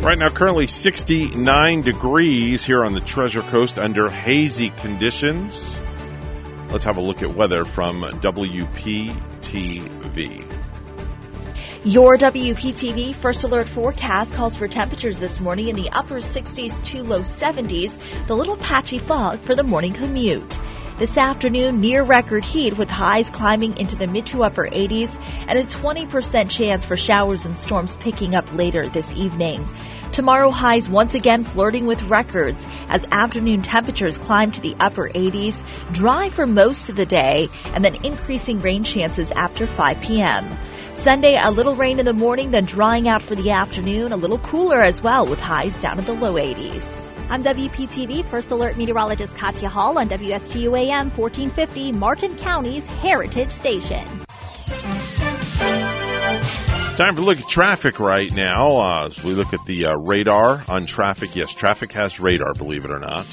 Right 0.00 0.16
now, 0.16 0.30
currently 0.30 0.68
69 0.68 1.82
degrees 1.82 2.64
here 2.64 2.82
on 2.82 2.94
the 2.94 3.00
Treasure 3.00 3.42
Coast 3.42 3.78
under 3.78 4.08
hazy 4.08 4.70
conditions. 4.70 5.76
Let's 6.70 6.84
have 6.84 6.96
a 6.96 7.00
look 7.02 7.22
at 7.22 7.34
weather 7.34 7.66
from 7.66 8.00
WPTV. 8.00 9.14
Your 11.84 12.16
WPTV 12.16 13.14
First 13.16 13.44
Alert 13.44 13.68
forecast 13.68 14.32
calls 14.32 14.56
for 14.56 14.66
temperatures 14.66 15.18
this 15.18 15.40
morning 15.40 15.68
in 15.68 15.76
the 15.76 15.90
upper 15.90 16.20
60s 16.20 16.82
to 16.86 17.02
low 17.02 17.20
70s, 17.20 17.98
the 18.28 18.34
little 18.36 18.56
patchy 18.56 18.98
fog 18.98 19.40
for 19.40 19.54
the 19.54 19.64
morning 19.64 19.92
commute. 19.92 20.58
This 20.98 21.16
afternoon, 21.16 21.80
near 21.80 22.02
record 22.02 22.44
heat 22.44 22.76
with 22.76 22.90
highs 22.90 23.30
climbing 23.30 23.76
into 23.76 23.94
the 23.94 24.08
mid 24.08 24.26
to 24.26 24.42
upper 24.42 24.66
80s 24.66 25.16
and 25.46 25.56
a 25.56 25.62
20% 25.62 26.50
chance 26.50 26.84
for 26.84 26.96
showers 26.96 27.44
and 27.44 27.56
storms 27.56 27.94
picking 27.94 28.34
up 28.34 28.52
later 28.52 28.88
this 28.88 29.12
evening. 29.12 29.64
Tomorrow 30.10 30.50
highs 30.50 30.88
once 30.88 31.14
again 31.14 31.44
flirting 31.44 31.86
with 31.86 32.02
records 32.02 32.66
as 32.88 33.04
afternoon 33.12 33.62
temperatures 33.62 34.18
climb 34.18 34.50
to 34.50 34.60
the 34.60 34.74
upper 34.80 35.08
80s, 35.08 35.62
dry 35.92 36.30
for 36.30 36.46
most 36.46 36.88
of 36.88 36.96
the 36.96 37.06
day, 37.06 37.48
and 37.66 37.84
then 37.84 38.04
increasing 38.04 38.58
rain 38.58 38.82
chances 38.82 39.30
after 39.30 39.68
5 39.68 40.00
p.m. 40.00 40.58
Sunday, 40.94 41.40
a 41.40 41.52
little 41.52 41.76
rain 41.76 42.00
in 42.00 42.06
the 42.06 42.12
morning, 42.12 42.50
then 42.50 42.64
drying 42.64 43.06
out 43.06 43.22
for 43.22 43.36
the 43.36 43.52
afternoon, 43.52 44.10
a 44.10 44.16
little 44.16 44.38
cooler 44.38 44.82
as 44.82 45.00
well 45.00 45.28
with 45.28 45.38
highs 45.38 45.80
down 45.80 46.00
in 46.00 46.06
the 46.06 46.12
low 46.12 46.34
80s. 46.34 46.97
I'm 47.30 47.44
WPTV 47.44 48.30
First 48.30 48.50
Alert 48.52 48.78
Meteorologist 48.78 49.36
Katya 49.36 49.68
Hall 49.68 49.98
on 49.98 50.08
WSTU 50.08 50.78
AM 50.78 51.10
1450, 51.10 51.92
Martin 51.92 52.34
County's 52.38 52.86
Heritage 52.86 53.50
Station. 53.50 54.24
Time 56.96 57.16
to 57.16 57.20
look 57.20 57.38
at 57.38 57.46
traffic 57.46 58.00
right 58.00 58.32
now. 58.32 58.78
Uh, 58.78 59.06
as 59.08 59.22
we 59.22 59.34
look 59.34 59.52
at 59.52 59.62
the 59.66 59.86
uh, 59.86 59.96
radar 59.96 60.64
on 60.68 60.86
traffic, 60.86 61.36
yes, 61.36 61.52
traffic 61.52 61.92
has 61.92 62.18
radar, 62.18 62.54
believe 62.54 62.86
it 62.86 62.90
or 62.90 62.98
not. 62.98 63.26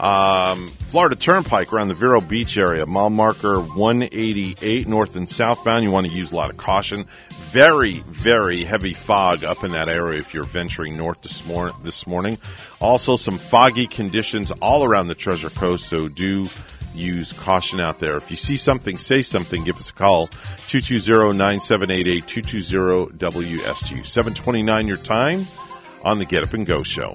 Um, 0.00 0.72
Florida 0.86 1.14
Turnpike 1.14 1.74
around 1.74 1.88
the 1.88 1.94
Vero 1.94 2.22
Beach 2.22 2.56
area, 2.56 2.86
mile 2.86 3.10
marker 3.10 3.60
188 3.60 4.88
north 4.88 5.14
and 5.14 5.28
southbound. 5.28 5.84
You 5.84 5.90
want 5.90 6.06
to 6.06 6.12
use 6.12 6.32
a 6.32 6.36
lot 6.36 6.48
of 6.48 6.56
caution. 6.56 7.04
Very, 7.50 7.98
very 8.00 8.64
heavy 8.64 8.94
fog 8.94 9.44
up 9.44 9.62
in 9.62 9.72
that 9.72 9.90
area 9.90 10.18
if 10.18 10.32
you're 10.32 10.44
venturing 10.44 10.96
north 10.96 11.20
this, 11.20 11.44
mor- 11.44 11.74
this 11.82 12.06
morning. 12.06 12.38
Also, 12.80 13.18
some 13.18 13.36
foggy 13.36 13.86
conditions 13.86 14.50
all 14.50 14.84
around 14.84 15.08
the 15.08 15.14
Treasure 15.14 15.50
Coast, 15.50 15.86
so 15.86 16.08
do 16.08 16.48
use 16.94 17.32
caution 17.32 17.78
out 17.78 18.00
there. 18.00 18.16
If 18.16 18.30
you 18.30 18.38
see 18.38 18.56
something, 18.56 18.96
say 18.96 19.20
something, 19.20 19.64
give 19.64 19.76
us 19.76 19.90
a 19.90 19.92
call. 19.92 20.28
220-9788, 20.68 22.24
220-WSTU. 22.24 24.06
729 24.06 24.86
your 24.86 24.96
time 24.96 25.46
on 26.02 26.18
the 26.18 26.24
Get 26.24 26.42
Up 26.42 26.54
and 26.54 26.66
Go 26.66 26.82
show. 26.82 27.14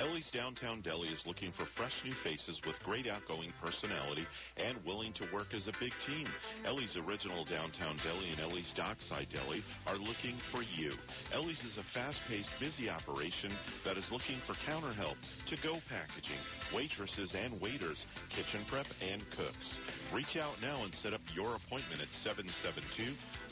Ellie's 0.00 0.30
Downtown 0.30 0.80
Deli 0.80 1.08
is 1.08 1.26
looking 1.26 1.50
for 1.52 1.66
fresh 1.76 1.92
new 2.04 2.14
faces 2.22 2.60
with 2.64 2.78
great 2.84 3.08
outgoing 3.08 3.52
personality 3.60 4.24
and 4.56 4.78
willing 4.84 5.12
to 5.14 5.26
work 5.32 5.52
as 5.54 5.66
a 5.66 5.72
big 5.80 5.92
team. 6.06 6.28
Ellie's 6.64 6.96
Original 6.96 7.44
Downtown 7.44 7.98
Deli 8.04 8.30
and 8.30 8.38
Ellie's 8.40 8.72
Dockside 8.76 9.26
Deli 9.32 9.64
are 9.86 9.96
looking 9.96 10.36
for 10.52 10.62
you. 10.62 10.92
Ellie's 11.32 11.58
is 11.64 11.78
a 11.78 11.82
fast-paced, 11.94 12.50
busy 12.60 12.88
operation 12.88 13.52
that 13.84 13.98
is 13.98 14.04
looking 14.10 14.40
for 14.46 14.54
counter 14.64 14.92
help, 14.92 15.16
to-go 15.46 15.80
packaging, 15.88 16.38
waitresses 16.72 17.34
and 17.34 17.60
waiters, 17.60 18.06
kitchen 18.30 18.64
prep, 18.68 18.86
and 19.02 19.28
cooks. 19.36 19.74
Reach 20.12 20.36
out 20.36 20.62
now 20.62 20.84
and 20.84 20.94
set 21.02 21.12
up 21.12 21.20
your 21.34 21.56
appointment 21.56 22.00
at 22.00 22.08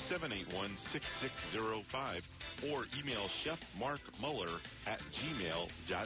772-781-6605 0.09 2.23
or 2.71 2.87
email 2.99 3.29
Chef 3.43 3.59
Mark 3.79 4.01
Muller 4.21 4.61
at 4.87 5.01
gmail.com. 5.15 6.06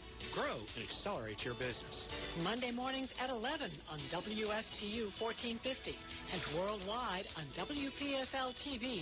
grow, 0.33 0.57
and 0.75 0.83
accelerate 0.89 1.43
your 1.43 1.53
business. 1.55 2.07
Monday 2.43 2.71
mornings 2.71 3.09
at 3.19 3.29
11 3.29 3.71
on 3.89 3.99
WSTU 4.13 5.11
1450 5.19 5.95
and 6.33 6.41
worldwide 6.55 7.25
on 7.37 7.45
WPSLTV.com. 7.57 9.01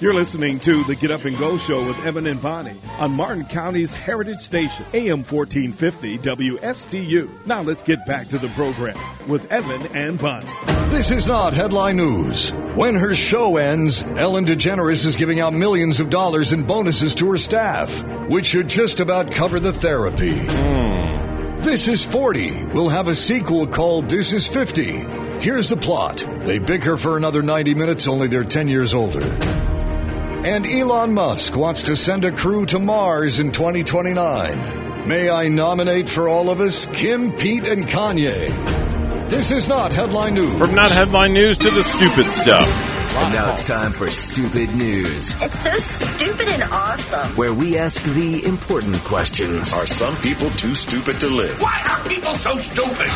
You're 0.00 0.12
listening 0.12 0.60
to 0.60 0.84
the 0.84 0.96
Get 0.96 1.10
Up 1.10 1.24
and 1.24 1.38
Go 1.38 1.56
Show 1.56 1.86
with 1.86 2.04
Evan 2.04 2.26
and 2.26 2.42
Bonnie 2.42 2.78
on 2.98 3.12
Martin 3.12 3.46
County's 3.46 3.94
Heritage 3.94 4.40
Station, 4.40 4.84
AM 4.92 5.24
1450 5.24 6.18
WSTU. 6.18 7.46
Now 7.46 7.62
let's 7.62 7.80
get 7.80 8.04
back 8.04 8.28
to 8.28 8.38
the 8.38 8.48
program 8.48 8.98
with 9.28 9.50
Evan 9.50 9.96
and 9.96 10.18
Bonnie. 10.18 10.46
This 10.90 11.10
is 11.10 11.26
not 11.26 11.54
headline 11.54 11.96
news. 11.96 12.52
When 12.52 12.96
her 12.96 13.14
show 13.14 13.56
ends, 13.56 14.02
Ellen 14.02 14.44
DeGeneres 14.44 15.06
is 15.06 15.16
giving 15.16 15.40
out 15.40 15.54
millions 15.54 16.00
of 16.00 16.10
dollars 16.10 16.52
in 16.52 16.66
bonuses 16.66 17.14
to 17.14 17.30
her 17.30 17.38
staff, 17.38 18.04
which 18.28 18.46
should 18.46 18.68
just 18.68 19.00
about 19.00 19.32
cover 19.32 19.58
the 19.58 19.72
therapy. 19.72 20.36
Hmm. 20.36 21.60
This 21.62 21.88
is 21.88 22.04
40 22.04 22.64
We'll 22.74 22.90
have 22.90 23.08
a 23.08 23.14
sequel 23.14 23.68
called 23.68 24.10
This 24.10 24.34
is 24.34 24.46
50. 24.46 25.23
Here's 25.40 25.68
the 25.68 25.76
plot. 25.76 26.24
They 26.44 26.58
bicker 26.58 26.96
for 26.96 27.16
another 27.16 27.42
90 27.42 27.74
minutes, 27.74 28.06
only 28.06 28.28
they're 28.28 28.44
10 28.44 28.68
years 28.68 28.94
older. 28.94 29.20
And 29.22 30.66
Elon 30.66 31.12
Musk 31.14 31.54
wants 31.56 31.84
to 31.84 31.96
send 31.96 32.24
a 32.24 32.32
crew 32.32 32.66
to 32.66 32.78
Mars 32.78 33.38
in 33.38 33.52
2029. 33.52 35.08
May 35.08 35.28
I 35.28 35.48
nominate 35.48 36.08
for 36.08 36.28
all 36.28 36.48
of 36.50 36.60
us 36.60 36.86
Kim, 36.86 37.32
Pete, 37.32 37.66
and 37.66 37.86
Kanye? 37.86 38.48
This 39.28 39.50
is 39.50 39.68
not 39.68 39.92
headline 39.92 40.34
news. 40.34 40.58
From 40.58 40.74
not 40.74 40.90
headline 40.92 41.32
news 41.34 41.58
to 41.58 41.70
the 41.70 41.82
stupid 41.84 42.30
stuff. 42.30 42.68
And 43.16 43.32
now 43.32 43.52
it's 43.52 43.64
time 43.64 43.92
for 43.92 44.08
Stupid 44.08 44.74
News, 44.74 45.40
It's 45.40 45.60
so 45.60 45.76
stupid 45.76 46.48
and 46.48 46.64
awesome. 46.64 47.36
where 47.36 47.54
we 47.54 47.78
ask 47.78 48.02
the 48.02 48.44
important 48.44 48.96
questions. 49.04 49.72
Are 49.72 49.86
some 49.86 50.16
people 50.16 50.50
too 50.50 50.74
stupid 50.74 51.20
to 51.20 51.28
live? 51.28 51.60
Why 51.62 51.80
are 51.86 52.08
people 52.08 52.34
so 52.34 52.56
stupid? 52.58 53.10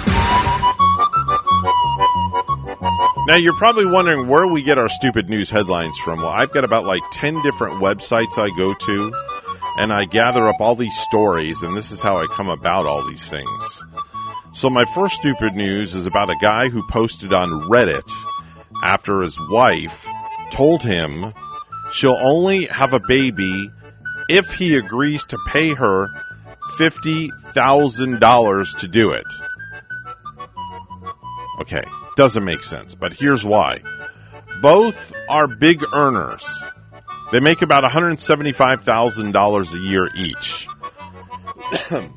Now 3.27 3.37
you're 3.37 3.57
probably 3.57 3.87
wondering 3.87 4.29
where 4.29 4.47
we 4.47 4.63
get 4.63 4.79
our 4.79 4.89
stupid 4.89 5.29
news 5.29 5.51
headlines 5.51 5.99
from. 5.99 6.21
Well, 6.21 6.29
I've 6.29 6.53
got 6.53 6.65
about 6.65 6.87
like 6.87 7.03
10 7.13 7.43
different 7.43 7.83
websites 7.83 8.39
I 8.39 8.51
go 8.57 8.75
to 8.75 9.13
and 9.79 9.93
I 9.93 10.07
gather 10.07 10.49
up 10.49 10.61
all 10.61 10.75
these 10.75 10.99
stories 10.99 11.63
and 11.63 11.77
this 11.77 11.93
is 11.93 12.01
how 12.01 12.19
I 12.19 12.27
come 12.27 12.49
about 12.49 12.87
all 12.87 13.07
these 13.07 13.29
things. 13.29 13.83
So 14.55 14.71
my 14.71 14.87
first 14.87 15.17
stupid 15.17 15.55
news 15.55 15.95
is 15.95 16.07
about 16.07 16.31
a 16.31 16.37
guy 16.41 16.69
who 16.69 16.87
posted 16.89 17.33
on 17.33 17.69
Reddit 17.69 18.11
after 18.83 19.23
his 19.23 19.39
wife 19.51 20.07
told 20.51 20.83
him 20.83 21.33
she'll 21.93 22.19
only 22.21 22.67
have 22.67 22.93
a 22.93 23.01
baby 23.07 23.71
if 24.29 24.51
he 24.53 24.77
agrees 24.77 25.25
to 25.27 25.39
pay 25.49 25.75
her 25.75 26.09
$50,000 26.79 28.79
to 28.79 28.89
do 28.89 29.13
it. 29.13 29.25
Okay, 31.61 31.85
doesn't 32.17 32.45
make 32.45 32.63
sense, 32.63 32.95
but 32.95 33.13
here's 33.13 33.45
why. 33.45 33.81
Both 34.63 35.13
are 35.29 35.47
big 35.47 35.83
earners. 35.93 36.47
They 37.33 37.41
make 37.41 37.63
about 37.63 37.85
$175,000 37.85 39.73
a 39.73 39.79
year 39.79 40.09
each. 40.17 40.67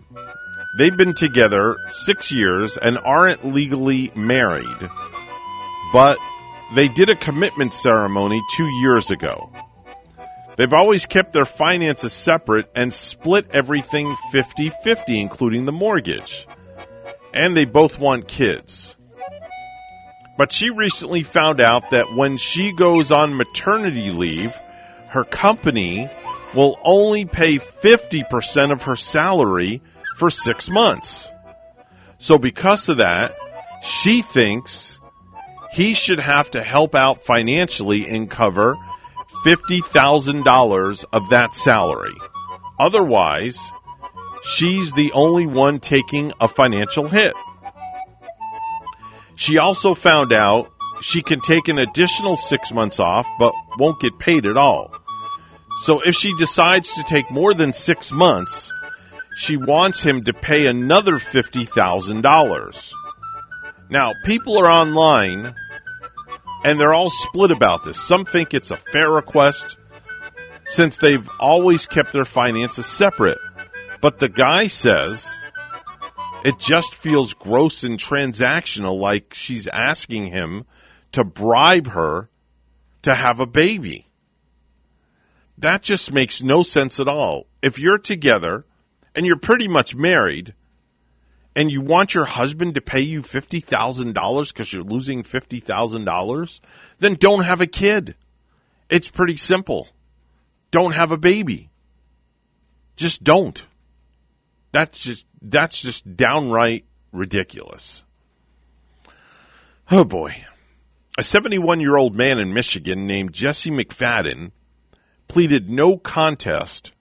They've 0.77 0.95
been 0.95 1.13
together 1.13 1.75
six 1.89 2.31
years 2.31 2.77
and 2.77 2.97
aren't 2.97 3.43
legally 3.43 4.11
married, 4.15 4.89
but 5.91 6.17
they 6.73 6.87
did 6.87 7.09
a 7.09 7.15
commitment 7.15 7.73
ceremony 7.73 8.41
two 8.55 8.67
years 8.81 9.11
ago. 9.11 9.51
They've 10.55 10.73
always 10.73 11.05
kept 11.05 11.33
their 11.33 11.45
finances 11.45 12.13
separate 12.13 12.69
and 12.75 12.93
split 12.93 13.47
everything 13.51 14.15
50 14.31 14.71
50, 14.83 15.19
including 15.19 15.65
the 15.65 15.71
mortgage. 15.71 16.47
And 17.33 17.55
they 17.55 17.65
both 17.65 17.99
want 17.99 18.27
kids. 18.27 18.95
But 20.37 20.51
she 20.51 20.69
recently 20.69 21.23
found 21.23 21.61
out 21.61 21.91
that 21.91 22.13
when 22.13 22.37
she 22.37 22.71
goes 22.73 23.11
on 23.11 23.35
maternity 23.35 24.11
leave, 24.11 24.57
her 25.09 25.23
company 25.23 26.09
will 26.55 26.77
only 26.83 27.25
pay 27.25 27.57
50% 27.57 28.71
of 28.71 28.83
her 28.83 28.95
salary 28.95 29.81
for 30.17 30.29
six 30.29 30.69
months. 30.69 31.29
So 32.17 32.37
because 32.37 32.87
of 32.89 32.97
that, 32.97 33.35
she 33.83 34.21
thinks 34.21 34.99
he 35.71 35.93
should 35.93 36.19
have 36.19 36.51
to 36.51 36.61
help 36.61 36.95
out 36.95 37.23
financially 37.23 38.07
and 38.07 38.29
cover 38.29 38.75
$50,000 39.45 41.05
of 41.11 41.29
that 41.29 41.55
salary. 41.55 42.13
Otherwise, 42.79 43.59
she's 44.43 44.91
the 44.93 45.11
only 45.13 45.47
one 45.47 45.79
taking 45.79 46.33
a 46.39 46.47
financial 46.47 47.07
hit. 47.07 47.33
She 49.41 49.57
also 49.57 49.95
found 49.95 50.33
out 50.33 50.71
she 51.01 51.23
can 51.23 51.41
take 51.41 51.67
an 51.67 51.79
additional 51.79 52.35
six 52.35 52.71
months 52.71 52.99
off, 52.99 53.25
but 53.39 53.55
won't 53.75 53.99
get 53.99 54.19
paid 54.19 54.45
at 54.45 54.55
all. 54.55 54.93
So 55.83 56.01
if 56.01 56.13
she 56.13 56.35
decides 56.37 56.93
to 56.93 57.03
take 57.03 57.31
more 57.31 57.55
than 57.55 57.73
six 57.73 58.11
months, 58.11 58.71
she 59.35 59.57
wants 59.57 59.99
him 59.99 60.25
to 60.25 60.33
pay 60.33 60.67
another 60.67 61.13
$50,000. 61.13 62.93
Now, 63.89 64.11
people 64.25 64.59
are 64.59 64.69
online 64.69 65.55
and 66.63 66.79
they're 66.79 66.93
all 66.93 67.09
split 67.09 67.49
about 67.49 67.83
this. 67.83 67.99
Some 67.99 68.25
think 68.25 68.53
it's 68.53 68.69
a 68.69 68.77
fair 68.77 69.09
request 69.09 69.75
since 70.67 70.99
they've 70.99 71.27
always 71.39 71.87
kept 71.87 72.13
their 72.13 72.25
finances 72.25 72.85
separate. 72.85 73.39
But 74.01 74.19
the 74.19 74.29
guy 74.29 74.67
says 74.67 75.35
it 76.43 76.59
just 76.59 76.95
feels 76.95 77.33
gross 77.33 77.83
and 77.83 77.99
transactional 77.99 78.99
like 78.99 79.33
she's 79.33 79.67
asking 79.67 80.27
him 80.27 80.65
to 81.13 81.23
bribe 81.23 81.87
her 81.87 82.29
to 83.03 83.13
have 83.13 83.39
a 83.39 83.45
baby. 83.45 84.07
That 85.57 85.83
just 85.83 86.11
makes 86.11 86.41
no 86.41 86.63
sense 86.63 86.99
at 86.99 87.07
all. 87.07 87.45
If 87.61 87.77
you're 87.77 87.99
together 87.99 88.65
and 89.13 89.25
you're 89.25 89.37
pretty 89.37 89.67
much 89.67 89.95
married 89.95 90.55
and 91.55 91.69
you 91.69 91.81
want 91.81 92.13
your 92.13 92.25
husband 92.25 92.75
to 92.75 92.81
pay 92.81 93.01
you 93.01 93.21
$50,000 93.21 94.47
because 94.47 94.71
you're 94.73 94.83
losing 94.83 95.23
$50,000, 95.23 96.59
then 96.99 97.15
don't 97.15 97.43
have 97.43 97.61
a 97.61 97.67
kid. 97.67 98.15
It's 98.89 99.07
pretty 99.07 99.37
simple. 99.37 99.87
Don't 100.71 100.93
have 100.93 101.11
a 101.11 101.17
baby. 101.17 101.69
Just 102.95 103.23
don't. 103.23 103.63
That's 104.71 104.99
just, 104.99 105.25
that's 105.41 105.81
just 105.81 106.15
downright 106.15 106.85
ridiculous. 107.11 108.03
Oh 109.89 110.05
boy. 110.05 110.45
A 111.17 111.23
71 111.23 111.81
year 111.81 111.97
old 111.97 112.15
man 112.15 112.39
in 112.39 112.53
Michigan 112.53 113.05
named 113.05 113.33
Jesse 113.33 113.71
McFadden 113.71 114.51
pleaded 115.27 115.69
no 115.69 115.97
contest 115.97 116.93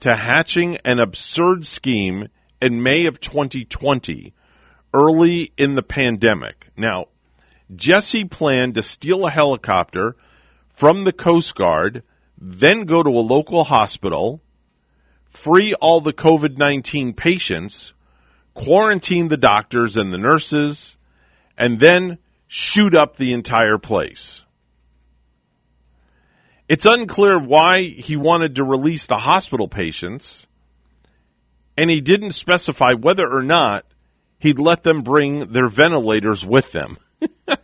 to 0.00 0.14
hatching 0.14 0.78
an 0.84 0.98
absurd 0.98 1.66
scheme 1.66 2.28
in 2.60 2.82
May 2.82 3.06
of 3.06 3.20
2020, 3.20 4.32
early 4.94 5.52
in 5.56 5.74
the 5.74 5.82
pandemic. 5.82 6.68
Now, 6.76 7.06
Jesse 7.74 8.24
planned 8.24 8.74
to 8.74 8.82
steal 8.82 9.26
a 9.26 9.30
helicopter 9.30 10.16
from 10.70 11.04
the 11.04 11.12
Coast 11.12 11.54
Guard, 11.54 12.02
then 12.38 12.84
go 12.84 13.02
to 13.02 13.10
a 13.10 13.20
local 13.20 13.64
hospital, 13.64 14.40
free 15.30 15.74
all 15.74 16.00
the 16.00 16.12
COVID 16.12 16.56
19 16.58 17.14
patients, 17.14 17.92
quarantine 18.54 19.28
the 19.28 19.36
doctors 19.36 19.96
and 19.96 20.12
the 20.12 20.18
nurses, 20.18 20.96
and 21.56 21.78
then 21.78 22.18
shoot 22.48 22.94
up 22.94 23.16
the 23.16 23.32
entire 23.32 23.78
place. 23.78 24.44
It's 26.68 26.86
unclear 26.86 27.38
why 27.38 27.82
he 27.82 28.16
wanted 28.16 28.56
to 28.56 28.64
release 28.64 29.06
the 29.06 29.18
hospital 29.18 29.66
patients, 29.66 30.46
and 31.76 31.90
he 31.90 32.00
didn't 32.00 32.32
specify 32.32 32.92
whether 32.92 33.28
or 33.28 33.42
not 33.42 33.84
he'd 34.38 34.58
let 34.58 34.82
them 34.82 35.02
bring 35.02 35.52
their 35.52 35.68
ventilators 35.68 36.44
with 36.44 36.70
them. 36.72 36.98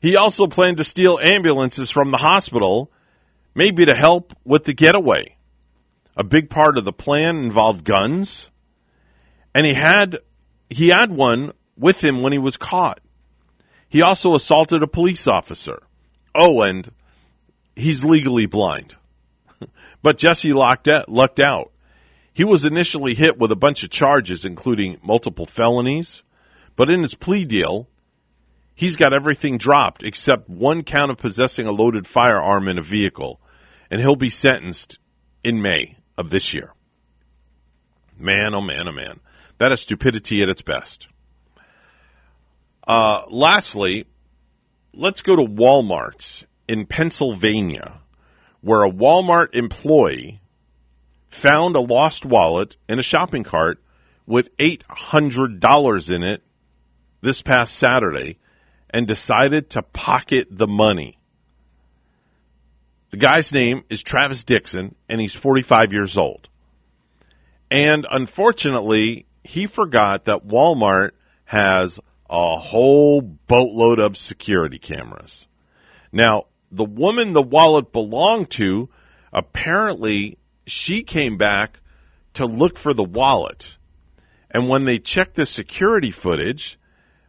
he 0.00 0.16
also 0.16 0.46
planned 0.46 0.78
to 0.78 0.84
steal 0.84 1.18
ambulances 1.18 1.90
from 1.90 2.10
the 2.10 2.16
hospital, 2.16 2.90
maybe 3.54 3.86
to 3.86 3.94
help 3.94 4.36
with 4.44 4.64
the 4.64 4.74
getaway. 4.74 5.36
A 6.16 6.24
big 6.24 6.50
part 6.50 6.78
of 6.78 6.84
the 6.84 6.92
plan 6.92 7.38
involved 7.38 7.84
guns, 7.84 8.48
and 9.54 9.66
he 9.66 9.74
had 9.74 10.18
he 10.70 10.88
had 10.88 11.10
one 11.10 11.52
with 11.76 12.02
him 12.02 12.22
when 12.22 12.32
he 12.32 12.38
was 12.38 12.56
caught. 12.56 13.00
He 13.88 14.02
also 14.02 14.34
assaulted 14.34 14.82
a 14.82 14.88
police 14.88 15.26
officer. 15.26 15.82
Oh, 16.34 16.62
and 16.62 16.90
he's 17.76 18.04
legally 18.04 18.46
blind. 18.46 18.94
but 20.02 20.18
Jesse 20.18 20.52
locked 20.52 20.88
out, 20.88 21.08
lucked 21.08 21.40
out. 21.40 21.70
He 22.32 22.44
was 22.44 22.64
initially 22.64 23.14
hit 23.14 23.38
with 23.38 23.52
a 23.52 23.56
bunch 23.56 23.84
of 23.84 23.90
charges, 23.90 24.44
including 24.44 24.98
multiple 25.02 25.46
felonies, 25.46 26.24
but 26.74 26.90
in 26.90 27.02
his 27.02 27.14
plea 27.14 27.44
deal, 27.44 27.88
he's 28.74 28.96
got 28.96 29.12
everything 29.12 29.58
dropped 29.58 30.02
except 30.02 30.48
one 30.48 30.82
count 30.82 31.12
of 31.12 31.18
possessing 31.18 31.66
a 31.66 31.72
loaded 31.72 32.06
firearm 32.06 32.66
in 32.66 32.78
a 32.78 32.82
vehicle, 32.82 33.40
and 33.90 34.00
he'll 34.00 34.16
be 34.16 34.30
sentenced 34.30 34.98
in 35.42 35.62
May 35.62 35.96
of 36.16 36.30
this 36.30 36.54
year. 36.54 36.72
Man, 38.18 38.54
oh 38.54 38.60
man, 38.60 38.88
oh 38.88 38.92
man. 38.92 39.20
That 39.58 39.72
is 39.72 39.80
stupidity 39.80 40.42
at 40.42 40.48
its 40.48 40.62
best. 40.62 41.08
Uh, 42.86 43.22
lastly, 43.30 44.06
let's 44.92 45.22
go 45.22 45.36
to 45.36 45.42
Walmart 45.42 46.44
in 46.68 46.86
Pennsylvania, 46.86 48.00
where 48.60 48.84
a 48.84 48.90
Walmart 48.90 49.54
employee 49.54 50.40
found 51.28 51.76
a 51.76 51.80
lost 51.80 52.24
wallet 52.24 52.76
in 52.88 52.98
a 52.98 53.02
shopping 53.02 53.42
cart 53.42 53.82
with 54.26 54.56
$800 54.56 56.14
in 56.14 56.22
it 56.22 56.42
this 57.20 57.42
past 57.42 57.74
Saturday 57.76 58.38
and 58.90 59.06
decided 59.06 59.70
to 59.70 59.82
pocket 59.82 60.48
the 60.50 60.68
money. 60.68 61.18
The 63.14 63.20
guy's 63.20 63.52
name 63.52 63.84
is 63.88 64.02
Travis 64.02 64.42
Dixon, 64.42 64.96
and 65.08 65.20
he's 65.20 65.36
45 65.36 65.92
years 65.92 66.18
old. 66.18 66.48
And 67.70 68.08
unfortunately, 68.10 69.26
he 69.44 69.68
forgot 69.68 70.24
that 70.24 70.44
Walmart 70.44 71.12
has 71.44 72.00
a 72.28 72.56
whole 72.56 73.20
boatload 73.20 74.00
of 74.00 74.16
security 74.16 74.80
cameras. 74.80 75.46
Now, 76.10 76.46
the 76.72 76.84
woman 76.84 77.34
the 77.34 77.40
wallet 77.40 77.92
belonged 77.92 78.50
to, 78.58 78.88
apparently, 79.32 80.36
she 80.66 81.04
came 81.04 81.36
back 81.36 81.78
to 82.32 82.46
look 82.46 82.78
for 82.78 82.94
the 82.94 83.04
wallet. 83.04 83.76
And 84.50 84.68
when 84.68 84.86
they 84.86 84.98
checked 84.98 85.36
the 85.36 85.46
security 85.46 86.10
footage, 86.10 86.80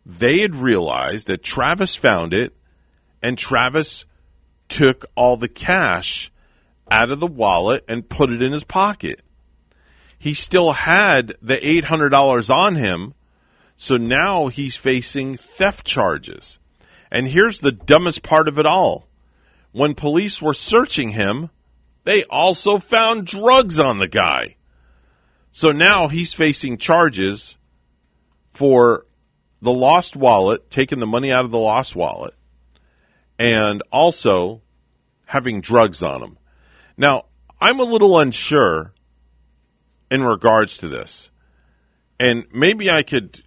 they 0.04 0.40
had 0.40 0.56
realized 0.56 1.28
that 1.28 1.44
Travis 1.44 1.94
found 1.94 2.34
it 2.34 2.56
and 3.22 3.38
Travis 3.38 4.08
took 4.76 5.06
all 5.16 5.38
the 5.38 5.48
cash 5.48 6.30
out 6.92 7.10
of 7.10 7.22
the 7.22 7.28
wallet 7.28 7.86
and 7.88 8.10
put 8.10 8.30
it 8.30 8.42
in 8.42 8.52
his 8.52 8.66
pocket. 8.66 9.22
He 10.20 10.34
still 10.34 10.74
had 10.74 11.36
the 11.42 11.56
$800 11.56 12.54
on 12.54 12.76
him, 12.76 13.14
so 13.78 13.96
now 13.96 14.48
he's 14.48 14.76
facing 14.76 15.38
theft 15.38 15.86
charges. 15.86 16.60
And 17.10 17.26
here's 17.26 17.62
the 17.62 17.72
dumbest 17.72 18.22
part 18.22 18.50
of 18.50 18.60
it 18.60 18.66
all. 18.66 19.08
When 19.72 19.96
police 19.96 20.42
were 20.42 20.54
searching 20.54 21.10
him, 21.10 21.50
they 22.04 22.26
also 22.26 22.78
found 22.78 23.28
drugs 23.28 23.80
on 23.80 24.00
the 24.00 24.10
guy. 24.10 24.58
So 25.52 25.70
now 25.70 26.10
he's 26.10 26.34
facing 26.34 26.80
charges 26.80 27.56
for 28.52 29.06
the 29.62 29.72
lost 29.72 30.18
wallet, 30.18 30.70
taking 30.70 31.00
the 31.00 31.08
money 31.08 31.32
out 31.32 31.46
of 31.46 31.52
the 31.52 31.60
lost 31.60 31.96
wallet, 31.96 32.34
and 33.40 33.82
also 33.90 34.62
having 35.26 35.62
drugs 35.62 36.04
on 36.04 36.22
them. 36.22 36.38
Now, 36.98 37.26
I'm 37.60 37.80
a 37.80 37.84
little 37.84 38.20
unsure 38.20 38.94
in 40.12 40.24
regards 40.24 40.78
to 40.78 40.88
this. 40.88 41.30
And 42.20 42.46
maybe 42.54 42.90
I 42.90 43.04
could 43.04 43.42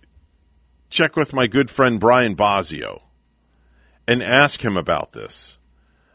check 0.91 1.17
with 1.17 1.33
my 1.33 1.47
good 1.47 1.71
friend 1.71 1.99
Brian 2.01 2.37
Bosio 2.37 3.01
and 4.07 4.23
ask 4.23 4.63
him 4.63 4.77
about 4.77 5.13
this. 5.13 5.57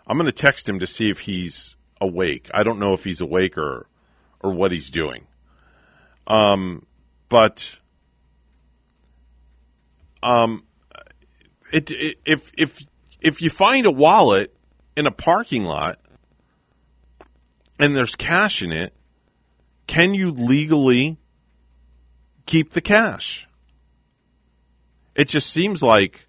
I'm 0.05 0.17
going 0.17 0.25
to 0.25 0.31
text 0.31 0.67
him 0.67 0.79
to 0.79 0.87
see 0.87 1.09
if 1.09 1.19
he's 1.19 1.75
awake. 1.99 2.49
I 2.53 2.63
don't 2.63 2.79
know 2.79 2.93
if 2.93 3.03
he's 3.03 3.21
awake 3.21 3.57
or 3.57 3.87
or 4.41 4.51
what 4.51 4.71
he's 4.71 4.89
doing. 4.89 5.25
Um, 6.27 6.85
but 7.29 7.77
um, 10.21 10.65
it, 11.71 11.89
it, 11.91 12.17
if 12.25 12.51
if 12.57 12.83
if 13.21 13.41
you 13.41 13.49
find 13.49 13.85
a 13.85 13.91
wallet 13.91 14.53
in 14.95 15.07
a 15.07 15.11
parking 15.11 15.63
lot 15.63 15.99
and 17.79 17.95
there's 17.95 18.15
cash 18.15 18.61
in 18.61 18.71
it, 18.71 18.93
can 19.87 20.13
you 20.13 20.31
legally 20.31 21.17
keep 22.45 22.71
the 22.73 22.81
cash? 22.81 23.47
It 25.15 25.27
just 25.27 25.49
seems 25.49 25.83
like 25.83 26.25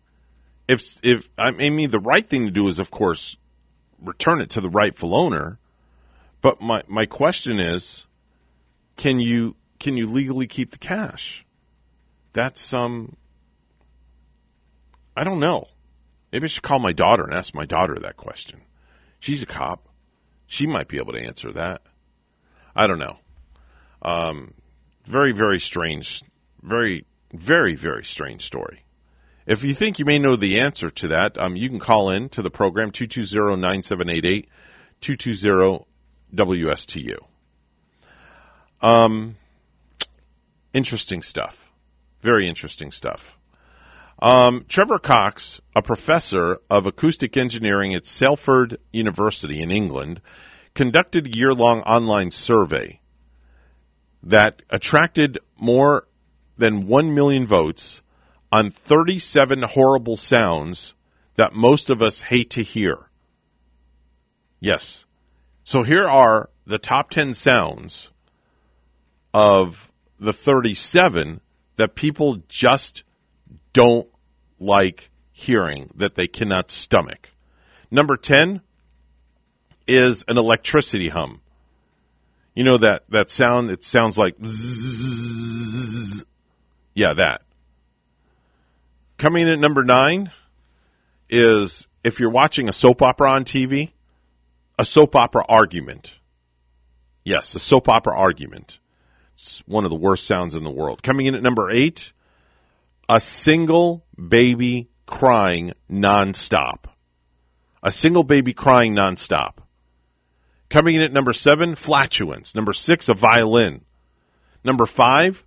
if 0.69 0.99
if 1.03 1.29
I 1.39 1.51
mean 1.51 1.91
the 1.91 2.01
right 2.01 2.29
thing 2.29 2.47
to 2.47 2.51
do 2.51 2.69
is 2.69 2.79
of 2.79 2.91
course 2.91 3.37
return 4.03 4.41
it 4.41 4.51
to 4.51 4.61
the 4.61 4.71
rightful 4.71 5.15
owner. 5.15 5.59
But 6.41 6.61
my 6.61 6.83
my 6.87 7.07
question 7.07 7.59
is, 7.59 8.05
can 8.97 9.21
you 9.21 9.57
can 9.79 9.97
you 9.97 10.11
legally 10.11 10.47
keep 10.47 10.73
the 10.73 10.79
cash? 10.79 11.47
That's 12.33 12.73
um 12.73 13.17
I 15.17 15.25
don't 15.25 15.41
know. 15.41 15.69
Maybe 16.35 16.45
I 16.47 16.49
should 16.49 16.63
call 16.65 16.81
my 16.81 16.93
daughter 16.93 17.23
and 17.23 17.33
ask 17.33 17.55
my 17.55 17.65
daughter 17.65 17.95
that 17.95 18.17
question. 18.17 18.61
She's 19.21 19.43
a 19.43 19.47
cop. 19.47 19.89
She 20.49 20.67
might 20.67 20.89
be 20.89 20.97
able 20.97 21.13
to 21.13 21.23
answer 21.23 21.53
that. 21.53 21.83
I 22.75 22.89
don't 22.89 22.99
know. 22.99 23.19
Um, 24.03 24.53
very, 25.07 25.31
very 25.31 25.61
strange, 25.61 26.25
very, 26.61 27.05
very, 27.33 27.77
very 27.77 28.05
strange 28.05 28.43
story. 28.43 28.83
If 29.47 29.63
you 29.63 29.75
think 29.75 30.01
you 30.01 30.07
may 30.07 30.19
know 30.19 30.35
the 30.35 30.59
answer 30.59 30.91
to 30.91 31.07
that, 31.09 31.39
um, 31.39 31.55
you 31.55 31.69
can 31.69 31.79
call 31.79 32.11
in 32.11 32.29
to 32.31 32.43
the 32.43 32.51
program 32.51 32.91
220-9788, 32.91 34.47
220-WSTU. 35.03 37.19
Um, 38.83 39.37
interesting 40.73 41.23
stuff. 41.23 41.71
Very 42.23 42.49
interesting 42.49 42.91
stuff. 42.91 43.34
Um, 44.19 44.65
Trevor 44.69 44.99
Cox, 44.99 45.61
a 45.75 45.83
professor 45.83 46.59
of 46.71 46.87
acoustic 46.87 47.37
engineering 47.37 47.95
at 47.95 48.07
Salford 48.07 48.79
University 48.93 49.61
in 49.61 49.71
England, 49.71 50.21
conducted 50.75 51.27
a 51.27 51.37
year-long 51.37 51.81
online 51.83 52.31
survey 52.31 53.01
that 54.23 54.63
attracted 54.71 55.39
more 55.59 56.07
than 56.57 56.87
1 56.87 57.15
million 57.15 57.47
votes 57.47 58.03
on 58.51 58.71
37 58.71 59.63
horrible 59.63 60.17
sounds 60.17 60.95
that 61.35 61.53
most 61.53 61.91
of 61.91 62.01
us 62.01 62.21
hate 62.21 62.51
to 62.51 62.63
hear. 62.63 62.99
Yes. 64.61 65.05
So 65.65 65.83
here 65.83 66.09
are 66.09 66.49
the 66.67 66.79
top 66.79 67.11
10 67.11 67.35
sounds 67.35 68.11
of 69.33 69.91
the 70.21 70.33
37 70.33 71.41
that 71.77 71.95
people 71.95 72.43
just 72.49 73.03
don't 73.75 74.09
like 74.59 75.11
hearing, 75.33 75.91
that 75.97 76.15
they 76.15 76.27
cannot 76.27 76.71
stomach. 76.71 77.29
Number 77.91 78.17
10 78.17 78.63
is 79.87 80.25
an 80.27 80.39
electricity 80.39 81.11
hum. 81.11 81.43
You 82.55 82.65
know 82.65 82.79
that, 82.79 83.03
that 83.11 83.29
sound, 83.29 83.71
it 83.71 83.85
sounds 83.85 84.17
like 84.17 84.37
zzz. 84.43 86.25
Yeah, 86.95 87.15
that. 87.15 87.43
Coming 89.19 89.43
in 89.43 89.53
at 89.53 89.59
number 89.59 89.83
nine 89.83 90.31
is 91.29 91.87
if 92.05 92.21
you're 92.21 92.31
watching 92.31 92.69
a 92.69 92.73
soap 92.73 93.03
opera 93.03 93.31
on 93.33 93.45
TV, 93.45 93.91
a 94.79 94.85
soap 94.85 95.17
opera 95.17 95.45
argument. 95.49 96.15
Yes, 97.25 97.55
a 97.55 97.59
soap 97.59 97.89
opera 97.89 98.17
argument. 98.17 98.79
It's 99.35 99.63
one 99.67 99.85
of 99.85 99.91
the 99.91 99.97
worst 99.97 100.27
sounds 100.27 100.55
in 100.55 100.63
the 100.63 100.71
world. 100.71 101.03
Coming 101.03 101.27
in 101.27 101.35
at 101.35 101.43
number 101.43 101.71
eight, 101.71 102.13
a 103.09 103.21
single 103.21 104.05
baby 104.17 104.89
crying 105.07 105.73
nonstop. 105.91 106.85
A 107.83 107.91
single 107.91 108.25
baby 108.25 108.55
crying 108.55 108.95
nonstop. 108.95 109.59
Coming 110.71 110.97
in 110.97 111.03
at 111.03 111.13
number 111.13 111.33
seven, 111.33 111.75
flatulence. 111.75 112.55
Number 112.55 112.73
six, 112.73 113.09
a 113.09 113.15
violin. 113.15 113.85
Number 114.65 114.87
five, 114.87 115.45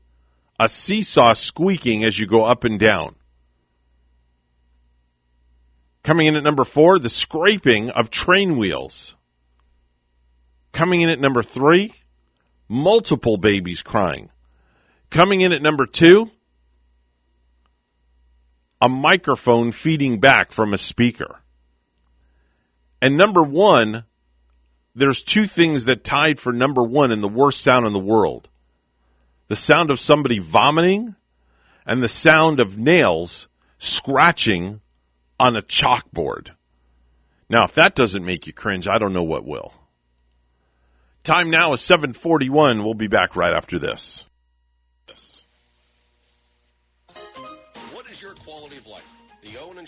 a 0.60 0.70
seesaw 0.70 1.34
squeaking 1.34 2.04
as 2.04 2.18
you 2.18 2.28
go 2.28 2.44
up 2.46 2.64
and 2.64 2.80
down. 2.80 3.16
Coming 6.04 6.28
in 6.28 6.38
at 6.38 6.44
number 6.44 6.64
four, 6.64 7.00
the 7.00 7.10
scraping 7.10 7.90
of 7.90 8.10
train 8.10 8.58
wheels. 8.58 9.16
Coming 10.72 11.02
in 11.02 11.10
at 11.10 11.20
number 11.20 11.44
three, 11.44 11.94
multiple 12.70 13.38
babies 13.38 13.82
crying. 13.82 14.30
Coming 15.10 15.42
in 15.42 15.52
at 15.52 15.62
number 15.62 15.86
two, 15.86 16.30
a 18.82 18.90
microphone 18.90 19.72
feeding 19.72 20.20
back 20.20 20.52
from 20.52 20.74
a 20.74 20.78
speaker. 20.78 21.40
And 23.02 23.18
number 23.18 23.44
one, 23.44 24.04
there's 24.96 25.22
two 25.22 25.46
things 25.46 25.86
that 25.86 26.04
tied 26.04 26.40
for 26.40 26.52
number 26.52 26.84
one 26.84 27.12
in 27.12 27.22
the 27.22 27.28
worst 27.28 27.62
sound 27.62 27.86
in 27.86 27.94
the 27.94 28.00
world. 28.00 28.50
The 29.48 29.56
sound 29.56 29.92
of 29.92 30.00
somebody 30.00 30.40
vomiting 30.40 31.16
and 31.86 32.02
the 32.02 32.10
sound 32.10 32.60
of 32.60 32.78
nails 32.78 33.48
scratching 33.80 34.82
on 35.40 35.56
a 35.56 35.62
chalkboard. 35.62 36.50
Now, 37.50 37.64
if 37.64 37.76
that 37.76 37.96
doesn't 37.96 38.26
make 38.26 38.48
you 38.48 38.54
cringe, 38.54 38.88
I 38.88 38.98
don't 38.98 39.14
know 39.14 39.24
what 39.24 39.46
will. 39.46 39.74
Time 41.24 41.50
now 41.50 41.74
is 41.74 41.82
741. 41.82 42.84
We'll 42.84 42.94
be 42.94 43.08
back 43.08 43.36
right 43.36 43.54
after 43.54 43.80
this. 43.80 44.26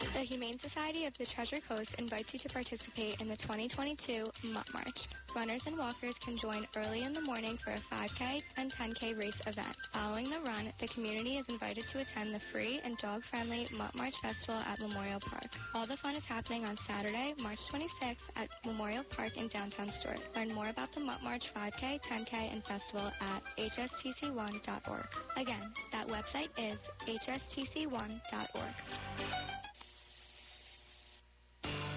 The 0.00 0.22
Humane 0.22 0.60
Society 0.60 1.06
of 1.06 1.12
the 1.18 1.26
Treasure 1.26 1.58
Coast 1.68 1.90
invites 1.98 2.32
you 2.32 2.38
to 2.40 2.48
participate 2.48 3.20
in 3.20 3.28
the 3.28 3.36
2022 3.36 4.30
Mutt 4.44 4.66
March. 4.72 5.08
Runners 5.34 5.62
and 5.66 5.76
walkers 5.76 6.14
can 6.24 6.36
join 6.36 6.68
early 6.76 7.02
in 7.02 7.12
the 7.12 7.20
morning 7.20 7.58
for 7.64 7.72
a 7.72 7.80
5K 7.92 8.42
and 8.56 8.72
10K 8.72 9.18
race 9.18 9.40
event. 9.46 9.76
Following 9.92 10.30
the 10.30 10.40
run, 10.40 10.72
the 10.80 10.86
community 10.88 11.36
is 11.38 11.48
invited 11.48 11.84
to 11.92 11.98
attend 11.98 12.32
the 12.32 12.40
free 12.52 12.80
and 12.84 12.96
dog-friendly 12.98 13.70
Mutt 13.72 13.94
March 13.96 14.14
Festival 14.22 14.54
at 14.56 14.78
Memorial 14.78 15.18
Park. 15.20 15.50
All 15.74 15.86
the 15.86 15.96
fun 15.96 16.14
is 16.14 16.24
happening 16.24 16.64
on 16.64 16.78
Saturday, 16.86 17.34
March 17.38 17.58
26th 17.72 18.16
at 18.36 18.48
Memorial 18.64 19.04
Park 19.16 19.36
in 19.36 19.48
downtown 19.48 19.92
Stuart. 20.00 20.20
Learn 20.36 20.54
more 20.54 20.68
about 20.68 20.94
the 20.94 21.00
Mutt 21.00 21.24
March 21.24 21.44
5K, 21.56 22.00
10K, 22.08 22.52
and 22.52 22.62
festival 22.64 23.10
at 23.20 23.42
hstc1.org. 23.58 25.06
Again, 25.36 25.72
that 25.92 26.06
website 26.06 26.50
is 26.56 26.78
hstc1.org. 27.06 28.74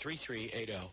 3380. 0.00 0.90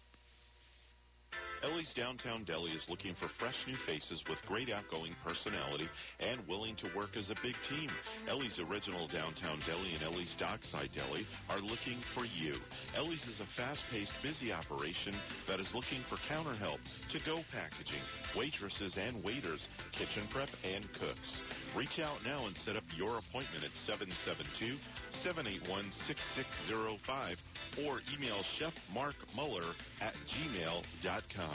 Ellie's 1.66 1.94
Downtown 1.94 2.44
Deli 2.44 2.72
is 2.72 2.88
looking 2.88 3.16
for 3.16 3.28
fresh 3.28 3.66
new 3.66 3.76
faces 3.76 4.24
with 4.30 4.46
great 4.46 4.72
outgoing 4.72 5.16
personality 5.26 5.90
and 6.20 6.48
willing 6.48 6.76
to 6.76 6.88
work 6.96 7.18
as 7.18 7.32
a 7.32 7.36
big 7.42 7.56
team. 7.68 7.90
Ellie's 8.30 8.60
Original 8.60 9.08
Downtown 9.08 9.60
Deli 9.66 9.96
and 9.96 10.04
Ellie's 10.04 10.36
Dockside 10.38 10.92
Deli 10.94 11.26
are 11.50 11.60
looking 11.60 11.98
for 12.14 12.24
you. 12.24 12.58
Ellie's 12.96 13.28
is 13.28 13.40
a 13.40 13.48
fast-paced, 13.58 14.14
busy 14.22 14.54
operation 14.54 15.16
that 15.48 15.60
is 15.60 15.74
looking 15.74 16.04
for 16.08 16.18
counter 16.30 16.54
help, 16.54 16.80
to-go 17.10 17.44
packaging, 17.52 18.04
waitresses 18.38 18.94
and 18.96 19.24
waiters, 19.24 19.68
kitchen 19.92 20.28
prep, 20.30 20.50
and 20.64 20.88
cooks. 20.94 21.40
Reach 21.76 21.98
out 22.00 22.24
now 22.24 22.46
and 22.46 22.56
set 22.64 22.78
up 22.78 22.84
your 22.96 23.18
appointment 23.18 23.64
at 23.64 23.72
772-781-6605 25.26 27.38
or 27.88 28.02
email 28.14 28.44
Chef 28.44 28.74
Mark 28.94 29.16
Muller 29.36 29.74
at 30.00 30.14
gmail.com. 30.30 31.55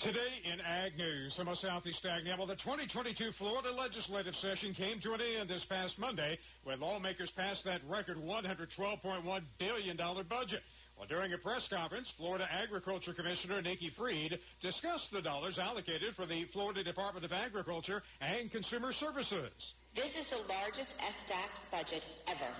Today 0.00 0.42
in 0.44 0.60
Ag 0.60 0.98
News 0.98 1.34
from 1.36 1.48
a 1.48 1.56
Southeast 1.56 2.04
Ag 2.04 2.24
Well, 2.36 2.46
the 2.46 2.54
2022 2.56 3.32
Florida 3.38 3.72
legislative 3.72 4.36
session 4.36 4.74
came 4.74 5.00
to 5.00 5.14
an 5.14 5.22
end 5.22 5.48
this 5.48 5.64
past 5.64 5.98
Monday 5.98 6.38
when 6.64 6.80
lawmakers 6.80 7.30
passed 7.30 7.64
that 7.64 7.80
record 7.88 8.18
$112.1 8.18 9.42
billion 9.58 9.96
budget. 9.96 10.60
Well, 10.98 11.06
during 11.08 11.32
a 11.32 11.38
press 11.38 11.66
conference, 11.68 12.12
Florida 12.18 12.46
Agriculture 12.52 13.14
Commissioner 13.14 13.62
Nikki 13.62 13.88
Fried 13.88 14.38
discussed 14.60 15.10
the 15.12 15.22
dollars 15.22 15.56
allocated 15.56 16.14
for 16.14 16.26
the 16.26 16.44
Florida 16.52 16.84
Department 16.84 17.24
of 17.24 17.32
Agriculture 17.32 18.02
and 18.20 18.52
Consumer 18.52 18.92
Services. 18.92 19.50
This 19.94 20.12
is 20.12 20.26
the 20.28 20.46
largest 20.46 20.92
FDACS 21.00 21.70
budget 21.72 22.04
ever, 22.28 22.52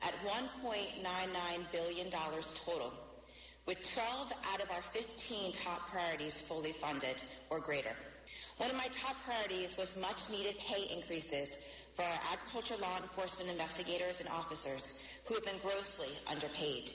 at 0.00 0.14
$1.99 0.24 1.04
billion 1.72 2.10
total, 2.64 2.92
with 3.66 3.80
12 3.96 4.28
out 4.52 4.60
of 4.60 4.68
our 4.68 4.84
15 4.92 5.08
top 5.64 5.88
priorities 5.88 6.36
fully 6.48 6.76
funded 6.80 7.16
or 7.48 7.60
greater. 7.60 7.96
One 8.60 8.70
of 8.70 8.76
my 8.76 8.92
top 9.00 9.16
priorities 9.24 9.72
was 9.80 9.88
much 9.98 10.20
needed 10.30 10.54
pay 10.68 10.84
increases 10.92 11.48
for 11.96 12.04
our 12.04 12.20
agriculture 12.28 12.76
law 12.76 13.00
enforcement 13.00 13.50
investigators 13.50 14.20
and 14.20 14.28
officers 14.28 14.84
who 15.26 15.34
have 15.34 15.48
been 15.48 15.62
grossly 15.64 16.12
underpaid. 16.28 16.92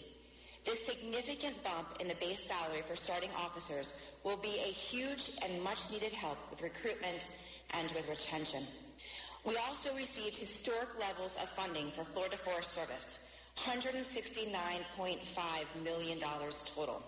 This 0.67 0.79
significant 0.85 1.63
bump 1.63 1.97
in 1.99 2.07
the 2.07 2.19
base 2.19 2.39
salary 2.45 2.83
for 2.85 2.95
starting 3.01 3.31
officers 3.31 3.87
will 4.23 4.37
be 4.37 4.59
a 4.59 4.75
huge 4.91 5.23
and 5.41 5.63
much 5.63 5.79
needed 5.89 6.13
help 6.13 6.37
with 6.51 6.61
recruitment 6.61 7.19
and 7.71 7.89
with 7.95 8.05
retention. 8.05 8.67
We 9.47 9.55
also 9.55 9.95
received 9.95 10.35
historic 10.35 10.99
levels 10.99 11.31
of 11.39 11.47
funding 11.55 11.95
for 11.95 12.03
Florida 12.11 12.35
Forest 12.43 12.75
Service, 12.75 13.07
$169.5 13.67 15.83
million 15.83 16.19
total. 16.75 17.01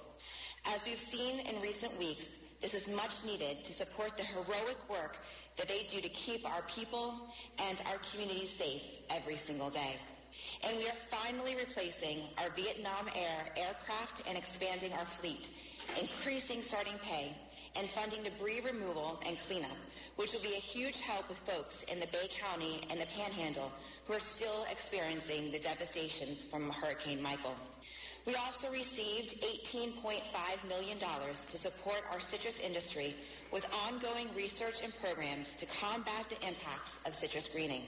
As 0.65 0.79
we've 0.85 0.97
seen 1.11 1.39
in 1.39 1.61
recent 1.61 1.97
weeks, 1.97 2.25
this 2.61 2.73
is 2.73 2.87
much 2.93 3.11
needed 3.25 3.57
to 3.65 3.73
support 3.77 4.11
the 4.17 4.23
heroic 4.23 4.77
work 4.89 5.17
that 5.57 5.67
they 5.67 5.87
do 5.91 6.01
to 6.01 6.09
keep 6.25 6.45
our 6.45 6.63
people 6.75 7.29
and 7.57 7.79
our 7.87 7.97
communities 8.11 8.51
safe 8.59 8.81
every 9.09 9.39
single 9.47 9.71
day. 9.71 9.95
And 10.63 10.77
we 10.77 10.87
are 10.87 10.95
finally 11.09 11.55
replacing 11.55 12.29
our 12.37 12.51
Vietnam 12.55 13.09
Air 13.15 13.47
aircraft 13.57 14.21
and 14.27 14.37
expanding 14.37 14.93
our 14.93 15.07
fleet, 15.19 15.41
increasing 15.99 16.63
starting 16.67 16.99
pay, 17.03 17.35
and 17.75 17.87
funding 17.95 18.23
debris 18.23 18.61
removal 18.61 19.19
and 19.25 19.37
cleanup, 19.47 19.77
which 20.15 20.29
will 20.33 20.43
be 20.43 20.55
a 20.55 20.67
huge 20.75 20.95
help 21.07 21.27
with 21.29 21.37
folks 21.47 21.75
in 21.87 21.99
the 21.99 22.07
Bay 22.11 22.27
County 22.39 22.83
and 22.89 22.99
the 22.99 23.07
Panhandle 23.15 23.71
who 24.07 24.13
are 24.13 24.27
still 24.35 24.65
experiencing 24.69 25.51
the 25.51 25.59
devastations 25.59 26.45
from 26.49 26.69
Hurricane 26.69 27.21
Michael. 27.21 27.55
We 28.25 28.35
also 28.35 28.69
received 28.69 29.41
$18.5 29.73 30.67
million 30.67 30.99
to 30.99 31.57
support 31.57 32.05
our 32.11 32.19
citrus 32.29 32.53
industry 32.63 33.15
with 33.51 33.63
ongoing 33.73 34.29
research 34.35 34.77
and 34.83 34.93
programs 35.01 35.47
to 35.59 35.65
combat 35.81 36.25
the 36.29 36.37
impacts 36.37 36.91
of 37.05 37.13
citrus 37.19 37.45
greening. 37.51 37.81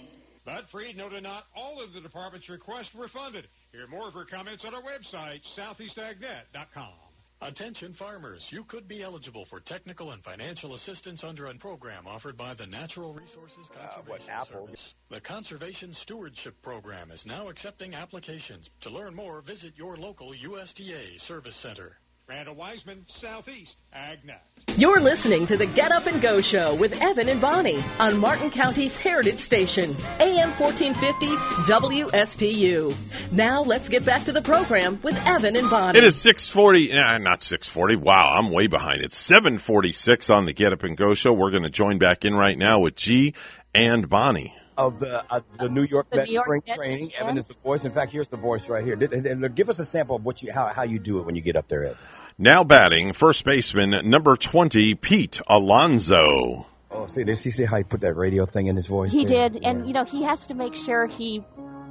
But 0.45 0.65
Fried 0.71 0.97
noted 0.97 1.23
not 1.23 1.45
all 1.55 1.81
of 1.81 1.93
the 1.93 2.01
department's 2.01 2.49
requests 2.49 2.93
were 2.95 3.07
funded. 3.09 3.47
Hear 3.71 3.87
more 3.87 4.07
of 4.07 4.13
her 4.13 4.25
comments 4.25 4.65
on 4.65 4.73
our 4.73 4.81
website, 4.81 5.39
southeastagnet.com. 5.57 7.12
Attention 7.45 7.93
farmers, 7.99 8.41
you 8.51 8.63
could 8.63 8.87
be 8.87 9.03
eligible 9.03 9.45
for 9.49 9.59
technical 9.59 10.11
and 10.11 10.23
financial 10.23 10.75
assistance 10.75 11.21
under 11.23 11.47
a 11.47 11.53
program 11.55 12.07
offered 12.07 12.37
by 12.37 12.53
the 12.53 12.65
Natural 12.65 13.13
Resources 13.13 13.67
Conservation 13.73 14.33
Service. 14.49 14.93
The 15.09 15.19
Conservation 15.19 15.93
Stewardship 16.03 16.55
Program 16.61 17.11
is 17.11 17.21
now 17.25 17.49
accepting 17.49 17.95
applications. 17.95 18.69
To 18.83 18.89
learn 18.89 19.13
more, 19.13 19.41
visit 19.41 19.73
your 19.75 19.97
local 19.97 20.31
USDA 20.31 21.19
Service 21.27 21.55
Center. 21.61 21.97
Randall 22.25 22.55
Wiseman, 22.55 23.05
Southeast 23.19 23.75
AgNet. 23.93 24.39
You're 24.77 25.01
listening 25.01 25.45
to 25.47 25.57
the 25.57 25.65
Get 25.65 25.91
Up 25.91 26.07
and 26.07 26.21
Go 26.21 26.39
Show 26.39 26.73
with 26.73 27.01
Evan 27.01 27.27
and 27.27 27.41
Bonnie 27.41 27.83
on 27.99 28.17
Martin 28.17 28.49
County's 28.49 28.97
Heritage 28.97 29.41
Station, 29.41 29.93
AM 30.21 30.51
1450 30.51 31.27
WSTU. 31.69 32.95
Now 33.33 33.63
let's 33.63 33.89
get 33.89 34.05
back 34.05 34.23
to 34.23 34.31
the 34.31 34.41
program 34.41 35.01
with 35.03 35.15
Evan 35.15 35.57
and 35.57 35.69
Bonnie. 35.69 35.99
It 35.99 36.05
is 36.05 36.15
640, 36.21 36.93
nah, 36.93 37.15
uh, 37.15 37.17
not 37.17 37.43
640. 37.43 37.97
Wow, 37.97 38.33
I'm 38.37 38.51
way 38.51 38.67
behind. 38.67 39.01
It's 39.01 39.17
746 39.17 40.29
on 40.29 40.45
the 40.45 40.53
Get 40.53 40.71
Up 40.71 40.83
and 40.83 40.95
Go 40.95 41.15
show. 41.15 41.33
We're 41.33 41.51
going 41.51 41.63
to 41.63 41.69
join 41.69 41.97
back 41.97 42.23
in 42.23 42.33
right 42.33 42.57
now 42.57 42.79
with 42.79 42.95
G 42.95 43.33
and 43.75 44.07
Bonnie. 44.07 44.55
Of 44.77 44.99
the 44.99 45.23
uh, 45.29 45.41
the 45.59 45.69
New 45.69 45.83
York 45.83 46.09
The 46.09 46.17
Mets 46.17 46.29
New 46.29 46.33
York 46.35 46.45
spring 46.45 46.61
Mets, 46.67 46.77
training, 46.77 47.09
yes. 47.11 47.21
Evan 47.21 47.37
is 47.37 47.47
the 47.47 47.53
voice. 47.55 47.85
In 47.85 47.91
fact, 47.91 48.11
here's 48.11 48.27
the 48.27 48.37
voice 48.37 48.69
right 48.69 48.83
here. 48.83 48.93
And- 48.93 49.25
and 49.25 49.55
Give 49.55 49.69
us 49.69 49.79
a 49.79 49.85
sample 49.85 50.15
of 50.15 50.25
what 50.25 50.41
you 50.41 50.51
how 50.51 50.67
how 50.67 50.83
you 50.83 50.99
do 50.99 51.19
it 51.19 51.25
when 51.25 51.35
you 51.35 51.41
get 51.41 51.55
up 51.55 51.67
there, 51.67 51.83
Evan. 51.85 51.97
Now 52.37 52.63
batting, 52.63 53.13
first 53.13 53.45
baseman, 53.45 54.09
number 54.09 54.35
20, 54.35 54.95
Pete 54.95 55.39
Alonso. 55.45 56.65
Oh, 56.89 57.07
see, 57.07 57.23
did 57.23 57.43
you 57.43 57.51
see 57.51 57.65
how 57.65 57.77
he 57.77 57.83
put 57.83 58.01
that 58.01 58.15
radio 58.15 58.45
thing 58.45 58.67
in 58.67 58.75
his 58.75 58.87
voice? 58.87 59.11
He 59.11 59.25
there? 59.25 59.49
did, 59.49 59.63
and 59.63 59.87
you 59.87 59.93
know 59.93 60.05
he 60.05 60.23
has 60.23 60.47
to 60.47 60.53
make 60.53 60.75
sure 60.75 61.07
he 61.07 61.43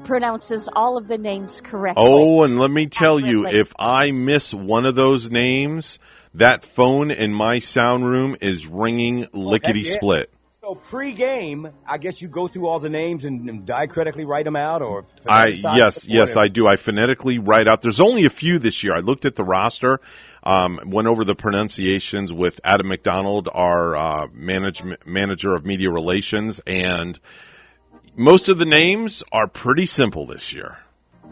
pronounces 0.04 0.68
all 0.74 0.96
of 0.96 1.06
the 1.06 1.18
names 1.18 1.60
correctly. 1.60 2.04
Oh, 2.04 2.42
and 2.42 2.58
let 2.58 2.70
me 2.70 2.86
tell 2.86 3.20
you, 3.20 3.46
if 3.46 3.72
I 3.78 4.10
miss 4.10 4.52
one 4.52 4.86
of 4.86 4.94
those 4.94 5.30
names, 5.30 5.98
that 6.34 6.64
phone 6.64 7.10
in 7.10 7.32
my 7.32 7.58
sound 7.58 8.06
room 8.06 8.36
is 8.40 8.66
ringing 8.66 9.28
lickety 9.32 9.80
yeah. 9.80 9.92
split. 9.92 10.32
So 10.72 10.76
pre-game, 10.76 11.68
I 11.86 11.98
guess 11.98 12.22
you 12.22 12.28
go 12.28 12.48
through 12.48 12.66
all 12.66 12.80
the 12.80 12.88
names 12.88 13.26
and, 13.26 13.46
and 13.50 13.66
diacritically 13.66 14.24
write 14.24 14.46
them 14.46 14.56
out, 14.56 14.80
or 14.80 15.04
I 15.28 15.48
yes, 15.48 16.06
yes. 16.06 16.34
I 16.34 16.48
do. 16.48 16.66
I 16.66 16.76
phonetically 16.76 17.38
write 17.38 17.68
out. 17.68 17.82
There's 17.82 18.00
only 18.00 18.24
a 18.24 18.30
few 18.30 18.58
this 18.58 18.82
year. 18.82 18.94
I 18.94 19.00
looked 19.00 19.26
at 19.26 19.36
the 19.36 19.44
roster, 19.44 20.00
um, 20.42 20.80
went 20.86 21.08
over 21.08 21.24
the 21.24 21.34
pronunciations 21.34 22.32
with 22.32 22.58
Adam 22.64 22.88
McDonald, 22.88 23.50
our 23.52 23.94
uh, 23.94 24.26
management 24.32 25.06
manager 25.06 25.52
of 25.52 25.66
media 25.66 25.90
relations, 25.90 26.58
and 26.66 27.20
most 28.16 28.48
of 28.48 28.56
the 28.56 28.64
names 28.64 29.22
are 29.30 29.48
pretty 29.48 29.84
simple 29.84 30.24
this 30.24 30.54
year. 30.54 30.78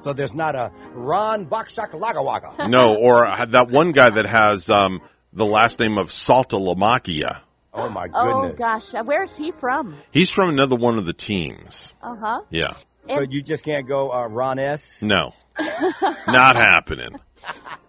So 0.00 0.12
there's 0.12 0.34
not 0.34 0.54
a 0.54 0.70
Ron 0.92 1.46
Bakshakalagawaga. 1.46 2.68
No, 2.68 2.94
or 2.96 3.46
that 3.46 3.70
one 3.70 3.92
guy 3.92 4.10
that 4.10 4.26
has 4.26 4.68
um, 4.68 5.00
the 5.32 5.46
last 5.46 5.80
name 5.80 5.96
of 5.96 6.12
Salta 6.12 6.56
Saltalamacchia. 6.56 7.40
Oh 7.72 7.88
my 7.88 8.08
goodness! 8.08 8.52
Oh 8.52 8.56
gosh, 8.56 8.94
uh, 8.94 9.04
where's 9.04 9.36
he 9.36 9.52
from? 9.52 9.96
He's 10.10 10.30
from 10.30 10.48
another 10.48 10.76
one 10.76 10.98
of 10.98 11.06
the 11.06 11.12
teams. 11.12 11.94
Uh 12.02 12.16
huh. 12.16 12.40
Yeah. 12.50 12.74
So 13.06 13.22
you 13.22 13.42
just 13.42 13.64
can't 13.64 13.88
go 13.88 14.12
uh, 14.12 14.28
Ron 14.28 14.58
S. 14.58 15.02
No, 15.02 15.32
not 16.26 16.56
happening. 16.56 17.18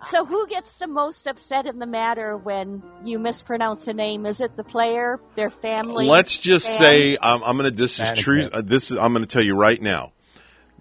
So 0.07 0.25
who 0.25 0.47
gets 0.47 0.73
the 0.73 0.87
most 0.87 1.27
upset 1.27 1.67
in 1.67 1.77
the 1.77 1.85
matter 1.85 2.37
when 2.37 2.81
you 3.03 3.19
mispronounce 3.19 3.87
a 3.87 3.93
name? 3.93 4.25
Is 4.25 4.41
it 4.41 4.55
the 4.55 4.63
player, 4.63 5.19
their 5.35 5.49
family? 5.49 6.07
Let's 6.07 6.39
just 6.39 6.65
fans? 6.65 6.79
say 6.79 7.17
um, 7.17 7.43
I'm 7.45 7.57
going 7.57 7.69
to. 7.69 7.75
This 7.75 7.99
is 7.99 8.11
true. 8.13 8.49
Uh, 8.51 8.61
this 8.61 8.91
is 8.91 8.97
I'm 8.97 9.13
going 9.13 9.25
to 9.25 9.31
tell 9.31 9.43
you 9.43 9.55
right 9.55 9.81
now. 9.81 10.13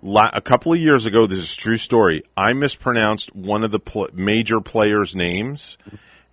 La- 0.02 0.30
a 0.32 0.40
couple 0.40 0.72
of 0.72 0.78
years 0.78 1.04
ago, 1.04 1.26
this 1.26 1.40
is 1.40 1.52
a 1.52 1.56
true 1.56 1.76
story. 1.76 2.22
I 2.36 2.54
mispronounced 2.54 3.34
one 3.34 3.64
of 3.64 3.70
the 3.70 3.80
pl- 3.80 4.08
major 4.14 4.60
players' 4.60 5.14
names, 5.14 5.76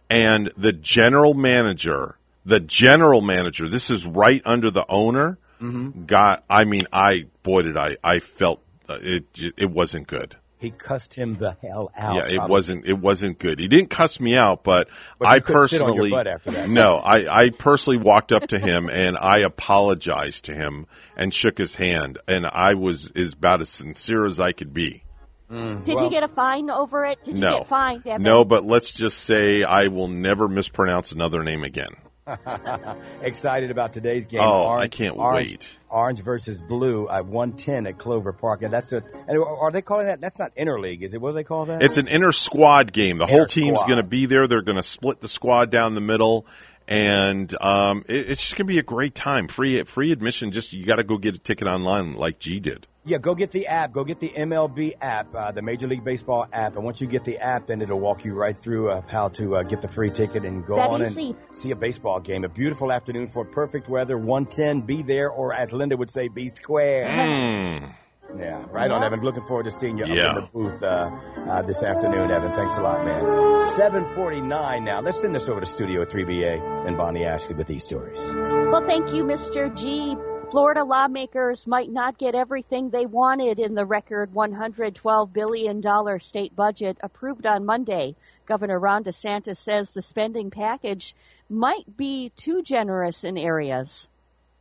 and 0.10 0.52
the 0.56 0.72
general 0.72 1.34
manager, 1.34 2.18
the 2.48 2.60
general 2.60 3.22
manager, 3.22 3.68
this 3.68 3.90
is 3.90 4.06
right 4.07 4.41
under 4.45 4.72
the 4.72 4.86
owner, 4.88 5.38
Mhm. 5.61 6.06
got. 6.07 6.44
I 6.49 6.64
mean, 6.65 6.84
I 6.94 7.26
boy 7.44 7.64
did 7.64 7.78
I. 7.78 7.98
I 8.03 8.19
felt 8.19 8.61
uh, 8.88 8.98
it. 9.02 9.26
It 9.57 9.69
wasn't 9.69 10.07
good. 10.07 10.36
He 10.60 10.72
cussed 10.72 11.14
him 11.14 11.36
the 11.36 11.56
hell 11.61 11.91
out. 11.95 12.15
yeah, 12.15 12.26
it 12.26 12.38
probably. 12.38 12.52
wasn't. 12.52 12.86
It 12.86 12.98
wasn't 12.98 13.38
good. 13.38 13.60
He 13.60 13.68
didn't 13.68 13.91
cuss 13.91 14.19
me 14.19 14.36
out, 14.36 14.64
but, 14.64 14.88
But 15.19 15.28
I 15.28 15.40
couldn't 15.40 15.68
sit 15.68 15.82
on 15.82 15.90
your 15.94 16.03
personally 16.03 16.10
butt 16.10 16.28
after 16.28 16.52
that. 16.52 16.69
no, 16.69 16.95
I, 16.95 17.44
I 17.44 17.49
personally 17.52 17.98
walked 17.99 18.32
up 18.32 18.48
to 18.48 18.57
him 18.57 18.90
and 18.90 19.18
I 19.18 19.40
apologized 19.40 20.45
to 20.45 20.56
him 20.56 20.88
and 21.15 21.32
shook 21.34 21.57
his 21.60 21.76
hand, 21.76 22.18
and 22.28 22.45
I 22.48 22.74
was 22.74 23.11
is 23.11 23.34
about 23.34 23.61
as 23.61 23.69
sincere 23.69 24.26
as 24.26 24.40
I 24.40 24.52
could 24.53 24.74
be. 24.74 25.03
Did 25.49 25.88
you 25.99 26.10
get 26.10 26.24
a 26.24 26.28
fine 26.28 26.69
over 26.69 27.06
it? 27.06 27.24
Did 27.24 27.36
you 27.36 27.41
get 27.41 27.68
fined? 27.68 28.06
Evan? 28.07 28.24
no, 28.24 28.44
but 28.44 28.65
let's 28.65 28.91
just 28.94 29.19
say 29.19 29.64
I 29.64 29.88
will 29.88 30.07
never 30.07 30.48
mispronounce 30.48 31.11
another 31.11 31.44
name 31.44 31.64
again. 31.64 31.95
Excited 33.22 33.72
about 33.72 33.94
today's 33.94 34.28
game. 34.28 34.41
Oh, 34.44 34.68
I 34.68 34.88
can't 34.88 35.18
orange, 35.18 35.49
wait. 35.49 35.78
Orange 35.90 36.22
versus 36.22 36.62
blue 36.62 37.08
at 37.10 37.26
110 37.26 37.88
at 37.88 37.98
Clover 37.98 38.34
Park, 38.34 38.62
and 38.62 38.74
that's 38.74 38.91
a. 38.91 39.04
And 39.28 39.38
are 39.38 39.72
they 39.72 39.82
calling 39.82 40.08
that? 40.08 40.20
That's 40.20 40.38
not 40.38 40.56
interleague, 40.56 41.02
is 41.02 41.14
it? 41.14 41.22
What 41.22 41.32
do 41.32 41.36
they 41.36 41.44
call 41.44 41.66
that? 41.66 41.82
It's 41.82 41.98
an 41.98 42.08
inter 42.08 42.32
squad 42.32 42.91
game. 42.91 43.18
The 43.18 43.28
whole 43.28 43.45
team's 43.45 43.80
going 43.84 43.98
to 43.98 44.04
be 44.04 44.26
there. 44.26 44.48
They're 44.48 44.62
going 44.62 44.78
to 44.78 44.84
split 44.84 45.22
the 45.22 45.28
squad 45.28 45.72
down 45.72 45.95
the 45.95 46.02
middle, 46.02 46.45
and 46.88 47.54
um, 47.62 48.04
it, 48.08 48.30
it's 48.32 48.42
just 48.42 48.56
going 48.56 48.68
to 48.68 48.74
be 48.74 48.80
a 48.80 48.84
great 48.84 49.16
time. 49.16 49.48
Free 49.48 49.84
free 49.84 50.12
admission. 50.12 50.52
Just 50.52 50.74
you 50.74 50.86
got 50.86 50.96
to 50.98 51.04
go 51.04 51.18
get 51.18 51.36
a 51.36 51.40
ticket 51.40 51.68
online, 51.68 52.14
like 52.16 52.40
G 52.40 52.60
did. 52.60 52.88
Yeah, 53.04 53.20
go 53.20 53.36
get 53.36 53.52
the 53.52 53.68
app. 53.68 53.94
Go 53.94 54.04
get 54.04 54.20
the 54.20 54.28
MLB 54.36 54.96
app, 55.00 55.34
uh, 55.34 55.54
the 55.54 55.62
Major 55.62 55.88
League 55.88 56.04
Baseball 56.04 56.46
app. 56.52 56.76
And 56.76 56.84
once 56.84 57.00
you 57.00 57.08
get 57.08 57.24
the 57.24 57.38
app, 57.38 57.68
then 57.68 57.82
it'll 57.82 58.02
walk 58.02 58.26
you 58.26 58.34
right 58.34 58.56
through 58.58 58.90
uh, 58.92 59.02
how 59.08 59.30
to 59.30 59.56
uh, 59.56 59.64
get 59.64 59.82
the 59.82 59.88
free 59.88 60.10
ticket 60.10 60.44
and 60.44 60.66
go 60.66 60.76
That 60.76 60.90
on 60.90 61.02
and 61.02 61.12
easy. 61.14 61.36
see 61.54 61.72
a 61.72 61.78
baseball 61.78 62.20
game. 62.20 62.44
A 62.44 62.50
beautiful 62.50 62.92
afternoon 62.92 63.28
for 63.30 63.46
perfect 63.46 63.88
weather. 63.88 64.18
110, 64.18 64.82
be 64.82 65.04
there, 65.04 65.30
or 65.30 65.54
as 65.54 65.72
Linda 65.72 65.96
would 65.96 66.12
say, 66.12 66.28
be 66.28 66.50
square. 66.50 67.08
Mm. 67.08 67.94
Yeah, 68.40 68.64
right 68.72 68.90
on, 68.90 69.04
Evan. 69.04 69.22
Looking 69.22 69.44
forward 69.44 69.64
to 69.64 69.72
seeing 69.72 69.98
you 69.98 70.06
Yeah. 70.06 70.32
up 70.32 70.38
in 70.38 70.44
the 70.44 70.50
booth 70.70 70.84
uh, 70.84 71.10
uh, 71.48 71.62
this 71.64 71.84
afternoon, 71.84 72.32
Evan. 72.32 72.54
Thanks 72.54 72.78
a 72.78 72.82
lot, 72.82 73.04
man. 73.04 73.62
749 73.62 74.84
now. 74.84 75.02
Let's 75.02 75.22
send 75.22 75.34
this 75.34 75.50
over 75.50 75.60
to 75.60 75.66
Studio 75.66 76.06
3BA 76.06 76.86
and 76.86 76.98
Bonnie 76.98 77.26
Ashley 77.26 77.56
with 77.56 77.68
these 77.68 77.84
stories. 77.84 78.32
Well, 78.34 78.86
thank 78.86 79.14
you, 79.14 79.24
Mr. 79.24 79.74
G. 79.76 80.16
Florida 80.52 80.86
lawmakers 80.86 81.68
might 81.68 81.92
not 81.92 82.18
get 82.18 82.34
everything 82.34 82.90
they 82.90 83.06
wanted 83.06 83.60
in 83.60 83.76
the 83.76 83.86
record 83.86 84.32
$112 84.34 85.34
billion 85.34 86.20
state 86.20 86.56
budget 86.56 86.98
approved 87.02 87.46
on 87.46 87.66
Monday. 87.66 88.16
Governor 88.46 88.80
Ron 88.80 89.04
DeSantis 89.04 89.58
says 89.58 89.92
the 89.92 90.02
spending 90.02 90.50
package 90.50 91.16
might 91.50 91.98
be 91.98 92.32
too 92.38 92.62
generous 92.62 93.26
in 93.26 93.38
areas. 93.38 94.08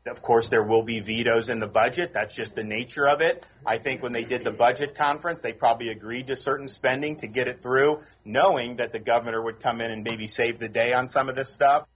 Of 0.06 0.22
course, 0.22 0.48
there 0.48 0.62
will 0.62 0.82
be 0.82 1.00
vetoes 1.00 1.48
in 1.48 1.58
the 1.58 1.66
budget. 1.66 2.12
That's 2.12 2.34
just 2.34 2.54
the 2.54 2.62
nature 2.62 3.08
of 3.08 3.20
it. 3.20 3.44
I 3.64 3.78
think 3.78 4.02
when 4.02 4.12
they 4.12 4.24
did 4.24 4.44
the 4.44 4.52
budget 4.52 4.94
conference, 4.94 5.42
they 5.42 5.52
probably 5.52 5.88
agreed 5.88 6.28
to 6.28 6.36
certain 6.36 6.68
spending 6.68 7.16
to 7.16 7.26
get 7.26 7.48
it 7.48 7.60
through, 7.60 8.00
knowing 8.24 8.76
that 8.76 8.92
the 8.92 9.00
governor 9.00 9.42
would 9.42 9.58
come 9.58 9.80
in 9.80 9.90
and 9.90 10.04
maybe 10.04 10.28
save 10.28 10.58
the 10.58 10.68
day 10.68 10.92
on 10.94 11.08
some 11.08 11.28
of 11.28 11.34
this 11.34 11.52
stuff. 11.52 11.86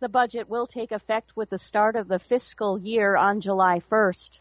The 0.00 0.08
budget 0.08 0.48
will 0.48 0.66
take 0.66 0.90
effect 0.90 1.36
with 1.36 1.50
the 1.50 1.58
start 1.58 1.94
of 1.94 2.08
the 2.08 2.18
fiscal 2.18 2.78
year 2.78 3.16
on 3.16 3.40
July 3.40 3.80
1st. 3.90 4.40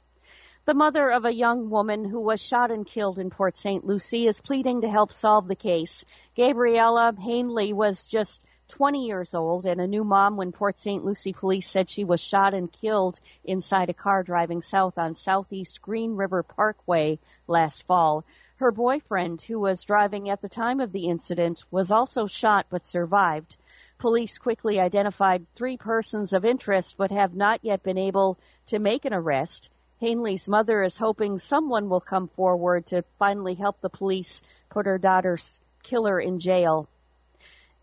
The 0.65 0.73
mother 0.73 1.11
of 1.11 1.25
a 1.25 1.33
young 1.33 1.69
woman 1.69 2.05
who 2.05 2.21
was 2.21 2.41
shot 2.41 2.71
and 2.71 2.85
killed 2.85 3.19
in 3.19 3.29
Port 3.29 3.57
St. 3.57 3.85
Lucie 3.85 4.27
is 4.27 4.41
pleading 4.41 4.81
to 4.81 4.89
help 4.89 5.11
solve 5.11 5.47
the 5.47 5.55
case. 5.55 6.05
Gabriella 6.35 7.13
Hanley 7.19 7.73
was 7.73 8.05
just 8.05 8.41
20 8.71 9.05
years 9.05 9.35
old 9.35 9.65
and 9.65 9.81
a 9.81 9.85
new 9.85 10.03
mom 10.03 10.37
when 10.37 10.53
Port 10.53 10.79
St. 10.79 11.03
Lucie 11.03 11.33
police 11.33 11.69
said 11.69 11.89
she 11.89 12.05
was 12.05 12.21
shot 12.21 12.53
and 12.53 12.71
killed 12.71 13.19
inside 13.43 13.89
a 13.89 13.93
car 13.93 14.23
driving 14.23 14.61
south 14.61 14.97
on 14.97 15.13
Southeast 15.13 15.81
Green 15.81 16.15
River 16.15 16.41
Parkway 16.41 17.19
last 17.47 17.83
fall. 17.83 18.23
Her 18.55 18.71
boyfriend, 18.71 19.41
who 19.41 19.59
was 19.59 19.83
driving 19.83 20.29
at 20.29 20.41
the 20.41 20.47
time 20.47 20.79
of 20.79 20.93
the 20.93 21.07
incident, 21.07 21.65
was 21.69 21.91
also 21.91 22.27
shot 22.27 22.65
but 22.69 22.87
survived. 22.87 23.57
Police 23.97 24.37
quickly 24.37 24.79
identified 24.79 25.45
three 25.53 25.75
persons 25.75 26.31
of 26.31 26.45
interest 26.45 26.95
but 26.97 27.11
have 27.11 27.35
not 27.35 27.59
yet 27.63 27.83
been 27.83 27.97
able 27.97 28.37
to 28.67 28.79
make 28.79 29.03
an 29.03 29.13
arrest. 29.13 29.69
Hanley's 29.99 30.47
mother 30.47 30.81
is 30.81 30.97
hoping 30.97 31.37
someone 31.37 31.89
will 31.89 31.99
come 31.99 32.29
forward 32.29 32.85
to 32.85 33.03
finally 33.19 33.55
help 33.55 33.81
the 33.81 33.89
police 33.89 34.41
put 34.69 34.85
her 34.85 34.97
daughter's 34.97 35.59
killer 35.83 36.21
in 36.21 36.39
jail. 36.39 36.87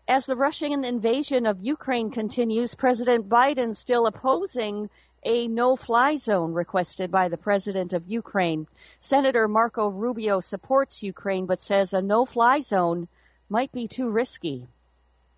As 0.09 0.25
the 0.25 0.35
Russian 0.35 0.83
invasion 0.83 1.45
of 1.45 1.61
Ukraine 1.61 2.09
continues, 2.09 2.73
President 2.73 3.29
Biden 3.29 3.75
still 3.75 4.07
opposing 4.07 4.89
a 5.23 5.47
no-fly 5.47 6.15
zone 6.15 6.51
requested 6.51 7.11
by 7.11 7.29
the 7.29 7.37
president 7.37 7.93
of 7.93 8.07
Ukraine. 8.07 8.65
Senator 8.97 9.47
Marco 9.47 9.87
Rubio 9.87 10.39
supports 10.39 11.03
Ukraine 11.03 11.45
but 11.45 11.61
says 11.61 11.93
a 11.93 12.01
no-fly 12.01 12.61
zone 12.61 13.07
might 13.49 13.71
be 13.71 13.87
too 13.87 14.09
risky. 14.09 14.67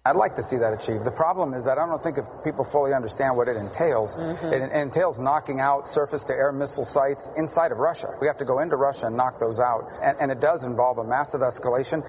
I'd 0.05 0.15
like 0.15 0.35
to 0.35 0.41
see 0.41 0.59
that 0.59 0.71
achieved. 0.71 1.03
The 1.03 1.11
problem 1.11 1.53
is 1.53 1.65
that 1.65 1.77
I 1.77 1.85
don't 1.85 2.01
think 2.01 2.17
if 2.17 2.25
people 2.45 2.63
fully 2.63 2.93
understand 2.93 3.35
what 3.35 3.49
it 3.49 3.57
entails. 3.57 4.15
Mm-hmm. 4.15 4.53
It, 4.53 4.61
it 4.61 4.71
entails 4.71 5.19
knocking 5.19 5.59
out 5.59 5.85
surface-to-air 5.89 6.53
missile 6.53 6.85
sites 6.85 7.29
inside 7.35 7.73
of 7.73 7.79
Russia. 7.79 8.15
We 8.21 8.27
have 8.27 8.37
to 8.37 8.45
go 8.45 8.59
into 8.59 8.77
Russia 8.77 9.07
and 9.07 9.17
knock 9.17 9.37
those 9.37 9.59
out, 9.59 9.91
and, 10.01 10.17
and 10.21 10.31
it 10.31 10.39
does 10.39 10.63
involve 10.63 10.97
a 10.97 11.03
massive 11.03 11.41
escalation. 11.41 12.07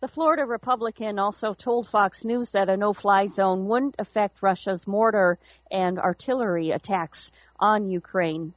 The 0.00 0.08
Florida 0.08 0.46
Republican 0.46 1.18
also 1.18 1.52
told 1.52 1.86
Fox 1.86 2.24
News 2.24 2.52
that 2.52 2.70
a 2.70 2.76
no-fly 2.78 3.26
zone 3.26 3.66
wouldn't 3.66 3.96
affect 3.98 4.42
Russia's 4.42 4.86
mortar 4.86 5.38
and 5.70 5.98
artillery 5.98 6.70
attacks 6.70 7.30
on 7.58 7.90
Ukraine. 7.90 8.54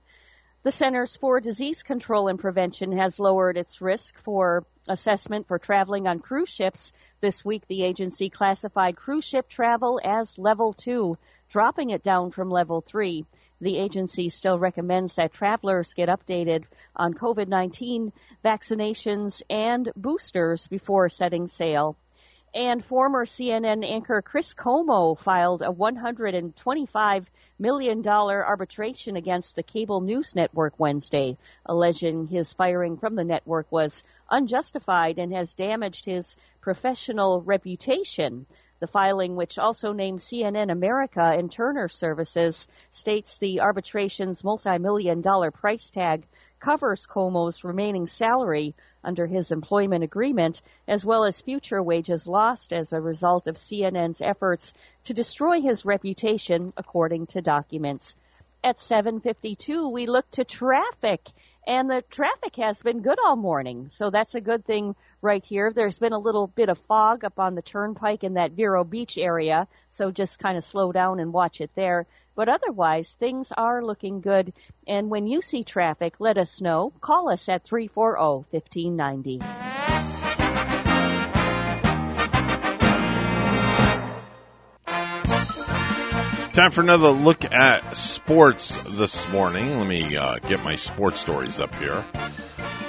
The 0.63 0.71
Centers 0.71 1.17
for 1.17 1.41
Disease 1.41 1.83
Control 1.83 2.29
and 2.29 2.39
Prevention 2.39 2.93
has 2.93 3.19
lowered 3.19 3.57
its 3.57 3.81
risk 3.81 4.17
for 4.19 4.65
assessment 4.87 5.45
for 5.49 5.59
traveling 5.59 6.07
on 6.07 6.19
cruise 6.19 6.47
ships. 6.47 6.93
This 7.19 7.43
week, 7.43 7.67
the 7.67 7.83
agency 7.83 8.29
classified 8.29 8.95
cruise 8.95 9.25
ship 9.25 9.49
travel 9.49 9.99
as 10.01 10.37
level 10.37 10.71
two, 10.71 11.17
dropping 11.53 11.91
it 11.91 12.01
down 12.01 12.31
from 12.31 12.49
level 12.49 12.81
three. 12.81 13.23
The 13.61 13.77
agency 13.77 14.29
still 14.29 14.57
recommends 14.57 15.13
that 15.15 15.33
travelers 15.33 15.93
get 15.93 16.09
updated 16.09 16.63
on 16.95 17.13
COVID-19 17.13 18.11
vaccinations 18.43 19.43
and 19.51 19.87
boosters 19.95 20.65
before 20.65 21.09
setting 21.09 21.45
sail. 21.45 21.95
And 22.55 22.83
former 22.83 23.25
CNN 23.25 23.85
anchor 23.85 24.23
Chris 24.23 24.55
Cuomo 24.55 25.15
filed 25.17 25.61
a 25.61 25.71
$125 25.71 27.25
million 27.59 28.07
arbitration 28.07 29.15
against 29.15 29.55
the 29.55 29.63
cable 29.63 30.01
news 30.01 30.35
network 30.35 30.79
Wednesday, 30.79 31.37
alleging 31.67 32.27
his 32.27 32.51
firing 32.53 32.97
from 32.97 33.15
the 33.15 33.23
network 33.23 33.71
was 33.71 34.03
unjustified 34.29 35.19
and 35.19 35.31
has 35.33 35.53
damaged 35.53 36.05
his 36.05 36.35
professional 36.61 37.41
reputation. 37.41 38.47
The 38.83 38.87
filing, 38.87 39.37
which 39.37 39.57
also 39.57 39.93
names 39.93 40.25
CNN 40.25 40.69
America 40.69 41.23
and 41.23 41.49
Turner 41.49 41.87
Services, 41.87 42.67
states 42.89 43.37
the 43.37 43.61
arbitration's 43.61 44.43
multi-million 44.43 45.21
dollar 45.21 45.51
price 45.51 45.89
tag 45.89 46.27
covers 46.59 47.07
Cuomo's 47.07 47.63
remaining 47.63 48.07
salary 48.07 48.75
under 49.01 49.25
his 49.25 49.53
employment 49.53 50.03
agreement, 50.03 50.61
as 50.85 51.05
well 51.05 51.23
as 51.23 51.39
future 51.39 51.81
wages 51.81 52.27
lost 52.27 52.73
as 52.73 52.91
a 52.91 52.99
result 52.99 53.47
of 53.47 53.55
CNN's 53.55 54.21
efforts 54.21 54.73
to 55.05 55.13
destroy 55.13 55.61
his 55.61 55.85
reputation, 55.85 56.73
according 56.75 57.27
to 57.27 57.41
documents. 57.41 58.17
At 58.65 58.77
7:52, 58.77 59.91
we 59.91 60.05
look 60.05 60.31
to 60.31 60.45
traffic, 60.45 61.27
and 61.67 61.89
the 61.89 62.01
traffic 62.09 62.55
has 62.55 62.81
been 62.81 63.01
good 63.01 63.17
all 63.25 63.35
morning, 63.35 63.89
so 63.89 64.09
that's 64.09 64.35
a 64.35 64.41
good 64.41 64.63
thing 64.63 64.95
right 65.21 65.45
here. 65.45 65.73
There's 65.75 65.99
been 65.99 66.13
a 66.13 66.17
little 66.17 66.47
bit 66.47 66.69
of 66.69 66.77
fog 66.77 67.25
up 67.25 67.39
on 67.39 67.55
the 67.55 67.61
turnpike 67.61 68.23
in 68.23 68.35
that 68.35 68.53
Vero 68.53 68.85
Beach 68.85 69.17
area, 69.17 69.67
so 69.89 70.11
just 70.11 70.39
kind 70.39 70.55
of 70.55 70.63
slow 70.63 70.93
down 70.93 71.19
and 71.19 71.33
watch 71.33 71.59
it 71.59 71.71
there. 71.75 72.07
But 72.35 72.47
otherwise, 72.47 73.15
things 73.15 73.51
are 73.51 73.83
looking 73.83 74.21
good. 74.21 74.53
And 74.87 75.09
when 75.09 75.27
you 75.27 75.41
see 75.41 75.65
traffic, 75.65 76.13
let 76.19 76.37
us 76.37 76.61
know. 76.61 76.93
Call 77.01 77.29
us 77.29 77.49
at 77.49 77.65
340 77.65 78.45
1590. 78.49 79.41
Time 86.53 86.69
for 86.69 86.81
another 86.81 87.09
look 87.09 87.45
at 87.45 87.97
sports 87.97 88.77
this 88.91 89.27
morning. 89.29 89.79
Let 89.79 89.87
me 89.87 90.15
uh, 90.15 90.37
get 90.37 90.63
my 90.63 90.75
sports 90.75 91.19
stories 91.19 91.59
up 91.59 91.73
here. 91.73 92.05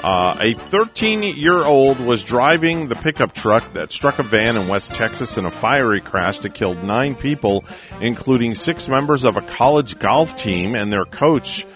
Uh, 0.03 0.37
a 0.39 0.53
13 0.53 1.23
year 1.23 1.65
old 1.65 1.99
was 1.99 2.23
driving 2.23 2.89
the 2.89 2.95
pickup 2.95 3.33
truck 3.33 3.73
that 3.73 3.91
struck 3.91 4.19
a 4.19 4.23
van 4.23 4.59
in 4.59 4.69
West 4.69 4.93
Texas 4.93 5.39
in 5.39 5.47
a 5.47 5.51
fiery 5.51 6.03
crash 6.03 6.41
that 6.41 6.53
killed 6.53 6.85
nine 6.85 7.15
people, 7.15 7.65
including 8.03 8.55
six 8.55 8.87
members 8.87 9.25
of 9.25 9.39
a 9.39 9.41
college 9.41 9.99
golf 9.99 10.37
team 10.37 10.75
and 10.75 10.93
their 10.93 11.07
coach. 11.07 11.67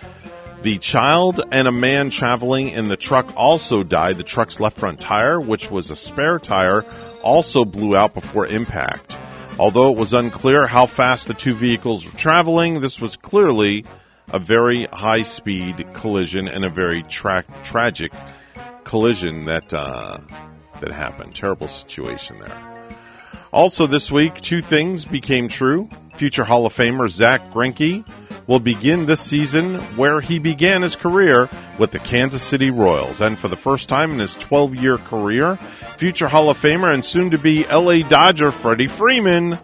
The 0.60 0.77
child 0.77 1.40
and 1.51 1.66
a 1.66 1.73
man 1.73 2.10
traveling 2.10 2.69
in 2.69 2.89
the 2.89 2.98
truck 2.98 3.32
also 3.35 3.82
died. 3.82 4.19
The 4.19 4.24
truck's 4.24 4.60
left 4.60 4.77
front 4.77 5.01
tire, 5.01 5.40
which 5.40 5.70
was 5.70 5.90
a 5.90 5.97
spare 5.97 6.39
tire, 6.39 6.85
also 7.23 7.65
blew 7.65 7.97
out 7.97 8.12
before 8.12 8.47
impact. 8.47 9.16
Although 9.59 9.90
it 9.93 9.98
was 9.98 10.12
unclear 10.12 10.66
how 10.66 10.86
fast 10.86 11.26
the 11.26 11.35
two 11.35 11.55
vehicles 11.55 12.05
were 12.05 12.16
traveling, 12.16 12.80
this 12.80 13.01
was 13.01 13.16
clearly 13.16 13.85
a 14.28 14.39
very 14.39 14.85
high 14.85 15.22
speed 15.22 15.86
collision 15.94 16.47
and 16.47 16.64
a 16.64 16.70
very 16.70 17.02
tra- 17.02 17.44
tragic 17.64 18.12
collision 18.85 19.47
that 19.47 19.74
uh, 19.74 20.18
that 20.80 20.93
happened. 20.93 21.35
Terrible 21.35 21.66
situation 21.68 22.39
there. 22.39 22.98
Also 23.52 23.86
this 23.86 24.10
week, 24.10 24.40
two 24.40 24.60
things 24.60 25.05
became 25.05 25.48
true. 25.48 25.89
Future 26.16 26.44
Hall 26.44 26.66
of 26.66 26.74
Famer 26.74 27.09
Zack 27.09 27.51
Greinke 27.52 28.05
will 28.48 28.58
begin 28.58 29.06
this 29.06 29.20
season 29.20 29.76
where 29.96 30.20
he 30.20 30.40
began 30.40 30.82
his 30.82 30.96
career 30.96 31.48
with 31.78 31.92
the 31.92 32.00
Kansas 32.00 32.42
City 32.42 32.70
Royals. 32.70 33.20
And 33.20 33.38
for 33.38 33.46
the 33.46 33.56
first 33.56 33.88
time 33.88 34.10
in 34.12 34.18
his 34.18 34.34
12 34.34 34.74
year 34.74 34.98
career, 34.98 35.56
future 35.98 36.26
Hall 36.26 36.50
of 36.50 36.58
Famer 36.58 36.92
and 36.92 37.04
soon 37.04 37.30
to 37.30 37.38
be 37.38 37.64
LA 37.64 38.08
Dodger 38.08 38.50
Freddie 38.50 38.88
Freeman 38.88 39.58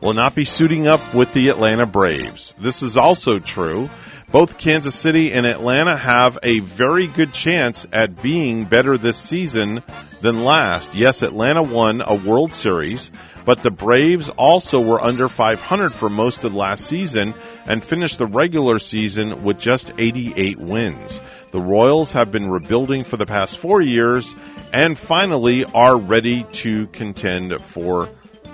will 0.00 0.14
not 0.14 0.36
be 0.36 0.44
suiting 0.44 0.86
up 0.86 1.14
with 1.14 1.32
the 1.32 1.48
Atlanta 1.48 1.86
Braves. 1.86 2.54
This 2.60 2.82
is 2.82 2.96
also 2.96 3.40
true 3.40 3.88
both 4.30 4.58
Kansas 4.58 4.94
City 4.94 5.32
and 5.32 5.46
Atlanta 5.46 5.96
have 5.96 6.38
a 6.42 6.58
very 6.58 7.06
good 7.06 7.32
chance 7.32 7.86
at 7.92 8.20
being 8.20 8.64
better 8.64 8.98
this 8.98 9.16
season 9.16 9.82
than 10.20 10.44
last. 10.44 10.94
Yes, 10.94 11.22
Atlanta 11.22 11.62
won 11.62 12.00
a 12.00 12.14
World 12.14 12.52
Series, 12.52 13.10
but 13.46 13.62
the 13.62 13.70
Braves 13.70 14.28
also 14.28 14.80
were 14.80 15.00
under 15.00 15.30
500 15.30 15.94
for 15.94 16.10
most 16.10 16.42
of 16.44 16.52
last 16.52 16.84
season 16.84 17.32
and 17.64 17.82
finished 17.82 18.18
the 18.18 18.26
regular 18.26 18.80
season 18.80 19.44
with 19.44 19.58
just 19.58 19.92
88 19.96 20.58
wins. 20.58 21.20
The 21.52 21.60
Royals 21.60 22.12
have 22.12 22.32
been 22.32 22.50
rebuilding 22.50 23.04
for 23.04 23.16
the 23.16 23.24
past 23.24 23.56
four 23.56 23.80
years 23.80 24.34
and 24.72 24.98
finally 24.98 25.64
are 25.64 25.96
ready 25.96 26.42
to 26.54 26.88
contend 26.88 27.64
for 27.64 28.10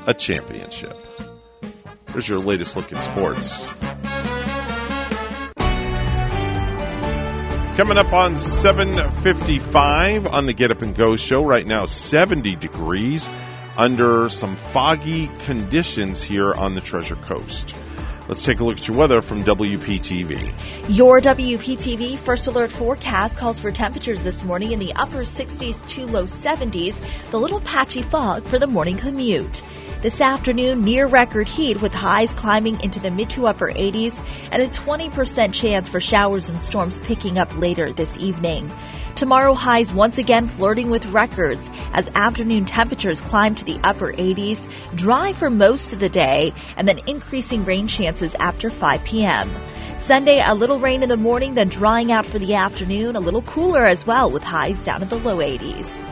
a 0.07 0.13
championship. 0.13 0.95
Here's 2.13 2.29
your 2.29 2.41
latest 2.41 2.77
look 2.77 2.93
at 2.93 3.03
sports. 3.03 3.49
Coming 7.77 7.97
up 7.97 8.13
on 8.13 8.37
7:55 8.37 10.27
on 10.27 10.45
the 10.45 10.53
Get 10.53 10.71
Up 10.71 10.83
and 10.83 10.95
Go 10.95 11.17
show 11.17 11.43
right 11.43 11.67
now 11.67 11.87
70 11.87 12.57
degrees 12.57 13.27
under 13.77 14.29
some 14.29 14.57
foggy 14.57 15.29
conditions 15.45 16.23
here 16.23 16.53
on 16.55 16.75
the 16.75 16.81
Treasure 16.81 17.17
Coast. 17.17 17.75
Let's 18.29 18.45
take 18.45 18.61
a 18.61 18.65
look 18.65 18.79
at 18.79 18.87
your 18.87 18.97
weather 18.97 19.21
from 19.21 19.43
WPTV. 19.43 20.53
Your 20.89 21.21
WPTV 21.21 22.19
first 22.19 22.47
alert 22.47 22.71
forecast 22.71 23.37
calls 23.37 23.59
for 23.59 23.73
temperatures 23.73 24.23
this 24.23 24.45
morning 24.45 24.73
in 24.73 24.79
the 24.79 24.93
upper 24.95 25.19
60s 25.19 25.87
to 25.89 26.07
low 26.07 26.25
70s, 26.25 27.01
the 27.31 27.41
little 27.41 27.61
patchy 27.61 28.03
fog 28.03 28.47
for 28.47 28.59
the 28.59 28.67
morning 28.67 28.97
commute. 28.97 29.63
This 30.03 30.21
afternoon, 30.21 30.83
near 30.83 31.07
record 31.07 31.47
heat 31.47 31.81
with 31.81 31.95
highs 31.95 32.35
climbing 32.35 32.81
into 32.81 32.99
the 32.99 33.13
mid 33.13 33.31
to 33.31 33.47
upper 33.47 33.71
80s 33.73 34.21
and 34.51 34.61
a 34.61 34.67
20% 34.67 35.53
chance 35.53 35.89
for 35.89 36.01
showers 36.01 36.49
and 36.49 36.61
storms 36.61 36.99
picking 36.99 37.39
up 37.39 37.57
later 37.57 37.93
this 37.93 38.17
evening. 38.17 38.69
Tomorrow 39.15 39.55
highs 39.55 39.93
once 39.93 40.19
again 40.19 40.49
flirting 40.49 40.91
with 40.91 41.07
records 41.07 41.71
as 41.93 42.11
afternoon 42.17 42.65
temperatures 42.65 43.21
climb 43.21 43.55
to 43.55 43.65
the 43.65 43.79
upper 43.85 44.13
80s, 44.13 44.69
dry 44.97 45.35
for 45.35 45.49
most 45.49 45.93
of 45.93 46.01
the 46.01 46.09
day, 46.09 46.53
and 46.77 46.89
then 46.89 46.99
increasing 47.07 47.65
rain 47.65 47.87
chances 47.87 48.35
after 48.41 48.71
5 48.71 49.05
p.m. 49.05 49.57
Sunday, 49.99 50.43
a 50.45 50.53
little 50.53 50.81
rain 50.81 51.05
in 51.05 51.11
the 51.11 51.17
morning, 51.17 51.55
then 51.55 51.69
drying 51.69 52.11
out 52.11 52.27
for 52.27 52.41
the 52.41 52.55
afternoon, 52.55 53.15
a 53.15 53.21
little 53.21 53.43
cooler 53.43 53.87
as 53.87 54.05
well 54.05 54.33
with 54.33 54.43
highs 54.43 54.83
down 54.83 55.03
in 55.03 55.09
the 55.09 55.17
low 55.17 55.37
80s. 55.37 56.12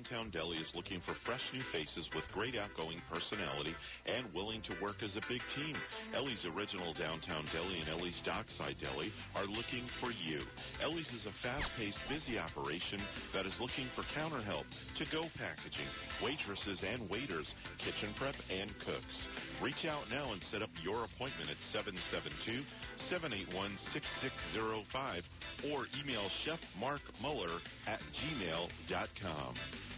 Downtown 0.00 0.30
Deli 0.30 0.56
is 0.56 0.74
looking 0.74 0.98
for 1.00 1.12
fresh 1.26 1.42
new 1.52 1.60
faces 1.72 2.08
with 2.14 2.24
great 2.32 2.56
outgoing 2.56 3.02
personality 3.12 3.74
and 4.06 4.32
willing 4.32 4.62
to 4.62 4.72
work 4.80 5.02
as 5.02 5.16
a 5.16 5.20
big 5.28 5.42
team. 5.54 5.76
Ellie's 6.14 6.46
Original 6.46 6.94
Downtown 6.94 7.44
Deli 7.52 7.80
and 7.80 7.88
Ellie's 7.88 8.18
Dockside 8.24 8.76
Deli 8.80 9.12
are 9.34 9.44
looking 9.44 9.84
for 10.00 10.10
you. 10.10 10.40
Ellie's 10.82 11.12
is 11.12 11.26
a 11.26 11.32
fast-paced, 11.42 11.98
busy 12.08 12.38
operation 12.38 13.02
that 13.34 13.44
is 13.44 13.52
looking 13.60 13.88
for 13.94 14.02
counter 14.14 14.40
help, 14.40 14.64
to-go 14.96 15.24
packaging, 15.36 15.88
waitresses 16.22 16.78
and 16.82 17.10
waiters, 17.10 17.52
kitchen 17.78 18.14
prep, 18.16 18.36
and 18.50 18.70
cooks. 18.78 19.26
Reach 19.60 19.84
out 19.84 20.08
now 20.10 20.32
and 20.32 20.42
set 20.50 20.62
up 20.62 20.70
your 20.82 21.04
appointment 21.04 21.50
at 21.50 21.58
772-781-6605 23.10 25.22
or 25.70 25.86
email 26.00 26.30
Chef 26.44 26.60
Mark 26.78 27.02
Muller 27.20 27.60
at 27.86 28.00
gmail.com. 28.14 29.54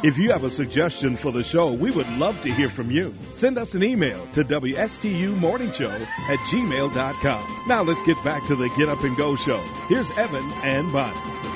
If 0.00 0.16
you 0.16 0.30
have 0.30 0.44
a 0.44 0.50
suggestion 0.50 1.16
for 1.16 1.32
the 1.32 1.42
show, 1.42 1.72
we 1.72 1.90
would 1.90 2.08
love 2.18 2.40
to 2.42 2.52
hear 2.52 2.68
from 2.68 2.88
you. 2.88 3.12
Send 3.32 3.58
us 3.58 3.74
an 3.74 3.82
email 3.82 4.24
to 4.34 4.44
WSTUmorningshow 4.44 6.00
at 6.00 6.38
gmail.com. 6.50 7.64
Now 7.66 7.82
let's 7.82 8.02
get 8.04 8.22
back 8.22 8.46
to 8.46 8.54
the 8.54 8.68
Get 8.76 8.88
Up 8.88 9.02
and 9.02 9.16
Go 9.16 9.34
show. 9.34 9.58
Here's 9.88 10.12
Evan 10.12 10.48
and 10.62 10.92
Bonnie. 10.92 11.47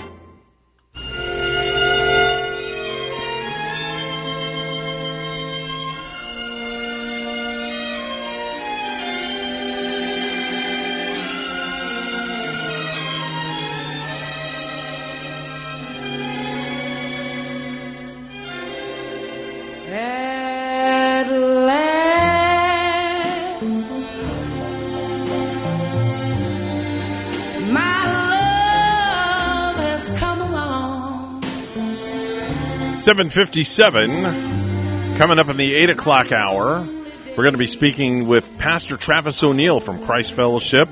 757 33.13 35.19
coming 35.19 35.39
up 35.39 35.51
in 35.51 35.59
the 35.59 35.75
8 35.75 35.91
o'clock 35.91 36.33
hour. 36.33 36.81
We're 36.81 37.43
going 37.43 37.53
to 37.53 37.59
be 37.59 37.67
speaking 37.67 38.27
with 38.27 38.57
Pastor 38.57 38.97
Travis 38.97 39.43
O'Neal 39.43 39.81
from 39.81 40.07
Christ 40.07 40.33
Fellowship 40.33 40.89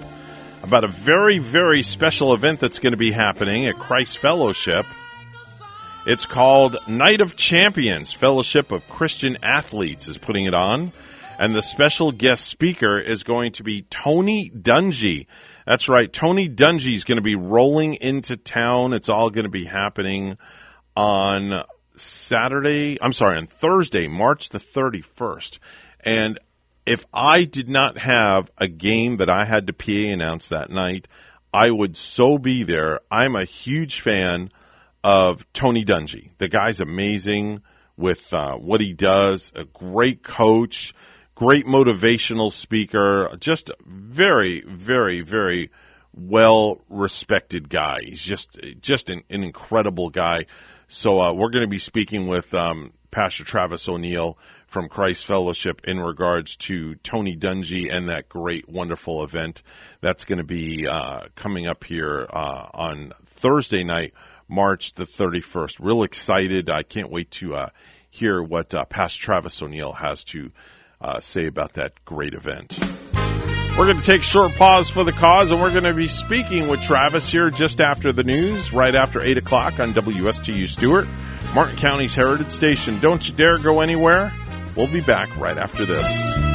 about 0.62 0.84
a 0.84 0.88
very, 0.88 1.38
very 1.38 1.80
special 1.80 2.34
event 2.34 2.60
that's 2.60 2.78
going 2.78 2.92
to 2.92 2.98
be 2.98 3.10
happening 3.10 3.68
at 3.68 3.78
Christ 3.78 4.18
Fellowship. 4.18 4.84
It's 6.04 6.26
called 6.26 6.76
Night 6.86 7.22
of 7.22 7.36
Champions. 7.36 8.12
Fellowship 8.12 8.70
of 8.70 8.86
Christian 8.86 9.38
Athletes 9.42 10.06
is 10.06 10.18
putting 10.18 10.44
it 10.44 10.52
on. 10.52 10.92
And 11.38 11.54
the 11.54 11.62
special 11.62 12.12
guest 12.12 12.44
speaker 12.44 13.00
is 13.00 13.24
going 13.24 13.52
to 13.52 13.62
be 13.62 13.86
Tony 13.88 14.52
Dungy. 14.54 15.24
That's 15.66 15.88
right. 15.88 16.12
Tony 16.12 16.50
Dungy 16.50 16.96
is 16.96 17.04
going 17.04 17.16
to 17.16 17.22
be 17.22 17.36
rolling 17.36 17.94
into 17.94 18.36
town. 18.36 18.92
It's 18.92 19.08
all 19.08 19.30
going 19.30 19.44
to 19.44 19.50
be 19.50 19.64
happening 19.64 20.36
on 20.94 21.64
Saturday. 22.00 22.98
I'm 23.00 23.12
sorry, 23.12 23.36
on 23.36 23.46
Thursday, 23.46 24.08
March 24.08 24.48
the 24.50 24.58
31st. 24.58 25.58
And 26.00 26.38
if 26.86 27.04
I 27.12 27.44
did 27.44 27.68
not 27.68 27.98
have 27.98 28.50
a 28.58 28.68
game 28.68 29.18
that 29.18 29.30
I 29.30 29.44
had 29.44 29.66
to 29.66 29.72
PA 29.72 30.12
announce 30.12 30.48
that 30.48 30.70
night, 30.70 31.08
I 31.52 31.70
would 31.70 31.96
so 31.96 32.38
be 32.38 32.62
there. 32.62 33.00
I'm 33.10 33.36
a 33.36 33.44
huge 33.44 34.00
fan 34.00 34.50
of 35.02 35.44
Tony 35.52 35.84
Dungy. 35.84 36.30
The 36.38 36.48
guy's 36.48 36.80
amazing 36.80 37.62
with 37.96 38.32
uh, 38.32 38.56
what 38.56 38.80
he 38.80 38.92
does. 38.92 39.52
A 39.54 39.64
great 39.64 40.22
coach, 40.22 40.94
great 41.34 41.66
motivational 41.66 42.52
speaker. 42.52 43.36
Just 43.38 43.70
very, 43.84 44.62
very, 44.62 45.20
very 45.20 45.70
well 46.14 46.80
respected 46.88 47.68
guy. 47.68 48.00
He's 48.02 48.22
just 48.22 48.58
just 48.80 49.10
an, 49.10 49.22
an 49.30 49.44
incredible 49.44 50.10
guy. 50.10 50.46
So 50.92 51.20
uh, 51.20 51.32
we're 51.32 51.50
going 51.50 51.62
to 51.62 51.68
be 51.70 51.78
speaking 51.78 52.26
with 52.26 52.52
um, 52.52 52.92
Pastor 53.12 53.44
Travis 53.44 53.88
O'Neal 53.88 54.36
from 54.66 54.88
Christ 54.88 55.24
Fellowship 55.24 55.82
in 55.84 56.00
regards 56.00 56.56
to 56.56 56.96
Tony 56.96 57.36
Dungy 57.36 57.94
and 57.94 58.08
that 58.08 58.28
great, 58.28 58.68
wonderful 58.68 59.22
event 59.22 59.62
that's 60.00 60.24
going 60.24 60.38
to 60.38 60.44
be 60.44 60.88
uh, 60.88 61.28
coming 61.36 61.68
up 61.68 61.84
here 61.84 62.26
uh, 62.28 62.70
on 62.74 63.12
Thursday 63.26 63.84
night 63.84 64.14
March 64.48 64.94
the 64.94 65.04
31st. 65.04 65.76
Real 65.78 66.02
excited. 66.02 66.68
I 66.68 66.82
can't 66.82 67.12
wait 67.12 67.30
to 67.32 67.54
uh, 67.54 67.68
hear 68.10 68.42
what 68.42 68.74
uh, 68.74 68.84
Pastor 68.84 69.22
Travis 69.22 69.62
O'Neal 69.62 69.92
has 69.92 70.24
to 70.24 70.50
uh, 71.00 71.20
say 71.20 71.46
about 71.46 71.74
that 71.74 72.04
great 72.04 72.34
event. 72.34 72.99
We're 73.80 73.86
going 73.86 73.96
to 73.96 74.04
take 74.04 74.20
a 74.20 74.24
short 74.24 74.52
pause 74.56 74.90
for 74.90 75.04
the 75.04 75.12
cause, 75.12 75.52
and 75.52 75.58
we're 75.58 75.70
going 75.70 75.84
to 75.84 75.94
be 75.94 76.06
speaking 76.06 76.68
with 76.68 76.82
Travis 76.82 77.30
here 77.32 77.48
just 77.48 77.80
after 77.80 78.12
the 78.12 78.22
news, 78.22 78.74
right 78.74 78.94
after 78.94 79.22
8 79.22 79.38
o'clock 79.38 79.80
on 79.80 79.94
WSTU 79.94 80.68
Stuart, 80.68 81.08
Martin 81.54 81.78
County's 81.78 82.14
Heritage 82.14 82.50
Station. 82.50 83.00
Don't 83.00 83.26
you 83.26 83.34
dare 83.34 83.56
go 83.56 83.80
anywhere. 83.80 84.34
We'll 84.76 84.92
be 84.92 85.00
back 85.00 85.34
right 85.38 85.56
after 85.56 85.86
this. 85.86 86.49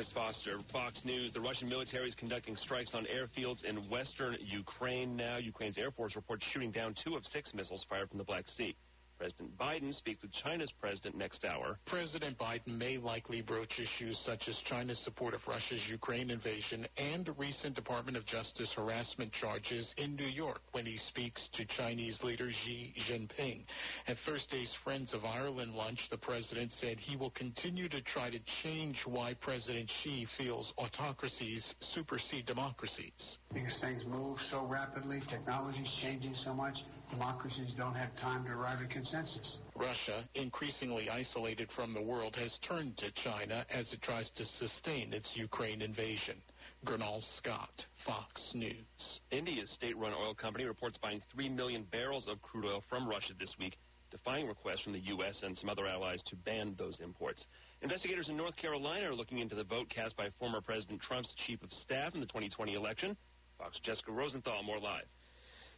Chris 0.00 0.12
Foster, 0.12 0.58
Fox 0.72 1.04
News. 1.04 1.30
The 1.30 1.42
Russian 1.42 1.68
military 1.68 2.08
is 2.08 2.14
conducting 2.14 2.56
strikes 2.56 2.94
on 2.94 3.04
airfields 3.04 3.64
in 3.64 3.76
western 3.90 4.34
Ukraine 4.40 5.14
now. 5.14 5.36
Ukraine's 5.36 5.76
Air 5.76 5.90
Force 5.90 6.16
reports 6.16 6.46
shooting 6.50 6.70
down 6.70 6.94
two 7.04 7.16
of 7.16 7.26
six 7.26 7.52
missiles 7.52 7.84
fired 7.86 8.08
from 8.08 8.16
the 8.16 8.24
Black 8.24 8.46
Sea. 8.56 8.74
President 9.20 9.58
Biden 9.58 9.94
speaks 9.94 10.22
with 10.22 10.32
China's 10.32 10.72
president 10.80 11.14
next 11.14 11.44
hour. 11.44 11.78
President 11.84 12.38
Biden 12.38 12.78
may 12.78 12.96
likely 12.96 13.42
broach 13.42 13.78
issues 13.78 14.18
such 14.24 14.48
as 14.48 14.56
China's 14.64 14.98
support 15.00 15.34
of 15.34 15.46
Russia's 15.46 15.86
Ukraine 15.90 16.30
invasion 16.30 16.86
and 16.96 17.28
recent 17.36 17.74
Department 17.74 18.16
of 18.16 18.24
Justice 18.24 18.72
harassment 18.74 19.30
charges 19.30 19.92
in 19.98 20.16
New 20.16 20.24
York 20.24 20.62
when 20.72 20.86
he 20.86 20.96
speaks 21.08 21.42
to 21.52 21.66
Chinese 21.66 22.18
leader 22.22 22.50
Xi 22.50 22.94
Jinping. 23.06 23.64
At 24.08 24.16
Thursday's 24.24 24.72
Friends 24.82 25.12
of 25.12 25.26
Ireland 25.26 25.74
lunch, 25.74 26.08
the 26.10 26.16
president 26.16 26.72
said 26.80 26.98
he 26.98 27.18
will 27.18 27.30
continue 27.30 27.90
to 27.90 28.00
try 28.00 28.30
to 28.30 28.38
change 28.62 29.02
why 29.04 29.34
President 29.34 29.90
Xi 30.02 30.26
feels 30.38 30.72
autocracies 30.78 31.62
supersede 31.94 32.46
democracies. 32.46 33.36
Because 33.52 33.76
things 33.82 34.02
move 34.06 34.38
so 34.50 34.64
rapidly, 34.64 35.20
technology's 35.28 35.90
changing 36.00 36.34
so 36.42 36.54
much, 36.54 36.78
democracies 37.10 37.72
don't 37.76 37.94
have 37.94 38.14
time 38.16 38.44
to 38.44 38.50
arrive 38.50 38.80
at 38.82 38.90
consensus. 38.90 39.58
Russia, 39.76 40.24
increasingly 40.34 41.10
isolated 41.10 41.70
from 41.74 41.94
the 41.94 42.02
world, 42.02 42.36
has 42.36 42.58
turned 42.62 42.96
to 42.98 43.10
China 43.12 43.64
as 43.70 43.92
it 43.92 44.00
tries 44.02 44.30
to 44.30 44.44
sustain 44.58 45.12
its 45.12 45.28
Ukraine 45.34 45.82
invasion. 45.82 46.36
Gurnal 46.84 47.22
Scott, 47.36 47.84
Fox 48.06 48.40
News. 48.54 49.20
India's 49.30 49.70
state-run 49.70 50.12
oil 50.14 50.34
company 50.34 50.64
reports 50.64 50.98
buying 50.98 51.20
3 51.34 51.48
million 51.50 51.82
barrels 51.90 52.26
of 52.26 52.40
crude 52.40 52.64
oil 52.64 52.82
from 52.88 53.06
Russia 53.06 53.34
this 53.38 53.58
week, 53.58 53.76
defying 54.10 54.48
requests 54.48 54.80
from 54.80 54.94
the 54.94 55.00
U.S. 55.00 55.42
and 55.42 55.58
some 55.58 55.68
other 55.68 55.86
allies 55.86 56.22
to 56.26 56.36
ban 56.36 56.74
those 56.78 57.00
imports. 57.00 57.46
Investigators 57.82 58.28
in 58.28 58.36
North 58.36 58.56
Carolina 58.56 59.10
are 59.10 59.14
looking 59.14 59.38
into 59.38 59.54
the 59.54 59.64
vote 59.64 59.88
cast 59.88 60.16
by 60.16 60.30
former 60.38 60.60
President 60.60 61.00
Trump's 61.02 61.34
chief 61.34 61.62
of 61.62 61.72
staff 61.72 62.14
in 62.14 62.20
the 62.20 62.26
2020 62.26 62.74
election. 62.74 63.16
Fox 63.58 63.78
Jessica 63.80 64.10
Rosenthal, 64.10 64.62
more 64.62 64.78
live. 64.78 65.04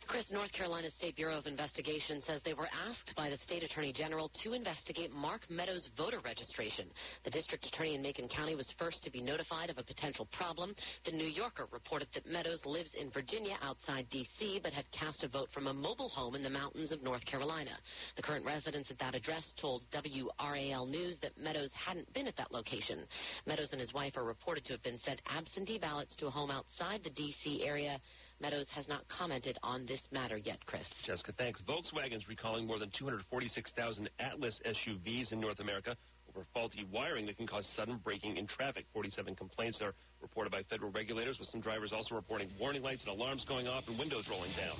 Chris, 0.07 0.31
North 0.31 0.53
Carolina 0.53 0.91
State 0.99 1.17
Bureau 1.17 1.39
of 1.39 1.47
Investigation 1.47 2.23
says 2.27 2.41
they 2.45 2.55
were 2.55 2.69
asked 2.89 3.15
by 3.17 3.31
the 3.31 3.37
state 3.47 3.63
attorney 3.63 3.93
general 3.93 4.31
to 4.43 4.53
investigate 4.53 5.13
Mark 5.13 5.49
Meadows' 5.49 5.89
voter 5.97 6.19
registration. 6.25 6.87
The 7.25 7.31
district 7.31 7.65
attorney 7.67 7.95
in 7.95 8.03
Macon 8.03 8.29
County 8.29 8.55
was 8.55 8.67
first 8.79 9.03
to 9.05 9.11
be 9.11 9.23
notified 9.23 9.71
of 9.71 9.79
a 9.79 9.83
potential 9.83 10.29
problem. 10.33 10.75
The 11.05 11.13
New 11.13 11.27
Yorker 11.27 11.67
reported 11.73 12.09
that 12.15 12.27
Meadows 12.27 12.61
lives 12.65 12.91
in 12.99 13.11
Virginia 13.11 13.57
outside 13.63 14.07
D.C., 14.11 14.61
but 14.63 14.73
had 14.73 14.85
cast 14.93 15.23
a 15.25 15.29
vote 15.29 15.49
from 15.55 15.67
a 15.67 15.75
mobile 15.75 16.09
home 16.09 16.35
in 16.35 16.43
the 16.43 16.51
mountains 16.51 16.93
of 16.93 17.03
North 17.03 17.25
Carolina. 17.25 17.73
The 18.17 18.23
current 18.23 18.45
residents 18.45 18.91
at 18.91 18.99
that 18.99 19.15
address 19.15 19.45
told 19.61 19.85
WRAL 19.93 20.87
News 20.87 21.17
that 21.23 21.39
Meadows 21.41 21.71
hadn't 21.75 22.13
been 22.13 22.27
at 22.27 22.37
that 22.37 22.53
location. 22.53 23.01
Meadows 23.47 23.69
and 23.73 23.81
his 23.81 23.95
wife 23.95 24.17
are 24.17 24.25
reported 24.25 24.65
to 24.67 24.73
have 24.73 24.83
been 24.83 24.99
sent 25.05 25.21
absentee 25.27 25.79
ballots 25.79 26.15
to 26.17 26.27
a 26.27 26.31
home 26.31 26.51
outside 26.51 27.01
the 27.05 27.11
D.C. 27.11 27.65
area. 27.65 27.99
Meadows 28.43 28.67
has 28.75 28.89
not 28.89 29.07
commented 29.07 29.57
on 29.63 29.87
this 29.87 30.01
matter 30.11 30.37
yet, 30.37 30.59
Chris. 30.67 30.83
Jessica, 31.07 31.33
thanks. 31.39 31.61
Volkswagen's 31.63 32.29
recalling 32.29 32.67
more 32.67 32.81
than 32.81 32.91
246,000 32.91 34.11
Atlas 34.19 34.59
SUVs 34.67 35.31
in 35.31 35.39
North 35.39 35.61
America 35.61 35.97
over 36.29 36.45
faulty 36.53 36.85
wiring 36.93 37.27
that 37.27 37.37
can 37.37 37.47
cause 37.47 37.65
sudden 37.77 38.01
braking 38.03 38.37
in 38.37 38.49
traffic. 38.49 38.85
47 38.93 39.37
complaints 39.37 39.81
are 39.81 39.95
reported 40.21 40.51
by 40.51 40.65
federal 40.65 40.91
regulators, 40.91 41.39
with 41.39 41.51
some 41.51 41.61
drivers 41.61 41.93
also 41.93 42.17
reporting 42.17 42.49
warning 42.59 42.83
lights 42.83 43.05
and 43.07 43.13
alarms 43.13 43.45
going 43.45 43.69
off 43.69 43.87
and 43.87 43.97
windows 43.97 44.25
rolling 44.29 44.51
down. 44.57 44.77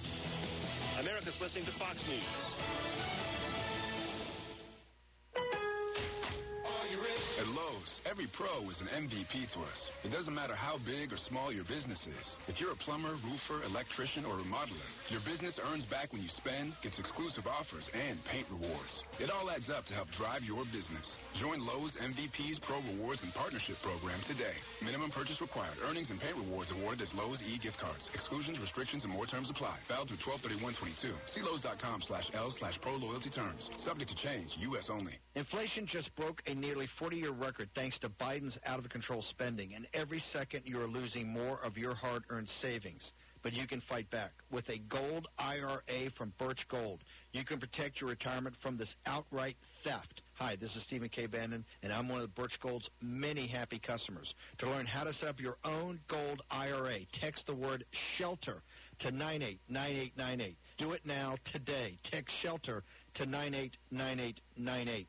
America's 0.99 1.35
listening 1.41 1.65
to 1.67 1.73
Fox 1.79 1.99
News. 2.09 3.12
Lowe's, 7.83 8.01
every 8.07 8.27
pro 8.27 8.71
is 8.71 8.81
an 8.81 8.87
MVP 8.95 9.51
to 9.55 9.61
us. 9.61 9.81
It 10.05 10.13
doesn't 10.13 10.35
matter 10.35 10.55
how 10.55 10.79
big 10.79 11.13
or 11.13 11.17
small 11.17 11.53
your 11.53 11.65
business 11.65 11.99
is. 12.07 12.27
If 12.47 12.61
you're 12.61 12.73
a 12.73 12.77
plumber, 12.77 13.17
roofer, 13.27 13.65
electrician, 13.65 14.25
or 14.25 14.35
remodeler, 14.39 14.87
your 15.09 15.21
business 15.27 15.59
earns 15.59 15.85
back 15.87 16.13
when 16.13 16.23
you 16.23 16.29
spend, 16.29 16.75
gets 16.83 16.99
exclusive 16.99 17.47
offers, 17.47 17.89
and 17.95 18.23
paint 18.25 18.47
rewards. 18.51 19.03
It 19.19 19.31
all 19.31 19.51
adds 19.51 19.71
up 19.71 19.87
to 19.87 19.95
help 19.95 20.09
drive 20.17 20.43
your 20.43 20.65
business. 20.67 21.07
Join 21.41 21.67
Lowe's 21.67 21.97
MVP's 21.99 22.61
Pro 22.61 22.79
Rewards 22.83 23.23
and 23.23 23.35
Partnership 23.35 23.77
Program 23.83 24.21
today. 24.27 24.55
Minimum 24.83 25.11
purchase 25.11 25.41
required. 25.41 25.75
Earnings 25.83 26.11
and 26.11 26.21
paint 26.21 26.37
rewards 26.37 26.71
awarded 26.71 27.03
as 27.03 27.13
Lowe's 27.15 27.43
e-gift 27.43 27.79
cards. 27.79 28.09
Exclusions, 28.15 28.61
restrictions, 28.61 29.05
and 29.05 29.13
more 29.13 29.27
terms 29.27 29.51
apply. 29.51 29.79
Valid 29.89 30.09
through 30.09 30.23
123122. 30.23 31.15
See 31.35 31.43
Lowe's.com 31.43 32.03
slash 32.07 32.31
L 32.35 32.55
slash 32.59 32.79
pro 32.81 32.95
loyalty 32.97 33.31
terms. 33.31 33.71
Subject 33.85 34.11
to 34.11 34.17
change. 34.17 34.55
U.S. 34.71 34.87
only. 34.91 35.19
Inflation 35.35 35.87
just 35.87 36.15
broke 36.15 36.43
a 36.47 36.55
nearly 36.55 36.87
40-year 37.01 37.33
record 37.33 37.72
thanks 37.75 37.99
to 38.01 38.09
Biden's 38.09 38.59
out-of-control 38.67 39.23
spending, 39.31 39.75
and 39.75 39.87
every 39.95 40.23
second 40.33 40.63
you 40.65 40.81
are 40.81 40.87
losing 40.87 41.29
more 41.29 41.59
of 41.65 41.77
your 41.77 41.95
hard-earned 41.95 42.49
savings. 42.61 43.13
But 43.43 43.55
you 43.55 43.67
can 43.67 43.81
fight 43.89 44.09
back. 44.11 44.31
With 44.53 44.69
a 44.69 44.79
gold 44.79 45.27
IRA 45.37 46.11
from 46.17 46.33
Birch 46.39 46.65
Gold, 46.69 47.01
you 47.33 47.45
can 47.45 47.59
protect 47.59 48.01
your 48.01 48.11
retirement 48.11 48.55
from 48.63 48.79
this 48.79 48.95
outright 49.05 49.57
theft. 49.83 50.23
Hi, 50.35 50.57
this 50.61 50.71
is 50.77 50.85
Stephen 50.85 51.09
K. 51.09 51.27
Bannon, 51.27 51.65
and 51.83 51.93
I'm 51.93 52.09
one 52.09 52.21
of 52.21 52.33
Birch 52.37 52.57
Gold's 52.63 52.89
many 53.01 53.49
happy 53.49 53.81
customers. 53.81 54.33
To 54.59 54.71
learn 54.71 54.87
how 54.87 55.03
to 55.03 55.13
set 55.15 55.29
up 55.29 55.41
your 55.41 55.57
own 55.65 55.99
gold 56.09 56.43
IRA, 56.53 57.01
text 57.21 57.47
the 57.47 57.55
word 57.55 57.85
SHELTER 58.17 58.63
to 59.01 59.11
989898. 59.11 60.57
Do 60.79 60.93
it 60.93 61.05
now, 61.05 61.37
today. 61.53 61.99
Text 62.11 62.33
SHELTER 62.43 62.85
to 63.15 63.27
989898. 63.27 65.09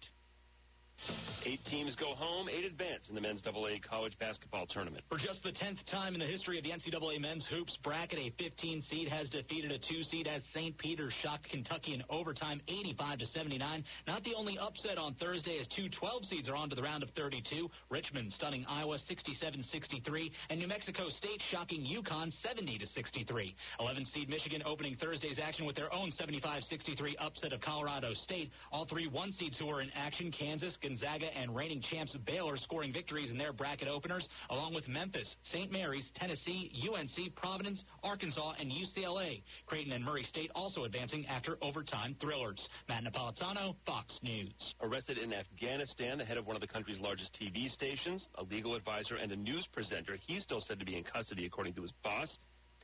Eight 1.45 1.59
teams 1.65 1.93
go 1.95 2.15
home, 2.15 2.47
eight 2.47 2.63
advance 2.63 3.09
in 3.09 3.15
the 3.15 3.21
men's 3.21 3.41
AA 3.45 3.75
college 3.81 4.17
basketball 4.17 4.65
tournament. 4.65 5.03
For 5.09 5.17
just 5.17 5.43
the 5.43 5.51
10th 5.51 5.85
time 5.91 6.13
in 6.13 6.21
the 6.21 6.25
history 6.25 6.57
of 6.57 6.63
the 6.63 6.71
NCAA 6.71 7.19
men's 7.19 7.45
hoops 7.47 7.77
bracket, 7.83 8.17
a 8.17 8.29
15 8.41 8.81
seed 8.89 9.09
has 9.09 9.29
defeated 9.29 9.73
a 9.73 9.77
2 9.77 10.03
seed 10.03 10.27
as 10.27 10.41
St. 10.53 10.77
Peter's 10.77 11.13
shocked 11.21 11.49
Kentucky 11.49 11.95
in 11.95 12.03
overtime 12.09 12.61
85 12.69 13.17
to 13.19 13.27
79. 13.27 13.83
Not 14.07 14.23
the 14.23 14.33
only 14.35 14.57
upset 14.57 14.97
on 14.97 15.15
Thursday 15.15 15.59
as 15.59 15.67
two 15.67 15.89
12 15.89 16.25
seeds 16.27 16.47
are 16.47 16.55
on 16.55 16.69
to 16.69 16.77
the 16.77 16.81
round 16.81 17.03
of 17.03 17.09
32. 17.09 17.69
Richmond 17.89 18.31
stunning 18.31 18.65
Iowa 18.69 18.97
67-63 19.09 20.31
and 20.49 20.59
New 20.61 20.67
Mexico 20.67 21.09
State 21.09 21.41
shocking 21.51 21.85
UConn 21.85 22.31
70 22.41 22.77
to 22.77 22.87
63. 22.87 23.53
11 23.81 24.05
seed 24.13 24.29
Michigan 24.29 24.63
opening 24.65 24.95
Thursday's 24.95 25.39
action 25.39 25.65
with 25.65 25.75
their 25.75 25.93
own 25.93 26.11
75-63 26.11 27.15
upset 27.19 27.51
of 27.51 27.59
Colorado 27.59 28.13
State. 28.13 28.49
All 28.71 28.85
three 28.85 29.07
one 29.07 29.33
seeds 29.33 29.57
who 29.57 29.69
are 29.69 29.81
in 29.81 29.91
action, 29.93 30.31
Kansas, 30.31 30.77
Gonzaga, 30.83 31.35
and 31.35 31.55
reigning 31.55 31.81
champs 31.81 32.13
Baylor 32.25 32.57
scoring 32.57 32.91
victories 32.91 33.31
in 33.31 33.37
their 33.37 33.53
bracket 33.53 33.87
openers, 33.87 34.27
along 34.49 34.73
with 34.73 34.87
Memphis, 34.87 35.35
St. 35.51 35.71
Mary's, 35.71 36.05
Tennessee, 36.13 36.71
UNC, 36.87 37.33
Providence, 37.35 37.83
Arkansas, 38.03 38.53
and 38.59 38.69
UCLA. 38.69 39.41
Creighton 39.65 39.93
and 39.93 40.03
Murray 40.03 40.23
State 40.23 40.51
also 40.53 40.83
advancing 40.83 41.25
after 41.27 41.57
overtime 41.61 42.15
thrillers. 42.19 42.67
Matt 42.89 43.05
Napolitano, 43.05 43.75
Fox 43.85 44.19
News. 44.21 44.75
Arrested 44.81 45.17
in 45.17 45.33
Afghanistan, 45.33 46.17
the 46.17 46.25
head 46.25 46.37
of 46.37 46.45
one 46.45 46.57
of 46.57 46.61
the 46.61 46.67
country's 46.67 46.99
largest 46.99 47.37
TV 47.39 47.71
stations, 47.71 48.27
a 48.35 48.43
legal 48.43 48.75
advisor, 48.75 49.15
and 49.15 49.31
a 49.31 49.37
news 49.37 49.65
presenter. 49.67 50.17
He's 50.27 50.43
still 50.43 50.61
said 50.61 50.79
to 50.79 50.85
be 50.85 50.97
in 50.97 51.03
custody, 51.03 51.45
according 51.45 51.75
to 51.75 51.81
his 51.81 51.93
boss. 52.03 52.37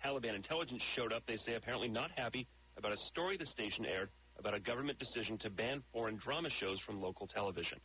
Taliban 0.03 0.35
intelligence 0.35 0.81
showed 0.95 1.11
up, 1.11 1.23
they 1.27 1.35
say, 1.35 1.55
apparently 1.55 1.89
not 1.89 2.11
happy 2.15 2.47
about 2.77 2.93
a 2.93 2.97
story 2.97 3.35
the 3.35 3.45
station 3.45 3.85
aired 3.85 4.09
about 4.39 4.53
a 4.53 4.59
government 4.59 4.97
decision 4.97 5.37
to 5.39 5.49
ban 5.49 5.83
foreign 5.93 6.17
drama 6.17 6.49
shows 6.49 6.79
from 6.79 7.01
local 7.01 7.27
television. 7.27 7.79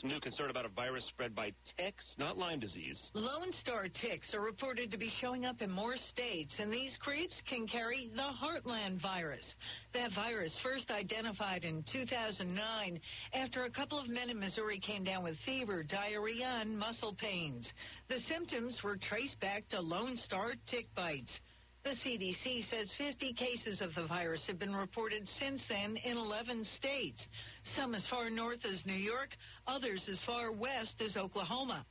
Some 0.00 0.10
new 0.10 0.18
concern 0.18 0.50
about 0.50 0.64
a 0.64 0.70
virus 0.70 1.04
spread 1.06 1.36
by 1.36 1.52
ticks, 1.78 2.04
not 2.18 2.36
Lyme 2.36 2.58
disease. 2.58 3.00
Lone 3.14 3.52
Star 3.60 3.86
ticks 3.88 4.34
are 4.34 4.40
reported 4.40 4.90
to 4.90 4.98
be 4.98 5.08
showing 5.20 5.44
up 5.46 5.62
in 5.62 5.70
more 5.70 5.94
states, 6.10 6.52
and 6.58 6.72
these 6.72 6.96
creeps 6.98 7.34
can 7.48 7.68
carry 7.68 8.10
the 8.12 8.22
Heartland 8.22 9.00
virus. 9.00 9.44
That 9.92 10.12
virus 10.12 10.52
first 10.64 10.90
identified 10.90 11.62
in 11.62 11.84
2009 11.92 13.00
after 13.34 13.64
a 13.64 13.70
couple 13.70 14.00
of 14.00 14.08
men 14.08 14.30
in 14.30 14.40
Missouri 14.40 14.80
came 14.80 15.04
down 15.04 15.22
with 15.22 15.36
fever, 15.46 15.84
diarrhea, 15.84 16.58
and 16.60 16.76
muscle 16.76 17.14
pains. 17.14 17.64
The 18.08 18.18
symptoms 18.28 18.82
were 18.82 18.96
traced 18.96 19.38
back 19.38 19.68
to 19.68 19.80
Lone 19.80 20.16
Star 20.24 20.54
tick 20.68 20.88
bites. 20.96 21.30
The 21.84 21.90
CDC 21.90 22.70
says 22.70 22.88
50 22.96 23.34
cases 23.34 23.82
of 23.82 23.94
the 23.94 24.06
virus 24.06 24.40
have 24.46 24.58
been 24.58 24.74
reported 24.74 25.28
since 25.38 25.60
then 25.68 25.98
in 25.98 26.16
11 26.16 26.64
states. 26.78 27.20
Some 27.76 27.94
as 27.94 28.06
far 28.06 28.30
north 28.30 28.64
as 28.64 28.86
New 28.86 28.94
York, 28.94 29.36
others 29.66 30.08
as 30.08 30.18
far 30.20 30.50
west 30.50 31.02
as 31.02 31.18
Oklahoma. 31.18 31.84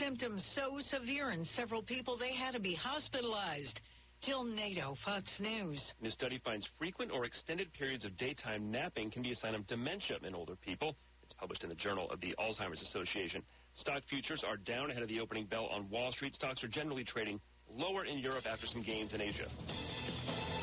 Symptoms 0.00 0.44
so 0.56 0.80
severe 0.80 1.30
in 1.30 1.44
several 1.44 1.80
people 1.80 2.16
they 2.16 2.32
had 2.32 2.54
to 2.54 2.60
be 2.60 2.74
hospitalized. 2.74 3.80
Jill 4.20 4.42
Nato, 4.42 4.96
Fox 5.04 5.24
News. 5.38 5.80
New 6.00 6.10
study 6.10 6.40
finds 6.44 6.66
frequent 6.76 7.12
or 7.12 7.24
extended 7.24 7.72
periods 7.72 8.04
of 8.04 8.16
daytime 8.16 8.72
napping 8.72 9.12
can 9.12 9.22
be 9.22 9.30
a 9.30 9.36
sign 9.36 9.54
of 9.54 9.64
dementia 9.68 10.18
in 10.24 10.34
older 10.34 10.56
people. 10.56 10.96
It's 11.22 11.34
published 11.34 11.62
in 11.62 11.68
the 11.68 11.76
Journal 11.76 12.10
of 12.10 12.20
the 12.20 12.34
Alzheimer's 12.40 12.82
Association. 12.82 13.44
Stock 13.74 14.02
futures 14.08 14.42
are 14.42 14.56
down 14.56 14.90
ahead 14.90 15.04
of 15.04 15.08
the 15.08 15.20
opening 15.20 15.46
bell 15.46 15.66
on 15.66 15.88
Wall 15.88 16.10
Street. 16.10 16.34
Stocks 16.34 16.64
are 16.64 16.68
generally 16.68 17.04
trading 17.04 17.40
lower 17.74 18.04
in 18.04 18.18
Europe 18.18 18.46
after 18.50 18.66
some 18.66 18.82
gains 18.82 19.12
in 19.12 19.20
Asia. 19.20 19.48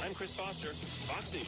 I'm 0.01 0.13
Chris 0.13 0.33
Foster, 0.35 0.73
Fox 1.07 1.31
News. 1.31 1.47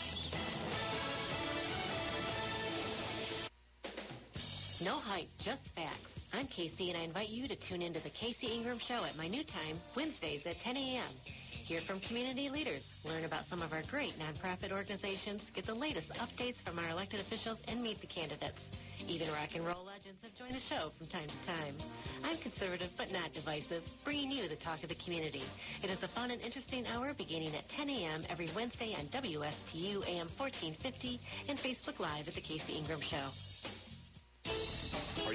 No 4.82 5.00
hype, 5.00 5.30
just 5.44 5.62
facts. 5.76 6.12
I'm 6.34 6.48
Casey, 6.48 6.90
and 6.90 6.98
I 6.98 7.04
invite 7.04 7.30
you 7.30 7.48
to 7.48 7.56
tune 7.56 7.82
into 7.82 8.02
the 8.02 8.10
Casey 8.10 8.48
Ingram 8.48 8.80
Show 8.80 9.06
at 9.06 9.16
my 9.16 9.28
new 9.28 9.44
time, 9.44 9.80
Wednesdays 9.96 10.42
at 10.46 10.60
10 10.62 10.76
a.m. 10.76 11.12
hear 11.64 11.82
from 11.88 12.00
community 12.02 12.50
leaders, 12.50 12.84
learn 13.04 13.24
about 13.24 13.46
some 13.50 13.62
of 13.62 13.72
our 13.72 13.84
great 13.90 14.14
nonprofit 14.20 14.72
organizations, 14.72 15.42
get 15.54 15.66
the 15.66 15.74
latest 15.74 16.10
updates 16.20 16.62
from 16.66 16.78
our 16.78 16.90
elected 16.90 17.22
officials, 17.22 17.58
and 17.68 17.82
meet 17.82 18.02
the 18.02 18.08
candidates. 18.08 18.60
Even 19.08 19.30
rock 19.30 19.50
and 19.56 19.66
roll 19.66 19.86
legends 19.86 20.20
have 20.24 20.36
joined 20.36 20.56
the 20.56 20.66
show 20.70 20.92
from 20.98 21.08
time 21.08 21.28
to 21.28 21.40
time. 21.46 21.76
I'm 22.24 22.38
conservative 22.38 22.90
but 22.98 23.12
not 23.12 23.34
divisive, 23.34 23.84
bringing 24.04 24.32
you 24.32 24.48
the 24.48 24.56
talk 24.56 24.84
of 24.84 24.90
the 24.90 25.00
community. 25.04 25.44
It 25.84 25.90
is 25.90 26.02
a 26.02 26.08
fun 26.10 26.32
and 26.32 26.42
interesting 26.42 26.88
hour 26.88 27.14
beginning 27.14 27.56
at 27.56 27.70
10 27.70 27.90
a.m. 27.90 28.24
every 28.30 28.50
Wednesday 28.56 28.96
on 28.98 29.08
WSTU 29.08 30.08
AM 30.08 30.30
1450 30.38 31.20
and 31.50 31.60
Facebook 31.60 32.00
Live 32.00 32.28
at 32.28 32.36
The 32.36 32.42
Casey 32.42 32.74
Ingram 32.74 33.02
Show. 33.02 33.30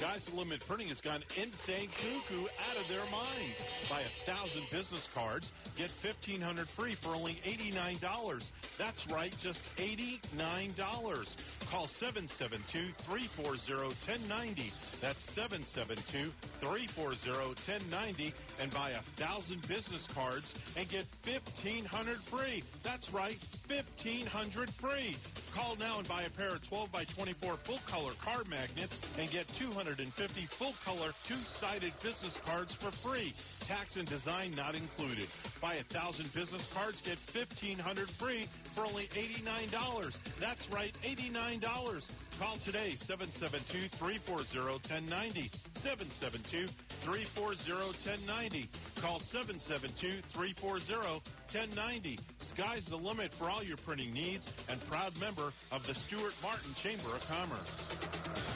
Guys 0.00 0.20
at 0.28 0.34
Limit 0.34 0.60
Printing 0.68 0.88
has 0.88 1.00
gone 1.00 1.22
insane 1.36 1.88
cuckoo 1.96 2.44
out 2.68 2.76
of 2.76 2.86
their 2.88 3.04
minds. 3.10 3.56
Buy 3.88 4.02
a 4.02 4.10
thousand 4.26 4.64
business 4.70 5.02
cards, 5.14 5.50
get 5.78 5.90
fifteen 6.02 6.40
hundred 6.40 6.68
free 6.76 6.96
for 7.02 7.14
only 7.14 7.40
eighty-nine 7.44 7.98
dollars. 8.00 8.44
That's 8.78 9.00
right, 9.10 9.32
just 9.42 9.60
eighty-nine 9.78 10.74
dollars. 10.76 11.34
Call 11.70 11.88
772-340-1090. 12.00 14.70
That's 15.02 15.18
772-340-1090 16.62 18.32
and 18.60 18.72
buy 18.72 18.90
a 18.90 19.00
thousand 19.18 19.62
business 19.62 20.06
cards 20.14 20.44
and 20.76 20.88
get 20.88 21.06
fifteen 21.24 21.84
hundred 21.84 22.18
free. 22.30 22.62
That's 22.84 23.08
right, 23.12 23.36
fifteen 23.66 24.26
hundred 24.26 24.70
free. 24.80 25.16
Call 25.54 25.74
now 25.76 25.98
and 25.98 26.06
buy 26.06 26.22
a 26.24 26.30
pair 26.30 26.54
of 26.54 26.60
twelve 26.68 26.92
by 26.92 27.04
twenty-four 27.16 27.56
full 27.66 27.80
color 27.90 28.12
card 28.22 28.46
magnets 28.48 28.92
and 29.18 29.28
get 29.30 29.46
two 29.58 29.72
hundred 29.72 29.95
150 29.96 30.48
full-color 30.58 31.14
two-sided 31.26 31.94
business 32.02 32.36
cards 32.44 32.70
for 32.82 32.90
free. 33.00 33.32
Tax 33.66 33.96
and 33.96 34.06
design 34.06 34.54
not 34.54 34.74
included. 34.74 35.26
Buy 35.62 35.76
a 35.76 35.84
thousand 35.88 36.30
business 36.34 36.60
cards, 36.74 37.00
get 37.00 37.16
1,500 37.32 38.10
free 38.20 38.46
for 38.74 38.84
only 38.84 39.08
$89. 39.16 40.12
That's 40.38 40.60
right, 40.70 40.92
$89. 41.00 41.64
Call 42.38 42.58
today, 42.66 42.94
772-340-1090. 43.08 45.48
772-340-1090. 45.80 48.68
Call 49.00 49.22
772-340-1090. 49.32 52.18
Sky's 52.52 52.84
the 52.90 52.96
limit 52.96 53.32
for 53.38 53.48
all 53.48 53.64
your 53.64 53.78
printing 53.78 54.12
needs 54.12 54.46
and 54.68 54.78
proud 54.90 55.16
member 55.18 55.54
of 55.72 55.80
the 55.88 55.94
Stuart 56.06 56.34
Martin 56.42 56.74
Chamber 56.82 57.16
of 57.16 57.22
Commerce. 57.28 58.55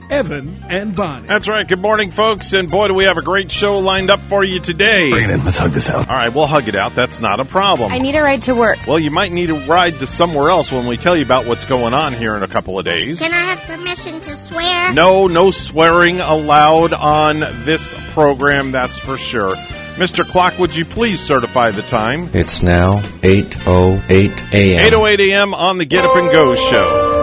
Evan 0.11 0.65
and 0.67 0.93
Bonnie. 0.93 1.25
That's 1.25 1.47
right. 1.47 1.65
Good 1.65 1.79
morning, 1.79 2.11
folks. 2.11 2.51
And 2.51 2.69
boy, 2.69 2.89
do 2.89 2.93
we 2.93 3.05
have 3.05 3.17
a 3.17 3.21
great 3.21 3.49
show 3.49 3.79
lined 3.79 4.09
up 4.09 4.19
for 4.19 4.43
you 4.43 4.59
today. 4.59 5.09
Bring 5.09 5.23
it 5.23 5.29
in. 5.31 5.45
Let's 5.45 5.57
hug 5.57 5.71
this 5.71 5.89
out. 5.89 6.09
All 6.09 6.15
right, 6.15 6.33
we'll 6.33 6.47
hug 6.47 6.67
it 6.67 6.75
out. 6.75 6.95
That's 6.95 7.21
not 7.21 7.39
a 7.39 7.45
problem. 7.45 7.93
I 7.93 7.99
need 7.99 8.15
a 8.15 8.21
ride 8.21 8.41
to 8.43 8.53
work. 8.53 8.79
Well, 8.85 8.99
you 8.99 9.09
might 9.09 9.31
need 9.31 9.49
a 9.51 9.53
ride 9.53 9.99
to 9.99 10.07
somewhere 10.07 10.49
else 10.49 10.69
when 10.69 10.85
we 10.85 10.97
tell 10.97 11.15
you 11.15 11.23
about 11.23 11.45
what's 11.45 11.63
going 11.63 11.93
on 11.93 12.13
here 12.13 12.35
in 12.35 12.43
a 12.43 12.47
couple 12.49 12.77
of 12.77 12.83
days. 12.83 13.19
Can 13.19 13.31
I 13.31 13.55
have 13.55 13.59
permission 13.59 14.19
to 14.19 14.35
swear? 14.35 14.93
No, 14.93 15.27
no 15.27 15.51
swearing 15.51 16.19
allowed 16.19 16.93
on 16.93 17.39
this 17.63 17.95
program, 18.09 18.73
that's 18.73 18.97
for 18.97 19.17
sure. 19.17 19.55
Mr. 19.95 20.27
Clock, 20.27 20.59
would 20.59 20.75
you 20.75 20.83
please 20.83 21.21
certify 21.21 21.71
the 21.71 21.83
time? 21.83 22.29
It's 22.33 22.61
now 22.61 22.99
8.08 22.99 24.53
a.m. 24.53 24.91
8.08 24.91 25.29
a.m. 25.29 25.53
on 25.53 25.77
the 25.77 25.85
Get 25.85 26.03
Up 26.03 26.17
and 26.17 26.31
Go 26.31 26.55
show. 26.55 27.20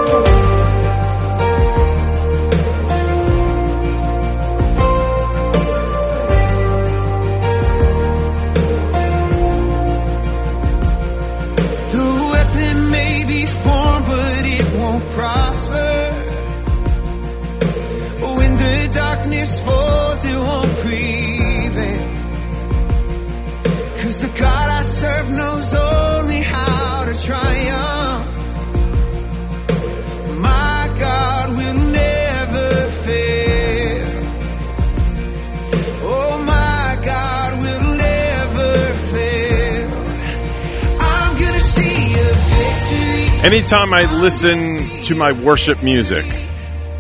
Anytime 43.49 43.95
I 43.95 44.05
listen 44.21 45.05
to 45.05 45.15
my 45.15 45.33
worship 45.33 45.83
music, 45.83 46.27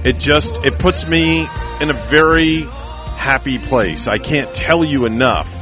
it 0.02 0.18
just 0.18 0.64
it 0.64 0.78
puts 0.78 1.06
me 1.06 1.46
in 1.82 1.90
a 1.90 1.92
very 1.92 2.62
happy 2.62 3.58
place. 3.58 4.06
I 4.08 4.16
can't 4.16 4.54
tell 4.54 4.82
you 4.82 5.04
enough. 5.04 5.54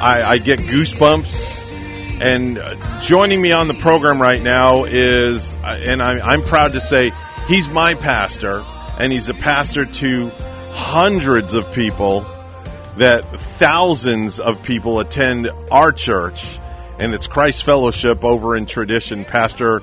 I, 0.00 0.22
I 0.22 0.38
get 0.38 0.60
goosebumps. 0.60 2.22
And 2.22 2.56
uh, 2.56 3.00
joining 3.00 3.42
me 3.42 3.50
on 3.50 3.66
the 3.66 3.74
program 3.74 4.22
right 4.22 4.40
now 4.40 4.84
is, 4.84 5.54
uh, 5.56 5.80
and 5.82 6.00
I'm, 6.00 6.22
I'm 6.22 6.42
proud 6.42 6.74
to 6.74 6.80
say, 6.80 7.10
he's 7.48 7.68
my 7.68 7.94
pastor, 7.94 8.64
and 9.00 9.10
he's 9.10 9.28
a 9.28 9.34
pastor 9.34 9.86
to 9.86 10.28
hundreds 10.70 11.54
of 11.54 11.72
people 11.72 12.20
that 12.96 13.24
thousands 13.58 14.38
of 14.38 14.62
people 14.62 15.00
attend 15.00 15.50
our 15.72 15.90
church, 15.90 16.60
and 17.00 17.12
it's 17.12 17.26
Christ 17.26 17.64
Fellowship 17.64 18.22
over 18.22 18.54
in 18.54 18.66
Tradition. 18.66 19.24
Pastor 19.24 19.82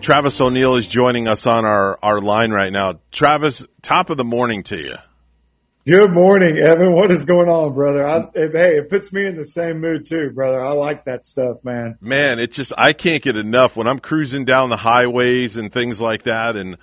Travis 0.00 0.40
O'Neal 0.40 0.76
is 0.76 0.88
joining 0.88 1.28
us 1.28 1.46
on 1.46 1.64
our, 1.64 1.98
our 2.02 2.20
line 2.20 2.50
right 2.50 2.72
now. 2.72 3.00
Travis, 3.10 3.66
top 3.82 4.10
of 4.10 4.16
the 4.16 4.24
morning 4.24 4.62
to 4.64 4.76
you. 4.76 4.94
Good 5.86 6.10
morning, 6.10 6.58
Evan. 6.58 6.92
What 6.92 7.10
is 7.10 7.24
going 7.24 7.48
on, 7.48 7.74
brother? 7.74 8.06
I, 8.06 8.18
it, 8.34 8.52
hey, 8.52 8.76
it 8.76 8.90
puts 8.90 9.12
me 9.12 9.26
in 9.26 9.36
the 9.36 9.44
same 9.44 9.80
mood 9.80 10.06
too, 10.06 10.30
brother. 10.30 10.62
I 10.62 10.72
like 10.72 11.06
that 11.06 11.24
stuff, 11.26 11.64
man. 11.64 11.96
Man, 12.00 12.38
it's 12.38 12.56
just, 12.56 12.72
I 12.76 12.92
can't 12.92 13.22
get 13.22 13.36
enough 13.36 13.74
when 13.76 13.86
I'm 13.86 13.98
cruising 13.98 14.44
down 14.44 14.68
the 14.68 14.76
highways 14.76 15.56
and 15.56 15.72
things 15.72 16.00
like 16.00 16.24
that. 16.24 16.56
And, 16.56 16.76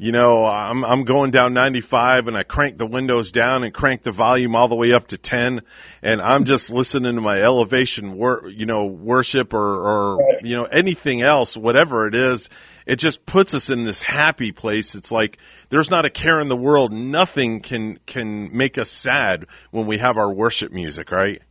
you 0.00 0.12
know, 0.12 0.46
I'm, 0.46 0.84
I'm 0.84 1.02
going 1.02 1.32
down 1.32 1.54
95 1.54 2.28
and 2.28 2.36
I 2.36 2.44
crank 2.44 2.78
the 2.78 2.86
windows 2.86 3.32
down 3.32 3.64
and 3.64 3.74
crank 3.74 4.04
the 4.04 4.12
volume 4.12 4.54
all 4.54 4.68
the 4.68 4.76
way 4.76 4.92
up 4.92 5.08
to 5.08 5.18
10. 5.18 5.62
And 6.02 6.22
I'm 6.22 6.44
just 6.44 6.70
listening 6.70 7.16
to 7.16 7.20
my 7.20 7.42
elevation, 7.42 8.16
wor- 8.16 8.48
you 8.48 8.64
know, 8.64 8.86
worship 8.86 9.52
or, 9.52 9.58
or, 9.58 10.38
you 10.44 10.56
know, 10.56 10.64
anything 10.64 11.20
else, 11.20 11.56
whatever 11.56 12.06
it 12.06 12.14
is. 12.14 12.48
It 12.86 12.96
just 12.96 13.26
puts 13.26 13.54
us 13.54 13.70
in 13.70 13.84
this 13.84 14.00
happy 14.00 14.52
place. 14.52 14.94
It's 14.94 15.10
like 15.10 15.38
there's 15.68 15.90
not 15.90 16.04
a 16.06 16.10
care 16.10 16.40
in 16.40 16.48
the 16.48 16.56
world. 16.56 16.92
Nothing 16.92 17.60
can 17.60 17.98
can 18.06 18.56
make 18.56 18.78
us 18.78 18.90
sad 18.90 19.44
when 19.72 19.86
we 19.86 19.98
have 19.98 20.16
our 20.16 20.32
worship 20.32 20.72
music, 20.72 21.10
right? 21.10 21.42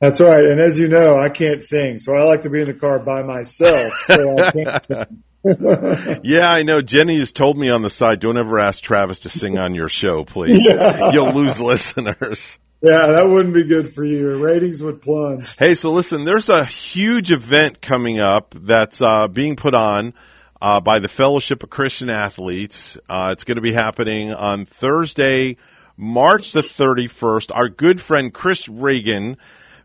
That's 0.00 0.20
right. 0.20 0.44
And 0.44 0.60
as 0.60 0.80
you 0.80 0.88
know, 0.88 1.20
I 1.20 1.28
can't 1.28 1.62
sing, 1.62 2.00
so 2.00 2.16
I 2.16 2.24
like 2.24 2.42
to 2.42 2.50
be 2.50 2.62
in 2.62 2.66
the 2.66 2.74
car 2.74 2.98
by 2.98 3.22
myself. 3.22 3.92
So 4.06 4.36
I 4.40 4.50
can't 4.50 4.84
sing. 4.88 5.22
Yeah, 5.44 6.50
I 6.50 6.62
know. 6.62 6.82
Jenny 6.82 7.18
has 7.18 7.32
told 7.32 7.58
me 7.58 7.68
on 7.70 7.82
the 7.82 7.90
side, 7.90 8.20
don't 8.20 8.36
ever 8.36 8.58
ask 8.58 8.82
Travis 8.82 9.20
to 9.20 9.28
sing 9.28 9.58
on 9.58 9.74
your 9.74 9.88
show, 9.88 10.24
please. 10.24 10.62
Yeah. 10.72 11.12
You'll 11.12 11.32
lose 11.32 11.60
listeners. 11.60 12.58
Yeah, 12.80 13.06
that 13.06 13.28
wouldn't 13.28 13.54
be 13.54 13.64
good 13.64 13.94
for 13.94 14.04
you. 14.04 14.44
Ratings 14.44 14.82
would 14.82 15.02
plunge. 15.02 15.56
Hey, 15.56 15.74
so 15.74 15.92
listen, 15.92 16.24
there's 16.24 16.48
a 16.48 16.64
huge 16.64 17.30
event 17.30 17.80
coming 17.80 18.18
up 18.18 18.54
that's 18.56 19.00
uh, 19.00 19.28
being 19.28 19.56
put 19.56 19.74
on 19.74 20.14
uh, 20.60 20.80
by 20.80 20.98
the 20.98 21.08
Fellowship 21.08 21.62
of 21.62 21.70
Christian 21.70 22.10
Athletes. 22.10 22.98
Uh, 23.08 23.30
it's 23.32 23.44
going 23.44 23.56
to 23.56 23.62
be 23.62 23.72
happening 23.72 24.32
on 24.32 24.64
Thursday, 24.64 25.58
March 25.96 26.52
the 26.52 26.62
31st. 26.62 27.50
Our 27.54 27.68
good 27.68 28.00
friend 28.00 28.32
Chris 28.32 28.68
Reagan 28.68 29.36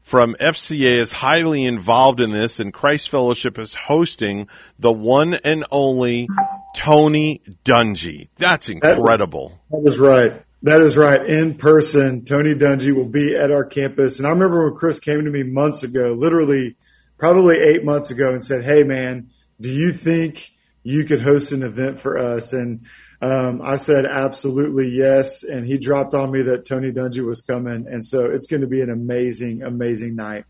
from 0.08 0.38
FCA 0.40 1.02
is 1.02 1.12
highly 1.12 1.66
involved 1.66 2.22
in 2.22 2.32
this, 2.32 2.62
and 2.62 2.74
Christ 2.74 3.10
Fellowship 3.10 3.60
is 3.60 3.74
hosting 3.74 4.48
the 4.80 4.92
one 4.92 5.34
and 5.34 5.66
only 5.70 6.30
Tony 6.74 7.42
Dungy. 7.66 8.30
That's 8.38 8.70
incredible. 8.70 9.60
That 9.70 9.82
was 9.82 10.00
right. 10.00 10.42
That 10.64 10.82
is 10.82 10.96
right. 10.96 11.26
In 11.26 11.56
person, 11.56 12.24
Tony 12.24 12.56
Dungy 12.56 12.96
will 12.96 13.10
be 13.10 13.36
at 13.36 13.52
our 13.52 13.66
campus. 13.66 14.20
And 14.20 14.28
I 14.28 14.30
remember 14.30 14.70
when 14.70 14.80
Chris 14.80 15.02
came 15.02 15.26
to 15.26 15.30
me 15.30 15.44
months 15.44 15.84
ago, 15.84 16.14
literally 16.14 16.78
probably 17.18 17.58
eight 17.58 17.84
months 17.84 18.10
ago 18.10 18.30
and 18.30 18.46
said, 18.46 18.64
Hey 18.64 18.84
man, 18.84 19.32
do 19.60 19.70
you 19.70 19.92
think 19.92 20.54
you 20.88 21.06
could 21.06 21.22
host 21.22 21.52
an 21.52 21.64
event 21.64 22.00
for 22.00 22.18
us? 22.18 22.54
And, 22.54 22.86
um, 23.22 23.62
I 23.64 23.78
said, 23.78 24.06
absolutely 24.06 24.90
yes. 24.90 25.44
And 25.44 25.66
he 25.66 25.78
dropped 25.78 26.14
on 26.14 26.32
me 26.32 26.44
that 26.44 26.66
Tony 26.66 26.92
Dungy 26.92 27.26
was 27.26 27.42
coming. 27.42 27.88
And 27.88 28.06
so 28.06 28.26
it's 28.26 28.48
going 28.48 28.62
to 28.62 28.68
be 28.68 28.82
an 28.82 28.92
amazing, 28.92 29.64
amazing 29.64 30.16
night. 30.16 30.46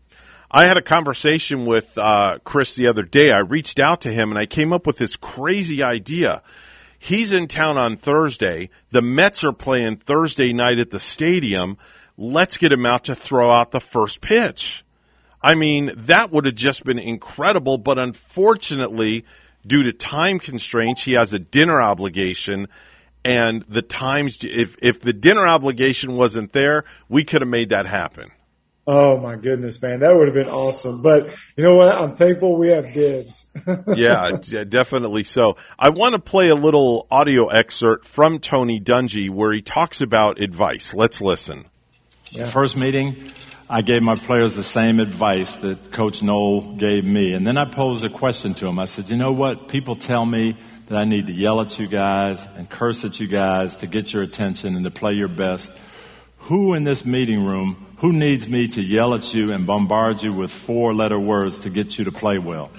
I 0.50 0.66
had 0.66 0.76
a 0.76 0.82
conversation 0.82 1.66
with 1.66 1.96
uh, 1.98 2.38
Chris 2.44 2.74
the 2.74 2.86
other 2.86 3.02
day. 3.02 3.30
I 3.30 3.40
reached 3.40 3.78
out 3.78 4.02
to 4.02 4.10
him 4.10 4.30
and 4.30 4.38
I 4.38 4.46
came 4.46 4.72
up 4.72 4.86
with 4.86 4.96
this 4.96 5.16
crazy 5.16 5.82
idea. 5.82 6.42
He's 6.98 7.32
in 7.32 7.48
town 7.48 7.76
on 7.76 7.96
Thursday. 7.96 8.70
The 8.90 9.02
Mets 9.02 9.44
are 9.44 9.52
playing 9.52 9.96
Thursday 9.96 10.52
night 10.52 10.78
at 10.78 10.90
the 10.90 11.00
stadium. 11.00 11.78
Let's 12.16 12.56
get 12.56 12.72
him 12.72 12.86
out 12.86 13.04
to 13.04 13.14
throw 13.14 13.50
out 13.50 13.70
the 13.70 13.80
first 13.80 14.20
pitch. 14.20 14.84
I 15.40 15.54
mean, 15.54 15.92
that 16.06 16.32
would 16.32 16.46
have 16.46 16.56
just 16.56 16.82
been 16.82 16.98
incredible, 16.98 17.78
but 17.78 17.98
unfortunately, 17.98 19.24
due 19.68 19.84
to 19.84 19.92
time 19.92 20.38
constraints, 20.40 21.02
he 21.02 21.12
has 21.12 21.32
a 21.32 21.38
dinner 21.38 21.80
obligation 21.80 22.68
and 23.24 23.62
the 23.68 23.82
times 23.82 24.38
if 24.42 24.76
if 24.80 25.00
the 25.00 25.12
dinner 25.12 25.46
obligation 25.46 26.14
wasn't 26.14 26.52
there, 26.52 26.84
we 27.08 27.24
could 27.24 27.42
have 27.42 27.48
made 27.48 27.70
that 27.70 27.86
happen. 27.86 28.30
Oh 28.86 29.18
my 29.18 29.36
goodness, 29.36 29.82
man, 29.82 30.00
that 30.00 30.16
would 30.16 30.28
have 30.28 30.34
been 30.34 30.48
awesome. 30.48 31.02
But 31.02 31.36
you 31.56 31.62
know 31.62 31.76
what? 31.76 31.94
I'm 31.94 32.16
thankful 32.16 32.56
we 32.56 32.70
have 32.70 32.94
dibs. 32.94 33.44
yeah, 33.94 34.38
definitely 34.66 35.24
so. 35.24 35.58
I 35.78 35.90
want 35.90 36.14
to 36.14 36.20
play 36.20 36.48
a 36.48 36.54
little 36.54 37.06
audio 37.10 37.48
excerpt 37.48 38.06
from 38.06 38.38
Tony 38.38 38.80
Dungy 38.80 39.28
where 39.28 39.52
he 39.52 39.60
talks 39.60 40.00
about 40.00 40.40
advice. 40.40 40.94
Let's 40.94 41.20
listen. 41.20 41.66
Yeah. 42.30 42.50
First 42.50 42.76
meeting, 42.76 43.30
I 43.70 43.80
gave 43.80 44.02
my 44.02 44.14
players 44.14 44.54
the 44.54 44.62
same 44.62 45.00
advice 45.00 45.56
that 45.56 45.92
Coach 45.92 46.22
Noll 46.22 46.74
gave 46.74 47.04
me. 47.04 47.32
And 47.32 47.46
then 47.46 47.56
I 47.56 47.64
posed 47.64 48.04
a 48.04 48.10
question 48.10 48.54
to 48.54 48.66
him. 48.66 48.78
I 48.78 48.84
said, 48.84 49.08
you 49.08 49.16
know 49.16 49.32
what? 49.32 49.68
People 49.68 49.96
tell 49.96 50.26
me 50.26 50.56
that 50.88 50.96
I 50.96 51.04
need 51.04 51.28
to 51.28 51.32
yell 51.32 51.60
at 51.62 51.78
you 51.78 51.86
guys 51.86 52.46
and 52.56 52.68
curse 52.68 53.04
at 53.04 53.18
you 53.18 53.28
guys 53.28 53.76
to 53.78 53.86
get 53.86 54.12
your 54.12 54.22
attention 54.22 54.74
and 54.74 54.84
to 54.84 54.90
play 54.90 55.14
your 55.14 55.28
best. 55.28 55.72
Who 56.40 56.74
in 56.74 56.84
this 56.84 57.04
meeting 57.04 57.44
room 57.44 57.86
who 57.98 58.12
needs 58.12 58.46
me 58.46 58.68
to 58.68 58.82
yell 58.82 59.14
at 59.14 59.32
you 59.34 59.52
and 59.52 59.66
bombard 59.66 60.22
you 60.22 60.32
with 60.32 60.50
four 60.50 60.94
letter 60.94 61.18
words 61.18 61.60
to 61.60 61.70
get 61.70 61.98
you 61.98 62.04
to 62.04 62.12
play 62.12 62.38
well? 62.38 62.70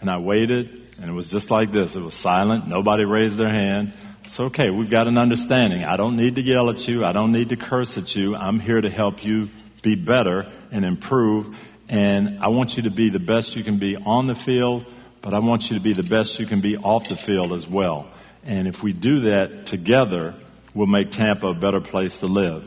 And 0.00 0.10
I 0.10 0.18
waited 0.18 0.82
and 1.00 1.10
it 1.10 1.12
was 1.12 1.28
just 1.28 1.50
like 1.50 1.72
this. 1.72 1.96
It 1.96 2.02
was 2.02 2.14
silent. 2.14 2.68
Nobody 2.68 3.04
raised 3.04 3.36
their 3.36 3.48
hand. 3.48 3.92
It's 4.24 4.40
okay. 4.40 4.70
We've 4.70 4.88
got 4.88 5.06
an 5.06 5.18
understanding. 5.18 5.84
I 5.84 5.98
don't 5.98 6.16
need 6.16 6.36
to 6.36 6.40
yell 6.40 6.70
at 6.70 6.88
you. 6.88 7.04
I 7.04 7.12
don't 7.12 7.30
need 7.30 7.50
to 7.50 7.56
curse 7.56 7.98
at 7.98 8.16
you. 8.16 8.34
I'm 8.34 8.58
here 8.58 8.80
to 8.80 8.88
help 8.88 9.22
you 9.22 9.50
be 9.82 9.96
better 9.96 10.50
and 10.72 10.82
improve. 10.82 11.54
And 11.90 12.38
I 12.42 12.48
want 12.48 12.78
you 12.78 12.84
to 12.84 12.90
be 12.90 13.10
the 13.10 13.18
best 13.18 13.54
you 13.54 13.62
can 13.62 13.78
be 13.78 13.96
on 13.96 14.26
the 14.26 14.34
field, 14.34 14.86
but 15.20 15.34
I 15.34 15.40
want 15.40 15.70
you 15.70 15.76
to 15.76 15.82
be 15.82 15.92
the 15.92 16.02
best 16.02 16.40
you 16.40 16.46
can 16.46 16.62
be 16.62 16.78
off 16.78 17.08
the 17.08 17.16
field 17.16 17.52
as 17.52 17.68
well. 17.68 18.08
And 18.44 18.66
if 18.66 18.82
we 18.82 18.94
do 18.94 19.20
that 19.20 19.66
together, 19.66 20.34
we'll 20.72 20.86
make 20.86 21.10
Tampa 21.10 21.48
a 21.48 21.54
better 21.54 21.82
place 21.82 22.18
to 22.20 22.26
live. 22.26 22.64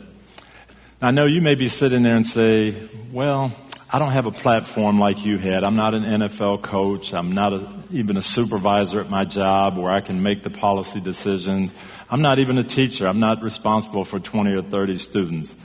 I 1.02 1.10
know 1.10 1.26
you 1.26 1.42
may 1.42 1.56
be 1.56 1.70
sitting 1.70 2.04
there 2.04 2.16
and 2.16 2.26
say, 2.26 2.76
well, 3.12 3.52
I 3.90 4.00
don't 4.00 4.12
have 4.12 4.26
a 4.26 4.32
platform 4.32 5.00
like 5.00 5.26
you 5.26 5.38
had. 5.38 5.64
I'm 5.64 5.78
not 5.78 5.94
an 5.94 6.04
NFL 6.04 6.62
coach. 6.62 7.14
I'm 7.14 7.32
not 7.32 7.54
a, 7.54 7.74
even 7.92 8.18
a 8.18 8.22
supervisor 8.22 9.00
at 9.00 9.10
my 9.10 9.24
job 9.24 9.78
where 9.78 9.90
I 9.90 10.02
can 10.02 10.22
make 10.22 10.44
the 10.44 10.50
policy 10.50 11.00
decisions. 11.00 11.74
I'm 12.10 12.22
not 12.22 12.40
even 12.40 12.58
a 12.58 12.66
teacher. 12.66 13.08
I'm 13.08 13.22
not 13.22 13.42
responsible 13.42 14.04
for 14.04 14.20
20 14.20 14.54
or 14.56 14.62
30 14.62 14.98
students. 14.98 15.56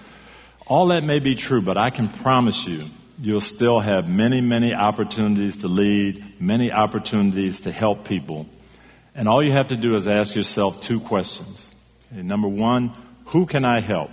All 0.69 0.89
that 0.89 1.03
may 1.03 1.19
be 1.19 1.35
true, 1.35 1.63
but 1.63 1.77
I 1.77 1.91
can 1.91 2.09
promise 2.09 2.65
you, 2.65 2.85
you'll 3.19 3.41
still 3.41 3.81
have 3.81 4.09
many, 4.09 4.41
many 4.41 4.73
opportunities 4.73 5.59
to 5.59 5.67
lead, 5.67 6.41
many 6.41 6.71
opportunities 6.71 7.63
to 7.63 7.73
help 7.73 8.05
people. 8.05 8.47
And 9.17 9.29
all 9.29 9.45
you 9.45 9.51
have 9.51 9.69
to 9.69 9.77
do 9.77 9.97
is 9.97 10.07
ask 10.07 10.33
yourself 10.37 10.81
two 10.85 11.01
questions. 11.01 11.69
Okay, 12.13 12.23
number 12.23 12.47
one, 12.47 12.95
who 13.27 13.47
can 13.47 13.65
I 13.65 13.81
help? 13.81 14.11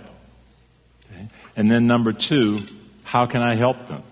And 1.54 1.70
then 1.70 1.86
number 1.86 2.12
two, 2.12 2.58
how 3.10 3.26
can 3.26 3.42
I 3.42 3.56
help 3.56 3.88
them? 3.88 4.04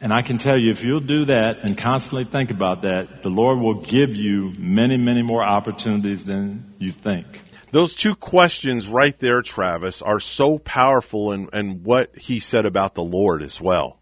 And 0.00 0.12
I 0.12 0.22
can 0.22 0.38
tell 0.38 0.58
you, 0.58 0.72
if 0.72 0.82
you'll 0.82 0.98
do 0.98 1.26
that 1.26 1.58
and 1.62 1.78
constantly 1.78 2.24
think 2.24 2.50
about 2.50 2.82
that, 2.82 3.22
the 3.22 3.28
Lord 3.28 3.60
will 3.60 3.82
give 3.82 4.16
you 4.16 4.52
many, 4.58 4.96
many 4.96 5.22
more 5.22 5.44
opportunities 5.44 6.24
than 6.24 6.74
you 6.80 6.90
think. 6.90 7.24
Those 7.70 7.94
two 7.94 8.16
questions 8.16 8.88
right 8.88 9.16
there, 9.20 9.42
Travis, 9.42 10.02
are 10.02 10.18
so 10.18 10.58
powerful 10.58 11.30
and 11.30 11.48
in, 11.52 11.70
in 11.70 11.84
what 11.84 12.16
he 12.16 12.40
said 12.40 12.66
about 12.66 12.96
the 12.96 13.04
Lord 13.04 13.44
as 13.44 13.60
well. 13.60 13.96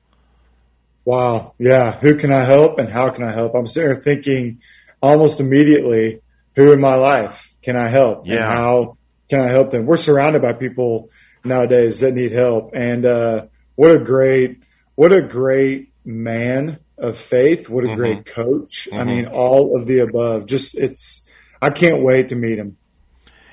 Wow. 1.05 1.53
Yeah. 1.59 1.99
Who 1.99 2.17
can 2.17 2.33
I 2.33 2.45
help 2.45 2.79
and 2.79 2.89
how 2.89 3.11
can 3.11 3.25
I 3.25 3.33
help? 3.33 3.55
I'm 3.55 3.67
sitting 3.67 3.91
here 3.91 4.01
thinking 4.01 4.63
almost 5.03 5.39
immediately, 5.41 6.23
who 6.57 6.73
in 6.73 6.81
my 6.81 6.95
life 6.95 7.55
can 7.61 7.77
I 7.77 7.89
help? 7.89 8.27
Yeah. 8.27 8.37
And 8.37 8.45
how 8.45 8.97
can 9.29 9.43
I 9.43 9.51
help 9.51 9.71
them? 9.71 9.85
We're 9.85 9.99
surrounded 9.99 10.41
by 10.41 10.55
people 10.55 11.11
nowadays 11.45 12.01
that 12.01 12.15
need 12.15 12.33
help. 12.33 12.73
And, 12.75 13.05
uh, 13.07 13.47
what 13.77 13.91
a 13.91 13.99
great, 13.99 14.63
what 14.95 15.13
a 15.13 15.23
great 15.23 15.93
man 16.05 16.79
of 16.97 17.19
faith. 17.19 17.69
What 17.69 17.85
a 17.85 17.89
mm-hmm. 17.89 17.97
great 17.97 18.27
coach. 18.27 18.89
Mm-hmm. 18.91 18.99
I 19.01 19.05
mean, 19.05 19.27
all 19.27 19.77
of 19.77 19.87
the 19.87 20.01
above. 20.01 20.47
Just, 20.47 20.77
it's, 20.77 21.29
I 21.61 21.71
can't 21.71 22.03
wait 22.03 22.29
to 22.29 22.35
meet 22.37 22.59
him. 22.59 22.77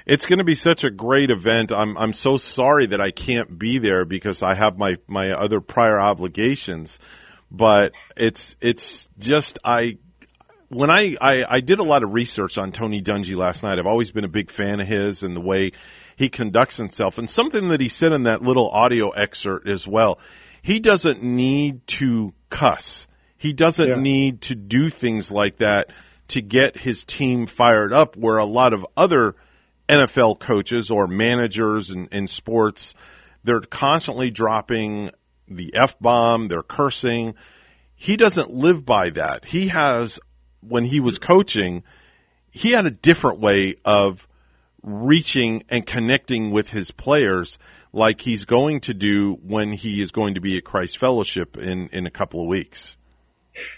It's 0.05 0.26
going 0.26 0.39
to 0.39 0.45
be 0.45 0.55
such 0.55 0.84
a 0.84 0.89
great 0.89 1.30
event. 1.30 1.72
I'm 1.72 1.97
I'm 1.97 2.13
so 2.13 2.38
sorry 2.38 2.88
that 2.88 2.99
I 2.99 3.11
can't 3.11 3.57
be 3.57 3.77
there 3.77 4.03
because 4.03 4.41
I 4.41 4.55
have 4.55 4.77
my 4.77 4.97
my 5.07 5.31
other 5.31 5.61
prior 5.61 5.99
obligations. 5.99 6.99
But 7.51 7.93
it's 8.18 8.55
it's 8.61 9.07
just 9.19 9.59
I 9.63 9.99
when 10.69 10.89
I, 10.89 11.15
I 11.22 11.45
I 11.47 11.59
did 11.59 11.80
a 11.80 11.84
lot 11.84 12.03
of 12.03 12.13
research 12.13 12.57
on 12.57 12.72
Tony 12.72 13.01
Dungy 13.01 13.35
last 13.35 13.61
night. 13.63 13.77
I've 13.77 13.88
always 13.88 14.11
been 14.11 14.23
a 14.23 14.30
big 14.30 14.49
fan 14.49 14.80
of 14.80 14.88
his 14.88 15.23
and 15.23 15.35
the 15.35 15.41
way 15.41 15.73
he 16.22 16.30
conducts 16.30 16.77
himself. 16.77 17.18
And 17.18 17.27
something 17.27 17.69
that 17.69 17.81
he 17.81 17.89
said 17.89 18.14
in 18.14 18.23
that 18.23 18.43
little 18.43 18.69
audio 18.69 19.10
excerpt 19.10 19.68
as 19.68 19.88
well. 19.88 20.19
He 20.61 20.80
doesn't 20.80 21.23
need 21.23 21.88
to 21.88 22.31
cuss. 22.48 23.07
He 23.38 23.53
doesn't 23.53 23.89
yeah. 23.89 23.99
need 23.99 24.41
to 24.41 24.56
do 24.56 24.91
things 24.91 25.31
like 25.31 25.57
that 25.57 25.89
to 26.27 26.43
get 26.43 26.77
his 26.77 27.06
team 27.06 27.48
fired 27.48 27.91
up 27.91 28.15
where 28.15 28.38
a 28.38 28.45
lot 28.45 28.73
of 28.73 28.85
other 28.95 29.35
NFL 29.89 30.38
coaches 30.38 30.91
or 30.91 31.07
managers 31.07 31.89
in, 31.89 32.07
in 32.11 32.27
sports, 32.27 32.93
they're 33.43 33.61
constantly 33.61 34.30
dropping 34.30 35.10
the 35.48 35.73
F 35.73 35.98
bomb, 35.99 36.49
they're 36.49 36.61
cursing. 36.61 37.34
He 37.95 38.15
doesn't 38.15 38.52
live 38.52 38.85
by 38.85 39.10
that. 39.10 39.43
He 39.43 39.69
has, 39.69 40.19
when 40.60 40.85
he 40.85 40.99
was 40.99 41.18
coaching, 41.18 41.81
he 42.52 42.73
had 42.73 42.85
a 42.85 42.91
different 42.91 43.39
way 43.39 43.77
of 43.84 44.27
reaching 44.83 45.63
and 45.69 45.85
connecting 45.85 46.51
with 46.51 46.69
his 46.69 46.91
players 46.91 47.59
like 47.93 48.21
he's 48.21 48.45
going 48.45 48.79
to 48.81 48.93
do 48.93 49.33
when 49.43 49.71
he 49.71 50.01
is 50.01 50.11
going 50.11 50.35
to 50.35 50.41
be 50.41 50.57
at 50.57 50.63
Christ 50.63 50.97
Fellowship 50.97 51.57
in, 51.57 51.89
in 51.89 52.05
a 52.05 52.11
couple 52.11 52.41
of 52.41 52.47
weeks. 52.47 52.95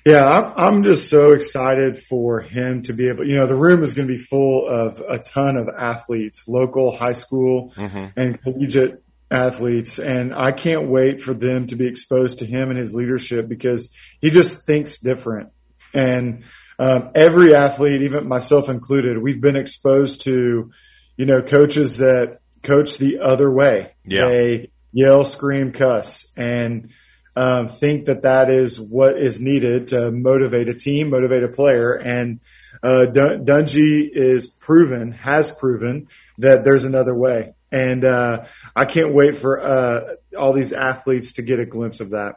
Yeah, 0.06 0.26
I'm, 0.26 0.54
I'm 0.56 0.84
just 0.84 1.10
so 1.10 1.32
excited 1.32 2.00
for 2.00 2.40
him 2.40 2.84
to 2.84 2.94
be 2.94 3.10
able, 3.10 3.28
you 3.28 3.38
know, 3.38 3.48
the 3.48 3.56
room 3.56 3.82
is 3.82 3.96
going 3.96 4.08
to 4.08 4.14
be 4.14 4.20
full 4.20 4.68
of 4.68 5.02
a 5.02 5.18
ton 5.18 5.58
of 5.58 5.68
athletes, 5.68 6.48
local, 6.48 6.96
high 6.96 7.14
school, 7.14 7.74
mm-hmm. 7.76 8.06
and 8.16 8.42
collegiate 8.42 9.04
athletes. 9.32 9.98
And 9.98 10.34
I 10.34 10.52
can't 10.52 10.90
wait 10.90 11.24
for 11.24 11.34
them 11.34 11.68
to 11.68 11.76
be 11.76 11.88
exposed 11.88 12.40
to 12.40 12.46
him 12.46 12.70
and 12.70 12.78
his 12.78 12.94
leadership 12.94 13.48
because 13.50 13.90
he 14.22 14.30
just 14.30 14.66
thinks 14.66 15.00
different. 15.00 15.50
And, 15.94 16.44
um, 16.78 17.12
every 17.16 17.56
athlete, 17.56 18.04
even 18.04 18.28
myself 18.28 18.70
included, 18.70 19.18
we've 19.18 19.42
been 19.42 19.56
exposed 19.56 20.22
to, 20.22 20.72
you 21.18 21.26
know, 21.26 21.42
coaches 21.42 21.98
that 21.98 22.40
coach 22.62 22.98
the 22.98 23.20
other 23.20 23.52
way. 23.52 23.92
Yeah. 24.06 24.28
They 24.28 24.72
yell, 24.92 25.26
scream, 25.26 25.72
cuss, 25.72 26.32
and 26.38 26.90
um, 27.36 27.68
think 27.68 28.06
that 28.06 28.24
that 28.24 28.50
is 28.50 28.80
what 28.80 29.18
is 29.18 29.40
needed 29.40 29.88
to 29.88 30.12
motivate 30.12 30.70
a 30.70 30.74
team, 30.74 31.10
motivate 31.10 31.44
a 31.44 31.48
player. 31.48 31.94
And 31.94 32.40
uh, 32.82 33.06
Dun- 33.06 33.46
Dungy 33.46 34.10
is 34.12 34.50
proven, 34.50 35.12
has 35.14 35.52
proven 35.52 36.10
that 36.38 36.64
there's 36.64 36.84
another 36.84 37.16
way. 37.16 37.56
And 37.72 38.06
uh, 38.06 38.46
I 38.76 38.86
can't 38.86 39.14
wait 39.14 39.38
for 39.38 39.60
uh, 39.60 40.16
all 40.38 40.54
these 40.54 40.74
athletes 40.74 41.34
to 41.34 41.42
get 41.42 41.60
a 41.60 41.66
glimpse 41.66 42.02
of 42.02 42.12
that. 42.12 42.36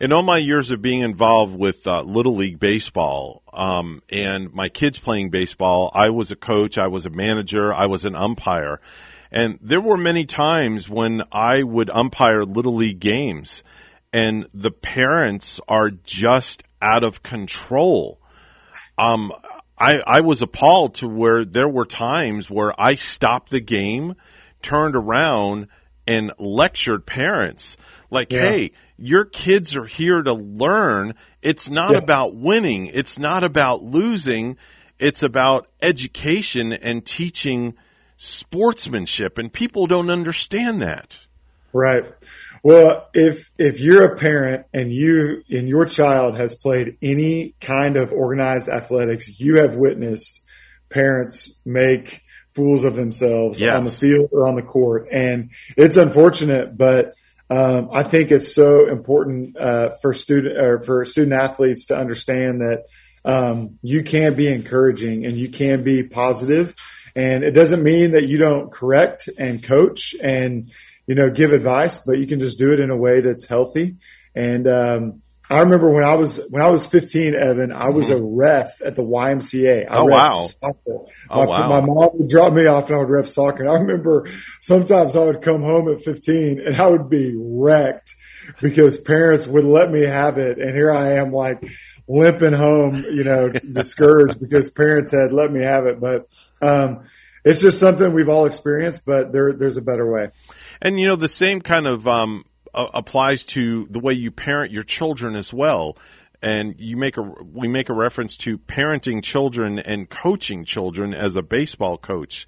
In 0.00 0.12
all 0.12 0.24
my 0.24 0.38
years 0.38 0.72
of 0.72 0.82
being 0.82 1.02
involved 1.02 1.56
with 1.56 1.86
uh, 1.86 2.02
Little 2.02 2.34
League 2.34 2.58
Baseball 2.58 3.42
um, 3.52 4.02
and 4.08 4.52
my 4.52 4.68
kids 4.68 4.98
playing 4.98 5.30
baseball, 5.30 5.90
I 5.94 6.10
was 6.10 6.32
a 6.32 6.36
coach, 6.36 6.78
I 6.78 6.88
was 6.88 7.06
a 7.06 7.10
manager, 7.10 7.72
I 7.72 7.86
was 7.86 8.04
an 8.04 8.16
umpire. 8.16 8.80
And 9.30 9.58
there 9.62 9.80
were 9.80 9.96
many 9.96 10.26
times 10.26 10.88
when 10.88 11.22
I 11.30 11.62
would 11.62 11.90
umpire 11.90 12.42
Little 12.42 12.74
League 12.74 12.98
games 12.98 13.62
and 14.12 14.48
the 14.52 14.72
parents 14.72 15.60
are 15.68 15.90
just 15.90 16.64
out 16.82 17.04
of 17.04 17.22
control. 17.22 18.20
Um, 18.98 19.32
I, 19.78 20.00
I 20.00 20.20
was 20.22 20.42
appalled 20.42 20.96
to 20.96 21.08
where 21.08 21.44
there 21.44 21.68
were 21.68 21.86
times 21.86 22.50
where 22.50 22.78
I 22.80 22.96
stopped 22.96 23.50
the 23.50 23.60
game, 23.60 24.16
turned 24.60 24.96
around, 24.96 25.68
and 26.06 26.32
lectured 26.38 27.06
parents. 27.06 27.76
Like, 28.14 28.32
Yeah. 28.32 28.40
hey, 28.50 28.70
your 28.96 29.24
kids 29.24 29.76
are 29.76 29.84
here 29.84 30.22
to 30.22 30.32
learn. 30.32 31.14
It's 31.42 31.68
not 31.68 31.92
Yeah. 31.92 31.98
about 31.98 32.34
winning. 32.34 32.86
It's 32.86 33.18
not 33.18 33.44
about 33.44 33.82
losing. 33.82 34.56
It's 34.98 35.22
about 35.24 35.66
education 35.82 36.72
and 36.72 37.04
teaching 37.04 37.74
sportsmanship. 38.16 39.38
And 39.38 39.52
people 39.52 39.86
don't 39.86 40.10
understand 40.10 40.82
that. 40.82 41.18
Right. 41.72 42.04
Well, 42.62 43.08
if 43.12 43.50
if 43.58 43.80
you're 43.80 44.04
a 44.12 44.16
parent 44.16 44.66
and 44.72 44.90
you 44.92 45.42
and 45.50 45.68
your 45.68 45.84
child 45.84 46.36
has 46.36 46.54
played 46.54 46.96
any 47.02 47.54
kind 47.60 47.96
of 47.96 48.12
organized 48.12 48.68
athletics, 48.68 49.28
you 49.40 49.56
have 49.58 49.74
witnessed 49.76 50.42
parents 50.88 51.60
make 51.66 52.22
fools 52.52 52.84
of 52.84 52.94
themselves 52.94 53.60
Yes. 53.60 53.76
on 53.76 53.84
the 53.84 53.90
field 53.90 54.28
or 54.32 54.46
on 54.46 54.54
the 54.54 54.62
court, 54.62 55.08
and 55.10 55.50
it's 55.76 55.96
unfortunate, 55.96 56.78
but 56.78 57.14
um, 57.50 57.90
I 57.92 58.02
think 58.02 58.30
it's 58.30 58.54
so 58.54 58.88
important 58.88 59.56
uh, 59.56 59.90
for 60.00 60.14
student 60.14 60.56
or 60.58 60.80
for 60.80 61.04
student 61.04 61.34
athletes 61.34 61.86
to 61.86 61.96
understand 61.96 62.60
that 62.60 62.84
um, 63.24 63.78
you 63.82 64.02
can 64.02 64.34
be 64.34 64.48
encouraging 64.48 65.26
and 65.26 65.36
you 65.36 65.50
can 65.50 65.82
be 65.82 66.02
positive, 66.02 66.74
and 67.14 67.44
it 67.44 67.52
doesn't 67.52 67.82
mean 67.82 68.12
that 68.12 68.26
you 68.26 68.38
don't 68.38 68.72
correct 68.72 69.28
and 69.38 69.62
coach 69.62 70.14
and 70.22 70.72
you 71.06 71.14
know 71.14 71.30
give 71.30 71.52
advice, 71.52 71.98
but 71.98 72.18
you 72.18 72.26
can 72.26 72.40
just 72.40 72.58
do 72.58 72.72
it 72.72 72.80
in 72.80 72.90
a 72.90 72.96
way 72.96 73.20
that's 73.20 73.46
healthy. 73.46 73.96
And 74.34 74.66
um, 74.66 75.22
I 75.54 75.60
remember 75.60 75.88
when 75.90 76.02
I 76.02 76.16
was 76.16 76.40
when 76.50 76.62
I 76.62 76.68
was 76.68 76.84
15, 76.86 77.34
Evan, 77.36 77.70
I 77.70 77.90
was 77.90 78.08
a 78.08 78.20
ref 78.20 78.82
at 78.82 78.96
the 78.96 79.02
YMCA. 79.02 79.86
I 79.88 79.98
Oh, 79.98 80.04
wow. 80.06 80.40
Soccer. 80.40 80.78
Oh, 80.86 81.06
my, 81.30 81.44
wow. 81.44 81.68
my 81.68 81.80
mom 81.80 82.10
would 82.14 82.28
drop 82.28 82.52
me 82.52 82.66
off 82.66 82.88
and 82.88 82.96
I 82.96 82.98
would 82.98 83.08
ref 83.08 83.28
soccer. 83.28 83.62
And 83.62 83.70
I 83.70 83.74
remember 83.74 84.28
sometimes 84.60 85.14
I 85.14 85.24
would 85.24 85.42
come 85.42 85.62
home 85.62 85.92
at 85.92 86.02
15 86.02 86.60
and 86.66 86.76
I 86.76 86.86
would 86.88 87.08
be 87.08 87.34
wrecked 87.36 88.16
because 88.60 88.98
parents 88.98 89.46
would 89.46 89.64
let 89.64 89.90
me 89.90 90.02
have 90.02 90.38
it. 90.38 90.58
And 90.58 90.74
here 90.74 90.90
I 90.90 91.18
am 91.18 91.32
like 91.32 91.64
limping 92.08 92.52
home, 92.52 92.96
you 92.96 93.22
know, 93.22 93.48
discouraged 93.72 94.40
because 94.40 94.70
parents 94.70 95.12
had 95.12 95.32
let 95.32 95.52
me 95.52 95.64
have 95.64 95.86
it. 95.86 96.00
But, 96.00 96.28
um, 96.60 97.04
it's 97.44 97.60
just 97.60 97.78
something 97.78 98.12
we've 98.12 98.28
all 98.28 98.46
experienced, 98.46 99.04
but 99.04 99.30
there, 99.30 99.52
there's 99.52 99.76
a 99.76 99.82
better 99.82 100.10
way. 100.10 100.30
And 100.82 100.98
you 100.98 101.06
know, 101.06 101.16
the 101.16 101.28
same 101.28 101.60
kind 101.60 101.86
of 101.86 102.08
um, 102.08 102.44
uh, 102.74 102.90
applies 102.94 103.44
to 103.46 103.86
the 103.86 104.00
way 104.00 104.12
you 104.12 104.30
parent 104.30 104.72
your 104.72 104.82
children 104.82 105.36
as 105.36 105.52
well. 105.52 105.96
And 106.42 106.78
you 106.78 106.96
make 106.98 107.16
a 107.16 107.22
we 107.22 107.68
make 107.68 107.88
a 107.88 107.94
reference 107.94 108.36
to 108.38 108.58
parenting 108.58 109.22
children 109.22 109.78
and 109.78 110.08
coaching 110.08 110.66
children 110.66 111.14
as 111.14 111.36
a 111.36 111.42
baseball 111.42 111.96
coach. 111.96 112.46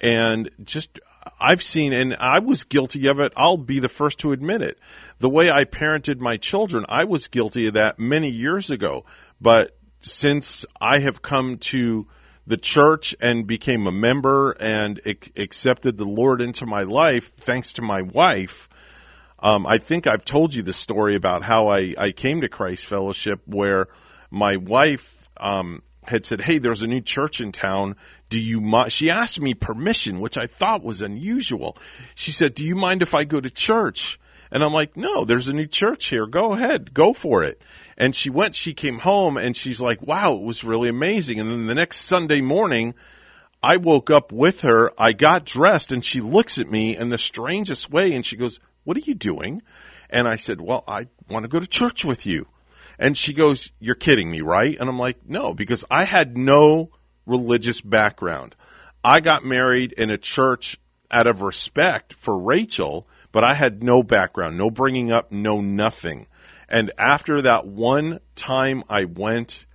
And 0.00 0.50
just 0.64 0.98
I've 1.40 1.62
seen 1.62 1.92
and 1.92 2.16
I 2.18 2.40
was 2.40 2.64
guilty 2.64 3.06
of 3.06 3.20
it. 3.20 3.32
I'll 3.36 3.56
be 3.56 3.78
the 3.78 3.88
first 3.88 4.18
to 4.20 4.32
admit 4.32 4.62
it. 4.62 4.78
The 5.20 5.28
way 5.28 5.50
I 5.50 5.64
parented 5.64 6.18
my 6.18 6.38
children, 6.38 6.86
I 6.88 7.04
was 7.04 7.28
guilty 7.28 7.68
of 7.68 7.74
that 7.74 7.98
many 7.98 8.30
years 8.30 8.70
ago. 8.70 9.04
But 9.40 9.76
since 10.00 10.66
I 10.80 10.98
have 10.98 11.22
come 11.22 11.58
to 11.58 12.06
the 12.46 12.56
church 12.56 13.14
and 13.20 13.46
became 13.46 13.86
a 13.86 13.92
member 13.92 14.52
and 14.52 15.00
ac- 15.04 15.32
accepted 15.36 15.96
the 15.96 16.04
Lord 16.04 16.40
into 16.40 16.64
my 16.64 16.82
life, 16.82 17.32
thanks 17.38 17.74
to 17.74 17.82
my 17.82 18.02
wife. 18.02 18.68
Um, 19.38 19.66
I 19.66 19.78
think 19.78 20.06
I've 20.06 20.24
told 20.24 20.54
you 20.54 20.62
the 20.62 20.72
story 20.72 21.14
about 21.14 21.42
how 21.42 21.68
I, 21.68 21.94
I 21.96 22.12
came 22.12 22.40
to 22.40 22.48
Christ 22.48 22.86
Fellowship, 22.86 23.42
where 23.44 23.88
my 24.30 24.56
wife 24.56 25.16
um, 25.36 25.82
had 26.04 26.24
said, 26.24 26.40
"Hey, 26.40 26.58
there's 26.58 26.82
a 26.82 26.86
new 26.86 27.02
church 27.02 27.40
in 27.40 27.52
town. 27.52 27.96
Do 28.28 28.40
you 28.40 28.60
mind?" 28.60 28.92
She 28.92 29.10
asked 29.10 29.40
me 29.40 29.54
permission, 29.54 30.20
which 30.20 30.38
I 30.38 30.46
thought 30.46 30.82
was 30.82 31.02
unusual. 31.02 31.76
She 32.14 32.32
said, 32.32 32.54
"Do 32.54 32.64
you 32.64 32.76
mind 32.76 33.02
if 33.02 33.14
I 33.14 33.24
go 33.24 33.40
to 33.40 33.50
church?" 33.50 34.18
And 34.50 34.62
I'm 34.62 34.72
like, 34.72 34.96
"No, 34.96 35.24
there's 35.24 35.48
a 35.48 35.52
new 35.52 35.66
church 35.66 36.06
here. 36.06 36.26
Go 36.26 36.52
ahead, 36.52 36.94
go 36.94 37.12
for 37.12 37.44
it." 37.44 37.60
And 37.98 38.14
she 38.14 38.30
went. 38.30 38.54
She 38.54 38.72
came 38.72 38.98
home, 38.98 39.36
and 39.36 39.54
she's 39.54 39.80
like, 39.80 40.00
"Wow, 40.00 40.34
it 40.34 40.42
was 40.42 40.64
really 40.64 40.88
amazing." 40.88 41.40
And 41.40 41.50
then 41.50 41.66
the 41.66 41.74
next 41.74 42.02
Sunday 42.02 42.40
morning. 42.40 42.94
I 43.62 43.78
woke 43.78 44.10
up 44.10 44.32
with 44.32 44.60
her. 44.60 44.92
I 44.98 45.12
got 45.12 45.46
dressed 45.46 45.90
and 45.90 46.04
she 46.04 46.20
looks 46.20 46.58
at 46.58 46.70
me 46.70 46.96
in 46.96 47.08
the 47.08 47.18
strangest 47.18 47.90
way 47.90 48.12
and 48.12 48.24
she 48.24 48.36
goes, 48.36 48.60
What 48.86 48.96
are 48.96 49.00
you 49.00 49.14
doing? 49.14 49.62
And 50.08 50.28
I 50.28 50.36
said, 50.36 50.60
Well, 50.60 50.84
I 50.86 51.08
want 51.28 51.42
to 51.42 51.48
go 51.48 51.58
to 51.58 51.66
church 51.66 52.04
with 52.04 52.24
you. 52.24 52.46
And 53.00 53.18
she 53.18 53.32
goes, 53.32 53.72
You're 53.80 53.96
kidding 53.96 54.30
me, 54.30 54.42
right? 54.42 54.76
And 54.78 54.88
I'm 54.88 54.98
like, 54.98 55.28
No, 55.28 55.52
because 55.54 55.84
I 55.90 56.04
had 56.04 56.38
no 56.38 56.90
religious 57.26 57.80
background. 57.80 58.54
I 59.02 59.18
got 59.18 59.44
married 59.44 59.92
in 59.92 60.10
a 60.10 60.16
church 60.16 60.78
out 61.10 61.26
of 61.26 61.42
respect 61.42 62.14
for 62.14 62.38
Rachel, 62.38 63.08
but 63.32 63.42
I 63.42 63.54
had 63.54 63.82
no 63.82 64.04
background, 64.04 64.56
no 64.56 64.70
bringing 64.70 65.10
up, 65.10 65.32
no 65.32 65.60
nothing. 65.60 66.28
And 66.68 66.92
after 66.96 67.42
that 67.42 67.66
one 67.66 68.20
time 68.36 68.84
I 68.88 69.06
went, 69.06 69.66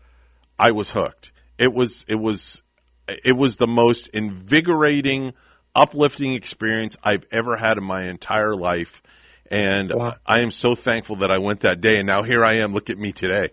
I 0.58 0.72
was 0.72 0.90
hooked. 0.90 1.34
It 1.58 1.74
was, 1.74 2.06
it 2.08 2.16
was, 2.16 2.62
it 3.10 3.34
was 3.34 3.58
the 3.58 3.68
most 3.68 4.08
invigorating, 4.08 5.34
uplifting 5.76 6.34
experience 6.34 6.98
I've 7.04 7.26
ever 7.32 7.56
had 7.56 7.78
in 7.78 7.84
my 7.84 8.04
entire 8.04 8.56
life. 8.56 9.02
And 9.50 9.94
I 10.26 10.40
am 10.40 10.52
so 10.52 10.76
thankful 10.76 11.18
that 11.18 11.32
I 11.32 11.40
went 11.40 11.62
that 11.62 11.82
day. 11.82 11.98
And 11.98 12.08
now 12.08 12.24
here 12.24 12.44
I 12.44 12.58
am. 12.58 12.74
Look 12.74 12.90
at 12.90 12.98
me 12.98 13.12
today. 13.12 13.50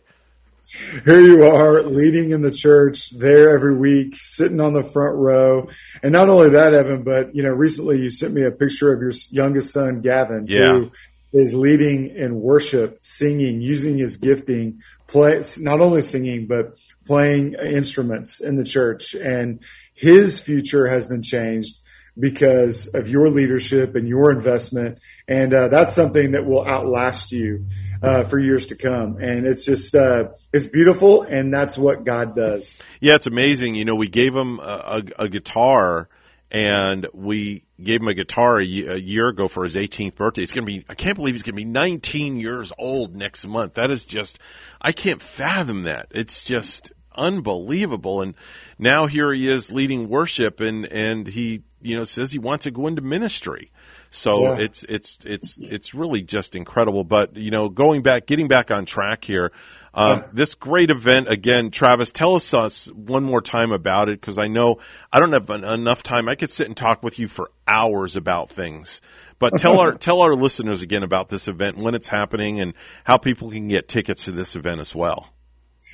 Here 1.04 1.20
you 1.20 1.44
are 1.44 1.82
leading 1.82 2.30
in 2.30 2.42
the 2.42 2.50
church 2.50 3.10
there 3.10 3.54
every 3.54 3.74
week, 3.76 4.14
sitting 4.16 4.60
on 4.60 4.74
the 4.74 4.84
front 4.84 5.16
row. 5.16 5.68
And 6.02 6.12
not 6.12 6.28
only 6.28 6.50
that, 6.50 6.74
Evan, 6.74 7.02
but 7.04 7.34
you 7.34 7.42
know, 7.42 7.50
recently 7.50 8.00
you 8.00 8.10
sent 8.10 8.34
me 8.34 8.42
a 8.44 8.50
picture 8.50 8.92
of 8.92 9.00
your 9.00 9.12
youngest 9.30 9.72
son, 9.72 10.02
Gavin, 10.02 10.44
Yeah. 10.46 10.74
who 10.74 10.90
is 11.32 11.54
leading 11.54 12.14
in 12.14 12.38
worship, 12.40 12.98
singing, 13.00 13.60
using 13.62 13.98
his 13.98 14.18
gifting, 14.18 14.82
play, 15.06 15.42
not 15.58 15.80
only 15.80 16.02
singing, 16.02 16.46
but 16.46 16.76
playing 17.06 17.54
instruments 17.54 18.40
in 18.40 18.56
the 18.56 18.64
church. 18.64 19.14
And 19.14 19.60
his 19.94 20.38
future 20.38 20.86
has 20.86 21.06
been 21.06 21.22
changed 21.22 21.78
because 22.18 22.86
of 22.88 23.08
your 23.08 23.28
leadership 23.30 23.94
and 23.94 24.08
your 24.08 24.30
investment. 24.30 24.98
And, 25.26 25.54
uh, 25.54 25.68
that's 25.68 25.94
something 25.94 26.32
that 26.32 26.44
will 26.44 26.66
outlast 26.66 27.32
you, 27.32 27.66
uh, 28.02 28.24
for 28.24 28.38
years 28.38 28.68
to 28.68 28.76
come. 28.76 29.18
And 29.18 29.46
it's 29.46 29.64
just, 29.64 29.94
uh, 29.94 30.30
it's 30.52 30.66
beautiful. 30.66 31.22
And 31.22 31.52
that's 31.52 31.76
what 31.76 32.04
God 32.04 32.34
does. 32.34 32.78
Yeah, 33.00 33.14
it's 33.16 33.26
amazing. 33.26 33.74
You 33.74 33.84
know, 33.84 33.94
we 33.96 34.08
gave 34.08 34.34
him 34.34 34.60
a, 34.60 35.02
a, 35.18 35.24
a 35.24 35.28
guitar 35.28 36.08
and 36.50 37.06
we 37.12 37.64
gave 37.82 38.00
him 38.00 38.08
a 38.08 38.14
guitar 38.14 38.58
a, 38.58 38.64
ye- 38.64 38.86
a 38.86 38.96
year 38.96 39.28
ago 39.28 39.48
for 39.48 39.64
his 39.64 39.74
18th 39.76 40.14
birthday. 40.14 40.42
It's 40.42 40.52
going 40.52 40.66
to 40.66 40.72
be, 40.72 40.84
I 40.88 40.94
can't 40.94 41.16
believe 41.16 41.34
he's 41.34 41.42
going 41.42 41.54
to 41.54 41.62
be 41.62 41.66
19 41.66 42.38
years 42.38 42.72
old 42.78 43.14
next 43.14 43.46
month. 43.46 43.74
That 43.74 43.90
is 43.90 44.06
just, 44.06 44.38
I 44.80 44.92
can't 44.92 45.20
fathom 45.20 45.82
that. 45.82 46.08
It's 46.12 46.44
just 46.44 46.92
unbelievable. 47.14 48.22
And 48.22 48.34
now 48.78 49.06
here 49.06 49.32
he 49.32 49.48
is 49.48 49.70
leading 49.70 50.08
worship 50.08 50.60
and, 50.60 50.86
and 50.86 51.26
he, 51.26 51.62
you 51.80 51.96
know, 51.96 52.04
says 52.04 52.32
he 52.32 52.38
wants 52.38 52.64
to 52.64 52.70
go 52.70 52.86
into 52.86 53.02
ministry. 53.02 53.70
So 54.10 54.42
Yeah. 54.42 54.58
it's, 54.58 54.84
it's, 54.84 55.18
it's, 55.24 55.58
it's 55.58 55.94
really 55.94 56.22
just 56.22 56.54
incredible. 56.54 57.04
But, 57.04 57.36
you 57.36 57.50
know, 57.50 57.68
going 57.68 58.02
back, 58.02 58.26
getting 58.26 58.48
back 58.48 58.70
on 58.70 58.86
track 58.86 59.24
here, 59.24 59.52
um, 59.94 60.24
this 60.32 60.54
great 60.54 60.90
event 60.90 61.28
again, 61.28 61.70
Travis, 61.70 62.12
tell 62.12 62.34
us, 62.34 62.54
us 62.54 62.86
one 62.86 63.24
more 63.24 63.40
time 63.40 63.72
about 63.72 64.08
it 64.08 64.20
because 64.20 64.38
I 64.38 64.46
know 64.46 64.78
I 65.12 65.18
don't 65.18 65.32
have 65.32 65.50
en- 65.50 65.64
enough 65.64 66.02
time. 66.02 66.28
I 66.28 66.34
could 66.36 66.50
sit 66.50 66.66
and 66.66 66.76
talk 66.76 67.02
with 67.02 67.18
you 67.18 67.26
for 67.26 67.50
hours 67.66 68.16
about 68.16 68.50
things, 68.50 69.00
but 69.38 69.56
tell 69.58 69.80
our 69.80 69.92
tell 69.98 70.20
our 70.20 70.34
listeners 70.34 70.82
again 70.82 71.02
about 71.02 71.28
this 71.28 71.48
event, 71.48 71.78
when 71.78 71.94
it's 71.94 72.06
happening, 72.06 72.60
and 72.60 72.74
how 73.02 73.16
people 73.18 73.50
can 73.50 73.66
get 73.68 73.88
tickets 73.88 74.26
to 74.26 74.32
this 74.32 74.54
event 74.56 74.80
as 74.80 74.94
well. 74.94 75.28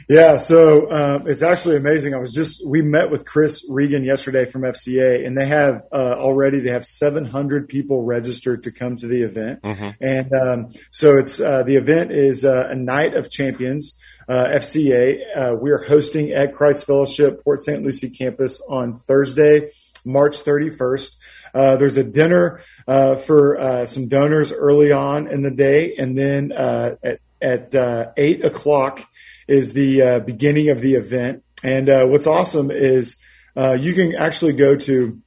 Yeah, 0.08 0.36
so 0.36 0.90
um, 0.90 1.28
it's 1.28 1.42
actually 1.42 1.76
amazing. 1.76 2.14
I 2.14 2.18
was 2.18 2.32
just 2.32 2.66
we 2.66 2.82
met 2.82 3.10
with 3.10 3.24
Chris 3.24 3.64
Regan 3.68 4.04
yesterday 4.04 4.44
from 4.44 4.62
FCA, 4.62 5.26
and 5.26 5.36
they 5.36 5.46
have 5.46 5.84
uh, 5.92 6.16
already 6.18 6.60
they 6.60 6.72
have 6.72 6.84
700 6.84 7.68
people 7.68 8.02
registered 8.02 8.64
to 8.64 8.72
come 8.72 8.96
to 8.96 9.06
the 9.06 9.22
event, 9.22 9.62
Mm-hmm. 9.62 9.90
and 10.00 10.32
um, 10.32 10.68
so 10.90 11.18
it's 11.18 11.40
uh, 11.40 11.62
the 11.62 11.76
event 11.76 12.12
is 12.12 12.44
uh, 12.44 12.68
a 12.70 12.74
night 12.74 13.14
of 13.14 13.30
champions. 13.30 13.98
Uh, 14.28 14.48
FCA, 14.56 15.18
uh, 15.36 15.54
we 15.60 15.70
are 15.70 15.82
hosting 15.82 16.32
at 16.32 16.54
Christ 16.54 16.86
Fellowship 16.86 17.44
Port 17.44 17.62
St. 17.62 17.82
Lucie 17.82 18.08
campus 18.08 18.62
on 18.66 18.96
Thursday, 18.96 19.70
March 20.04 20.42
31st. 20.42 21.16
Uh, 21.54 21.76
there's 21.76 21.98
a 21.98 22.04
dinner 22.04 22.60
uh, 22.88 23.16
for 23.16 23.58
uh, 23.58 23.86
some 23.86 24.08
donors 24.08 24.50
early 24.50 24.92
on 24.92 25.28
in 25.28 25.42
the 25.42 25.50
day, 25.50 25.94
and 25.98 26.16
then 26.16 26.52
uh, 26.52 26.96
at 27.02 27.20
at 27.42 27.74
uh, 27.74 28.06
eight 28.16 28.44
o'clock 28.44 29.06
is 29.48 29.72
the 29.72 30.02
uh, 30.02 30.18
beginning 30.20 30.70
of 30.70 30.80
the 30.80 30.94
event. 30.94 31.42
And 31.62 31.88
uh, 31.88 32.06
what's 32.06 32.26
awesome 32.26 32.70
is 32.70 33.16
uh, 33.56 33.76
you 33.78 33.94
can 33.94 34.14
actually 34.14 34.54
go 34.54 34.76
to 34.76 35.20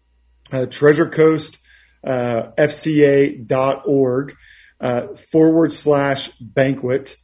uh, 0.52 0.66
Treasure 0.68 1.10
Coast 1.10 1.58
uh, 2.04 2.52
uh, 4.80 5.08
forward 5.32 5.74
slash 5.74 6.30
banquet 6.40 7.16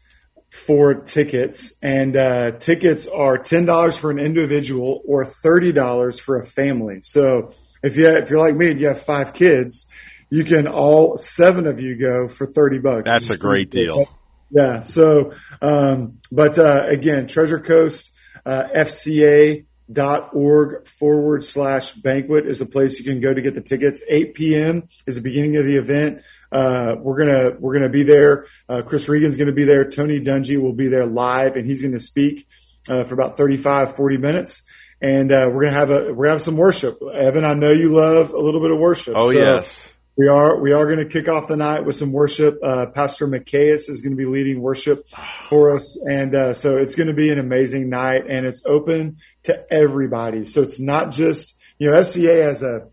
for 0.50 0.94
tickets, 0.94 1.74
and 1.82 2.16
uh, 2.16 2.52
tickets 2.52 3.08
are 3.08 3.38
ten 3.38 3.66
dollars 3.66 3.98
for 3.98 4.12
an 4.12 4.20
individual 4.20 5.02
or 5.06 5.26
thirty 5.26 5.72
dollars 5.72 6.20
for 6.20 6.38
a 6.38 6.46
family. 6.46 7.00
So 7.02 7.54
if 7.82 7.98
you 7.98 8.08
if 8.08 8.30
you're 8.30 8.40
like 8.40 8.56
me 8.56 8.72
and 8.72 8.80
you 8.80 8.88
have 8.88 9.02
five 9.02 9.34
kids, 9.34 9.88
you 10.30 10.44
can 10.44 10.68
all 10.68 11.18
seven 11.18 11.68
of 11.68 11.82
you 11.82 11.96
go 11.96 12.28
for 12.28 12.46
thirty 12.46 12.80
bucks. 12.80 13.06
That's 13.06 13.32
a 13.32 13.38
great 13.38 13.72
deal. 13.72 14.08
Yeah. 14.54 14.84
So, 14.84 15.34
um, 15.62 16.20
but 16.32 16.60
uh, 16.60 16.86
again, 16.88 17.28
Treasure 17.28 17.60
Coast 17.60 18.12
uh, 18.46 18.66
FCA 18.76 19.66
dot 19.92 20.30
org 20.34 20.88
forward 20.88 21.44
slash 21.44 21.92
banquet 21.94 22.46
is 22.46 22.60
the 22.60 22.66
place 22.66 23.00
you 23.00 23.06
can 23.06 23.20
go 23.20 23.34
to 23.34 23.42
get 23.42 23.56
the 23.56 23.62
tickets. 23.62 24.02
8 24.08 24.34
p.m. 24.34 24.88
is 25.08 25.16
the 25.16 25.22
beginning 25.22 25.58
of 25.58 25.66
the 25.66 25.78
event. 25.78 26.22
Uh, 26.52 26.96
we're 27.00 27.18
gonna 27.18 27.58
we're 27.60 27.74
gonna 27.74 27.90
be 27.90 28.04
there. 28.04 28.46
Uh, 28.70 28.84
Chris 28.84 29.10
Regan's 29.10 29.38
gonna 29.38 29.54
be 29.54 29.64
there. 29.64 29.90
Tony 29.90 30.20
Dungy 30.20 30.62
will 30.62 30.74
be 30.74 30.88
there 30.88 31.08
live, 31.08 31.56
and 31.56 31.66
he's 31.66 31.82
gonna 31.82 32.00
speak 32.00 32.48
uh, 32.88 33.06
for 33.06 33.16
about 33.16 33.38
35, 33.38 33.96
40 33.96 34.18
minutes. 34.18 34.62
And 35.02 35.32
uh, 35.32 35.50
we're 35.52 35.64
gonna 35.64 35.78
have 35.78 35.90
a 35.90 36.14
we're 36.14 36.26
gonna 36.26 36.36
have 36.36 36.44
some 36.44 36.58
worship. 36.58 37.02
Evan, 37.02 37.44
I 37.44 37.56
know 37.56 37.72
you 37.72 37.90
love 37.90 38.34
a 38.34 38.40
little 38.40 38.62
bit 38.62 38.70
of 38.70 38.78
worship. 38.78 39.16
Oh 39.18 39.32
So 39.32 39.38
yes. 39.38 39.93
We 40.16 40.28
are 40.28 40.60
we 40.60 40.74
are 40.74 40.86
going 40.86 41.00
to 41.00 41.06
kick 41.06 41.28
off 41.28 41.48
the 41.48 41.58
night 41.58 41.86
with 41.86 41.96
some 41.96 42.12
worship. 42.12 42.60
Uh, 42.62 42.86
Pastor 42.88 43.28
McCaus 43.28 43.90
is 43.90 44.02
going 44.02 44.12
to 44.12 44.18
be 44.18 44.26
leading 44.26 44.62
worship 44.62 45.08
for 45.50 45.76
us, 45.76 45.98
and 46.00 46.36
uh, 46.36 46.54
so 46.54 46.78
it's 46.78 46.94
going 46.94 47.08
to 47.08 47.14
be 47.16 47.32
an 47.32 47.40
amazing 47.40 47.90
night, 47.90 48.26
and 48.30 48.46
it's 48.46 48.62
open 48.64 49.18
to 49.44 49.66
everybody. 49.74 50.46
So 50.46 50.62
it's 50.62 50.80
not 50.80 51.12
just 51.12 51.56
you 51.80 51.90
know 51.90 51.98
FCA 51.98 52.44
has 52.44 52.62
a 52.62 52.90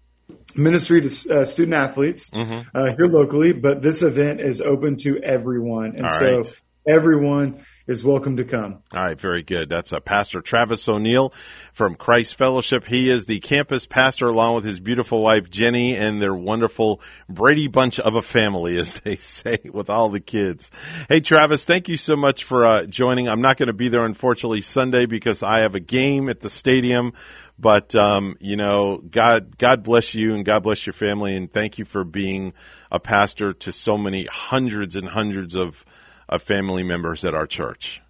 ministry 0.56 1.02
to 1.02 1.40
uh, 1.40 1.44
student 1.44 1.74
athletes 1.74 2.30
Mhm. 2.30 2.64
uh, 2.74 2.97
here 2.97 3.06
locally, 3.06 3.52
but 3.52 3.82
this 3.82 4.01
event 4.02 4.40
is 4.40 4.62
open 4.62 4.97
to 4.98 5.18
everyone, 5.22 5.97
and 5.97 6.06
All 6.06 6.18
so 6.18 6.36
right. 6.38 6.60
everyone 6.86 7.66
is 7.91 8.05
welcome 8.05 8.37
to 8.37 8.45
come. 8.45 8.79
All 8.93 9.03
right, 9.03 9.21
very 9.21 9.43
good. 9.43 9.69
That's 9.69 9.93
uh, 9.93 9.99
Pastor 9.99 10.41
Travis 10.41 10.89
O'Neal 10.89 11.35
from 11.73 11.97
Christ 11.97 12.39
Fellowship. 12.39 12.87
He 12.87 13.11
is 13.11 13.27
the 13.27 13.41
campus 13.41 13.85
pastor 13.85 14.29
along 14.29 14.55
with 14.55 14.65
his 14.65 14.79
beautiful 14.79 15.21
wife 15.21 15.51
Jenny 15.51 15.97
and 15.97 16.23
their 16.23 16.33
wonderful 16.33 17.01
Brady 17.29 17.67
bunch 17.67 17.99
of 17.99 18.15
a 18.15 18.23
family, 18.23 18.79
as 18.79 18.95
they 19.01 19.17
say, 19.17 19.59
with 19.65 19.91
all 19.91 20.09
the 20.09 20.21
kids. 20.21 20.71
Hey, 21.09 21.19
Travis, 21.21 21.65
thank 21.65 21.89
you 21.89 21.97
so 21.97 22.15
much 22.15 22.45
for 22.45 22.65
uh, 22.65 22.87
joining. 22.87 23.29
I'm 23.29 23.41
not 23.41 23.57
going 23.57 23.67
to 23.67 23.73
be 23.73 23.89
there, 23.89 24.05
unfortunately, 24.05 24.61
Sunday 24.61 25.07
because 25.07 25.43
I 25.43 25.61
have 25.61 25.75
a 25.75 25.81
game 25.81 26.29
at 26.29 26.39
the 26.39 26.49
stadium. 26.49 27.15
But 27.59 27.97
um, 27.97 28.37
you 28.39 28.55
know, 28.55 28.99
God, 28.99 29.59
God 29.59 29.83
bless 29.83 30.15
you 30.15 30.35
and 30.37 30.45
God 30.45 30.62
bless 30.62 30.87
your 30.87 30.95
family, 30.95 31.35
and 31.35 31.53
thank 31.53 31.79
you 31.79 31.85
for 31.85 32.05
being 32.05 32.55
a 32.91 33.01
pastor 33.01 33.53
to 33.53 33.73
so 33.73 33.99
many 33.99 34.27
hundreds 34.27 34.95
and 34.95 35.09
hundreds 35.09 35.57
of, 35.57 35.85
of 36.31 36.43
family 36.43 36.82
members 36.82 37.24
at 37.27 37.35
our 37.35 37.47
church. 37.47 38.01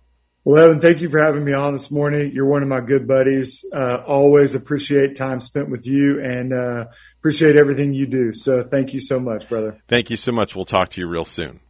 Well, 0.44 0.64
Evan, 0.64 0.80
thank 0.80 1.00
you 1.00 1.10
for 1.10 1.18
having 1.18 1.44
me 1.44 1.52
on 1.52 1.74
this 1.74 1.90
morning. 1.90 2.32
You're 2.32 2.46
one 2.46 2.62
of 2.62 2.68
my 2.68 2.80
good 2.80 3.06
buddies. 3.06 3.64
Uh, 3.70 4.02
always 4.06 4.54
appreciate 4.54 5.16
time 5.16 5.40
spent 5.40 5.68
with 5.68 5.86
you 5.86 6.20
and 6.22 6.54
uh, 6.54 6.86
appreciate 7.18 7.56
everything 7.56 7.92
you 7.92 8.06
do. 8.06 8.32
So 8.32 8.62
thank 8.62 8.94
you 8.94 9.00
so 9.00 9.20
much, 9.20 9.48
brother. 9.48 9.78
Thank 9.88 10.08
you 10.08 10.16
so 10.16 10.32
much. 10.32 10.56
We'll 10.56 10.64
talk 10.64 10.90
to 10.90 11.00
you 11.00 11.08
real 11.08 11.26
soon. 11.26 11.60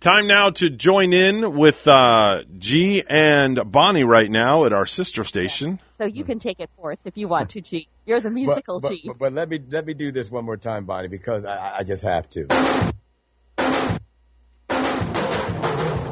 Time 0.00 0.28
now 0.28 0.50
to 0.50 0.70
join 0.70 1.12
in 1.12 1.56
with 1.56 1.88
uh, 1.88 2.44
G 2.56 3.02
and 3.02 3.60
Bonnie 3.72 4.04
right 4.04 4.30
now 4.30 4.64
at 4.64 4.72
our 4.72 4.86
sister 4.86 5.24
station. 5.24 5.80
So 5.96 6.04
you 6.04 6.22
can 6.22 6.38
take 6.38 6.60
it 6.60 6.70
forth 6.76 7.00
if 7.04 7.16
you 7.16 7.26
want 7.26 7.50
to, 7.50 7.60
G. 7.60 7.88
You're 8.06 8.20
the 8.20 8.30
musical 8.30 8.78
but, 8.78 8.90
but, 8.90 8.96
G. 8.96 9.02
But, 9.06 9.18
but 9.18 9.32
let 9.32 9.48
me 9.48 9.58
let 9.68 9.84
me 9.84 9.94
do 9.94 10.12
this 10.12 10.30
one 10.30 10.44
more 10.44 10.56
time, 10.56 10.84
Bonnie, 10.84 11.08
because 11.08 11.44
I, 11.44 11.78
I 11.78 11.82
just 11.82 12.04
have 12.04 12.30
to. 12.30 12.46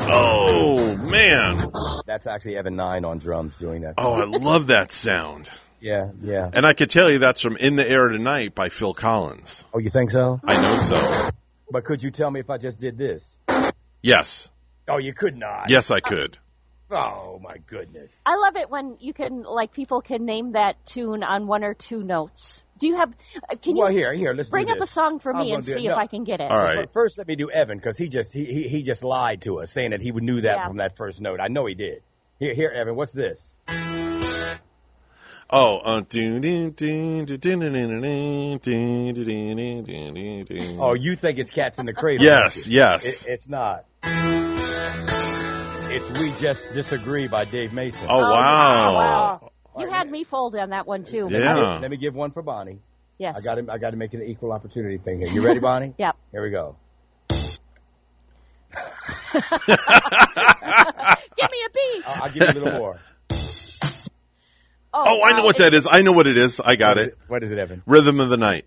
Oh 0.08 0.96
man! 1.08 1.62
That's 2.06 2.26
actually 2.26 2.56
Evan 2.56 2.74
Nine 2.74 3.04
on 3.04 3.18
drums 3.18 3.56
doing 3.56 3.82
that. 3.82 3.94
Oh, 3.98 4.14
I 4.14 4.24
love 4.24 4.66
that 4.66 4.90
sound. 4.90 5.48
Yeah, 5.78 6.10
yeah. 6.22 6.50
And 6.52 6.66
I 6.66 6.72
could 6.72 6.90
tell 6.90 7.08
you 7.08 7.20
that's 7.20 7.40
from 7.40 7.56
"In 7.56 7.76
the 7.76 7.88
Air 7.88 8.08
Tonight" 8.08 8.52
by 8.52 8.68
Phil 8.68 8.94
Collins. 8.94 9.64
Oh, 9.72 9.78
you 9.78 9.90
think 9.90 10.10
so? 10.10 10.40
I 10.42 10.60
know 10.60 10.76
so. 10.96 11.30
But 11.70 11.84
could 11.84 12.02
you 12.02 12.10
tell 12.10 12.32
me 12.32 12.40
if 12.40 12.50
I 12.50 12.58
just 12.58 12.80
did 12.80 12.98
this? 12.98 13.38
Yes, 14.02 14.48
Oh, 14.89 14.98
you 14.98 15.12
could 15.12 15.36
not. 15.36 15.68
yes, 15.70 15.90
I 15.90 16.01
could. 16.01 16.39
Oh 16.89 17.40
my 17.43 17.56
goodness. 17.66 18.23
I 18.27 18.36
love 18.36 18.55
it 18.55 18.70
when 18.70 18.97
you 19.01 19.12
can, 19.12 19.43
like, 19.43 19.73
people 19.73 20.01
can 20.01 20.24
name 20.24 20.52
that 20.52 20.77
tune 20.86 21.24
on 21.24 21.48
one 21.48 21.64
or 21.64 21.74
two 21.74 22.01
notes. 22.05 22.62
Do 22.78 22.86
you 22.86 22.94
have? 22.94 23.12
uh, 23.51 23.56
Can 23.60 23.74
you 23.74 23.82
well, 23.82 23.90
here, 23.90 24.12
here, 24.12 24.32
let's 24.32 24.51
bring 24.51 24.66
do 24.66 24.73
up 24.74 24.81
a 24.81 24.86
song 24.86 25.18
for 25.18 25.35
me 25.35 25.52
and 25.52 25.64
see 25.64 25.82
No. 25.89 25.94
if 25.94 25.98
I 25.98 26.06
can 26.06 26.23
get 26.23 26.40
it? 26.40 26.48
But 26.48 26.93
First, 26.93 27.18
let 27.18 27.27
me 27.27 27.35
do 27.35 27.51
Evan 27.51 27.78
because 27.78 27.98
he 27.98 28.09
just 28.09 28.32
he, 28.32 28.44
he 28.44 28.68
he 28.68 28.82
just 28.85 29.02
lied 29.02 29.43
to 29.43 29.59
us, 29.59 29.73
saying 29.73 29.90
that 29.90 30.01
he 30.01 30.12
would 30.12 30.23
knew 30.23 30.43
that 30.43 30.59
Yeah. 30.59 30.68
from 30.68 30.77
that 30.77 30.97
first 30.97 31.20
note. 31.20 31.40
I 31.40 31.48
know 31.48 31.66
he 31.66 31.74
did. 31.74 32.02
Here, 32.39 32.55
here, 32.55 32.70
Evan. 32.70 32.94
What's 32.94 33.12
this? 33.12 33.52
Oh, 35.48 35.78
uh, 35.78 36.01
oh, 40.81 40.94
you 40.94 41.14
think 41.14 41.39
it's 41.39 41.51
cats 41.51 41.78
in 41.78 41.86
the 41.86 41.93
cradle? 41.93 42.27
Yes, 42.27 42.66
yes. 42.66 43.05
It, 43.05 43.27
it's 43.28 43.48
not. 43.48 43.85
It's 45.89 46.20
we 46.20 46.32
just 46.40 46.74
disagree 46.74 47.28
by 47.28 47.44
Dave 47.44 47.73
Mason. 47.73 48.09
Oh, 48.10 48.18
wow. 48.18 48.94
wow. 48.94 49.52
You 49.78 49.89
had 49.89 50.10
me 50.10 50.24
fold 50.24 50.56
on 50.56 50.70
that 50.70 50.85
one 50.86 51.05
too. 51.05 51.28
Yeah. 51.31 51.55
Let 51.55 51.56
me, 51.56 51.82
let 51.82 51.90
me 51.93 51.97
give 51.97 52.14
one 52.14 52.32
for 52.32 52.43
Bonnie. 52.43 52.81
Yes. 53.18 53.36
I 53.39 53.40
got 53.43 53.55
to 53.55 53.73
I 53.73 53.78
got 53.78 53.90
to 53.90 53.97
make 53.97 54.14
it 54.14 54.16
an 54.18 54.27
equal 54.27 54.52
opportunity 54.52 54.98
thing 54.98 55.20
here. 55.20 55.28
You 55.28 55.43
ready, 55.43 55.60
Bonnie? 55.60 55.94
yep. 55.97 56.16
Here 56.32 56.43
we 56.43 56.51
go. 56.51 56.77
give 59.32 59.43
me 61.51 61.59
a 61.64 61.70
beat. 61.73 62.02
I'll, 62.06 62.23
I'll 62.24 62.31
give 62.31 62.43
you 62.43 62.48
a 62.48 62.59
little 62.60 62.78
more. 62.78 63.01
Oh, 64.98 65.23
I 65.23 65.36
know 65.36 65.44
what 65.44 65.59
that 65.59 65.74
is. 65.74 65.86
I 65.90 66.02
know 66.02 66.12
what 66.12 66.27
it 66.27 66.39
is. 66.39 66.60
I 66.60 66.77
got 66.77 66.97
What 66.97 67.02
is 67.02 67.08
it. 67.08 67.18
What 67.28 67.42
is 67.44 67.52
it, 67.52 67.58
Evan? 67.58 67.83
Rhythm 67.86 68.20
of 68.20 68.28
the 68.28 68.36
Night. 68.36 68.65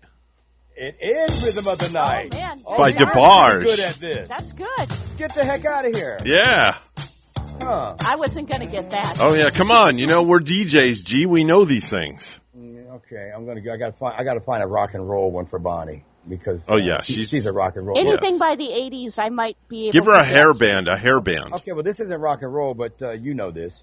It 0.76 0.96
is 1.00 1.44
Rhythm 1.44 1.68
of 1.70 1.78
the 1.78 1.90
Night. 1.90 2.32
man. 2.32 2.62
Oh, 2.64 2.78
By 2.78 2.88
you're 2.88 3.06
DeBarge. 3.08 3.64
Good 3.64 3.80
at 3.80 3.94
this. 3.96 4.28
That's 4.28 4.52
good. 4.52 4.88
Get 5.18 5.34
the 5.34 5.44
heck 5.44 5.64
out 5.66 5.84
of 5.86 5.94
here. 5.94 6.18
Yeah. 6.24 6.78
Huh. 7.60 7.96
I 8.06 8.16
wasn't 8.16 8.48
going 8.48 8.62
to 8.62 8.66
get 8.66 8.90
that. 8.90 9.18
Oh 9.20 9.34
yeah. 9.34 9.50
Come 9.50 9.70
on. 9.70 9.98
You 9.98 10.06
know 10.06 10.22
we're 10.22 10.40
DJs. 10.40 11.04
G. 11.04 11.26
We 11.26 11.44
know 11.44 11.64
these 11.66 11.88
things. 11.90 12.40
Mm, 12.56 12.78
Okay, 12.90 13.30
I'm 13.34 13.46
gonna 13.46 13.60
go. 13.60 13.72
I 13.72 13.76
gotta 13.76 13.92
find. 13.92 14.14
I 14.18 14.24
gotta 14.24 14.40
find 14.40 14.62
a 14.62 14.66
rock 14.66 14.94
and 14.94 15.08
roll 15.08 15.30
one 15.30 15.46
for 15.46 15.58
Bonnie 15.60 16.04
because. 16.28 16.68
Oh, 16.68 16.76
yeah, 16.76 17.02
she- 17.02 17.14
she's- 17.14 17.28
she's 17.28 17.46
a 17.46 17.52
rock 17.52 17.76
and 17.76 17.86
roll. 17.86 17.96
Anything 17.98 18.38
by 18.38 18.56
the 18.56 18.64
80s, 18.64 19.18
I 19.18 19.28
might 19.28 19.56
be 19.68 19.84
able 19.84 19.92
Give 19.92 20.04
her 20.06 20.12
to 20.12 20.20
a 20.20 20.24
get. 20.24 20.34
hairband. 20.34 20.92
A 20.92 20.96
hairband. 20.98 21.52
Okay, 21.54 21.72
well 21.72 21.84
this 21.84 22.00
isn't 22.00 22.20
rock 22.20 22.42
and 22.42 22.52
roll, 22.52 22.74
but 22.74 23.00
uh, 23.02 23.12
you 23.12 23.34
know 23.34 23.50
this. 23.52 23.82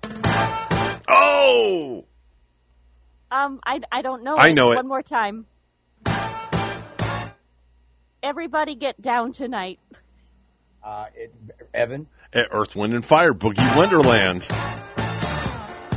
Oh. 1.08 2.04
Um, 3.32 3.60
I, 3.66 3.82
I 3.92 4.02
don't 4.02 4.24
know. 4.24 4.38
I 4.38 4.54
know 4.54 4.72
it. 4.72 4.76
One 4.76 4.88
more 4.88 5.02
time. 5.04 5.46
Everybody 8.24 8.76
get 8.76 9.02
down 9.02 9.32
tonight. 9.32 9.80
Uh, 10.84 11.06
it, 11.16 11.34
Evan, 11.74 12.08
At 12.34 12.48
Earth, 12.52 12.76
Wind, 12.76 12.94
and 12.94 13.06
Fire. 13.06 13.34
Boogie 13.34 13.76
Wonderland. 13.78 14.48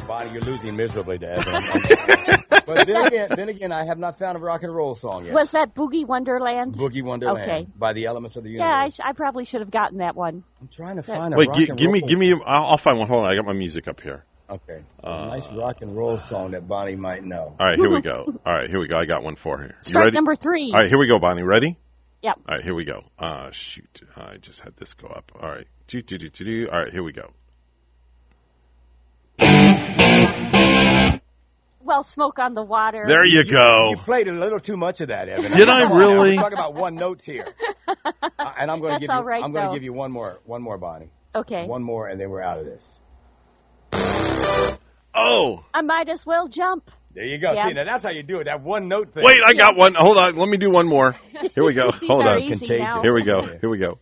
Bonnie, 0.06 0.32
you're 0.32 0.42
losing 0.42 0.76
miserably 0.76 1.18
to 1.20 1.28
Evan. 1.30 2.44
but 2.66 2.86
then 2.86 3.06
again, 3.06 3.28
then 3.36 3.48
again, 3.48 3.70
I 3.72 3.84
have 3.84 3.98
not 3.98 4.18
found 4.18 4.36
a 4.36 4.40
rock 4.40 4.64
and 4.64 4.74
roll 4.74 4.96
song 4.96 5.24
yet. 5.24 5.32
Was 5.32 5.52
that 5.52 5.74
Boogie 5.74 6.04
Wonderland? 6.04 6.74
Boogie 6.74 7.02
Wonderland 7.04 7.48
Okay. 7.48 7.66
by 7.78 7.92
the 7.92 8.06
Elements 8.06 8.34
of 8.36 8.42
the 8.42 8.50
Universe. 8.50 8.68
Yeah, 8.68 8.76
I, 8.76 8.88
sh- 8.88 9.00
I 9.04 9.12
probably 9.12 9.44
should 9.44 9.60
have 9.60 9.70
gotten 9.70 9.98
that 9.98 10.16
one. 10.16 10.42
I'm 10.60 10.66
trying 10.68 10.96
to 10.96 11.04
find 11.04 11.32
a 11.32 11.36
Wait. 11.36 11.48
rock 11.48 11.56
Gi- 11.56 11.68
and 11.70 11.78
give 11.78 11.90
me. 11.92 12.00
roll- 12.00 12.08
Give 12.08 12.18
me. 12.18 12.32
I'll, 12.32 12.64
I'll 12.72 12.76
find 12.76 12.98
one. 12.98 13.06
Hold 13.06 13.24
on. 13.24 13.30
I 13.30 13.36
got 13.36 13.44
my 13.44 13.52
music 13.52 13.86
up 13.86 14.00
here. 14.00 14.24
Okay, 14.50 14.82
Uh, 15.04 15.26
a 15.26 15.26
nice 15.28 15.50
rock 15.52 15.80
and 15.82 15.96
roll 15.96 16.18
song 16.18 16.50
that 16.52 16.66
Bonnie 16.66 16.96
might 16.96 17.24
know. 17.24 17.54
All 17.58 17.66
right. 17.66 17.78
Here 17.78 17.88
we 17.88 18.00
go. 18.00 18.24
All 18.46 18.52
right. 18.52 18.68
Here 18.68 18.80
we 18.80 18.88
go. 18.88 18.96
I 18.98 19.04
got 19.04 19.22
one 19.22 19.36
for 19.36 19.58
her. 19.58 19.66
You 19.66 19.74
Strike 19.80 20.04
ready? 20.06 20.14
number 20.16 20.34
three. 20.34 20.72
All 20.72 20.80
right. 20.80 20.88
Here 20.88 20.98
we 20.98 21.06
go, 21.06 21.18
Bonnie. 21.20 21.42
Ready? 21.44 21.76
Yep. 22.22 22.38
All 22.46 22.54
right, 22.56 22.62
here 22.62 22.74
we 22.74 22.84
go. 22.84 23.04
Uh, 23.18 23.50
shoot, 23.50 24.02
I 24.14 24.36
just 24.36 24.60
had 24.60 24.76
this 24.76 24.92
go 24.92 25.08
up. 25.08 25.32
All 25.40 25.48
right, 25.48 25.66
do 25.86 26.02
do 26.02 26.18
do 26.18 26.28
do 26.28 26.44
do. 26.44 26.68
All 26.70 26.78
right, 26.82 26.92
here 26.92 27.02
we 27.02 27.12
go. 27.12 27.30
Well, 31.82 32.04
smoke 32.04 32.38
on 32.38 32.54
the 32.54 32.62
water. 32.62 33.04
There 33.06 33.24
you 33.24 33.44
go. 33.44 33.90
You 33.90 33.96
played 33.96 34.28
a 34.28 34.32
little 34.32 34.60
too 34.60 34.76
much 34.76 35.00
of 35.00 35.08
that, 35.08 35.28
Evan. 35.28 35.50
Did 35.50 35.68
I 35.68 35.82
Come 35.84 35.92
now, 35.92 35.96
really? 35.96 36.36
We're 36.36 36.42
talking 36.42 36.58
about 36.58 36.74
one 36.74 36.94
notes 36.94 37.24
here, 37.24 37.46
uh, 37.88 38.52
and 38.58 38.70
I'm 38.70 38.80
going 38.80 38.94
to 38.94 39.00
give 39.00 39.08
you. 39.08 39.14
all 39.16 39.24
right, 39.24 39.42
I'm 39.42 39.52
going 39.52 39.68
to 39.68 39.74
give 39.74 39.82
you 39.82 39.94
one 39.94 40.12
more, 40.12 40.38
one 40.44 40.62
more, 40.62 40.76
Bonnie. 40.76 41.08
Okay. 41.34 41.66
One 41.66 41.82
more, 41.82 42.06
and 42.06 42.20
then 42.20 42.28
we're 42.28 42.42
out 42.42 42.58
of 42.58 42.66
this. 42.66 42.99
Oh, 45.14 45.64
I 45.74 45.82
might 45.82 46.08
as 46.08 46.24
well 46.24 46.48
jump. 46.48 46.90
There 47.12 47.24
you 47.24 47.38
go. 47.38 47.52
Yeah. 47.52 47.66
See, 47.66 47.72
now 47.72 47.84
that's 47.84 48.04
how 48.04 48.10
you 48.10 48.22
do 48.22 48.38
it. 48.38 48.44
That 48.44 48.62
one 48.62 48.88
note 48.88 49.12
thing. 49.12 49.24
wait, 49.24 49.40
I 49.44 49.54
got 49.54 49.76
one. 49.76 49.94
Hold 49.94 50.16
on, 50.16 50.36
let 50.36 50.48
me 50.48 50.56
do 50.56 50.70
one 50.70 50.86
more. 50.86 51.16
Here 51.54 51.64
we 51.64 51.74
go. 51.74 51.90
Hold 52.06 52.26
are 52.26 52.30
on. 52.30 52.38
easy 52.38 52.48
Contagious. 52.48 52.94
now. 52.94 53.02
Here 53.02 53.12
we 53.12 53.22
go. 53.22 53.42
Here 53.42 53.68
we 53.68 53.78
go. 53.78 53.98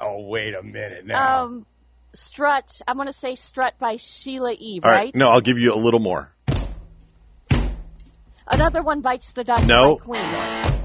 Oh, 0.00 0.26
wait 0.26 0.54
a 0.54 0.62
minute 0.62 1.06
now. 1.06 1.44
Um, 1.44 1.66
Strut. 2.14 2.80
I'm 2.86 2.96
going 2.96 3.06
to 3.06 3.12
say 3.12 3.34
Strut 3.34 3.78
by 3.78 3.96
Sheila 3.96 4.52
E. 4.52 4.80
All 4.82 4.90
right? 4.90 4.96
right, 4.96 5.14
no, 5.14 5.28
I'll 5.28 5.40
give 5.40 5.58
you 5.58 5.74
a 5.74 5.76
little 5.76 6.00
more. 6.00 6.32
Another 8.48 8.82
one 8.82 9.00
bites 9.00 9.32
the 9.32 9.44
dust. 9.44 9.66
No. 9.66 9.96
by 9.96 10.04
Queen. 10.04 10.75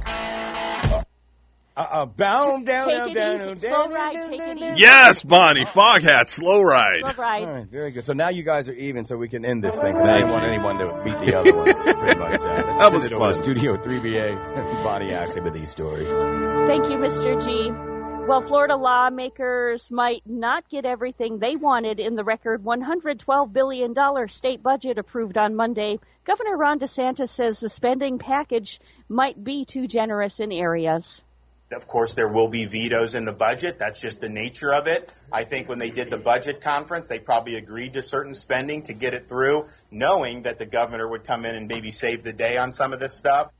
Uh, 1.77 1.80
uh, 1.90 2.06
bound 2.06 2.66
down, 2.66 2.88
down, 2.88 3.14
down, 3.14 3.38
down, 3.48 3.58
Slow 3.58 3.69
down, 3.69 3.93
ride. 3.93 4.14
down, 4.14 4.30
Take 4.30 4.40
down, 4.40 4.58
it 4.58 4.59
down. 4.59 4.74
easy. 4.74 4.82
Yes, 4.82 5.24
Bonnie, 5.24 5.66
Foghat, 5.66 6.27
slow 6.30 6.61
ride. 6.64 7.00
Slow 7.00 7.11
ride. 7.24 7.43
All 7.43 7.53
right, 7.53 7.67
very 7.67 7.91
good. 7.91 8.03
So 8.03 8.14
now 8.14 8.30
you 8.30 8.43
guys 8.43 8.67
are 8.69 8.74
even, 8.74 9.06
so 9.06 9.16
we 9.17 9.30
can 9.30 9.45
end 9.45 9.64
this 9.64 9.75
thing. 9.77 9.93
'cause 9.93 10.08
I 10.09 10.17
didn't 10.19 10.32
want 10.32 10.43
anyone 10.45 10.77
to 10.80 11.01
beat 11.03 11.19
the 11.25 11.35
other 11.40 11.56
one. 11.56 11.66
Pretty 11.98 12.19
much. 12.19 12.41
Uh, 12.41 12.75
That 12.75 12.91
was 12.93 13.06
it 13.06 13.14
over 13.14 13.33
fun. 13.33 13.41
Studio 13.43 13.77
3BA. 13.77 14.83
Bonnie 14.83 15.14
actually 15.14 15.41
with 15.41 15.53
these 15.53 15.69
stories. 15.69 16.11
Thank 16.67 16.85
you, 16.90 16.98
Mr. 16.98 17.41
G. 17.43 17.72
Well, 18.27 18.41
Florida 18.41 18.75
lawmakers 18.75 19.91
might 19.91 20.22
not 20.25 20.69
get 20.69 20.85
everything 20.85 21.40
they 21.40 21.56
wanted 21.56 22.00
in 22.00 22.16
the 22.16 22.24
record 22.24 22.64
$112 22.64 23.51
billion 23.51 23.95
state 24.27 24.61
budget 24.61 24.98
approved 24.98 25.38
on 25.38 25.56
Monday. 25.56 26.00
Governor 26.25 26.56
Ron 26.56 26.80
DeSantis 26.80 27.30
says 27.30 27.59
the 27.59 27.67
spending 27.69 28.19
package 28.19 28.80
might 29.09 29.41
be 29.43 29.66
too 29.66 29.88
generous 29.88 30.40
in 30.40 30.51
areas. 30.51 31.24
Of 31.72 31.88
course, 31.88 32.16
there 32.16 32.27
will 32.27 32.50
be 32.50 32.66
vetoes 32.66 33.16
in 33.16 33.25
the 33.25 33.32
budget. 33.32 33.80
That's 33.80 34.00
just 34.00 34.19
the 34.19 34.30
nature 34.30 34.74
of 34.74 34.88
it. 34.88 35.11
I 35.32 35.43
think 35.45 35.69
when 35.69 35.80
they 35.80 35.90
did 35.90 36.09
the 36.09 36.17
budget 36.17 36.61
conference, 36.61 37.08
they 37.08 37.19
probably 37.19 37.56
agreed 37.56 37.93
to 37.93 38.01
certain 38.01 38.35
spending 38.35 38.83
to 38.83 38.93
get 38.93 39.14
it 39.14 39.27
through, 39.27 39.66
knowing 39.90 40.43
that 40.43 40.58
the 40.58 40.66
governor 40.66 41.08
would 41.08 41.24
come 41.24 41.45
in 41.45 41.56
and 41.56 41.67
maybe 41.67 41.91
save 41.91 42.24
the 42.24 42.33
day 42.33 42.58
on 42.58 42.72
some 42.72 42.93
of 42.93 43.00
this 43.00 43.14
stuff. 43.14 43.51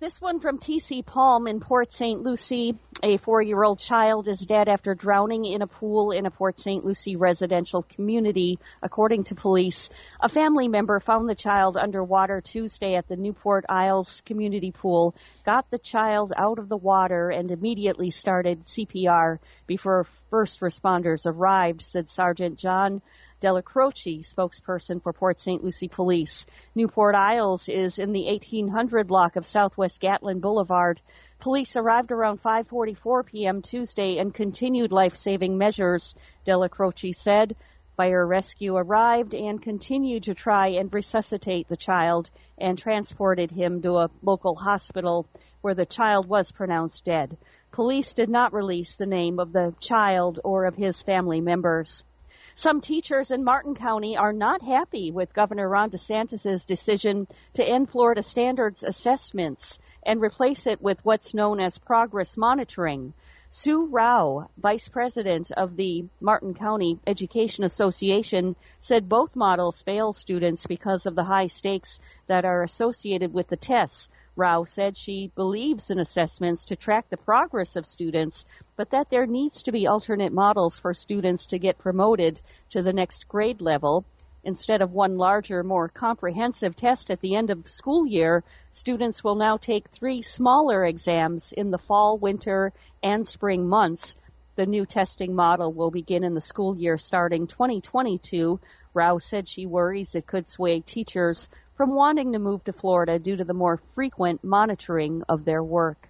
This 0.00 0.18
one 0.18 0.40
from 0.40 0.58
TC 0.58 1.04
Palm 1.04 1.46
in 1.46 1.60
Port 1.60 1.92
St. 1.92 2.22
Lucie. 2.22 2.74
A 3.02 3.18
four 3.18 3.42
year 3.42 3.62
old 3.62 3.78
child 3.78 4.28
is 4.28 4.40
dead 4.40 4.66
after 4.66 4.94
drowning 4.94 5.44
in 5.44 5.60
a 5.60 5.66
pool 5.66 6.10
in 6.10 6.24
a 6.24 6.30
Port 6.30 6.58
St. 6.58 6.82
Lucie 6.82 7.16
residential 7.16 7.82
community, 7.82 8.58
according 8.82 9.24
to 9.24 9.34
police. 9.34 9.90
A 10.18 10.30
family 10.30 10.68
member 10.68 11.00
found 11.00 11.28
the 11.28 11.34
child 11.34 11.76
underwater 11.76 12.40
Tuesday 12.40 12.94
at 12.94 13.08
the 13.08 13.16
Newport 13.16 13.66
Isles 13.68 14.22
community 14.24 14.72
pool, 14.72 15.14
got 15.44 15.70
the 15.70 15.78
child 15.78 16.32
out 16.34 16.58
of 16.58 16.70
the 16.70 16.78
water, 16.78 17.28
and 17.28 17.50
immediately 17.50 18.08
started 18.08 18.62
CPR 18.62 19.38
before 19.66 20.06
first 20.30 20.60
responders 20.60 21.26
arrived, 21.26 21.82
said 21.82 22.08
Sergeant 22.08 22.58
John 22.58 23.02
Delacroce, 23.40 24.20
spokesperson 24.20 25.02
for 25.02 25.12
Port 25.14 25.40
St. 25.40 25.64
Lucie 25.64 25.88
Police. 25.88 26.44
Newport 26.74 27.14
Isles 27.14 27.70
is 27.70 27.98
in 27.98 28.12
the 28.12 28.26
1800 28.26 29.06
block 29.06 29.36
of 29.36 29.46
Southwest 29.46 29.98
Gatlin 30.00 30.40
Boulevard. 30.40 31.00
Police 31.38 31.76
arrived 31.76 32.12
around 32.12 32.42
5:44 32.42 33.24
p.m. 33.24 33.62
Tuesday 33.62 34.18
and 34.18 34.34
continued 34.34 34.92
life-saving 34.92 35.56
measures, 35.56 36.14
Delacroce 36.46 37.14
said. 37.14 37.56
Fire 37.96 38.26
rescue 38.26 38.76
arrived 38.76 39.34
and 39.34 39.60
continued 39.60 40.22
to 40.24 40.34
try 40.34 40.68
and 40.68 40.92
resuscitate 40.92 41.68
the 41.68 41.76
child 41.76 42.30
and 42.58 42.78
transported 42.78 43.50
him 43.50 43.82
to 43.82 43.98
a 43.98 44.10
local 44.22 44.54
hospital 44.54 45.26
where 45.60 45.74
the 45.74 45.86
child 45.86 46.26
was 46.26 46.52
pronounced 46.52 47.04
dead. 47.04 47.36
Police 47.72 48.14
did 48.14 48.28
not 48.28 48.52
release 48.52 48.96
the 48.96 49.06
name 49.06 49.38
of 49.38 49.52
the 49.52 49.74
child 49.80 50.40
or 50.44 50.64
of 50.64 50.76
his 50.76 51.02
family 51.02 51.40
members. 51.40 52.04
Some 52.54 52.80
teachers 52.80 53.30
in 53.30 53.44
Martin 53.44 53.74
County 53.74 54.16
are 54.16 54.32
not 54.32 54.60
happy 54.62 55.10
with 55.10 55.32
Governor 55.32 55.68
Ron 55.68 55.90
DeSantis' 55.90 56.66
decision 56.66 57.26
to 57.54 57.64
end 57.64 57.90
Florida 57.90 58.22
standards 58.22 58.84
assessments 58.84 59.78
and 60.04 60.20
replace 60.20 60.66
it 60.66 60.82
with 60.82 61.04
what's 61.04 61.32
known 61.32 61.60
as 61.60 61.78
progress 61.78 62.36
monitoring. 62.36 63.14
Sue 63.52 63.86
Rao, 63.86 64.48
vice 64.58 64.88
president 64.88 65.50
of 65.50 65.74
the 65.74 66.04
Martin 66.20 66.54
County 66.54 67.00
Education 67.04 67.64
Association, 67.64 68.54
said 68.78 69.08
both 69.08 69.34
models 69.34 69.82
fail 69.82 70.12
students 70.12 70.68
because 70.68 71.04
of 71.04 71.16
the 71.16 71.24
high 71.24 71.48
stakes 71.48 71.98
that 72.28 72.44
are 72.44 72.62
associated 72.62 73.34
with 73.34 73.48
the 73.48 73.56
tests. 73.56 74.08
Rao 74.36 74.62
said 74.62 74.96
she 74.96 75.32
believes 75.34 75.90
in 75.90 75.98
assessments 75.98 76.64
to 76.66 76.76
track 76.76 77.10
the 77.10 77.16
progress 77.16 77.74
of 77.74 77.86
students, 77.86 78.44
but 78.76 78.90
that 78.90 79.10
there 79.10 79.26
needs 79.26 79.64
to 79.64 79.72
be 79.72 79.88
alternate 79.88 80.32
models 80.32 80.78
for 80.78 80.94
students 80.94 81.46
to 81.46 81.58
get 81.58 81.76
promoted 81.76 82.40
to 82.68 82.82
the 82.82 82.92
next 82.92 83.26
grade 83.26 83.60
level. 83.60 84.04
Instead 84.42 84.80
of 84.80 84.92
one 84.92 85.18
larger, 85.18 85.62
more 85.62 85.88
comprehensive 85.88 86.74
test 86.74 87.10
at 87.10 87.20
the 87.20 87.34
end 87.34 87.50
of 87.50 87.62
the 87.62 87.70
school 87.70 88.06
year, 88.06 88.42
students 88.70 89.22
will 89.22 89.34
now 89.34 89.56
take 89.56 89.88
three 89.88 90.22
smaller 90.22 90.84
exams 90.84 91.52
in 91.52 91.70
the 91.70 91.78
fall, 91.78 92.16
winter, 92.16 92.72
and 93.02 93.26
spring 93.26 93.68
months. 93.68 94.16
The 94.56 94.64
new 94.64 94.86
testing 94.86 95.34
model 95.34 95.72
will 95.72 95.90
begin 95.90 96.24
in 96.24 96.34
the 96.34 96.40
school 96.40 96.74
year 96.74 96.96
starting 96.96 97.46
2022. 97.46 98.58
Rao 98.94 99.18
said 99.18 99.48
she 99.48 99.66
worries 99.66 100.14
it 100.14 100.26
could 100.26 100.48
sway 100.48 100.80
teachers 100.80 101.48
from 101.76 101.94
wanting 101.94 102.32
to 102.32 102.38
move 102.38 102.64
to 102.64 102.72
Florida 102.72 103.18
due 103.18 103.36
to 103.36 103.44
the 103.44 103.54
more 103.54 103.80
frequent 103.94 104.42
monitoring 104.42 105.22
of 105.28 105.44
their 105.44 105.62
work. 105.62 106.08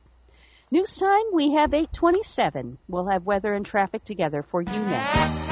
News 0.70 0.96
time, 0.96 1.24
we 1.32 1.52
have 1.54 1.74
827. 1.74 2.78
We'll 2.88 3.06
have 3.06 3.26
weather 3.26 3.54
and 3.54 3.66
traffic 3.66 4.04
together 4.04 4.44
for 4.44 4.62
you 4.62 4.70
next. 4.70 5.49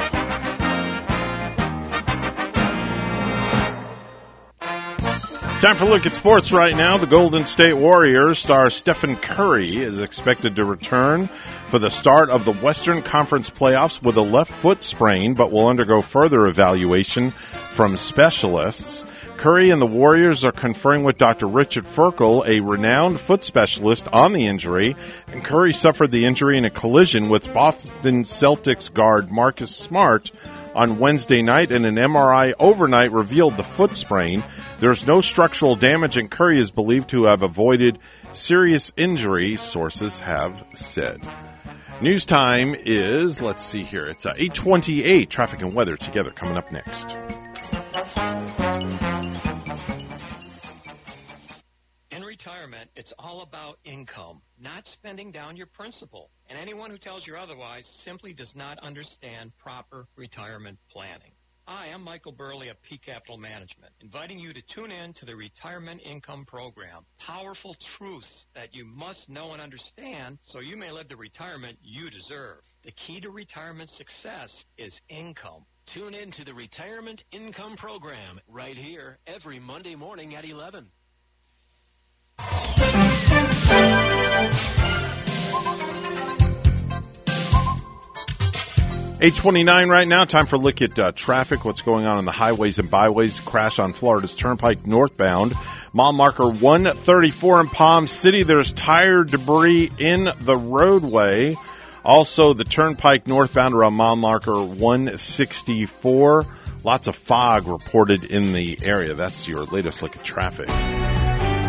Time 5.61 5.75
for 5.75 5.87
a 5.87 5.89
look 5.89 6.07
at 6.07 6.15
sports 6.15 6.53
right 6.53 6.77
now. 6.77 6.99
The 6.99 7.09
Golden 7.09 7.45
State 7.45 7.73
Warriors 7.73 8.39
star 8.39 8.71
Stephen 8.71 9.17
Curry 9.17 9.79
is 9.79 10.01
expected 10.01 10.55
to 10.55 10.65
return 10.65 11.27
for 11.67 11.81
the 11.81 11.91
start 11.91 12.31
of 12.31 12.45
the 12.45 12.53
Western 12.53 13.03
Conference 13.03 13.51
playoffs 13.51 14.01
with 14.01 14.17
a 14.17 14.23
left 14.23 14.53
foot 14.53 14.85
sprain, 14.85 15.35
but 15.35 15.51
will 15.51 15.67
undergo 15.67 16.01
further 16.01 16.47
evaluation 16.47 17.33
from 17.73 17.97
specialists. 17.97 19.05
Curry 19.37 19.71
and 19.71 19.83
the 19.83 19.87
Warriors 19.87 20.45
are 20.45 20.53
conferring 20.53 21.03
with 21.03 21.19
Dr. 21.19 21.49
Richard 21.49 21.87
Ferkel, 21.87 22.47
a 22.47 22.61
renowned 22.61 23.19
foot 23.19 23.43
specialist, 23.43 24.07
on 24.13 24.35
the 24.35 24.47
injury. 24.47 24.95
And 25.27 25.43
Curry 25.45 25.73
suffered 25.73 26.13
the 26.13 26.25
injury 26.25 26.57
in 26.57 26.67
a 26.67 26.71
collision 26.71 27.29
with 27.29 27.53
Boston 27.53 28.23
Celtics 28.23 28.95
guard 28.95 29.33
Marcus 29.33 29.75
Smart 29.75 30.31
on 30.75 31.01
Wednesday 31.01 31.43
night, 31.43 31.73
and 31.73 31.85
an 31.85 31.97
MRI 31.97 32.55
overnight 32.61 33.11
revealed 33.11 33.57
the 33.57 33.65
foot 33.65 33.97
sprain. 33.97 34.45
There's 34.81 35.05
no 35.05 35.23
structural 35.23 35.75
damage, 35.75 36.17
and 36.17 36.31
Curry 36.31 36.61
is 36.61 36.71
believed 36.71 37.11
to 37.11 37.25
have 37.25 37.43
avoided 37.43 37.99
serious 38.31 38.93
injury, 38.97 39.57
sources 39.57 40.21
have 40.21 40.65
said. 40.77 41.21
News 42.01 42.25
time 42.25 42.77
is, 42.79 43.43
let's 43.43 43.65
see 43.65 43.83
here, 43.83 44.07
it's 44.07 44.25
uh, 44.25 44.35
828. 44.37 45.29
Traffic 45.29 45.63
and 45.63 45.75
weather 45.75 45.97
together 45.97 46.31
coming 46.31 46.57
up 46.57 46.71
next. 46.71 47.11
In 52.13 52.23
retirement, 52.23 52.89
it's 52.95 53.13
all 53.19 53.43
about 53.43 53.81
income, 53.85 54.43
not 54.61 54.85
spending 54.93 55.33
down 55.33 55.57
your 55.57 55.67
principal. 55.67 56.31
And 56.49 56.57
anyone 56.57 56.91
who 56.91 56.99
tells 56.99 57.27
you 57.27 57.37
otherwise 57.37 57.85
simply 58.05 58.33
does 58.33 58.53
not 58.55 58.79
understand 58.79 59.51
proper 59.59 60.07
retirement 60.15 60.79
planning. 60.93 61.33
Hi, 61.71 61.89
I'm 61.93 62.03
Michael 62.03 62.33
Burley 62.33 62.71
of 62.71 62.83
P 62.89 62.97
Capital 62.97 63.37
Management, 63.37 63.93
inviting 64.01 64.39
you 64.39 64.55
to 64.55 64.63
tune 64.75 64.91
in 64.91 65.13
to 65.13 65.27
the 65.27 65.37
Retirement 65.37 66.01
Income 66.03 66.47
Program. 66.47 67.05
Powerful 67.19 67.77
truths 67.99 68.47
that 68.55 68.75
you 68.75 68.87
must 68.87 69.29
know 69.29 69.53
and 69.53 69.61
understand 69.61 70.39
so 70.51 70.61
you 70.61 70.79
may 70.79 70.91
live 70.91 71.11
the 71.11 71.17
retirement 71.17 71.77
you 71.83 72.09
deserve. 72.09 72.61
The 72.85 72.93
key 72.93 73.21
to 73.21 73.29
retirement 73.29 73.91
success 73.99 74.51
is 74.79 74.99
income. 75.11 75.67
Tune 75.93 76.15
in 76.15 76.33
to 76.33 76.45
the 76.47 76.55
Retirement 76.55 77.23
Income 77.33 77.77
Program 77.77 78.41
right 78.49 78.79
here 78.79 79.19
every 79.27 79.59
Monday 79.59 79.95
morning 79.95 80.37
at 80.37 80.47
11. 80.47 80.87
829 89.21 89.89
right 89.89 90.07
now. 90.07 90.25
Time 90.27 90.47
for 90.47 90.55
a 90.55 90.61
look 90.61 90.81
at 90.81 90.97
uh, 90.97 91.11
traffic. 91.11 91.65
What's 91.65 91.83
going 91.83 92.07
on 92.07 92.19
on 92.19 92.25
the 92.25 92.31
highways 92.31 92.79
and 92.79 92.89
byways? 92.89 93.41
Crash 93.41 93.81
on 93.81 93.93
Florida's 93.93 94.37
Turnpike 94.37 94.87
northbound. 94.87 95.55
Mile 95.93 96.13
marker 96.13 96.49
134 96.49 97.63
in 97.63 97.69
Palm 97.69 98.07
City. 98.07 98.45
There's 98.45 98.73
tire 98.73 99.25
debris 99.25 99.91
in 99.99 100.29
the 100.39 100.57
roadway. 100.57 101.57
Also, 102.05 102.53
the 102.55 102.63
turnpike 102.63 103.27
northbound 103.27 103.75
around 103.75 103.95
mile 103.95 104.15
marker 104.15 104.55
164. 104.55 106.47
Lots 106.85 107.09
of 107.09 107.17
fog 107.17 107.67
reported 107.67 108.23
in 108.23 108.53
the 108.53 108.79
area. 108.85 109.15
That's 109.15 109.49
your 109.49 109.65
latest 109.65 110.01
look 110.01 110.17
at 110.17 110.23
traffic. 110.23 110.69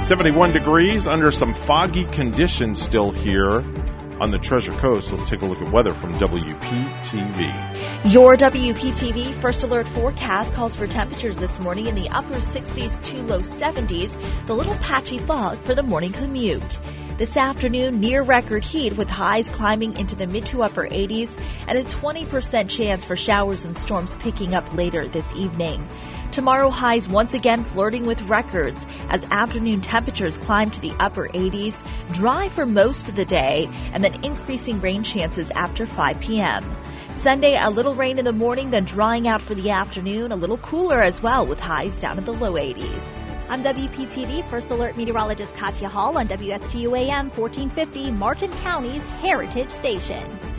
71 0.05 0.53
degrees 0.53 1.07
under 1.07 1.31
some 1.31 1.55
foggy 1.55 2.05
conditions 2.05 2.79
still 2.79 3.09
here 3.09 3.63
on 4.19 4.31
the 4.31 4.39
Treasure 4.39 4.73
Coast. 4.73 5.11
Let's 5.11 5.29
take 5.29 5.41
a 5.41 5.45
look 5.45 5.61
at 5.61 5.71
weather 5.71 5.93
from 5.93 6.13
WPTV. 6.15 8.11
Your 8.11 8.35
WPTV 8.35 9.33
First 9.35 9.63
Alert 9.63 9.87
forecast 9.87 10.53
calls 10.53 10.75
for 10.75 10.87
temperatures 10.87 11.37
this 11.37 11.59
morning 11.59 11.87
in 11.87 11.95
the 11.95 12.09
upper 12.09 12.35
60s 12.35 13.03
to 13.03 13.21
low 13.23 13.39
70s, 13.41 14.15
the 14.47 14.53
little 14.53 14.75
patchy 14.75 15.17
fog 15.17 15.57
for 15.59 15.75
the 15.75 15.83
morning 15.83 16.11
commute. 16.11 16.79
This 17.17 17.35
afternoon, 17.35 17.99
near 17.99 18.23
record 18.23 18.63
heat 18.63 18.95
with 18.95 19.09
highs 19.09 19.49
climbing 19.49 19.97
into 19.97 20.15
the 20.15 20.25
mid 20.25 20.45
to 20.47 20.63
upper 20.63 20.87
80s 20.87 21.37
and 21.67 21.77
a 21.77 21.83
20% 21.83 22.69
chance 22.69 23.03
for 23.03 23.17
showers 23.17 23.65
and 23.65 23.77
storms 23.77 24.15
picking 24.17 24.53
up 24.53 24.73
later 24.73 25.07
this 25.07 25.29
evening. 25.33 25.85
Tomorrow 26.31 26.69
highs 26.69 27.09
once 27.09 27.33
again 27.33 27.63
flirting 27.63 28.05
with 28.05 28.21
records 28.21 28.85
as 29.09 29.23
afternoon 29.31 29.81
temperatures 29.81 30.37
climb 30.37 30.69
to 30.69 30.79
the 30.79 30.93
upper 30.99 31.27
80s, 31.29 31.81
dry 32.13 32.49
for 32.49 32.67
most 32.67 33.09
of 33.09 33.15
the 33.15 33.25
day, 33.25 33.67
and 33.93 34.03
then 34.03 34.23
increasing 34.23 34.79
rain 34.79 35.01
chances 35.01 35.49
after 35.51 35.87
5 35.87 36.19
p.m. 36.19 36.63
Sunday, 37.15 37.57
a 37.59 37.71
little 37.71 37.95
rain 37.95 38.19
in 38.19 38.25
the 38.25 38.31
morning, 38.31 38.69
then 38.69 38.85
drying 38.85 39.27
out 39.27 39.41
for 39.41 39.55
the 39.55 39.71
afternoon, 39.71 40.31
a 40.31 40.35
little 40.35 40.59
cooler 40.59 41.01
as 41.01 41.19
well 41.19 41.47
with 41.47 41.59
highs 41.59 41.99
down 41.99 42.19
in 42.19 42.25
the 42.25 42.33
low 42.33 42.53
80s. 42.53 43.01
I'm 43.49 43.63
WPTV 43.63 44.47
First 44.47 44.69
Alert 44.69 44.97
Meteorologist 44.97 45.55
Katya 45.55 45.89
Hall 45.89 46.15
on 46.19 46.27
WSTU 46.27 46.95
AM 46.95 47.31
1450, 47.31 48.11
Martin 48.11 48.51
County's 48.57 49.03
Heritage 49.03 49.71
Station. 49.71 50.58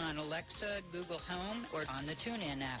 on 0.00 0.18
Alexa, 0.18 0.80
Google 0.92 1.18
Home, 1.28 1.66
or 1.72 1.84
on 1.88 2.06
the 2.06 2.14
TuneIn 2.14 2.62
app. 2.62 2.80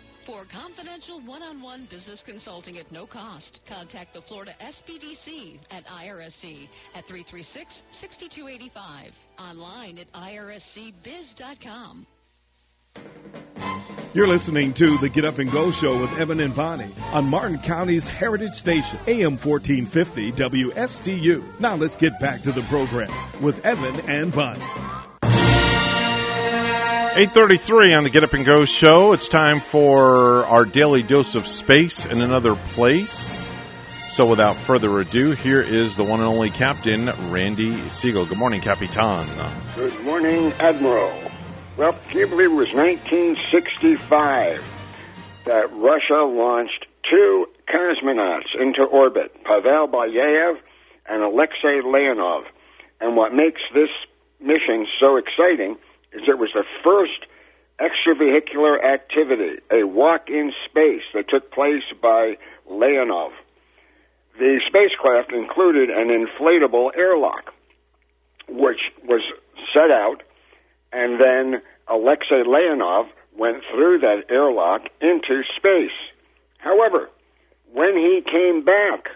For 0.25 0.45
confidential 0.45 1.19
one-on-one 1.21 1.87
business 1.89 2.19
consulting 2.25 2.77
at 2.77 2.91
no 2.91 3.07
cost, 3.07 3.59
contact 3.67 4.13
the 4.13 4.21
Florida 4.21 4.53
SBDC 4.61 5.57
at 5.71 5.83
IRSC 5.87 6.67
at 6.93 7.07
336-6285. 7.07 9.11
Online 9.39 9.97
at 9.97 10.11
irscbiz.com. 10.13 12.05
You're 14.13 14.27
listening 14.27 14.73
to 14.73 14.97
the 14.97 15.07
Get 15.09 15.23
Up 15.25 15.39
and 15.39 15.49
Go 15.49 15.71
Show 15.71 15.99
with 15.99 16.11
Evan 16.19 16.39
and 16.41 16.53
Bonnie 16.53 16.91
on 17.13 17.25
Martin 17.25 17.57
County's 17.59 18.07
Heritage 18.07 18.53
Station, 18.53 18.99
AM 19.07 19.37
1450 19.37 20.33
WSTU. 20.33 21.59
Now 21.59 21.77
let's 21.77 21.95
get 21.95 22.19
back 22.19 22.43
to 22.43 22.51
the 22.51 22.61
program 22.63 23.09
with 23.41 23.65
Evan 23.65 24.01
and 24.09 24.31
Bonnie. 24.31 24.61
833 27.13 27.93
on 27.93 28.03
the 28.03 28.09
Get 28.09 28.23
Up 28.23 28.31
and 28.31 28.45
Go 28.45 28.63
show. 28.63 29.11
It's 29.11 29.27
time 29.27 29.59
for 29.59 30.45
our 30.45 30.63
daily 30.63 31.03
dose 31.03 31.35
of 31.35 31.45
space 31.45 32.05
in 32.05 32.21
another 32.21 32.55
place. 32.55 33.49
So 34.11 34.25
without 34.27 34.55
further 34.55 34.97
ado, 34.97 35.31
here 35.31 35.61
is 35.61 35.97
the 35.97 36.05
one 36.05 36.21
and 36.21 36.29
only 36.29 36.51
Captain 36.51 37.07
Randy 37.29 37.73
Segal. 37.89 38.29
Good 38.29 38.37
morning, 38.37 38.61
Capitan. 38.61 39.27
Good 39.75 39.99
morning, 40.05 40.53
Admiral. 40.53 41.11
Well, 41.75 41.99
can 42.07 42.17
you 42.17 42.27
believe 42.27 42.51
it 42.51 42.55
was 42.55 42.73
1965 42.73 44.63
that 45.43 45.69
Russia 45.73 46.23
launched 46.23 46.85
two 47.09 47.47
cosmonauts 47.67 48.55
into 48.57 48.83
orbit, 48.83 49.43
Pavel 49.43 49.89
Belyayev 49.89 50.59
and 51.07 51.23
Alexei 51.23 51.81
Leonov. 51.81 52.45
And 53.01 53.17
what 53.17 53.33
makes 53.33 53.59
this 53.73 53.89
mission 54.39 54.87
so 54.97 55.17
exciting 55.17 55.77
it 56.13 56.37
was 56.37 56.51
the 56.53 56.65
first 56.83 57.25
extravehicular 57.79 58.83
activity, 58.83 59.59
a 59.71 59.83
walk 59.83 60.29
in 60.29 60.53
space 60.65 61.03
that 61.13 61.29
took 61.29 61.51
place 61.51 61.83
by 62.01 62.37
Leonov. 62.69 63.31
The 64.37 64.61
spacecraft 64.67 65.33
included 65.33 65.89
an 65.89 66.07
inflatable 66.07 66.95
airlock, 66.95 67.53
which 68.47 68.79
was 69.03 69.21
set 69.73 69.91
out, 69.91 70.23
and 70.91 71.19
then 71.19 71.61
Alexei 71.87 72.43
Leonov 72.43 73.07
went 73.35 73.63
through 73.71 73.99
that 73.99 74.25
airlock 74.29 74.87
into 75.01 75.43
space. 75.57 75.91
However, 76.57 77.09
when 77.73 77.95
he 77.95 78.21
came 78.21 78.63
back, 78.63 79.09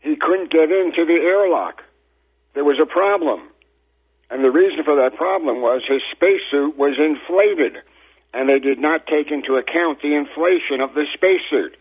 he 0.00 0.16
couldn't 0.16 0.50
get 0.50 0.70
into 0.70 1.04
the 1.04 1.20
airlock. 1.20 1.82
There 2.54 2.64
was 2.64 2.78
a 2.80 2.86
problem. 2.86 3.49
And 4.30 4.44
the 4.44 4.50
reason 4.50 4.84
for 4.84 4.96
that 4.96 5.16
problem 5.16 5.60
was 5.60 5.82
his 5.86 6.02
spacesuit 6.12 6.76
was 6.78 6.98
inflated, 6.98 7.78
and 8.32 8.48
they 8.48 8.60
did 8.60 8.78
not 8.78 9.06
take 9.06 9.30
into 9.30 9.56
account 9.56 10.02
the 10.02 10.14
inflation 10.14 10.80
of 10.80 10.94
the 10.94 11.06
spacesuit. 11.12 11.76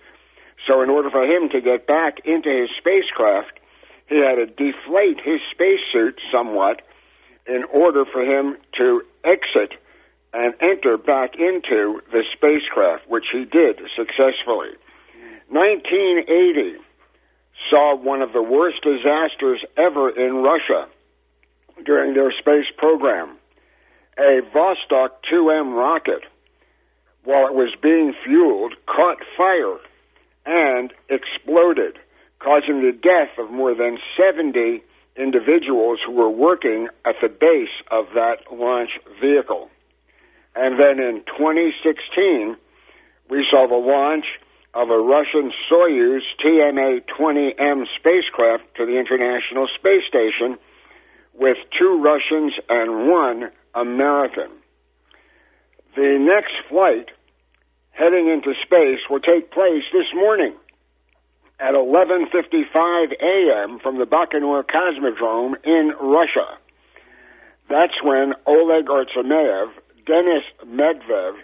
So, 0.66 0.82
in 0.82 0.90
order 0.90 1.10
for 1.10 1.24
him 1.24 1.50
to 1.50 1.62
get 1.62 1.86
back 1.86 2.26
into 2.26 2.50
his 2.50 2.70
spacecraft, 2.78 3.60
he 4.08 4.18
had 4.18 4.36
to 4.36 4.48
deflate 4.48 5.22
his 5.22 5.40
spacesuit 5.52 6.20
somewhat, 6.32 6.82
in 7.46 7.64
order 7.66 8.04
for 8.06 8.24
him 8.24 8.58
to 8.78 9.04
exit 9.24 9.74
and 10.34 10.54
enter 10.60 10.98
back 10.98 11.36
into 11.36 12.02
the 12.12 12.24
spacecraft, 12.34 13.08
which 13.08 13.26
he 13.32 13.46
did 13.46 13.80
successfully. 13.96 14.70
1980 15.50 16.78
saw 17.70 17.96
one 17.96 18.22
of 18.22 18.34
the 18.34 18.42
worst 18.42 18.82
disasters 18.84 19.64
ever 19.78 20.10
in 20.10 20.36
Russia 20.44 20.88
during 21.86 22.14
their 22.14 22.32
space 22.32 22.68
program. 22.78 23.38
A 24.18 24.42
Vostok 24.54 25.12
2M 25.32 25.76
rocket, 25.76 26.24
while 27.24 27.48
it 27.48 27.54
was 27.54 27.74
being 27.82 28.14
fueled, 28.24 28.74
caught 28.86 29.18
fire 29.38 29.78
and 30.46 30.94
exploded, 31.10 31.98
causing 32.40 32.82
the 32.82 32.92
death 32.92 33.30
of 33.38 33.52
more 33.52 33.74
than 33.74 33.98
70 34.18 34.82
individuals 35.16 36.00
who 36.06 36.14
were 36.14 36.30
working 36.30 36.88
at 37.06 37.16
the 37.22 37.30
base 37.30 37.70
of 37.92 38.08
that 38.16 38.52
launch 38.52 39.00
vehicle. 39.22 39.70
And 40.56 40.80
then 40.80 41.00
in 41.00 41.24
2016, 41.38 42.58
we 43.30 43.48
saw 43.50 43.68
the 43.68 43.76
launch 43.76 44.26
of 44.74 44.90
a 44.90 44.98
Russian 44.98 45.52
Soyuz 45.70 46.22
TMA-20M 46.44 47.86
spacecraft 47.98 48.64
to 48.76 48.86
the 48.86 48.98
International 48.98 49.68
Space 49.76 50.04
Station 50.08 50.58
with 51.40 51.58
two 51.78 52.02
Russians 52.02 52.54
and 52.70 53.10
one 53.10 53.50
American. 53.74 54.52
The 55.96 56.18
next 56.20 56.54
flight 56.70 57.10
heading 57.92 58.28
into 58.28 58.54
space 58.64 59.00
will 59.10 59.22
take 59.22 59.52
place 59.52 59.84
this 59.92 60.14
morning 60.14 60.54
at 61.60 61.74
11:55 61.74 63.14
a.m. 63.22 63.80
from 63.80 63.98
the 63.98 64.06
Baikonur 64.06 64.64
Cosmodrome 64.64 65.56
in 65.66 65.94
Russia. 66.00 66.58
That's 67.70 68.02
when 68.04 68.34
Oleg 68.46 68.86
Artemyev, 68.86 69.72
Denis 70.06 70.44
Matveev, 70.66 71.36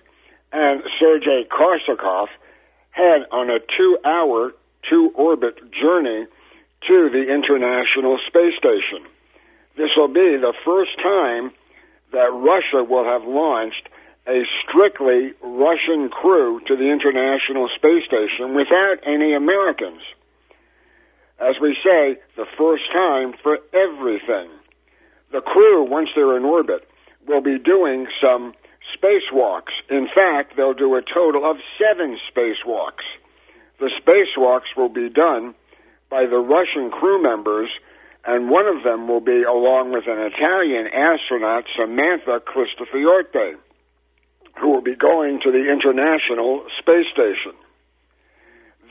and 0.51 0.83
Sergei 0.99 1.45
Korsakov 1.45 2.27
head 2.91 3.25
on 3.31 3.49
a 3.49 3.59
two-hour, 3.59 4.53
two-orbit 4.89 5.71
journey 5.71 6.25
to 6.87 7.09
the 7.09 7.33
International 7.33 8.17
Space 8.27 8.55
Station. 8.57 9.05
This 9.77 9.89
will 9.97 10.07
be 10.07 10.37
the 10.37 10.53
first 10.63 10.97
time 11.01 11.51
that 12.11 12.31
Russia 12.31 12.83
will 12.83 13.03
have 13.03 13.25
launched 13.25 13.89
a 14.27 14.43
strictly 14.63 15.33
Russian 15.41 16.09
crew 16.09 16.61
to 16.67 16.75
the 16.75 16.89
International 16.89 17.69
Space 17.75 18.05
Station 18.05 18.55
without 18.55 18.99
any 19.03 19.33
Americans. 19.33 20.01
As 21.39 21.55
we 21.61 21.77
say, 21.83 22.17
the 22.35 22.47
first 22.57 22.83
time 22.91 23.33
for 23.43 23.59
everything. 23.73 24.49
The 25.31 25.41
crew, 25.41 25.83
once 25.83 26.09
they're 26.15 26.37
in 26.37 26.45
orbit, 26.45 26.87
will 27.27 27.41
be 27.41 27.59
doing 27.59 28.07
some 28.21 28.53
spacewalks. 28.95 29.73
In 29.89 30.07
fact, 30.07 30.55
they'll 30.55 30.73
do 30.73 30.95
a 30.95 31.01
total 31.01 31.49
of 31.49 31.57
seven 31.77 32.17
spacewalks. 32.31 33.03
The 33.79 33.91
spacewalks 34.01 34.75
will 34.77 34.89
be 34.89 35.09
done 35.09 35.53
by 36.09 36.25
the 36.25 36.37
Russian 36.37 36.89
crew 36.91 37.21
members, 37.21 37.69
and 38.25 38.49
one 38.49 38.65
of 38.67 38.83
them 38.83 39.07
will 39.07 39.21
be 39.21 39.43
along 39.43 39.91
with 39.91 40.07
an 40.07 40.19
Italian 40.19 40.87
astronaut, 40.87 41.65
Samantha 41.75 42.41
Cristoforetti, 42.41 43.55
who 44.59 44.69
will 44.71 44.81
be 44.81 44.95
going 44.95 45.39
to 45.41 45.51
the 45.51 45.69
International 45.71 46.65
Space 46.79 47.05
Station. 47.13 47.53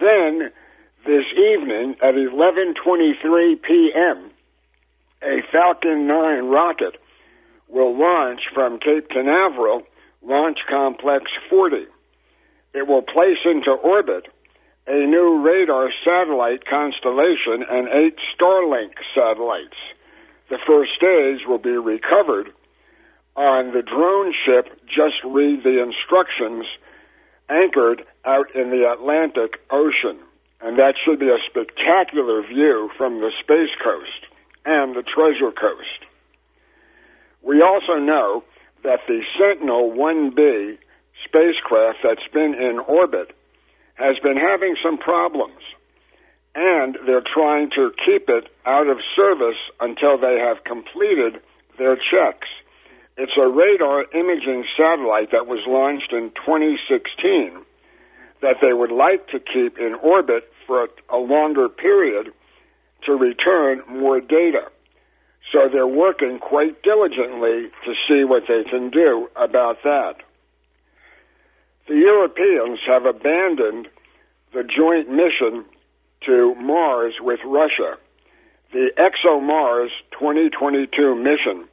Then, 0.00 0.52
this 1.04 1.24
evening 1.36 1.96
at 2.02 2.14
11:23 2.14 3.62
p.m., 3.62 4.30
a 5.22 5.42
Falcon 5.50 6.06
9 6.06 6.44
rocket 6.44 6.96
will 7.68 7.96
launch 7.96 8.40
from 8.52 8.78
Cape 8.78 9.08
Canaveral 9.08 9.82
Launch 10.22 10.58
Complex 10.68 11.30
40. 11.50 11.86
It 12.72 12.86
will 12.86 13.02
place 13.02 13.38
into 13.44 13.70
orbit 13.70 14.28
a 14.86 15.06
new 15.06 15.40
radar 15.40 15.90
satellite 16.04 16.66
constellation 16.66 17.64
and 17.68 17.88
eight 17.88 18.18
Starlink 18.34 18.92
satellites. 19.14 19.76
The 20.50 20.58
first 20.66 20.92
stage 20.94 21.46
will 21.46 21.58
be 21.58 21.76
recovered 21.76 22.52
on 23.34 23.72
the 23.72 23.82
drone 23.82 24.34
ship 24.44 24.80
Just 24.86 25.24
Read 25.24 25.64
the 25.64 25.82
Instructions 25.82 26.66
anchored 27.48 28.04
out 28.24 28.54
in 28.54 28.70
the 28.70 28.90
Atlantic 28.92 29.60
Ocean. 29.70 30.18
And 30.60 30.78
that 30.78 30.96
should 31.02 31.18
be 31.18 31.28
a 31.28 31.38
spectacular 31.48 32.42
view 32.42 32.90
from 32.96 33.20
the 33.20 33.32
Space 33.40 33.74
Coast 33.82 34.26
and 34.64 34.94
the 34.94 35.02
Treasure 35.02 35.50
Coast. 35.50 36.04
We 37.42 37.60
also 37.62 37.98
know 37.98 38.44
that 38.82 39.00
the 39.06 39.22
Sentinel 39.38 39.90
1B 39.90 40.78
spacecraft 41.24 41.98
that's 42.02 42.26
been 42.32 42.54
in 42.54 42.78
orbit 42.78 43.34
has 43.94 44.18
been 44.18 44.36
having 44.36 44.76
some 44.82 44.98
problems. 44.98 45.60
And 46.54 46.96
they're 47.06 47.20
trying 47.20 47.70
to 47.70 47.92
keep 48.04 48.28
it 48.28 48.48
out 48.64 48.86
of 48.86 48.98
service 49.16 49.56
until 49.80 50.18
they 50.18 50.38
have 50.38 50.62
completed 50.64 51.40
their 51.78 51.96
checks. 51.96 52.48
It's 53.16 53.36
a 53.36 53.48
radar 53.48 54.04
imaging 54.12 54.64
satellite 54.76 55.30
that 55.32 55.46
was 55.46 55.60
launched 55.66 56.12
in 56.12 56.30
2016 56.30 57.64
that 58.40 58.56
they 58.60 58.72
would 58.72 58.90
like 58.90 59.28
to 59.28 59.40
keep 59.40 59.78
in 59.78 59.94
orbit 59.94 60.52
for 60.66 60.88
a, 61.08 61.16
longer 61.16 61.68
period 61.68 62.32
to 63.06 63.12
return 63.14 63.82
more 63.88 64.20
data. 64.20 64.70
So 65.52 65.68
they're 65.68 65.86
working 65.86 66.38
quite 66.38 66.82
diligently 66.82 67.70
to 67.84 67.94
see 68.08 68.24
what 68.24 68.44
they 68.48 68.64
can 68.64 68.90
do 68.90 69.30
about 69.36 69.82
that. 69.84 70.16
The 71.86 71.96
Europeans 71.96 72.80
have 72.86 73.04
abandoned 73.04 73.88
the 74.54 74.64
joint 74.64 75.10
mission 75.10 75.66
to 76.22 76.54
Mars 76.54 77.14
with 77.20 77.40
Russia. 77.44 77.98
The 78.72 78.90
ExoMars 78.96 79.90
2022 80.12 81.14
mission, 81.14 81.64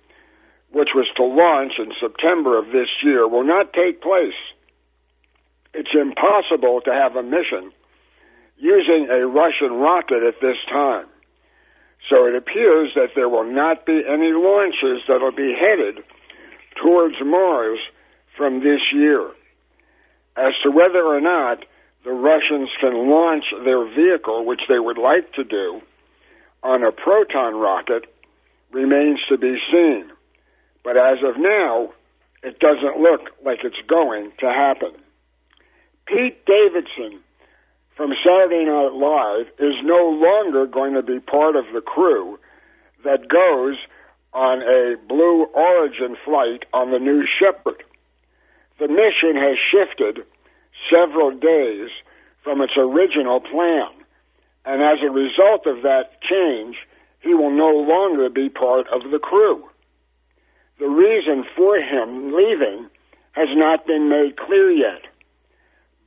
which 0.72 0.90
was 0.94 1.08
to 1.16 1.24
launch 1.24 1.74
in 1.80 1.94
September 2.00 2.58
of 2.58 2.72
this 2.72 2.90
year, 3.02 3.26
will 3.26 3.46
not 3.46 3.72
take 3.72 4.02
place. 4.02 4.36
It's 5.74 5.94
impossible 5.94 6.82
to 6.82 6.94
have 6.94 7.16
a 7.16 7.24
mission 7.24 7.72
using 8.58 9.10
a 9.10 9.26
Russian 9.26 9.74
rocket 9.74 10.24
at 10.24 10.42
this 10.42 10.58
time. 10.70 11.08
So 12.10 12.28
it 12.28 12.36
appears 12.36 12.92
that 12.96 13.12
there 13.16 13.30
will 13.30 13.50
not 13.50 13.86
be 13.86 14.04
any 14.06 14.34
launches 14.34 15.04
that 15.08 15.22
will 15.22 15.32
be 15.32 15.54
headed 15.54 16.04
towards 16.76 17.16
Mars 17.24 17.80
from 18.36 18.62
this 18.62 18.82
year. 18.92 19.32
As 20.36 20.54
to 20.64 20.72
whether 20.72 21.04
or 21.04 21.22
not 21.22 21.66
the 22.04 22.12
Russians 22.12 22.70
can 22.80 23.10
launch 23.10 23.46
their 23.64 23.86
vehicle, 23.86 24.46
which 24.46 24.62
they 24.68 24.80
would 24.80 24.98
like 24.98 25.34
to 25.34 25.44
do, 25.44 25.82
on 26.64 26.84
a 26.84 26.92
proton 26.92 27.56
rocket 27.56 28.06
remains 28.72 29.20
to 29.30 29.38
be 29.38 29.58
seen. 29.72 30.12
But 30.84 30.98
as 30.98 31.20
of 31.24 31.38
now, 31.38 31.94
it 32.44 32.60
doesn't 32.60 32.98
look 32.98 33.32
like 33.44 33.64
it's 33.64 33.82
going 33.88 34.32
to 34.40 34.48
happen. 34.48 34.92
Pete 36.06 36.44
Davidson 36.46 37.20
from 37.96 38.14
Saturday 38.26 38.66
Night 38.66 38.94
Live 38.94 39.48
is 39.60 39.76
no 39.84 40.10
longer 40.10 40.66
going 40.66 40.94
to 40.96 41.04
be 41.04 41.20
part 41.20 41.56
of 41.56 41.66
the 41.74 41.82
crew 41.82 42.40
that 43.04 43.28
goes 43.28 43.78
on 44.34 44.62
a 44.62 44.96
Blue 45.08 45.44
Origin 45.46 46.16
flight 46.26 46.66
on 46.74 46.92
the 46.92 47.00
New 47.00 47.26
Shepard. 47.40 47.84
The 48.82 48.88
mission 48.88 49.36
has 49.36 49.58
shifted 49.72 50.26
several 50.92 51.30
days 51.30 51.90
from 52.44 52.62
its 52.62 52.74
original 52.76 53.40
plan, 53.40 53.92
and 54.66 54.82
as 54.82 54.98
a 55.04 55.12
result 55.12 55.68
of 55.68 55.84
that 55.84 56.20
change, 56.22 56.78
he 57.20 57.36
will 57.36 57.52
no 57.52 57.70
longer 57.70 58.28
be 58.30 58.50
part 58.50 58.88
of 58.88 59.12
the 59.12 59.20
crew. 59.20 59.70
The 60.80 60.90
reason 60.90 61.46
for 61.56 61.78
him 61.78 62.34
leaving 62.34 62.90
has 63.34 63.50
not 63.52 63.86
been 63.86 64.10
made 64.10 64.36
clear 64.36 64.72
yet, 64.72 65.04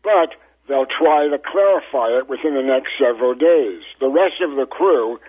but 0.02 0.34
They'll 0.66 0.86
try 0.86 1.28
to 1.28 1.38
clarify 1.38 2.18
it 2.18 2.28
within 2.28 2.54
the 2.54 2.62
next 2.62 2.92
several 2.98 3.34
days. 3.34 3.82
The 4.00 4.08
rest 4.08 4.40
of 4.40 4.56
the 4.56 4.66
crew, 4.66 5.20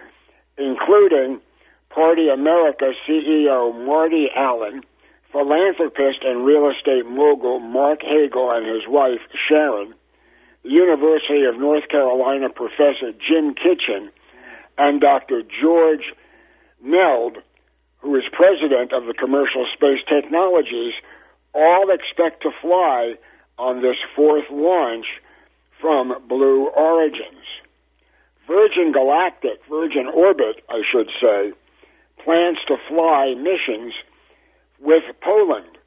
including 0.58 1.42
Party 1.90 2.30
America 2.30 2.94
CEO 3.06 3.86
Marty 3.86 4.30
Allen, 4.34 4.84
philanthropist 5.36 6.24
and 6.24 6.46
real 6.46 6.72
estate 6.72 7.06
mogul 7.06 7.60
Marc 7.60 8.02
Hagle 8.04 8.52
and 8.52 8.66
his 8.66 8.88
wife 8.88 9.20
Sharon, 9.50 9.94
University 10.64 11.44
of 11.44 11.60
North 11.60 11.90
Carolina 11.90 12.50
professor 12.50 13.12
Jim 13.12 13.54
Kitchen, 13.54 14.12
and 14.78 15.02
Dr. 15.02 15.42
George 15.44 16.14
Nield, 16.86 17.36
who 17.98 18.16
is 18.16 18.24
president 18.32 18.94
of 18.94 19.08
the 19.08 19.14
Commercial 19.14 19.68
Space 19.74 20.00
Technologies, 20.08 20.94
all 21.54 21.90
expect 21.90 22.44
to 22.44 22.52
fly 22.62 23.16
on 23.58 23.82
this 23.82 23.98
fourth 24.16 24.50
launch 24.50 25.06
from 25.82 26.16
Blue 26.30 26.68
Origins. 26.68 27.44
Virgin 28.48 28.94
Galactic, 28.94 29.60
Virgin 29.70 30.08
Orbit, 30.08 30.64
I 30.70 30.82
should 30.90 31.10
say, 31.22 31.52
plans 32.24 32.60
to 32.70 32.78
fly 32.88 33.34
missions 33.36 33.94
with 34.80 35.04
Poland. 35.22 35.78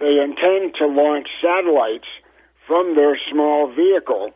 They 0.00 0.20
intend 0.20 0.74
to 0.76 0.86
launch 0.86 1.28
satellites 1.42 2.06
from 2.66 2.94
their 2.94 3.18
small 3.30 3.72
vehicle 3.72 4.30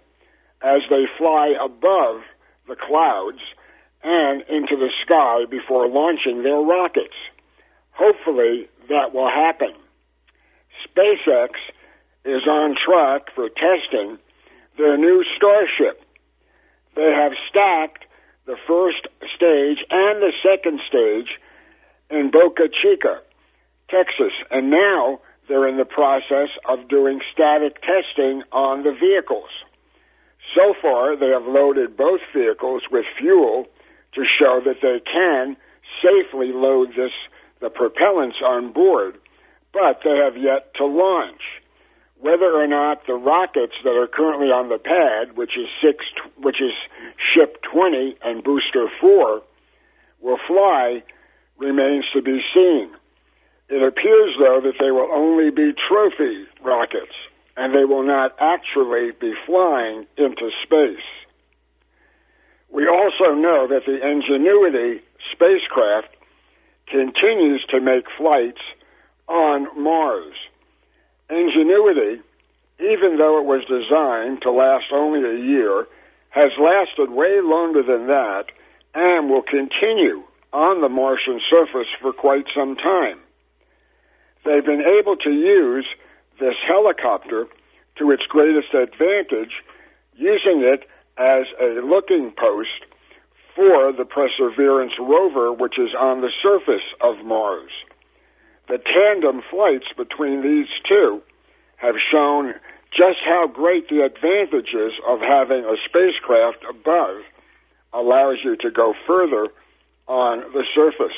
as 0.62 0.82
they 0.90 1.04
fly 1.18 1.54
above 1.60 2.22
the 2.68 2.76
clouds 2.76 3.40
and 4.02 4.42
into 4.42 4.76
the 4.76 4.90
sky 5.02 5.44
before 5.50 5.88
launching 5.88 6.42
their 6.42 6.60
rockets. 6.60 7.14
Hopefully 7.92 8.68
that 8.88 9.14
will 9.14 9.28
happen. 9.28 9.72
SpaceX 10.86 11.50
is 12.24 12.46
on 12.46 12.74
track 12.76 13.34
for 13.34 13.48
testing 13.48 14.18
their 14.78 14.96
new 14.96 15.24
Starship. 15.36 16.02
They 16.94 17.12
have 17.12 17.32
stacked 17.48 18.04
the 18.46 18.56
first 18.66 19.06
stage 19.36 19.78
and 19.90 20.22
the 20.22 20.32
second 20.42 20.80
stage 20.88 21.38
in 22.10 22.30
Boca 22.30 22.68
Chica, 22.68 23.22
Texas, 23.92 24.32
and 24.50 24.70
now 24.70 25.20
they're 25.48 25.68
in 25.68 25.76
the 25.76 25.84
process 25.84 26.48
of 26.64 26.88
doing 26.88 27.20
static 27.32 27.82
testing 27.82 28.42
on 28.50 28.82
the 28.82 28.92
vehicles. 28.92 29.50
So 30.54 30.74
far, 30.80 31.14
they 31.16 31.28
have 31.28 31.44
loaded 31.44 31.96
both 31.96 32.20
vehicles 32.34 32.82
with 32.90 33.04
fuel 33.18 33.66
to 34.14 34.24
show 34.24 34.60
that 34.64 34.80
they 34.80 35.00
can 35.00 35.56
safely 36.02 36.52
load 36.52 36.94
this 36.96 37.12
the 37.60 37.70
propellants 37.70 38.42
on 38.42 38.72
board, 38.72 39.16
but 39.72 40.00
they 40.04 40.16
have 40.16 40.36
yet 40.36 40.74
to 40.74 40.84
launch. 40.84 41.40
Whether 42.20 42.52
or 42.52 42.66
not 42.66 43.06
the 43.06 43.14
rockets 43.14 43.74
that 43.84 43.96
are 43.96 44.06
currently 44.06 44.48
on 44.48 44.68
the 44.68 44.78
pad, 44.78 45.36
which 45.36 45.56
is 45.56 45.68
six, 45.80 46.04
which 46.36 46.60
is 46.60 46.72
ship 47.34 47.62
20 47.72 48.16
and 48.24 48.42
booster 48.42 48.88
4, 49.00 49.42
will 50.20 50.38
fly 50.46 51.02
remains 51.58 52.04
to 52.12 52.22
be 52.22 52.40
seen. 52.54 52.90
It 53.72 53.82
appears, 53.82 54.34
though, 54.38 54.60
that 54.60 54.74
they 54.78 54.90
will 54.90 55.08
only 55.10 55.50
be 55.50 55.72
trophy 55.72 56.44
rockets, 56.62 57.14
and 57.56 57.74
they 57.74 57.86
will 57.86 58.02
not 58.02 58.36
actually 58.38 59.12
be 59.12 59.32
flying 59.46 60.06
into 60.18 60.50
space. 60.62 61.08
We 62.70 62.86
also 62.86 63.32
know 63.32 63.68
that 63.68 63.86
the 63.86 64.06
Ingenuity 64.06 65.00
spacecraft 65.32 66.14
continues 66.86 67.64
to 67.70 67.80
make 67.80 68.04
flights 68.18 68.60
on 69.26 69.82
Mars. 69.82 70.34
Ingenuity, 71.30 72.20
even 72.78 73.16
though 73.16 73.38
it 73.38 73.46
was 73.46 73.64
designed 73.64 74.42
to 74.42 74.50
last 74.50 74.92
only 74.92 75.24
a 75.24 75.42
year, 75.42 75.86
has 76.28 76.50
lasted 76.60 77.10
way 77.10 77.40
longer 77.40 77.82
than 77.82 78.08
that 78.08 78.52
and 78.94 79.30
will 79.30 79.40
continue 79.40 80.24
on 80.52 80.82
the 80.82 80.90
Martian 80.90 81.40
surface 81.48 81.88
for 82.02 82.12
quite 82.12 82.44
some 82.54 82.76
time. 82.76 83.18
They've 84.44 84.64
been 84.64 84.84
able 84.84 85.16
to 85.16 85.30
use 85.30 85.86
this 86.40 86.54
helicopter 86.66 87.46
to 87.96 88.10
its 88.10 88.24
greatest 88.26 88.74
advantage, 88.74 89.62
using 90.16 90.62
it 90.62 90.88
as 91.16 91.46
a 91.60 91.80
looking 91.80 92.32
post 92.32 92.86
for 93.54 93.92
the 93.92 94.04
Perseverance 94.04 94.94
rover, 94.98 95.52
which 95.52 95.78
is 95.78 95.94
on 95.98 96.20
the 96.20 96.30
surface 96.42 96.82
of 97.00 97.24
Mars. 97.24 97.70
The 98.68 98.78
tandem 98.78 99.42
flights 99.50 99.86
between 99.96 100.42
these 100.42 100.68
two 100.88 101.22
have 101.76 101.96
shown 102.10 102.54
just 102.96 103.18
how 103.24 103.46
great 103.46 103.88
the 103.88 104.04
advantages 104.04 104.92
of 105.06 105.20
having 105.20 105.64
a 105.64 105.76
spacecraft 105.84 106.64
above 106.68 107.22
allows 107.92 108.38
you 108.42 108.56
to 108.56 108.70
go 108.70 108.94
further 109.06 109.48
on 110.06 110.40
the 110.52 110.64
surface. 110.74 111.16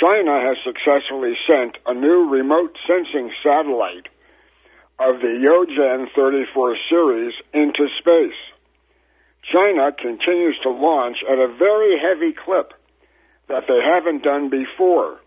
China 0.00 0.40
has 0.40 0.56
successfully 0.64 1.34
sent 1.46 1.78
a 1.86 1.94
new 1.94 2.28
remote 2.28 2.76
sensing 2.86 3.30
satellite 3.42 4.08
of 4.98 5.20
the 5.20 5.28
Yaozhen 5.28 6.06
34 6.14 6.76
series 6.88 7.34
into 7.52 7.88
space. 7.98 8.36
China 9.52 9.92
continues 9.92 10.58
to 10.62 10.70
launch 10.70 11.18
at 11.30 11.38
a 11.38 11.48
very 11.48 11.98
heavy 11.98 12.32
clip 12.32 12.72
that 13.48 13.64
they 13.68 13.80
haven't 13.80 14.22
done 14.22 14.50
before. 14.50 15.20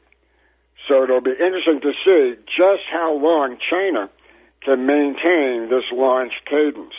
So 0.87 1.03
it'll 1.03 1.21
be 1.21 1.31
interesting 1.31 1.81
to 1.81 1.93
see 2.05 2.41
just 2.45 2.83
how 2.91 3.13
long 3.13 3.57
China 3.69 4.09
can 4.61 4.85
maintain 4.85 5.69
this 5.69 5.85
launch 5.91 6.33
cadence. 6.45 6.95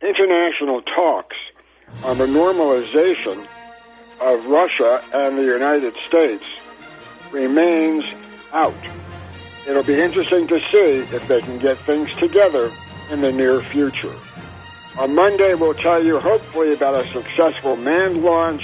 International 0.00 0.82
talks 0.82 1.36
on 2.02 2.18
the 2.18 2.26
normalization 2.26 3.46
of 4.20 4.44
Russia 4.46 5.02
and 5.12 5.38
the 5.38 5.44
United 5.44 5.94
States 6.06 6.44
remains 7.32 8.04
out. 8.52 8.74
It'll 9.66 9.82
be 9.82 10.00
interesting 10.00 10.46
to 10.48 10.60
see 10.70 11.14
if 11.14 11.26
they 11.26 11.40
can 11.40 11.58
get 11.58 11.78
things 11.78 12.14
together 12.16 12.72
in 13.10 13.20
the 13.20 13.32
near 13.32 13.60
future. 13.60 14.14
On 14.98 15.14
Monday, 15.14 15.54
we'll 15.54 15.74
tell 15.74 16.04
you 16.04 16.20
hopefully 16.20 16.72
about 16.72 16.94
a 16.94 17.08
successful 17.08 17.76
manned 17.76 18.22
launch 18.22 18.62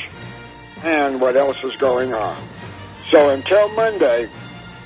and 0.82 1.20
what 1.20 1.36
else 1.36 1.62
is 1.64 1.74
going 1.76 2.14
on. 2.14 2.36
So 3.10 3.30
until 3.30 3.68
Monday, 3.74 4.28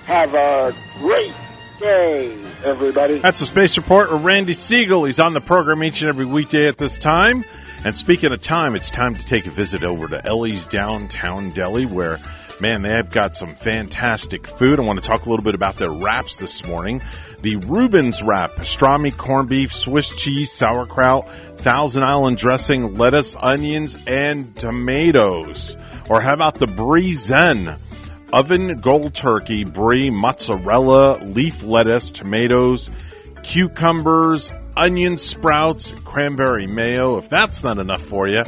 have 0.06 0.34
a 0.34 0.74
great 0.98 1.34
day, 1.78 2.38
everybody. 2.64 3.18
That's 3.18 3.40
a 3.40 3.46
space 3.46 3.76
report 3.76 4.12
with 4.12 4.22
Randy 4.22 4.54
Segal. 4.54 5.06
He's 5.06 5.20
on 5.20 5.34
the 5.34 5.40
program 5.40 5.82
each 5.82 6.00
and 6.00 6.08
every 6.08 6.24
weekday 6.24 6.68
at 6.68 6.78
this 6.78 6.98
time. 6.98 7.44
And 7.84 7.94
speaking 7.96 8.32
of 8.32 8.40
time, 8.40 8.74
it's 8.76 8.90
time 8.90 9.14
to 9.14 9.26
take 9.26 9.46
a 9.46 9.50
visit 9.50 9.84
over 9.84 10.08
to 10.08 10.26
Ellie's 10.26 10.66
Downtown 10.66 11.50
Deli 11.50 11.84
where 11.84 12.18
man, 12.60 12.80
they 12.80 12.90
have 12.90 13.10
got 13.10 13.36
some 13.36 13.54
fantastic 13.56 14.46
food. 14.46 14.78
I 14.78 14.82
want 14.82 15.02
to 15.02 15.06
talk 15.06 15.26
a 15.26 15.28
little 15.28 15.44
bit 15.44 15.54
about 15.54 15.76
their 15.76 15.90
wraps 15.90 16.38
this 16.38 16.64
morning. 16.66 17.02
The 17.42 17.56
Reuben's 17.56 18.22
wrap, 18.22 18.52
pastrami, 18.52 19.14
corned 19.14 19.48
beef, 19.50 19.74
Swiss 19.74 20.14
cheese, 20.16 20.50
sauerkraut, 20.50 21.30
Thousand 21.58 22.04
Island 22.04 22.38
dressing, 22.38 22.94
lettuce, 22.94 23.36
onions, 23.36 23.98
and 24.06 24.56
tomatoes. 24.56 25.76
Or 26.08 26.22
how 26.22 26.32
about 26.32 26.54
the 26.54 26.66
Brie 26.66 27.12
Zen? 27.12 27.76
Oven 28.32 28.80
gold 28.80 29.14
turkey, 29.14 29.64
brie, 29.64 30.10
mozzarella, 30.10 31.22
leaf 31.22 31.62
lettuce, 31.62 32.10
tomatoes, 32.10 32.88
cucumbers, 33.42 34.50
onion 34.76 35.18
sprouts, 35.18 35.92
cranberry 36.04 36.66
mayo. 36.66 37.18
If 37.18 37.28
that's 37.28 37.62
not 37.64 37.78
enough 37.78 38.02
for 38.02 38.26
you, 38.28 38.44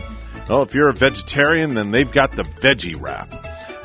well, 0.48 0.62
if 0.62 0.74
you're 0.74 0.88
a 0.88 0.94
vegetarian, 0.94 1.74
then 1.74 1.90
they've 1.90 2.10
got 2.10 2.32
the 2.32 2.44
veggie 2.44 3.00
wrap. 3.00 3.34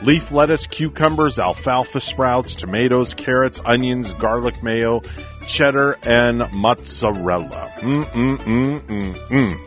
Leaf 0.04 0.32
lettuce, 0.32 0.68
cucumbers, 0.68 1.38
alfalfa 1.38 2.00
sprouts, 2.02 2.56
tomatoes, 2.56 3.14
carrots, 3.14 3.60
onions, 3.64 4.14
garlic 4.14 4.64
mayo, 4.64 5.02
cheddar, 5.48 5.98
and 6.04 6.52
mozzarella. 6.54 7.72
Mm-mm-mm-mm-mm. 7.78 9.60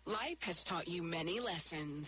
Life 0.06 0.38
has 0.40 0.56
taught 0.70 0.88
you 0.88 1.04
many 1.04 1.42
lessons. 1.42 2.08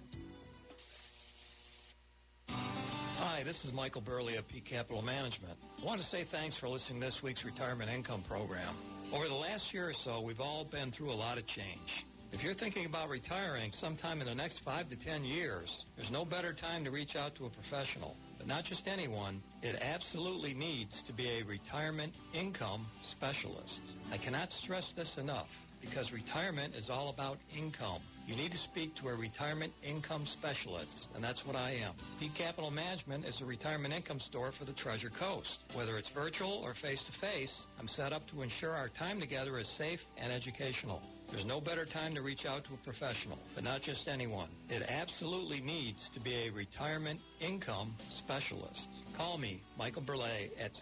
Hi, 3.23 3.43
this 3.43 3.63
is 3.63 3.71
Michael 3.71 4.01
Burley 4.01 4.35
of 4.37 4.47
Peak 4.47 4.65
Capital 4.65 5.03
Management. 5.03 5.53
I 5.79 5.85
want 5.85 6.01
to 6.01 6.07
say 6.07 6.25
thanks 6.31 6.57
for 6.57 6.67
listening 6.67 7.01
to 7.01 7.05
this 7.05 7.19
week's 7.21 7.45
retirement 7.45 7.91
income 7.91 8.23
program. 8.27 8.75
Over 9.13 9.27
the 9.27 9.35
last 9.35 9.71
year 9.71 9.89
or 9.89 9.93
so, 10.03 10.21
we've 10.21 10.39
all 10.39 10.65
been 10.65 10.91
through 10.91 11.11
a 11.11 11.13
lot 11.13 11.37
of 11.37 11.45
change. 11.45 12.05
If 12.31 12.41
you're 12.41 12.55
thinking 12.55 12.87
about 12.87 13.09
retiring 13.09 13.71
sometime 13.79 14.21
in 14.21 14.27
the 14.27 14.33
next 14.33 14.61
five 14.65 14.89
to 14.89 14.95
ten 14.95 15.23
years, 15.23 15.69
there's 15.95 16.09
no 16.09 16.25
better 16.25 16.51
time 16.51 16.83
to 16.83 16.89
reach 16.89 17.15
out 17.15 17.35
to 17.35 17.45
a 17.45 17.49
professional. 17.51 18.15
But 18.39 18.47
not 18.47 18.65
just 18.65 18.87
anyone, 18.87 19.43
it 19.61 19.75
absolutely 19.79 20.55
needs 20.55 20.93
to 21.05 21.13
be 21.13 21.29
a 21.29 21.45
retirement 21.45 22.13
income 22.33 22.87
specialist. 23.11 23.81
I 24.11 24.17
cannot 24.17 24.49
stress 24.63 24.91
this 24.97 25.11
enough 25.19 25.45
because 25.81 26.11
retirement 26.11 26.75
is 26.75 26.89
all 26.89 27.09
about 27.09 27.37
income. 27.55 28.01
You 28.27 28.35
need 28.35 28.51
to 28.51 28.57
speak 28.59 28.95
to 28.97 29.09
a 29.09 29.15
retirement 29.15 29.73
income 29.83 30.25
specialist, 30.39 31.07
and 31.15 31.23
that's 31.23 31.45
what 31.45 31.55
I 31.55 31.71
am. 31.71 31.93
Peak 32.19 32.35
Capital 32.35 32.71
Management 32.71 33.25
is 33.25 33.41
a 33.41 33.45
retirement 33.45 33.93
income 33.93 34.19
store 34.19 34.51
for 34.57 34.65
the 34.65 34.73
Treasure 34.73 35.09
Coast. 35.09 35.63
Whether 35.73 35.97
it's 35.97 36.09
virtual 36.13 36.61
or 36.63 36.73
face-to-face, 36.75 37.65
I'm 37.79 37.87
set 37.89 38.13
up 38.13 38.27
to 38.29 38.43
ensure 38.43 38.75
our 38.75 38.89
time 38.89 39.19
together 39.19 39.57
is 39.57 39.67
safe 39.77 39.99
and 40.17 40.31
educational. 40.31 41.01
There's 41.31 41.45
no 41.45 41.61
better 41.61 41.85
time 41.85 42.13
to 42.15 42.21
reach 42.21 42.45
out 42.45 42.65
to 42.65 42.73
a 42.73 42.77
professional, 42.77 43.39
but 43.55 43.63
not 43.63 43.81
just 43.81 44.07
anyone. 44.07 44.49
It 44.69 44.83
absolutely 44.83 45.61
needs 45.61 46.09
to 46.13 46.19
be 46.19 46.47
a 46.47 46.51
retirement 46.51 47.21
income 47.39 47.95
specialist. 48.19 48.87
Call 49.15 49.37
me, 49.37 49.61
Michael 49.77 50.01
Burley, 50.01 50.51
at 50.59 50.73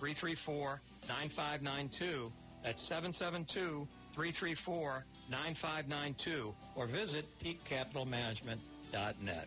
772-334-9592. 0.00 2.32
That's 2.64 2.80
772-334-9592 4.16 6.54
or 6.76 6.86
visit 6.86 7.26
peakcapitalmanagement.net. 7.44 9.46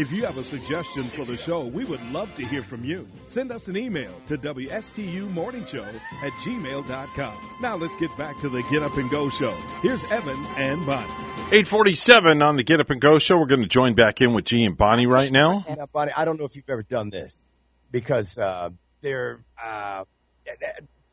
If 0.00 0.10
you 0.12 0.24
have 0.24 0.38
a 0.38 0.44
suggestion 0.44 1.10
for 1.10 1.26
the 1.26 1.36
show, 1.36 1.66
we 1.66 1.84
would 1.84 2.02
love 2.10 2.34
to 2.36 2.42
hear 2.42 2.62
from 2.62 2.84
you. 2.84 3.06
Send 3.26 3.52
us 3.52 3.68
an 3.68 3.76
email 3.76 4.10
to 4.28 4.38
WSTUmorningshow 4.38 5.94
at 6.22 6.32
gmail.com. 6.32 7.58
Now 7.60 7.76
let's 7.76 7.94
get 7.96 8.16
back 8.16 8.40
to 8.40 8.48
the 8.48 8.62
Get 8.70 8.82
Up 8.82 8.96
and 8.96 9.10
Go 9.10 9.28
show. 9.28 9.52
Here's 9.82 10.02
Evan 10.04 10.42
and 10.56 10.86
Bonnie. 10.86 11.12
847 11.52 12.40
on 12.40 12.56
the 12.56 12.62
Get 12.62 12.80
Up 12.80 12.88
and 12.88 12.98
Go 12.98 13.18
show. 13.18 13.36
We're 13.36 13.44
going 13.44 13.60
to 13.60 13.68
join 13.68 13.92
back 13.92 14.22
in 14.22 14.32
with 14.32 14.46
G 14.46 14.64
and 14.64 14.74
Bonnie 14.74 15.06
right 15.06 15.30
now. 15.30 15.66
Now, 15.68 15.84
Bonnie, 15.92 16.12
I 16.16 16.24
don't 16.24 16.38
know 16.38 16.46
if 16.46 16.56
you've 16.56 16.70
ever 16.70 16.82
done 16.82 17.10
this 17.10 17.44
because 17.92 18.38
uh, 18.38 18.70
there, 19.02 19.44
uh, 19.62 20.04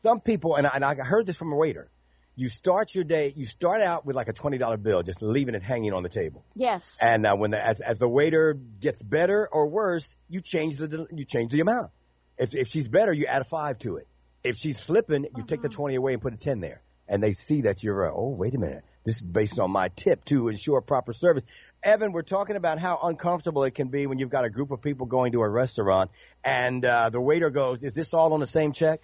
some 0.02 0.20
people, 0.20 0.56
and 0.56 0.66
I, 0.66 0.70
and 0.76 0.82
I 0.82 0.94
heard 0.94 1.26
this 1.26 1.36
from 1.36 1.52
a 1.52 1.56
waiter. 1.56 1.90
You 2.38 2.48
start 2.48 2.94
your 2.94 3.02
day, 3.02 3.32
you 3.34 3.46
start 3.46 3.82
out 3.82 4.06
with 4.06 4.14
like 4.14 4.28
a 4.28 4.32
twenty 4.32 4.58
dollar 4.58 4.76
bill, 4.76 5.02
just 5.02 5.22
leaving 5.22 5.56
it 5.56 5.62
hanging 5.64 5.92
on 5.92 6.04
the 6.04 6.08
table. 6.08 6.44
Yes. 6.54 6.96
And 7.02 7.26
uh, 7.26 7.34
when 7.34 7.50
the, 7.50 7.60
as 7.60 7.80
as 7.80 7.98
the 7.98 8.06
waiter 8.08 8.54
gets 8.54 9.02
better 9.02 9.48
or 9.50 9.66
worse, 9.66 10.14
you 10.28 10.40
change 10.40 10.76
the 10.76 11.08
you 11.10 11.24
change 11.24 11.50
the 11.50 11.58
amount. 11.58 11.90
If 12.38 12.54
if 12.54 12.68
she's 12.68 12.88
better, 12.88 13.12
you 13.12 13.26
add 13.26 13.42
a 13.42 13.44
five 13.44 13.80
to 13.80 13.96
it. 13.96 14.06
If 14.44 14.56
she's 14.56 14.78
flipping, 14.78 15.26
you 15.36 15.42
take 15.42 15.62
the 15.62 15.68
twenty 15.68 15.96
away 15.96 16.12
and 16.12 16.22
put 16.22 16.32
a 16.32 16.36
ten 16.36 16.60
there, 16.60 16.80
and 17.08 17.20
they 17.20 17.32
see 17.32 17.62
that 17.62 17.82
you're. 17.82 18.08
Uh, 18.08 18.14
oh, 18.14 18.36
wait 18.38 18.54
a 18.54 18.58
minute. 18.58 18.84
This 19.04 19.16
is 19.16 19.24
based 19.24 19.58
on 19.58 19.72
my 19.72 19.88
tip 19.88 20.24
to 20.26 20.46
ensure 20.46 20.80
proper 20.80 21.12
service. 21.12 21.42
Evan, 21.82 22.12
we're 22.12 22.22
talking 22.22 22.54
about 22.54 22.78
how 22.78 23.00
uncomfortable 23.02 23.64
it 23.64 23.74
can 23.74 23.88
be 23.88 24.06
when 24.06 24.20
you've 24.20 24.30
got 24.30 24.44
a 24.44 24.50
group 24.50 24.70
of 24.70 24.80
people 24.80 25.06
going 25.06 25.32
to 25.32 25.40
a 25.40 25.48
restaurant, 25.48 26.12
and 26.44 26.84
uh, 26.84 27.10
the 27.10 27.20
waiter 27.20 27.50
goes, 27.50 27.82
"Is 27.82 27.94
this 27.94 28.14
all 28.14 28.32
on 28.32 28.38
the 28.38 28.46
same 28.46 28.70
check?" 28.70 29.00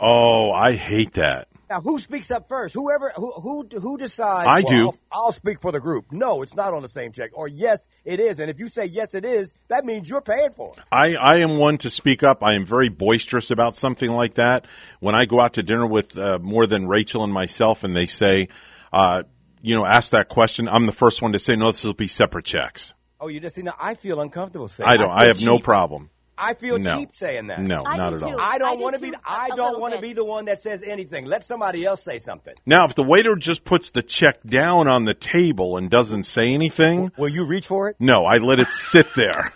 Oh, 0.00 0.50
I 0.50 0.76
hate 0.76 1.12
that. 1.14 1.48
Now, 1.70 1.80
who 1.80 2.00
speaks 2.00 2.32
up 2.32 2.48
first? 2.48 2.74
Whoever 2.74 3.12
who 3.14 3.30
who 3.30 3.68
who 3.80 3.96
decides? 3.96 4.48
I 4.48 4.62
well, 4.62 4.66
do. 4.66 4.86
I'll, 4.86 5.26
I'll 5.26 5.32
speak 5.32 5.60
for 5.60 5.70
the 5.70 5.78
group. 5.78 6.10
No, 6.10 6.42
it's 6.42 6.56
not 6.56 6.74
on 6.74 6.82
the 6.82 6.88
same 6.88 7.12
check. 7.12 7.30
Or 7.32 7.46
yes, 7.46 7.86
it 8.04 8.18
is. 8.18 8.40
And 8.40 8.50
if 8.50 8.58
you 8.58 8.66
say 8.66 8.86
yes, 8.86 9.14
it 9.14 9.24
is, 9.24 9.54
that 9.68 9.84
means 9.84 10.08
you're 10.08 10.20
paying 10.20 10.50
for 10.50 10.72
it. 10.76 10.82
I, 10.90 11.14
I 11.14 11.36
am 11.38 11.58
one 11.58 11.78
to 11.78 11.90
speak 11.90 12.24
up. 12.24 12.42
I 12.42 12.54
am 12.54 12.66
very 12.66 12.88
boisterous 12.88 13.52
about 13.52 13.76
something 13.76 14.10
like 14.10 14.34
that. 14.34 14.66
When 14.98 15.14
I 15.14 15.26
go 15.26 15.38
out 15.38 15.54
to 15.54 15.62
dinner 15.62 15.86
with 15.86 16.18
uh, 16.18 16.40
more 16.40 16.66
than 16.66 16.88
Rachel 16.88 17.22
and 17.22 17.32
myself, 17.32 17.84
and 17.84 17.94
they 17.94 18.06
say, 18.06 18.48
uh, 18.92 19.22
you 19.62 19.76
know, 19.76 19.86
ask 19.86 20.10
that 20.10 20.28
question, 20.28 20.68
I'm 20.68 20.86
the 20.86 20.92
first 20.92 21.22
one 21.22 21.34
to 21.34 21.38
say, 21.38 21.54
no, 21.54 21.70
this 21.70 21.84
will 21.84 21.94
be 21.94 22.08
separate 22.08 22.46
checks. 22.46 22.94
Oh, 23.20 23.28
you 23.28 23.38
just 23.38 23.54
see 23.54 23.62
now. 23.62 23.76
I 23.78 23.94
feel 23.94 24.20
uncomfortable 24.20 24.66
saying. 24.66 24.88
I 24.88 24.96
don't. 24.96 25.10
feel 25.10 25.16
I 25.16 25.26
have 25.26 25.44
no 25.44 25.60
problem. 25.60 26.10
I 26.40 26.54
feel 26.54 26.78
No. 26.78 26.96
cheap 26.98 27.10
saying 27.14 27.48
that. 27.48 27.60
No, 27.60 27.82
I 27.84 27.96
not 27.96 28.14
at 28.14 28.22
all. 28.22 28.32
too. 28.32 28.38
I 28.38 28.54
I 28.54 28.58
don't 28.58 28.78
do 28.78 28.82
want 28.82 28.96
to 28.96 29.02
be. 29.02 29.10
too, 29.10 29.16
I 29.26 29.48
a 29.52 29.56
don't 29.56 29.80
want 29.80 29.94
to 29.94 30.00
be 30.00 30.12
the 30.14 30.24
one 30.24 30.46
that 30.46 30.60
says 30.60 30.82
anything. 30.82 31.26
Let 31.26 31.44
somebody 31.44 31.84
else 31.84 32.02
say 32.02 32.18
something. 32.18 32.54
Now, 32.64 32.86
if 32.86 32.94
the 32.94 33.02
waiter 33.02 33.36
just 33.36 33.64
puts 33.64 33.90
the 33.90 34.02
check 34.02 34.42
down 34.44 34.88
on 34.88 35.04
the 35.04 35.14
table 35.14 35.76
and 35.76 35.90
doesn't 35.90 36.24
say 36.24 36.54
anything, 36.54 37.12
will 37.16 37.28
you 37.28 37.44
reach 37.44 37.66
for 37.66 37.88
it? 37.90 37.96
No, 38.00 38.24
I 38.24 38.38
let 38.38 38.58
it 38.60 38.68
sit 38.68 39.06
there. 39.14 39.52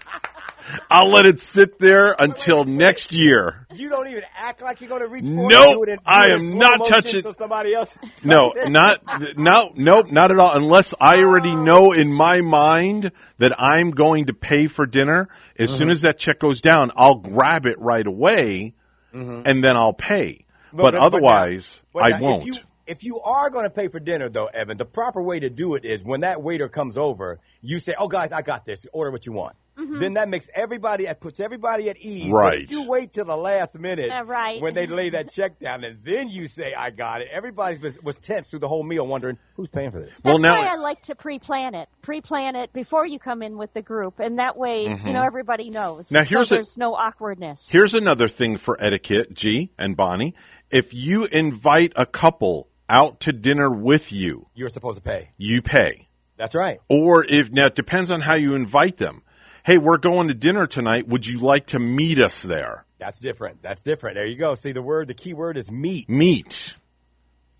I'll 0.91 1.11
let 1.11 1.27
it 1.27 1.41
sit 1.41 1.79
there 1.79 2.15
until 2.19 2.65
next 2.65 3.13
year. 3.13 3.67
You 3.75 3.89
don't 3.91 4.09
even 4.09 4.23
act 4.37 4.63
like 4.63 4.81
you're 4.81 4.89
going 4.89 5.03
to 5.03 5.09
reach 5.09 5.25
for 5.25 5.31
it. 5.31 5.49
Nope, 5.49 5.89
it 5.89 6.01
I 6.07 6.29
am 6.31 6.59
not 6.59 6.87
touching- 6.87 7.23
So 7.23 7.33
somebody 7.33 7.75
else. 7.75 7.97
No, 8.25 8.53
not 8.69 9.37
no, 9.39 9.73
nope, 9.75 10.11
not 10.11 10.31
at 10.31 10.39
all. 10.39 10.57
Unless 10.57 10.95
I 11.01 11.19
already 11.19 11.55
know 11.55 11.93
in 11.93 12.13
my 12.13 12.41
mind 12.41 13.13
that 13.39 13.61
I'm 13.61 13.91
going 13.91 14.27
to 14.27 14.35
pay 14.35 14.67
for 14.67 14.87
dinner. 14.87 15.29
As 15.59 15.71
soon 15.77 15.89
Mhm. 15.89 15.93
as 15.93 16.03
that 16.03 16.19
check 16.19 16.39
goes 16.39 16.61
down, 16.61 16.91
I'll 16.97 17.17
grab 17.17 17.67
it 17.67 17.79
right 17.79 18.07
away, 18.07 18.75
Mhm. 19.15 19.43
and 19.47 19.63
then 19.63 19.77
I'll 19.77 19.93
pay. 19.93 20.45
But- 20.73 20.77
But, 20.77 20.83
but- 20.83 20.93
but 20.93 20.99
now- 21.01 21.07
otherwise, 21.07 21.83
But 21.93 22.03
I 22.05 22.09
now, 22.11 22.19
won't. 22.21 22.41
If 22.43 22.47
you, 22.47 22.55
if 22.87 23.05
you 23.05 23.21
are 23.21 23.51
going 23.51 23.65
to 23.65 23.71
pay 23.71 23.89
for 23.89 24.01
dinner, 24.01 24.29
though, 24.29 24.47
Evan, 24.47 24.77
the 24.77 24.85
proper 24.85 25.23
way 25.23 25.41
to 25.41 25.51
do 25.51 25.75
it 25.75 25.85
is 25.85 26.03
when 26.05 26.21
that 26.21 26.43
waiter 26.43 26.69
comes 26.69 26.97
over, 26.99 27.39
you 27.61 27.79
say, 27.79 27.95
"Oh, 27.99 28.09
guys, 28.09 28.33
I 28.33 28.43
got 28.43 28.65
this. 28.65 28.87
Order 28.93 29.11
what 29.11 29.27
you 29.27 29.33
want." 29.33 29.57
Then 29.77 30.15
that 30.15 30.29
makes 30.29 30.49
everybody, 30.55 31.07
it 31.07 31.21
puts 31.21 31.41
everybody 31.41 31.91
at 31.91 31.97
ease. 31.99 32.31
But 32.31 32.37
Right. 32.37 32.63
If 32.63 32.71
you 32.71 32.89
wait 32.89 33.13
till 33.13 33.25
the 33.25 33.37
last 33.37 33.79
minute, 33.79 34.11
Uh, 34.11 34.25
right. 34.25 34.61
when 34.61 34.75
they 34.75 34.87
lay 34.87 35.11
that 35.11 35.33
check 35.35 35.59
down, 35.59 35.83
and 35.85 35.97
then 36.05 36.29
you 36.29 36.47
say, 36.47 36.75
"I 36.75 36.91
got 36.91 37.21
it," 37.23 37.29
everybody 37.33 37.79
was, 37.79 37.99
was 38.03 38.19
tense 38.19 38.51
through 38.51 38.61
the 38.61 38.69
whole 38.69 38.83
meal, 38.85 39.07
wondering 39.07 39.37
who's 39.57 39.69
paying 39.69 39.91
for 39.91 40.01
this. 40.01 40.17
That's 40.23 40.43
why 40.43 40.67
I 40.69 40.77
like 40.77 41.03
to 41.03 41.15
pre-plan 41.15 41.75
it. 41.75 41.89
Pre-plan 42.03 42.55
it 42.57 42.73
before 42.73 43.07
you 43.07 43.19
come 43.19 43.43
in 43.43 43.57
with 43.57 43.73
the 43.75 43.83
group, 43.83 44.21
and 44.21 44.39
that 44.39 44.57
way, 44.57 44.87
Mhm. 44.87 45.07
you 45.07 45.13
know, 45.13 45.23
everybody 45.23 45.71
knows. 45.71 46.11
Now, 46.13 46.23
here's 46.23 46.49
so 46.49 46.55
a- 46.55 46.59
there's 46.59 46.79
no 46.79 46.95
awkwardness. 46.95 47.69
Here's 47.69 47.95
another 47.95 48.29
thing 48.29 48.57
for 48.59 48.77
etiquette, 48.81 49.35
G 49.35 49.71
and 49.79 49.97
Bonnie. 49.97 50.35
If 50.71 50.95
you 50.95 51.25
invite 51.25 51.93
a 51.97 52.07
couple 52.07 52.69
out 52.89 53.21
to 53.21 53.33
dinner 53.33 53.71
with 53.71 54.13
you, 54.13 54.47
You're 54.55 54.69
supposed 54.69 54.97
to 54.97 55.03
pay. 55.03 55.31
you 55.37 55.63
pay. 55.63 56.09
That's 56.37 56.55
right. 56.55 56.81
Or 56.89 57.25
if 57.25 57.51
now 57.51 57.67
it 57.67 57.75
depends 57.75 58.11
on 58.11 58.21
how 58.21 58.35
you 58.35 58.55
invite 58.55 58.97
them. 58.99 59.23
Hey, 59.65 59.79
we're 59.79 59.97
going 59.97 60.29
to 60.29 60.35
dinner 60.35 60.67
tonight. 60.67 61.09
Would 61.09 61.27
you 61.27 61.39
like 61.39 61.69
to 61.69 61.79
meet 61.79 62.19
us 62.19 62.43
there? 62.43 62.85
That's 62.99 63.19
different. 63.19 63.63
That's 63.63 63.81
different. 63.81 64.17
There 64.17 64.27
you 64.27 64.37
go. 64.37 64.57
See, 64.57 64.73
the 64.73 64.83
word, 64.83 65.09
the 65.09 65.15
key 65.15 65.33
word 65.33 65.57
is 65.57 65.73
meet. 65.73 66.07
Meet. 66.07 66.75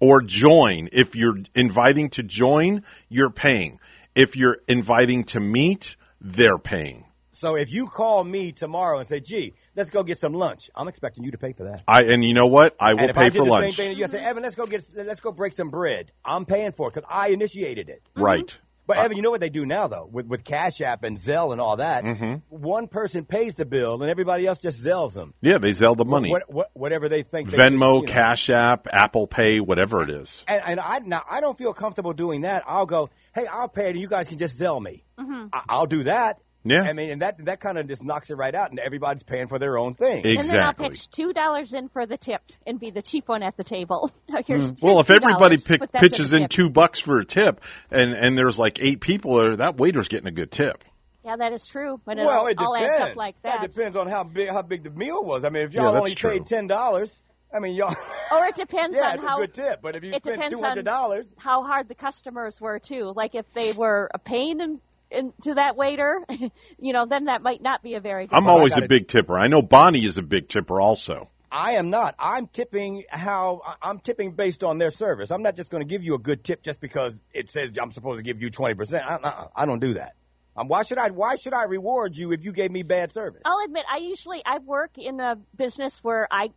or 0.01 0.21
join. 0.21 0.91
If 0.93 1.17
you're 1.17 1.39
inviting 1.55 2.11
to 2.11 2.23
join, 2.23 2.83
you're 3.09 3.31
paying. 3.31 3.81
If 4.15 4.37
you're 4.37 4.59
inviting 4.69 5.25
to 5.25 5.41
meet, 5.41 5.97
they're 6.21 6.59
paying. 6.59 7.07
So 7.33 7.57
if 7.57 7.73
you 7.73 7.87
call 7.87 8.23
me 8.23 8.53
tomorrow 8.53 8.99
and 8.99 9.09
say, 9.09 9.21
"Gee, 9.21 9.55
let's 9.75 9.89
go 9.89 10.03
get 10.03 10.19
some 10.19 10.35
lunch," 10.35 10.71
I'm 10.77 10.89
expecting 10.89 11.25
you 11.25 11.31
to 11.31 11.39
pay 11.39 11.53
for 11.53 11.65
that. 11.65 11.85
I 11.89 12.03
and 12.03 12.23
you 12.23 12.35
know 12.35 12.49
what? 12.49 12.77
I 12.79 12.93
will 12.93 13.01
and 13.01 13.11
if 13.11 13.17
pay 13.17 13.23
I 13.23 13.29
did 13.31 13.39
for 13.39 13.45
the 13.45 13.51
lunch. 13.51 13.77
Same 13.77 13.89
thing, 13.89 13.99
you 13.99 14.07
say, 14.09 14.23
Evan, 14.23 14.43
let's 14.43 14.57
go 14.57 14.67
get, 14.67 14.89
let's 14.95 15.21
go 15.21 15.33
break 15.33 15.55
some 15.55 15.71
bread. 15.71 16.13
I'm 16.25 16.45
paying 16.45 16.73
for 16.73 16.89
it 16.89 16.95
because 16.95 17.09
I 17.11 17.29
initiated 17.29 17.89
it. 17.89 18.03
Right. 18.15 18.57
But 18.87 18.99
Evan, 18.99 19.17
you 19.17 19.23
know 19.23 19.31
what 19.31 19.41
they 19.41 19.49
do 19.49 19.65
now 19.65 19.87
though, 19.87 20.09
with 20.11 20.27
with 20.27 20.45
Cash 20.45 20.81
App 20.81 21.05
and 21.05 21.17
Zelle 21.17 21.53
and 21.53 21.61
all 21.61 21.77
that. 21.79 22.05
Mm-hmm. 22.05 22.35
One 22.51 22.87
person 22.89 23.25
pays 23.25 23.57
the 23.57 23.65
bill 23.65 24.01
and 24.03 24.11
everybody 24.11 24.47
else 24.47 24.59
just 24.61 24.85
zells 24.85 25.15
them. 25.15 25.33
Yeah, 25.41 25.59
they 25.59 25.71
Zelle 25.73 25.97
the 25.97 26.05
money. 26.05 26.31
What, 26.31 26.53
what, 26.53 26.71
whatever 26.75 27.09
they 27.09 27.23
think. 27.23 27.51
they- 27.51 27.57
Venmo, 27.57 28.01
you 28.01 28.07
know. 28.07 28.13
Cash 28.13 28.51
App, 28.51 28.87
Apple 28.93 29.27
Pay, 29.27 29.61
whatever 29.61 30.03
it 30.03 30.11
is. 30.11 30.45
And, 30.47 30.63
and 30.67 30.81
I 30.81 30.99
now 30.99 31.23
I 31.29 31.41
don't 31.41 31.57
feel 31.57 31.73
comfortable 31.73 32.13
doing 32.13 32.43
that. 32.43 32.63
I'll 32.67 32.87
go, 32.87 33.11
hey, 33.35 33.47
I'll 33.47 33.69
pay 33.69 33.87
it. 33.87 33.91
and 33.91 34.01
You 34.01 34.09
guys 34.09 34.29
can 34.29 34.39
just 34.39 34.61
Zelle 34.61 34.83
me. 34.83 35.05
Mm-hmm. 35.19 35.47
I, 35.53 35.63
I'll 35.69 35.87
do 35.87 36.05
that. 36.05 36.41
Yeah. 36.65 36.83
I 36.83 36.95
mean, 36.95 37.11
and 37.11 37.23
that 37.23 37.45
that 37.45 37.61
kind 37.61 37.77
of 37.77 37.87
just 37.87 38.03
knocks 38.03 38.31
it 38.31 38.37
right 38.37 38.55
out, 38.55 38.71
and 38.71 38.79
everybody's 38.79 39.23
paying 39.23 39.49
for 39.49 39.59
their 39.59 39.77
own 39.77 39.95
thing. 39.95 40.25
Exactly. 40.25 40.37
And 40.39 40.49
then 40.49 40.63
I'll 40.63 40.91
pitch 40.91 41.11
two 41.11 41.33
dollars 41.33 41.75
in 41.75 41.89
for 41.89 42.07
the 42.07 42.17
tip 42.17 42.41
and 42.67 42.81
be 42.81 42.91
the 42.91 43.03
cheap 43.03 43.29
one 43.29 43.43
at 43.43 43.57
the 43.57 43.65
table. 43.65 44.11
Here's 44.47 44.73
Mm. 44.73 44.83
Well, 44.83 45.01
if 45.01 45.11
everybody 45.11 45.59
pick, 45.59 45.81
but 45.81 45.93
that's 45.93 46.03
in 46.03 46.11
pitches 46.11 46.33
in 46.33 46.49
two 46.49 46.71
bucks 46.71 47.01
for 47.01 47.19
a 47.19 47.25
tip, 47.25 47.63
and 47.91 48.13
and 48.13 48.37
there's 48.39 48.59
like 48.59 48.79
eight 48.81 49.01
people 49.01 49.37
there, 49.37 49.57
that 49.57 49.77
waiter's 49.77 50.09
getting 50.09 50.29
a 50.29 50.33
good 50.33 50.51
tip. 50.51 50.83
Yeah, 51.25 51.37
that 51.37 51.53
is 51.53 51.67
true. 51.67 52.01
But 52.05 52.19
it 52.19 52.27
well, 52.27 52.41
all, 52.41 52.47
it 52.47 52.59
all 52.59 52.75
depends. 52.75 53.01
adds 53.01 53.11
up 53.11 53.17
like 53.17 53.43
that. 53.43 53.63
depends 53.63 53.97
on 53.97 54.09
how 54.09 54.25
big 54.25 54.49
how 54.51 54.63
big 54.63 54.85
the 54.85 54.91
meal 54.91 55.25
was. 55.25 55.45
I 55.45 55.51
mean, 55.51 55.65
if 55.65 55.75
y'all 55.75 55.93
that's 55.93 55.99
only 56.01 56.15
true. 56.15 56.31
paid 56.31 56.47
ten 56.47 56.67
dollars, 56.67 57.21
I 57.53 57.61
mean, 57.61 57.75
y'all. 57.75 57.95
Or 58.33 58.47
it 58.47 58.57
depends 58.57 58.97
yeah, 58.97 59.11
on 59.11 59.15
it's 59.17 59.25
how 59.25 59.37
a 59.37 59.41
good 59.43 59.55
tip. 59.55 59.81
But 59.83 59.97
if 59.97 60.03
you 60.03 60.11
it 60.11 60.25
spent 60.25 60.37
depends 60.37 60.55
two 60.55 60.61
hundred 60.61 60.89
on 60.89 60.95
dollars, 60.95 61.35
how 61.39 61.63
hard 61.63 61.89
the 61.89 61.95
customers 61.95 62.61
were 62.61 62.79
too. 62.79 63.13
Like 63.15 63.35
if 63.35 63.45
they 63.53 63.73
were 63.73 64.11
a 64.13 64.19
pain 64.19 64.61
in, 64.61 64.81
in, 65.15 65.33
to 65.43 65.55
that 65.55 65.77
waiter, 65.77 66.21
you 66.79 66.93
know, 66.93 67.07
then 67.07 67.25
that 67.25 67.43
might 67.43 67.63
not 67.63 67.83
be 67.83 67.95
a 67.95 68.01
very 68.01 68.27
good. 68.27 68.37
I'm 68.37 68.45
one. 68.45 68.55
always 68.55 68.77
a 68.77 68.87
big 68.87 69.09
tipper. 69.09 69.39
I 69.39 69.47
know 69.47 69.63
Bonnie 69.63 70.05
is 70.05 70.19
a 70.19 70.23
big 70.23 70.49
tipper 70.49 70.81
also. 70.81 71.31
I 71.51 71.73
am 71.75 71.89
not. 71.91 72.17
I'm 72.19 72.49
tipping 72.49 73.05
how 73.09 73.63
I- 73.65 73.89
I'm 73.91 74.01
tipping 74.01 74.33
based 74.33 74.65
on 74.65 74.79
their 74.79 74.91
service. 74.91 75.31
I'm 75.31 75.43
not 75.43 75.55
just 75.55 75.71
going 75.71 75.83
to 75.83 75.89
give 75.89 76.03
you 76.03 76.15
a 76.15 76.19
good 76.19 76.43
tip 76.43 76.63
just 76.63 76.81
because 76.81 77.21
it 77.33 77.49
says 77.51 77.71
I'm 77.81 77.93
supposed 77.93 78.19
to 78.19 78.25
give 78.25 78.43
you 78.43 78.51
twenty 78.51 78.75
percent. 78.75 79.05
I, 79.09 79.19
I, 79.23 79.47
I 79.63 79.67
don't 79.67 79.79
do 79.81 79.95
that. 79.95 80.15
Um, 80.57 80.67
why 80.69 80.83
should 80.83 80.99
I? 80.99 81.11
Why 81.11 81.37
should 81.37 81.55
I 81.55 81.65
reward 81.65 82.17
you 82.17 82.33
if 82.33 82.45
you 82.45 82.53
gave 82.53 82.71
me 82.73 82.83
bad 82.83 83.13
service? 83.13 83.43
I'll 83.45 83.65
admit, 83.65 83.85
I 83.93 83.99
usually 83.99 84.43
I 84.45 84.59
work 84.59 84.99
in 84.99 85.21
a 85.21 85.37
business 85.57 86.03
where 86.03 86.27
I 86.31 86.51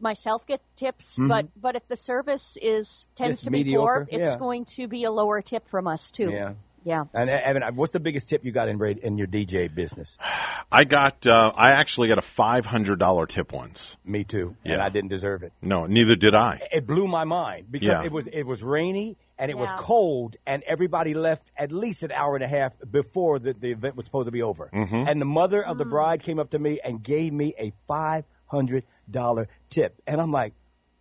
myself 0.00 0.46
get 0.46 0.60
tips, 0.76 1.16
Mhm. 1.18 1.28
but 1.28 1.46
but 1.60 1.76
if 1.76 1.86
the 1.88 1.96
service 1.96 2.56
is 2.60 3.06
tends 3.16 3.36
It's 3.36 3.44
to 3.44 3.50
be 3.50 3.64
poor, 3.74 4.06
it's 4.10 4.20
yeah. 4.20 4.36
going 4.38 4.66
to 4.76 4.86
be 4.86 5.04
a 5.04 5.10
lower 5.10 5.40
tip 5.42 5.68
from 5.68 5.86
us 5.88 6.10
too. 6.12 6.30
Yeah. 6.30 6.54
Yeah. 6.84 7.04
And 7.14 7.30
uh, 7.30 7.40
Evan, 7.42 7.62
what's 7.76 7.92
the 7.92 8.00
biggest 8.00 8.28
tip 8.28 8.44
you 8.44 8.52
got 8.52 8.68
in 8.68 8.80
in 9.02 9.16
your 9.18 9.26
DJ 9.26 9.74
business? 9.74 10.16
I 10.70 10.84
got, 10.84 11.26
uh, 11.26 11.50
I 11.54 11.72
actually 11.72 12.08
got 12.08 12.18
a 12.18 12.22
five 12.22 12.66
hundred 12.66 12.98
dollar 12.98 13.26
tip 13.26 13.52
once. 13.52 13.96
Me 14.04 14.24
too. 14.24 14.56
And 14.64 14.74
Yeah. 14.74 14.84
I 14.84 14.90
didn't 14.90 15.08
deserve 15.10 15.42
it. 15.42 15.52
No, 15.62 15.86
neither 15.86 16.14
did 16.16 16.34
I. 16.34 16.60
It 16.72 16.86
blew 16.86 17.08
my 17.08 17.24
mind 17.24 17.66
because 17.70 17.88
Yeah. 17.88 18.04
it 18.04 18.12
was 18.12 18.26
it 18.26 18.44
was 18.44 18.62
rainy 18.62 19.16
and 19.38 19.50
it 19.50 19.58
was 19.58 19.70
cold 19.76 20.36
and 20.46 20.62
everybody 20.64 21.14
left 21.14 21.50
at 21.56 21.72
least 21.72 22.02
an 22.02 22.12
hour 22.12 22.34
and 22.36 22.44
a 22.44 22.48
half 22.48 22.76
before 22.88 23.38
the, 23.38 23.52
the 23.54 23.70
event 23.72 23.96
was 23.96 24.04
supposed 24.04 24.26
to 24.26 24.32
be 24.32 24.42
over. 24.42 24.68
Mhm. 24.72 25.08
And 25.08 25.20
the 25.20 25.24
mother 25.26 25.64
of 25.64 25.76
Mm. 25.76 25.78
the 25.78 25.84
bride 25.86 26.22
came 26.22 26.38
up 26.38 26.50
to 26.50 26.58
me 26.58 26.80
and 26.84 27.02
gave 27.02 27.32
me 27.32 27.54
a 27.58 27.72
five 27.88 28.24
hundred 28.46 28.84
dollar 29.10 29.48
tip, 29.70 30.00
and 30.06 30.20
I'm 30.20 30.30
like, 30.30 30.52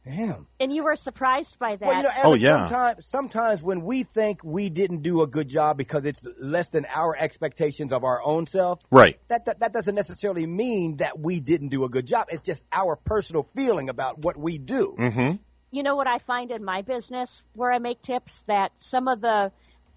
damn. 0.05 0.47
And 0.59 0.73
you 0.73 0.83
were 0.83 0.95
surprised 0.95 1.57
by 1.59 1.75
that. 1.75 1.85
Well, 1.87 1.97
you 1.97 2.03
know, 2.03 2.09
Oh, 2.23 2.33
yeah. 2.33 2.67
Sometimes, 2.67 3.05
sometimes 3.07 3.63
when 3.63 3.81
we 3.81 4.03
think 4.03 4.43
we 4.43 4.69
didn't 4.69 5.01
do 5.01 5.21
a 5.21 5.27
good 5.27 5.47
job 5.47 5.77
because 5.77 6.05
it's 6.05 6.25
less 6.39 6.69
than 6.71 6.85
our 6.93 7.15
expectations 7.17 7.93
of 7.93 8.03
our 8.03 8.21
own 8.23 8.45
self, 8.45 8.79
Right. 8.91 9.19
that, 9.29 9.45
that 9.45 9.59
that 9.61 9.73
doesn't 9.73 9.95
necessarily 9.95 10.45
mean 10.45 10.97
that 10.97 11.19
we 11.19 11.39
didn't 11.39 11.69
do 11.69 11.83
a 11.85 11.89
good 11.89 12.05
job. 12.05 12.27
It's 12.29 12.41
just 12.41 12.65
our 12.71 12.95
personal 12.95 13.47
feeling 13.55 13.89
about 13.89 14.19
what 14.19 14.37
we 14.37 14.57
do. 14.57 14.95
Mm-hmm. 14.97 15.35
you 15.71 15.83
know 15.83 15.95
what 15.95 16.07
I 16.07 16.19
find 16.19 16.51
in 16.51 16.63
my 16.63 16.81
business 16.83 17.41
where 17.53 17.71
I 17.71 17.79
make 17.79 18.01
tips 18.01 18.43
that 18.43 18.71
some 18.75 19.07
of 19.07 19.21
the 19.21 19.51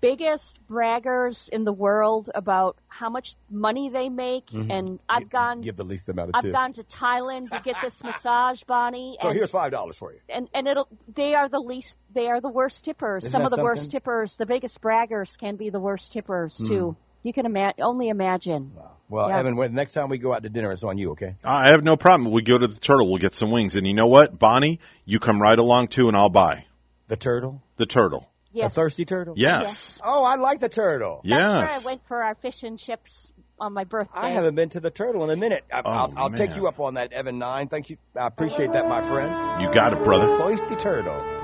biggest 0.08 0.60
braggers 0.68 1.48
in 1.48 1.64
the 1.64 1.72
world 1.72 2.30
about 2.34 2.76
how 2.88 3.10
much 3.10 3.34
money 3.50 3.88
they 3.90 4.08
make 4.08 4.46
Mhm. 4.46 4.70
and 4.70 4.98
I've 5.08 5.28
gone 5.30 5.60
Give 5.62 5.76
the 5.76 5.84
least 5.84 6.08
amount 6.08 6.30
of 6.30 6.34
I've 6.36 6.42
tip. 6.44 6.52
gone 6.52 6.72
to 6.74 6.82
Thailand 6.84 7.50
to 7.50 7.60
get 7.64 7.76
this 7.82 8.02
massage, 8.08 8.62
Bonnie. 8.64 9.16
so 9.20 9.28
and, 9.28 9.36
here's 9.36 9.50
five 9.50 9.72
dollars 9.72 9.96
for 9.96 10.12
you. 10.12 10.20
and 10.28 10.48
and 10.54 10.66
it'll 10.68 10.88
they 11.14 11.34
are 11.34 11.48
the 11.48 11.58
least 11.60 11.96
they 12.14 12.28
are 12.28 12.40
the 12.40 12.48
worst 12.48 12.84
tippers. 12.84 13.24
Isn't 13.24 13.32
Some 13.32 13.44
of 13.44 13.50
the 13.56 13.62
worst 13.62 13.90
tippers, 13.90 14.36
the 14.36 14.46
biggest 14.46 14.80
braggers 14.80 15.36
can 15.38 15.56
be 15.56 15.70
the 15.70 15.80
worst 15.80 16.12
tippers 16.12 16.58
Hmm. 16.58 16.66
too. 16.66 16.96
You 17.22 17.32
can 17.32 17.44
ima- 17.46 17.74
only 17.80 18.08
imagine. 18.08 18.72
Well, 19.08 19.28
Yeah. 19.28 19.38
Evan, 19.38 19.56
when, 19.56 19.74
next 19.74 19.92
time 19.94 20.08
we 20.08 20.18
go 20.18 20.32
out 20.32 20.44
to 20.44 20.48
dinner, 20.48 20.70
it's 20.70 20.84
on 20.84 20.96
you, 20.98 21.10
okay? 21.12 21.34
I 21.44 21.70
have 21.70 21.82
no 21.82 21.96
problem. 21.96 22.30
We 22.30 22.42
go 22.42 22.56
to 22.58 22.66
the 22.68 22.78
turtle. 22.78 23.08
We'll 23.08 23.18
get 23.18 23.34
some 23.34 23.50
wings. 23.50 23.74
And 23.74 23.84
you 23.86 23.94
know 23.94 24.06
what, 24.06 24.38
Bonnie, 24.38 24.78
you 25.04 25.18
come 25.18 25.42
right 25.42 25.58
along 25.58 25.88
too, 25.88 26.06
and 26.08 26.16
I'll 26.16 26.28
buy 26.28 26.64
The 27.08 27.16
turtle, 27.16 27.62
the 27.76 27.86
turtle. 27.86 28.28
Yes. 28.56 28.74
the 28.74 28.80
thirsty 28.80 29.04
turtle. 29.04 29.34
Yes. 29.36 30.00
Oh, 30.02 30.24
I 30.24 30.36
like 30.36 30.60
the 30.60 30.68
turtle. 30.70 31.20
That's 31.24 31.30
where 31.30 31.68
I 31.68 31.78
went 31.84 32.00
for 32.08 32.22
our 32.22 32.34
fish 32.36 32.62
and 32.62 32.78
chips 32.78 33.32
on 33.60 33.74
my 33.74 33.84
birthday. 33.84 34.18
I 34.18 34.30
haven't 34.30 34.54
been 34.54 34.70
to 34.70 34.80
the 34.80 34.90
turtle 34.90 35.24
in 35.24 35.30
a 35.30 35.36
minute. 35.36 35.64
I, 35.70 35.80
Oh, 35.84 35.90
I'll, 35.90 36.12
I'll 36.16 36.30
take 36.30 36.56
you 36.56 36.66
up 36.66 36.80
on 36.80 36.94
that, 36.94 37.12
Evan 37.12 37.38
Nine. 37.38 37.68
Thank 37.68 37.90
you. 37.90 37.98
I 38.18 38.26
appreciate 38.26 38.72
that, 38.72 38.88
my 38.88 39.02
friend. 39.02 39.62
You 39.62 39.70
got 39.72 39.92
it, 39.92 40.02
brother. 40.02 40.38
Thirsty 40.38 40.76
turtle. 40.76 41.35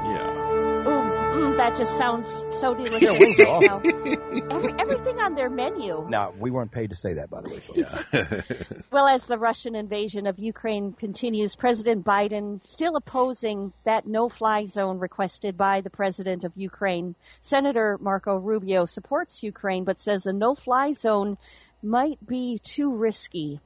Yeah. 1.32 1.38
Ooh, 1.38 1.52
mm, 1.52 1.56
that 1.56 1.76
just 1.76 1.96
sounds 1.96 2.44
so 2.50 2.74
delicious. 2.74 3.00
Their 3.00 3.18
wings 3.18 3.40
are 3.40 3.60
Now, 3.60 3.76
awesome. 3.76 3.82
Every, 4.50 4.72
everything 4.78 5.18
on 5.18 5.34
their 5.34 5.48
menu. 5.50 6.06
No, 6.08 6.34
we 6.38 6.50
weren't 6.50 6.70
paid 6.72 6.90
to 6.90 6.96
say 6.96 7.14
that, 7.14 7.30
by 7.30 7.40
the 7.42 7.48
way. 7.48 7.60
folks. 7.60 8.72
Well, 8.92 9.08
as 9.08 9.24
the 9.24 9.38
Russian 9.38 9.74
invasion 9.74 10.26
of 10.26 10.38
Ukraine 10.38 10.92
continues, 10.92 11.56
President 11.56 12.04
Biden 12.04 12.60
still 12.66 12.96
opposing 12.96 13.72
that 13.84 14.06
no-fly 14.06 14.66
zone 14.66 14.98
requested 14.98 15.56
by 15.56 15.80
the 15.80 15.88
president 15.88 16.44
of 16.44 16.52
Ukraine. 16.56 17.14
Senator 17.40 17.96
Marco 17.98 18.36
Rubio 18.36 18.84
supports 18.84 19.42
Ukraine, 19.42 19.84
but 19.84 19.98
says 19.98 20.26
a 20.26 20.32
no-fly 20.32 20.92
zone 20.92 21.38
might 21.82 22.24
be 22.26 22.58
too 22.62 22.94
risky. 22.94 23.60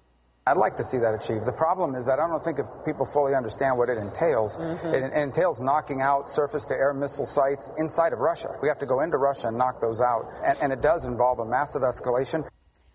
I'd 0.49 0.57
like 0.57 0.77
to 0.77 0.85
see 0.85 0.99
that 0.99 1.13
achieved. 1.13 1.45
The 1.45 1.51
problem 1.51 1.97
is 1.97 2.07
that 2.07 2.21
I 2.21 2.29
don't 2.29 2.43
think 2.43 2.61
if 2.61 2.67
people 2.85 3.05
fully 3.05 3.35
understand 3.35 3.77
what 3.79 3.89
it 3.89 3.99
entails. 3.99 4.57
Mm-hmm. 4.57 4.95
It, 4.95 5.03
it 5.03 5.13
entails 5.13 5.61
knocking 5.61 6.01
out 6.01 6.29
surface-to-air 6.29 6.95
missile 6.95 7.27
sites 7.27 7.73
inside 7.79 8.13
of 8.13 8.21
Russia. 8.21 8.55
We 8.63 8.69
have 8.69 8.79
to 8.79 8.87
go 8.87 9.01
into 9.01 9.17
Russia 9.17 9.49
and 9.49 9.59
knock 9.59 9.81
those 9.81 10.01
out, 10.01 10.31
and, 10.45 10.57
and 10.63 10.73
it 10.73 10.81
does 10.81 11.05
involve 11.05 11.41
a 11.41 11.47
massive 11.47 11.83
escalation. 11.83 12.47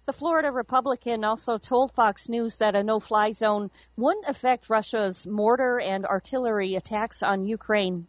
The 0.06 0.14
Florida 0.14 0.50
Republican 0.50 1.26
also 1.26 1.58
told 1.58 1.92
Fox 1.92 2.30
News 2.30 2.56
that 2.58 2.74
a 2.76 2.84
no-fly 2.84 3.32
zone 3.32 3.70
wouldn't 3.98 4.30
affect 4.30 4.70
Russia's 4.70 5.28
mortar 5.28 5.78
and 5.78 6.06
artillery 6.06 6.76
attacks 6.76 7.22
on 7.22 7.46
Ukraine. 7.46 8.08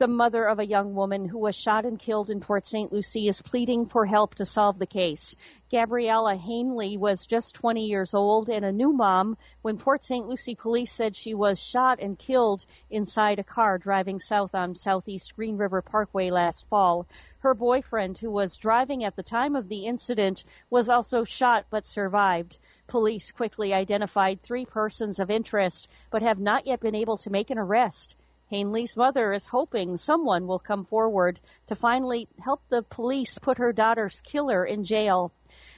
The 0.00 0.08
mother 0.08 0.46
of 0.46 0.58
a 0.58 0.66
young 0.66 0.94
woman 0.94 1.28
who 1.28 1.36
was 1.36 1.54
shot 1.54 1.84
and 1.84 1.98
killed 1.98 2.30
in 2.30 2.40
Port 2.40 2.66
St. 2.66 2.90
Lucie 2.90 3.28
is 3.28 3.42
pleading 3.42 3.84
for 3.84 4.06
help 4.06 4.34
to 4.36 4.46
solve 4.46 4.78
the 4.78 4.86
case. 4.86 5.36
Gabriella 5.70 6.36
Hanley 6.36 6.96
was 6.96 7.26
just 7.26 7.54
20 7.56 7.84
years 7.84 8.14
old 8.14 8.48
and 8.48 8.64
a 8.64 8.72
new 8.72 8.94
mom 8.94 9.36
when 9.60 9.76
Port 9.76 10.02
St. 10.02 10.26
Lucie 10.26 10.54
police 10.54 10.90
said 10.90 11.14
she 11.14 11.34
was 11.34 11.62
shot 11.62 12.00
and 12.00 12.18
killed 12.18 12.64
inside 12.88 13.38
a 13.38 13.44
car 13.44 13.76
driving 13.76 14.18
south 14.18 14.54
on 14.54 14.74
Southeast 14.74 15.36
Green 15.36 15.58
River 15.58 15.82
Parkway 15.82 16.30
last 16.30 16.66
fall. 16.68 17.06
Her 17.40 17.52
boyfriend, 17.52 18.16
who 18.16 18.30
was 18.30 18.56
driving 18.56 19.04
at 19.04 19.16
the 19.16 19.22
time 19.22 19.54
of 19.54 19.68
the 19.68 19.84
incident, 19.84 20.44
was 20.70 20.88
also 20.88 21.24
shot 21.24 21.66
but 21.68 21.86
survived. 21.86 22.56
Police 22.86 23.32
quickly 23.32 23.74
identified 23.74 24.40
three 24.40 24.64
persons 24.64 25.20
of 25.20 25.30
interest 25.30 25.88
but 26.10 26.22
have 26.22 26.38
not 26.38 26.66
yet 26.66 26.80
been 26.80 26.94
able 26.94 27.18
to 27.18 27.28
make 27.28 27.50
an 27.50 27.58
arrest. 27.58 28.16
Hanley's 28.50 28.96
mother 28.96 29.32
is 29.32 29.46
hoping 29.46 29.96
someone 29.96 30.48
will 30.48 30.58
come 30.58 30.84
forward 30.84 31.38
to 31.68 31.76
finally 31.76 32.28
help 32.40 32.60
the 32.68 32.82
police 32.82 33.38
put 33.38 33.58
her 33.58 33.72
daughter's 33.72 34.20
killer 34.22 34.64
in 34.64 34.82
jail. 34.82 35.32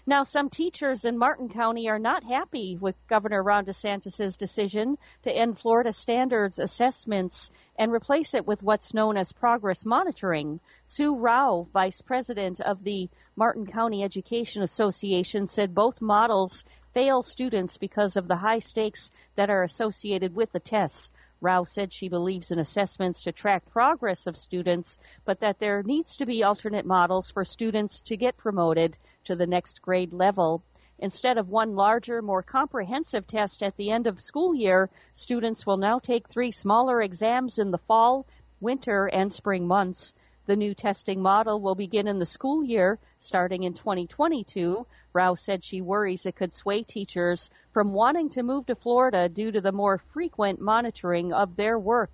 Now, 0.07 0.23
some 0.23 0.49
teachers 0.49 1.05
in 1.05 1.19
Martin 1.19 1.51
County 1.51 1.89
are 1.89 1.99
not 1.99 2.25
happy 2.25 2.79
with 2.81 2.97
Governor 3.09 3.43
Ron 3.43 3.67
DeSantis' 3.67 4.39
decision 4.39 4.97
to 5.23 5.31
end 5.31 5.59
Florida 5.59 5.93
standards 5.93 6.59
assessments 6.59 7.51
and 7.79 7.93
replace 7.93 8.33
it 8.33 8.47
with 8.47 8.63
what's 8.63 8.95
known 8.95 9.19
as 9.19 9.33
progress 9.33 9.85
monitoring. 9.85 10.59
Sue 10.87 11.15
Rao, 11.15 11.67
vice 11.75 12.01
president 12.01 12.61
of 12.63 12.83
the 12.85 13.11
Martin 13.37 13.67
County 13.67 14.03
Education 14.03 14.63
Association, 14.63 15.47
said 15.47 15.75
both 15.75 16.01
models 16.01 16.65
fail 16.95 17.23
students 17.23 17.77
because 17.77 18.17
of 18.17 18.29
the 18.29 18.37
high 18.37 18.61
stakes 18.61 19.11
that 19.37 19.51
are 19.51 19.63
associated 19.63 20.35
with 20.35 20.51
the 20.53 20.61
tests. 20.61 21.11
Rao 21.43 21.65
said 21.65 21.93
she 21.93 22.09
believes 22.09 22.53
in 22.53 22.61
assessments 22.61 23.21
to 23.23 23.33
track 23.33 23.65
progress 23.67 24.29
of 24.29 24.37
students, 24.37 24.97
but 25.25 25.41
that 25.41 25.59
there 25.59 25.83
needs 25.83 26.17
to 26.17 26.25
be 26.25 26.45
alternate 26.45 26.87
models 26.87 27.33
for 27.33 27.45
students 27.45 28.01
to 28.03 28.17
get 28.17 28.37
promoted 28.37 28.97
to 29.25 29.35
the 29.35 29.47
next 29.47 29.83
grade 29.83 30.13
level. 30.13 30.63
Instead 31.01 31.39
of 31.39 31.49
one 31.49 31.75
larger, 31.75 32.23
more 32.23 32.45
comprehensive 32.45 33.27
test 33.27 33.61
at 33.65 33.77
the 33.77 33.91
end 33.91 34.07
of 34.07 34.21
school 34.21 34.55
year, 34.55 34.89
students 35.15 35.67
will 35.67 35.79
now 35.79 35.99
take 35.99 36.29
three 36.29 36.53
smaller 36.53 37.03
exams 37.03 37.59
in 37.59 37.73
the 37.73 37.79
fall 37.79 38.25
winter 38.61 39.07
and 39.07 39.33
spring 39.33 39.67
months. 39.67 40.13
The 40.45 40.57
new 40.57 40.75
testing 40.75 41.23
model 41.23 41.61
will 41.61 41.77
begin 41.77 42.09
in 42.09 42.19
the 42.19 42.25
school 42.25 42.65
year 42.65 42.99
starting 43.17 43.63
in 43.63 43.75
2022. 43.75 44.85
Rao 45.13 45.35
said 45.35 45.63
she 45.63 45.81
worries 45.81 46.27
it 46.27 46.35
could 46.35 46.53
sway 46.53 46.83
teachers 46.83 47.49
from 47.71 47.93
wanting 47.93 48.29
to 48.31 48.43
move 48.43 48.67
to 48.67 48.75
Florida 48.75 49.29
due 49.29 49.53
to 49.53 49.61
the 49.61 49.71
more 49.71 49.99
frequent 49.99 50.61
monitoring 50.61 51.33
of 51.33 51.55
their 51.55 51.79
work. 51.79 52.11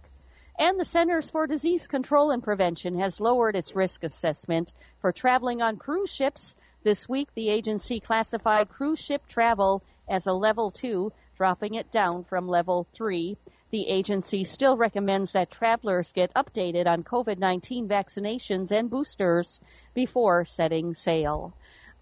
And 0.59 0.79
the 0.79 0.85
Centers 0.85 1.31
for 1.31 1.47
Disease 1.47 1.89
Control 1.89 2.31
and 2.31 2.43
Prevention 2.43 2.99
has 2.99 3.19
lowered 3.19 3.57
its 3.57 3.75
risk 3.75 4.05
assessment 4.05 4.75
for 5.01 5.11
traveling 5.11 5.63
on 5.63 5.79
cruise 5.79 6.11
ships. 6.11 6.55
This 6.83 7.09
week, 7.09 7.29
the 7.35 7.49
agency 7.49 7.99
classified 7.99 8.69
cruise 8.69 8.99
ship 8.99 9.27
travel 9.27 9.83
as 10.07 10.27
a 10.27 10.35
level 10.35 10.71
two, 10.71 11.13
dropping 11.39 11.75
it 11.75 11.91
down 11.91 12.25
from 12.25 12.47
level 12.47 12.87
three. 12.93 13.39
The 13.71 13.87
agency 13.89 14.45
still 14.45 14.77
recommends 14.79 15.33
that 15.33 15.51
travelers 15.51 16.13
get 16.13 16.33
updated 16.35 16.87
on 16.87 17.03
COVID-19 17.05 17.87
vaccinations 17.87 18.73
and 18.73 18.89
boosters 18.89 19.61
before 19.93 20.47
setting 20.47 20.95
sail. 20.95 21.53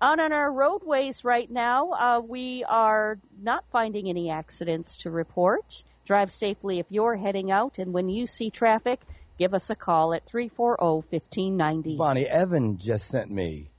Out 0.00 0.20
on 0.20 0.32
our 0.32 0.52
roadways 0.52 1.24
right 1.24 1.50
now, 1.50 1.90
uh, 1.90 2.20
we 2.20 2.62
are 2.64 3.18
not 3.42 3.64
finding 3.72 4.08
any 4.08 4.30
accidents 4.30 4.98
to 4.98 5.10
report. 5.10 5.82
Drive 6.04 6.30
safely 6.30 6.78
if 6.78 6.86
you're 6.90 7.16
heading 7.16 7.50
out, 7.50 7.78
and 7.78 7.92
when 7.92 8.08
you 8.08 8.28
see 8.28 8.50
traffic, 8.50 9.00
give 9.38 9.52
us 9.52 9.68
a 9.70 9.74
call 9.74 10.14
at 10.14 10.24
340-1590. 10.26 11.96
Bonnie, 11.98 12.26
Evan 12.28 12.78
just 12.78 13.08
sent 13.08 13.30
me 13.30 13.70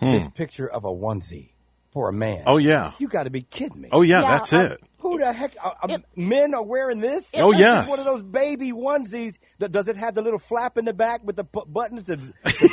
Hmm. 0.00 0.10
this 0.12 0.28
picture 0.28 0.68
of 0.68 0.84
a 0.84 0.92
onesie 0.92 1.53
for 1.94 2.08
a 2.10 2.12
man. 2.12 2.42
Oh, 2.46 2.58
yeah. 2.58 2.92
You 2.98 3.08
got 3.08 3.22
to 3.22 3.30
be 3.30 3.40
kidding 3.42 3.80
me. 3.80 3.88
Oh, 3.92 4.02
yeah, 4.02 4.20
Yeah, 4.20 4.30
that's 4.32 4.52
um, 4.52 4.60
it. 4.72 4.80
Who 4.98 5.18
the 5.18 5.32
heck? 5.32 5.54
Uh, 5.62 5.70
um, 5.82 6.04
men 6.16 6.54
are 6.54 6.66
wearing 6.66 6.98
this? 6.98 7.30
Oh, 7.36 7.50
This 7.52 7.60
is 7.60 7.60
yes. 7.60 7.88
one 7.88 7.98
of 7.98 8.04
those 8.06 8.22
baby 8.22 8.72
onesies. 8.72 9.36
That, 9.58 9.70
does 9.70 9.86
it 9.88 9.96
have 9.98 10.14
the 10.14 10.22
little 10.22 10.38
flap 10.38 10.76
in 10.78 10.86
the 10.86 10.94
back 10.94 11.20
with 11.24 11.36
the 11.36 11.44
pu- 11.44 11.66
buttons 11.66 12.04
to, 12.04 12.16
to 12.16 12.24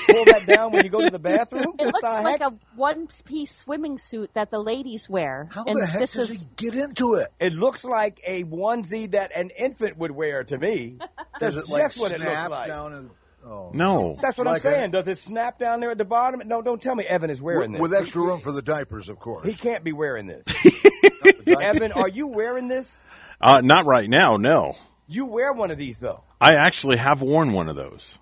pull 0.08 0.25
that 0.25 0.45
down 0.48 0.72
when 0.72 0.83
you 0.85 0.90
go 0.90 1.01
to 1.01 1.09
the 1.11 1.19
bathroom? 1.19 1.75
It 1.80 1.85
What 1.85 1.93
looks 1.93 2.01
the 2.08 2.24
like 2.24 2.40
heck? 2.40 2.51
a 2.51 2.56
one-piece 2.77 3.51
swimming 3.53 3.98
suit 3.98 4.32
that 4.33 4.50
the 4.50 4.59
ladies 4.59 5.09
wear. 5.09 5.50
How 5.51 5.66
and 5.66 5.77
the 5.77 5.85
heck 5.85 6.00
this 6.00 6.14
does 6.14 6.30
is 6.32 6.41
he 6.41 6.48
get 6.56 6.75
into 6.75 7.16
it? 7.16 7.27
It 7.40 7.53
looks 7.53 7.83
like 7.83 8.22
a 8.25 8.43
onesie 8.45 9.11
that 9.11 9.32
an 9.35 9.50
infant 9.56 9.98
would 9.98 10.11
wear 10.11 10.43
to 10.45 10.58
me. 10.58 10.98
Does 11.40 11.56
That's 11.56 11.69
it 11.69 11.72
like 11.74 11.82
just 11.83 12.00
what 12.00 12.11
it 12.14 12.19
looks 12.19 12.32
snap 12.32 12.50
like. 12.50 12.67
down 12.69 12.93
and 12.93 13.09
oh 13.45 13.72
No. 13.74 14.18
That's 14.22 14.38
what 14.38 14.48
Like 14.48 14.66
I'm 14.66 14.72
a- 14.72 14.76
saying. 14.76 14.92
Does 14.92 15.08
it 15.08 15.18
snap 15.18 15.60
down 15.60 15.80
there 15.80 15.92
at 15.92 15.98
the 15.98 16.06
bottom? 16.06 16.42
No, 16.48 16.61
don't 16.61 16.82
tell 16.82 16.95
me 16.95 17.03
Evan 17.06 17.30
is 17.30 17.42
wearing 17.42 17.72
with, 17.72 17.82
this. 17.82 17.92
with 17.92 17.94
extra 18.02 18.22
room 18.22 18.40
for 18.42 18.52
the 18.52 18.61
diapers, 18.61 19.10
of 19.10 19.20
course. 19.20 19.45
He 19.48 19.53
can't 19.53 19.84
be 19.84 19.92
wearing 19.94 20.28
this. 20.28 20.45
Evan, 21.48 21.92
are 21.92 22.10
you 22.10 22.28
wearing 22.28 22.68
this? 22.68 23.02
Uh, 23.40 23.61
not 23.61 23.86
right 23.86 24.10
now, 24.10 24.38
no. 24.38 24.76
You 25.08 25.26
wear 25.26 25.52
one 25.53 25.72
of 25.72 25.78
these 25.78 25.98
though. 25.98 26.24
I 26.40 26.56
actually 26.56 26.98
have 26.98 27.22
worn 27.22 27.53
one 27.53 27.68
of 27.70 27.76
those. 27.76 28.18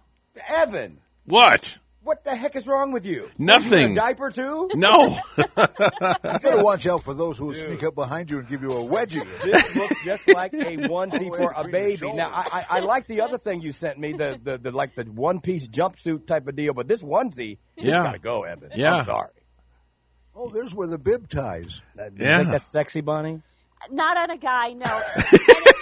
Evan, 0.48 1.00
What? 1.26 1.76
What 2.10 2.24
the 2.24 2.36
heck 2.36 2.56
is 2.56 2.66
wrong 2.66 2.92
with 2.92 3.06
you? 3.06 3.30
Nothing. 3.38 3.90
You 3.90 3.94
a 3.94 3.96
diaper 4.02 4.32
too? 4.32 4.72
No. 4.76 5.16
you 5.38 5.44
gotta 6.18 6.64
watch 6.64 6.88
out 6.88 7.04
for 7.04 7.14
those 7.14 7.38
who 7.38 7.46
will 7.46 7.54
sneak 7.54 7.84
up 7.84 7.94
behind 7.94 8.32
you 8.32 8.40
and 8.40 8.48
give 8.48 8.64
you 8.64 8.72
a 8.72 8.84
wedgie. 8.84 9.24
This 9.44 9.76
looks 9.76 10.04
just 10.04 10.28
like 10.28 10.52
a 10.54 10.78
onesie 10.78 11.30
for 11.36 11.52
a 11.56 11.68
baby. 11.68 12.12
Now, 12.12 12.32
I, 12.34 12.42
I, 12.52 12.66
I 12.78 12.80
like 12.80 13.06
the 13.06 13.22
other 13.22 13.38
thing 13.38 13.62
you 13.62 13.72
sent 13.72 14.00
me, 14.00 14.14
the, 14.14 14.40
the, 14.44 14.58
the 14.58 14.72
like 14.72 14.96
the 14.96 15.04
one 15.04 15.40
piece 15.40 15.68
jumpsuit 15.68 16.26
type 16.26 16.48
of 16.48 16.56
deal, 16.56 16.74
but 16.74 16.88
this 16.88 17.04
onesie, 17.04 17.60
this 17.78 17.86
Yeah. 17.86 18.02
gotta 18.02 18.18
go, 18.18 18.42
Evan. 18.42 18.72
Yeah. 18.74 18.96
I'm 18.96 19.06
sorry. 19.06 19.30
Oh, 20.36 20.50
there's 20.50 20.74
where 20.74 20.88
the 20.88 20.98
bib 20.98 21.30
ties. 21.30 21.84
Do 21.96 22.04
you 22.06 22.10
think 22.38 22.50
that's 22.50 22.66
sexy, 22.66 23.02
Bonnie? 23.02 23.42
Not 23.92 24.18
on 24.18 24.30
a 24.32 24.38
guy, 24.38 24.74
no. 24.74 25.02
it, 25.16 25.76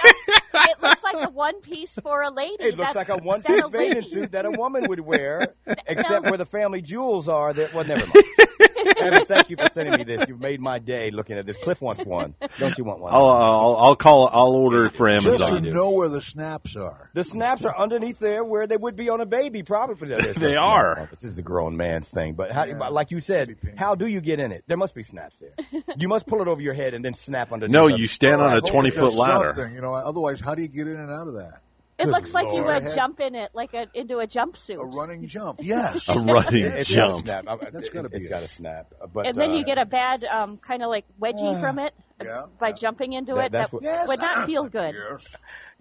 does, 0.53 0.67
it 0.69 0.81
looks 0.81 1.03
like 1.03 1.27
a 1.27 1.29
one 1.29 1.61
piece 1.61 1.93
for 2.01 2.21
a 2.21 2.29
lady. 2.29 2.63
It 2.63 2.77
looks 2.77 2.95
like 2.95 3.09
a 3.09 3.17
one 3.17 3.41
piece 3.41 3.67
bathing 3.67 4.03
suit 4.03 4.31
that 4.31 4.45
a 4.45 4.51
woman 4.51 4.87
would 4.87 4.99
wear, 4.99 5.53
except 5.87 6.25
where 6.25 6.37
the 6.37 6.45
family 6.45 6.81
jewels 6.81 7.29
are. 7.29 7.53
That 7.53 7.73
well, 7.73 7.85
never 7.85 8.05
mind. 8.05 8.25
Evan, 8.97 9.25
thank 9.25 9.49
you 9.49 9.57
for 9.57 9.69
sending 9.69 9.95
me 9.97 10.03
this. 10.03 10.27
You've 10.27 10.39
made 10.39 10.59
my 10.59 10.79
day 10.79 11.11
looking 11.11 11.37
at 11.37 11.45
this. 11.45 11.57
Cliff 11.57 11.81
wants 11.81 12.05
one. 12.05 12.33
Don't 12.59 12.77
you 12.77 12.83
want 12.83 12.99
one? 12.99 13.13
I'll, 13.13 13.25
uh, 13.25 13.33
I'll, 13.35 13.75
I'll 13.77 13.95
call, 13.95 14.29
I'll 14.31 14.55
order 14.55 14.85
it 14.85 14.91
for 14.93 15.07
Amazon. 15.09 15.31
Just 15.37 15.47
to 15.51 15.55
Amazon. 15.57 15.73
know 15.73 15.91
where 15.91 16.09
the 16.09 16.21
snaps 16.21 16.75
are. 16.75 17.09
The 17.13 17.23
snaps 17.23 17.65
are 17.65 17.77
underneath 17.77 18.19
there 18.19 18.43
where 18.43 18.67
they 18.67 18.77
would 18.77 18.95
be 18.95 19.09
on 19.09 19.21
a 19.21 19.25
baby, 19.25 19.63
probably. 19.63 20.07
There's 20.09 20.19
no 20.21 20.27
They 20.27 20.33
snaps 20.53 20.57
are. 20.59 20.99
on. 20.99 21.07
This 21.11 21.23
is 21.23 21.39
a 21.39 21.43
grown 21.43 21.77
man's 21.77 22.09
thing. 22.09 22.33
But 22.33 22.51
how, 22.51 22.65
but 22.77 22.93
like 22.93 23.11
you 23.11 23.19
said, 23.19 23.55
how 23.75 23.95
do 23.95 24.07
you 24.07 24.21
get 24.21 24.39
in 24.39 24.51
it? 24.51 24.63
There 24.67 24.77
must 24.77 24.95
be 24.95 25.03
snaps 25.03 25.39
there. 25.39 25.53
You 25.97 26.07
must 26.07 26.27
pull 26.27 26.41
it 26.41 26.47
over 26.47 26.61
your 26.61 26.73
head 26.75 26.93
and 26.93 27.03
then 27.03 27.13
snap 27.15 27.51
underneath. 27.51 27.71
No, 27.73 27.87
of- 27.87 27.99
you 27.99 28.07
stand 28.07 28.39
on 28.41 28.55
a 28.55 28.61
twenty 28.61 28.91
foot 28.91 29.13
ladder. 29.13 29.53
something, 29.55 29.73
You 29.73 29.81
know, 29.81 29.93
otherwise, 29.95 30.39
how 30.39 30.53
do 30.53 30.61
you 30.61 30.67
get 30.67 30.85
in 30.87 30.99
and 30.99 31.11
out 31.11 31.27
of 31.27 31.33
that? 31.35 31.61
It 31.99 32.05
Good 32.05 32.11
looks 32.11 32.33
like 32.35 32.45
you 32.53 32.61
Lord. 32.61 32.83
would 32.83 32.93
jump 32.93 33.19
in 33.19 33.33
it 33.33 33.49
like 33.55 33.73
a 33.73 33.87
into 33.95 34.19
a 34.19 34.27
jumpsuit. 34.27 34.77
A 34.77 34.85
running 34.85 35.25
jump. 35.27 35.59
Yes. 35.63 36.07
A 36.09 36.19
running 36.19 36.65
It's 36.65 36.87
jump. 36.87 37.25
Gotta 37.25 37.41
snap. 37.43 37.61
I- 37.63 37.69
That's 37.71 37.89
gotta 37.89 38.09
be 38.09 38.17
It's 38.17 38.27
it. 38.27 38.29
got 38.29 38.41
to 38.41 38.47
snap. 38.47 38.93
But 39.11 39.25
and 39.25 39.35
then 39.35 39.49
uh, 39.49 39.55
you 39.55 39.65
get 39.65 39.79
a 39.79 39.85
bad 39.85 40.23
um, 40.23 40.57
kind 40.57 40.83
of 40.83 40.89
like 40.89 41.05
wedgie 41.19 41.55
Uh, 41.55 41.59
from 41.59 41.79
it 41.79 41.95
Yeah. 42.23 42.41
by 42.59 42.71
jumping 42.71 43.13
into 43.13 43.33
That- 43.33 43.45
it. 43.47 43.51
That 43.53 43.73
what- 43.73 43.81
would 44.09 44.19
not 44.19 44.45
feel 44.45 44.67
good. 44.69 44.95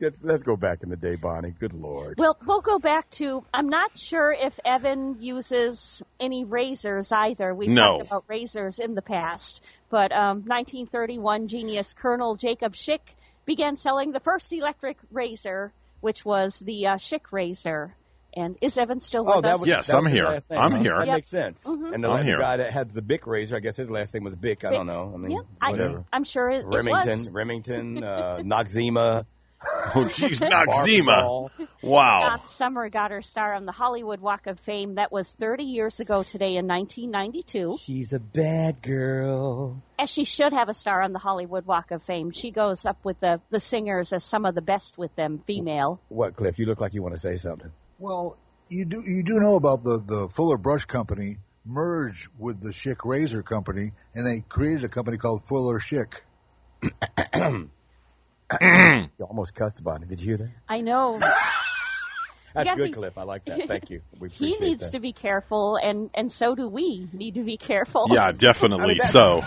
Let's, 0.00 0.22
let's 0.22 0.42
go 0.42 0.56
back 0.56 0.82
in 0.82 0.88
the 0.88 0.96
day, 0.96 1.16
Bonnie. 1.16 1.50
Good 1.50 1.74
lord. 1.74 2.14
Well, 2.18 2.38
we'll 2.46 2.62
go 2.62 2.78
back 2.78 3.10
to. 3.12 3.44
I'm 3.52 3.68
not 3.68 3.98
sure 3.98 4.32
if 4.32 4.58
Evan 4.64 5.16
uses 5.20 6.02
any 6.18 6.44
razors 6.44 7.12
either. 7.12 7.54
We've 7.54 7.68
No. 7.68 7.98
talked 7.98 8.06
about 8.06 8.24
razors 8.28 8.78
in 8.78 8.94
the 8.94 9.02
past, 9.02 9.60
but 9.90 10.12
um, 10.12 10.44
1931 10.46 11.48
genius 11.48 11.92
Colonel 11.92 12.36
Jacob 12.36 12.72
Schick 12.72 13.00
began 13.44 13.76
selling 13.76 14.12
the 14.12 14.20
first 14.20 14.52
electric 14.52 14.96
razor, 15.12 15.72
which 16.07 16.25
was 16.25 16.60
the 16.60 16.86
uh, 16.86 16.94
Schick 16.99 17.33
razor. 17.33 17.97
And 18.33 18.57
is 18.60 18.78
Evan 18.78 19.01
still 19.01 19.25
with 19.25 19.35
Oh, 19.35 19.41
that 19.41 19.55
us? 19.55 19.60
was 19.60 19.68
Yes, 19.68 19.86
that 19.89 19.97
I'm 19.97 20.05
was 20.05 20.12
his 20.12 20.20
here. 20.20 20.25
last 20.28 20.51
name, 20.51 20.60
I'm 20.60 20.70
huh? 20.70 20.78
here. 20.78 20.99
That 21.01 21.07
Yep. 21.09 21.15
makes 21.17 21.28
sense. 21.28 21.67
Mhm. 21.67 21.94
And 21.94 22.05
the, 22.05 22.09
I'm 22.09 22.18
the 22.18 22.23
here. 22.31 22.39
guy 22.39 22.57
that 22.59 22.73
had 22.73 22.91
the 22.93 23.02
Bic 23.02 23.26
razor, 23.26 23.57
I 23.57 23.59
guess 23.60 23.76
his 23.76 23.91
last 23.91 24.15
name 24.15 24.23
was 24.23 24.36
Bic. 24.36 24.65
I 24.65 24.68
Bic. 24.68 24.78
don't 24.78 24.86
know. 24.86 25.10
I 25.12 25.17
mean, 25.17 25.33
Yeah, 25.33 25.39
I, 25.60 25.70
whatever. 25.73 26.05
I'm 26.12 26.23
sure 26.23 26.49
it, 26.51 26.59
it 26.60 26.67
Remington, 26.67 27.18
was. 27.18 27.31
Remington, 27.31 28.05
uh, 28.05 28.39
Noxzema. 28.44 29.25
Oh, 29.94 30.04
geez, 30.04 30.40
Noxzema. 30.40 31.50
Wow. 31.82 32.20
Donna 32.20 32.48
Summer 32.48 32.88
got 32.88 33.10
her 33.10 33.22
star 33.22 33.54
on 33.54 33.66
the 33.66 33.72
Hollywood 33.72 34.20
Walk 34.20 34.46
of 34.46 34.58
Fame. 34.60 34.96
That 34.96 35.12
was 35.12 35.32
30 35.32 35.64
years 35.64 36.00
ago 36.00 36.22
today 36.22 36.56
in 36.56 36.66
1992. 36.66 37.78
She's 37.80 38.12
a 38.12 38.18
bad 38.18 38.82
girl. 38.82 39.82
As 39.98 40.10
she 40.10 40.24
should 40.24 40.52
have 40.52 40.68
a 40.68 40.74
star 40.74 41.02
on 41.02 41.12
the 41.12 41.18
Hollywood 41.18 41.66
Walk 41.66 41.90
of 41.90 42.02
Fame. 42.02 42.32
She 42.32 42.50
goes 42.50 42.84
up 42.84 42.98
with 43.04 43.20
the, 43.20 43.40
the 43.50 43.60
singers 43.60 44.12
as 44.12 44.24
some 44.24 44.44
of 44.44 44.54
the 44.54 44.62
best 44.62 44.98
with 44.98 45.14
them, 45.16 45.42
female. 45.46 46.00
What, 46.08 46.36
Cliff? 46.36 46.58
You 46.58 46.66
look 46.66 46.80
like 46.80 46.94
you 46.94 47.02
want 47.02 47.14
to 47.14 47.20
say 47.20 47.36
something. 47.36 47.70
Well, 47.98 48.36
you 48.68 48.84
do 48.84 49.02
you 49.06 49.22
do 49.22 49.38
know 49.38 49.56
about 49.56 49.84
the 49.84 50.02
the 50.04 50.28
Fuller 50.28 50.58
Brush 50.58 50.84
Company 50.86 51.38
merged 51.64 52.28
with 52.38 52.60
the 52.60 52.70
Schick 52.70 53.04
Razor 53.04 53.42
Company, 53.42 53.92
and 54.14 54.26
they 54.26 54.44
created 54.48 54.84
a 54.84 54.88
company 54.88 55.18
called 55.18 55.44
Fuller 55.44 55.80
Schick. 55.80 56.20
you 58.60 59.25
almost 59.25 59.55
cussed 59.55 59.81
about 59.81 60.02
it. 60.02 60.08
Did 60.08 60.20
you 60.20 60.26
hear 60.28 60.36
that? 60.39 60.50
I 60.68 60.81
know. 60.81 61.18
That's 62.55 62.70
gotta 62.70 62.76
good, 62.81 62.86
be- 62.86 62.92
Cliff. 62.92 63.18
I 63.18 63.25
like 63.25 63.44
that. 63.47 63.68
Thank 63.68 63.91
you. 63.91 64.00
We 64.18 64.31
He 64.31 64.57
needs 64.58 64.84
that. 64.84 64.92
to 64.92 65.00
be 65.00 65.12
careful, 65.12 65.76
and, 65.76 66.08
and 66.15 66.33
so 66.33 66.55
do 66.55 66.68
we 66.68 67.07
need 67.12 67.34
to 67.34 67.42
be 67.44 67.58
careful. 67.58 68.07
Yeah, 68.10 68.33
definitely 68.36 68.84
I 68.84 68.89
mean, 68.89 68.97
that- 68.99 69.10
so. 69.10 69.42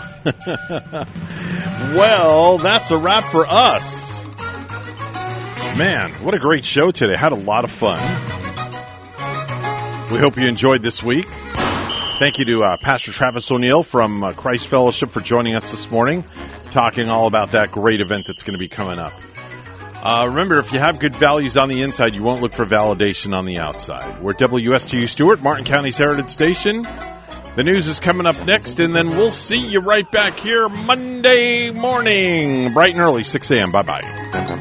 well, 1.98 2.58
that's 2.58 2.90
a 2.90 2.96
wrap 2.98 3.24
for 3.32 3.46
us. 3.48 4.08
Man, 5.76 6.12
what 6.24 6.34
a 6.34 6.38
great 6.38 6.64
show 6.64 6.90
today. 6.92 7.16
Had 7.16 7.32
a 7.32 7.36
lot 7.36 7.64
of 7.64 7.70
fun. 7.70 7.98
We 10.12 10.18
hope 10.18 10.36
you 10.36 10.46
enjoyed 10.46 10.82
this 10.82 11.02
week. 11.02 11.26
Thank 12.18 12.38
you 12.38 12.44
to 12.46 12.62
uh, 12.64 12.76
Pastor 12.76 13.12
Travis 13.12 13.50
O'Neal 13.50 13.82
from 13.82 14.22
uh, 14.22 14.32
Christ 14.34 14.66
Fellowship 14.66 15.10
for 15.10 15.20
joining 15.20 15.54
us 15.54 15.70
this 15.70 15.90
morning, 15.90 16.24
talking 16.70 17.08
all 17.08 17.26
about 17.26 17.52
that 17.52 17.72
great 17.72 18.00
event 18.00 18.26
that's 18.26 18.42
going 18.42 18.54
to 18.54 18.58
be 18.58 18.68
coming 18.68 18.98
up. 18.98 19.12
Uh, 20.02 20.26
remember, 20.28 20.58
if 20.58 20.72
you 20.72 20.78
have 20.78 20.98
good 20.98 21.14
values 21.14 21.56
on 21.58 21.68
the 21.68 21.82
inside, 21.82 22.14
you 22.14 22.22
won't 22.22 22.40
look 22.40 22.54
for 22.54 22.64
validation 22.64 23.34
on 23.36 23.44
the 23.44 23.58
outside. 23.58 24.22
We're 24.22 24.32
WSTU 24.32 25.06
Stuart, 25.08 25.42
Martin 25.42 25.64
County's 25.64 25.98
Heritage 25.98 26.30
Station. 26.30 26.86
The 27.56 27.64
news 27.64 27.86
is 27.86 28.00
coming 28.00 28.26
up 28.26 28.46
next, 28.46 28.80
and 28.80 28.94
then 28.94 29.08
we'll 29.08 29.30
see 29.32 29.58
you 29.58 29.80
right 29.80 30.10
back 30.10 30.38
here 30.38 30.68
Monday 30.68 31.70
morning, 31.70 32.72
bright 32.72 32.92
and 32.92 33.00
early, 33.00 33.24
6 33.24 33.50
a.m. 33.50 33.72
Bye 33.72 33.82
bye. 33.82 34.59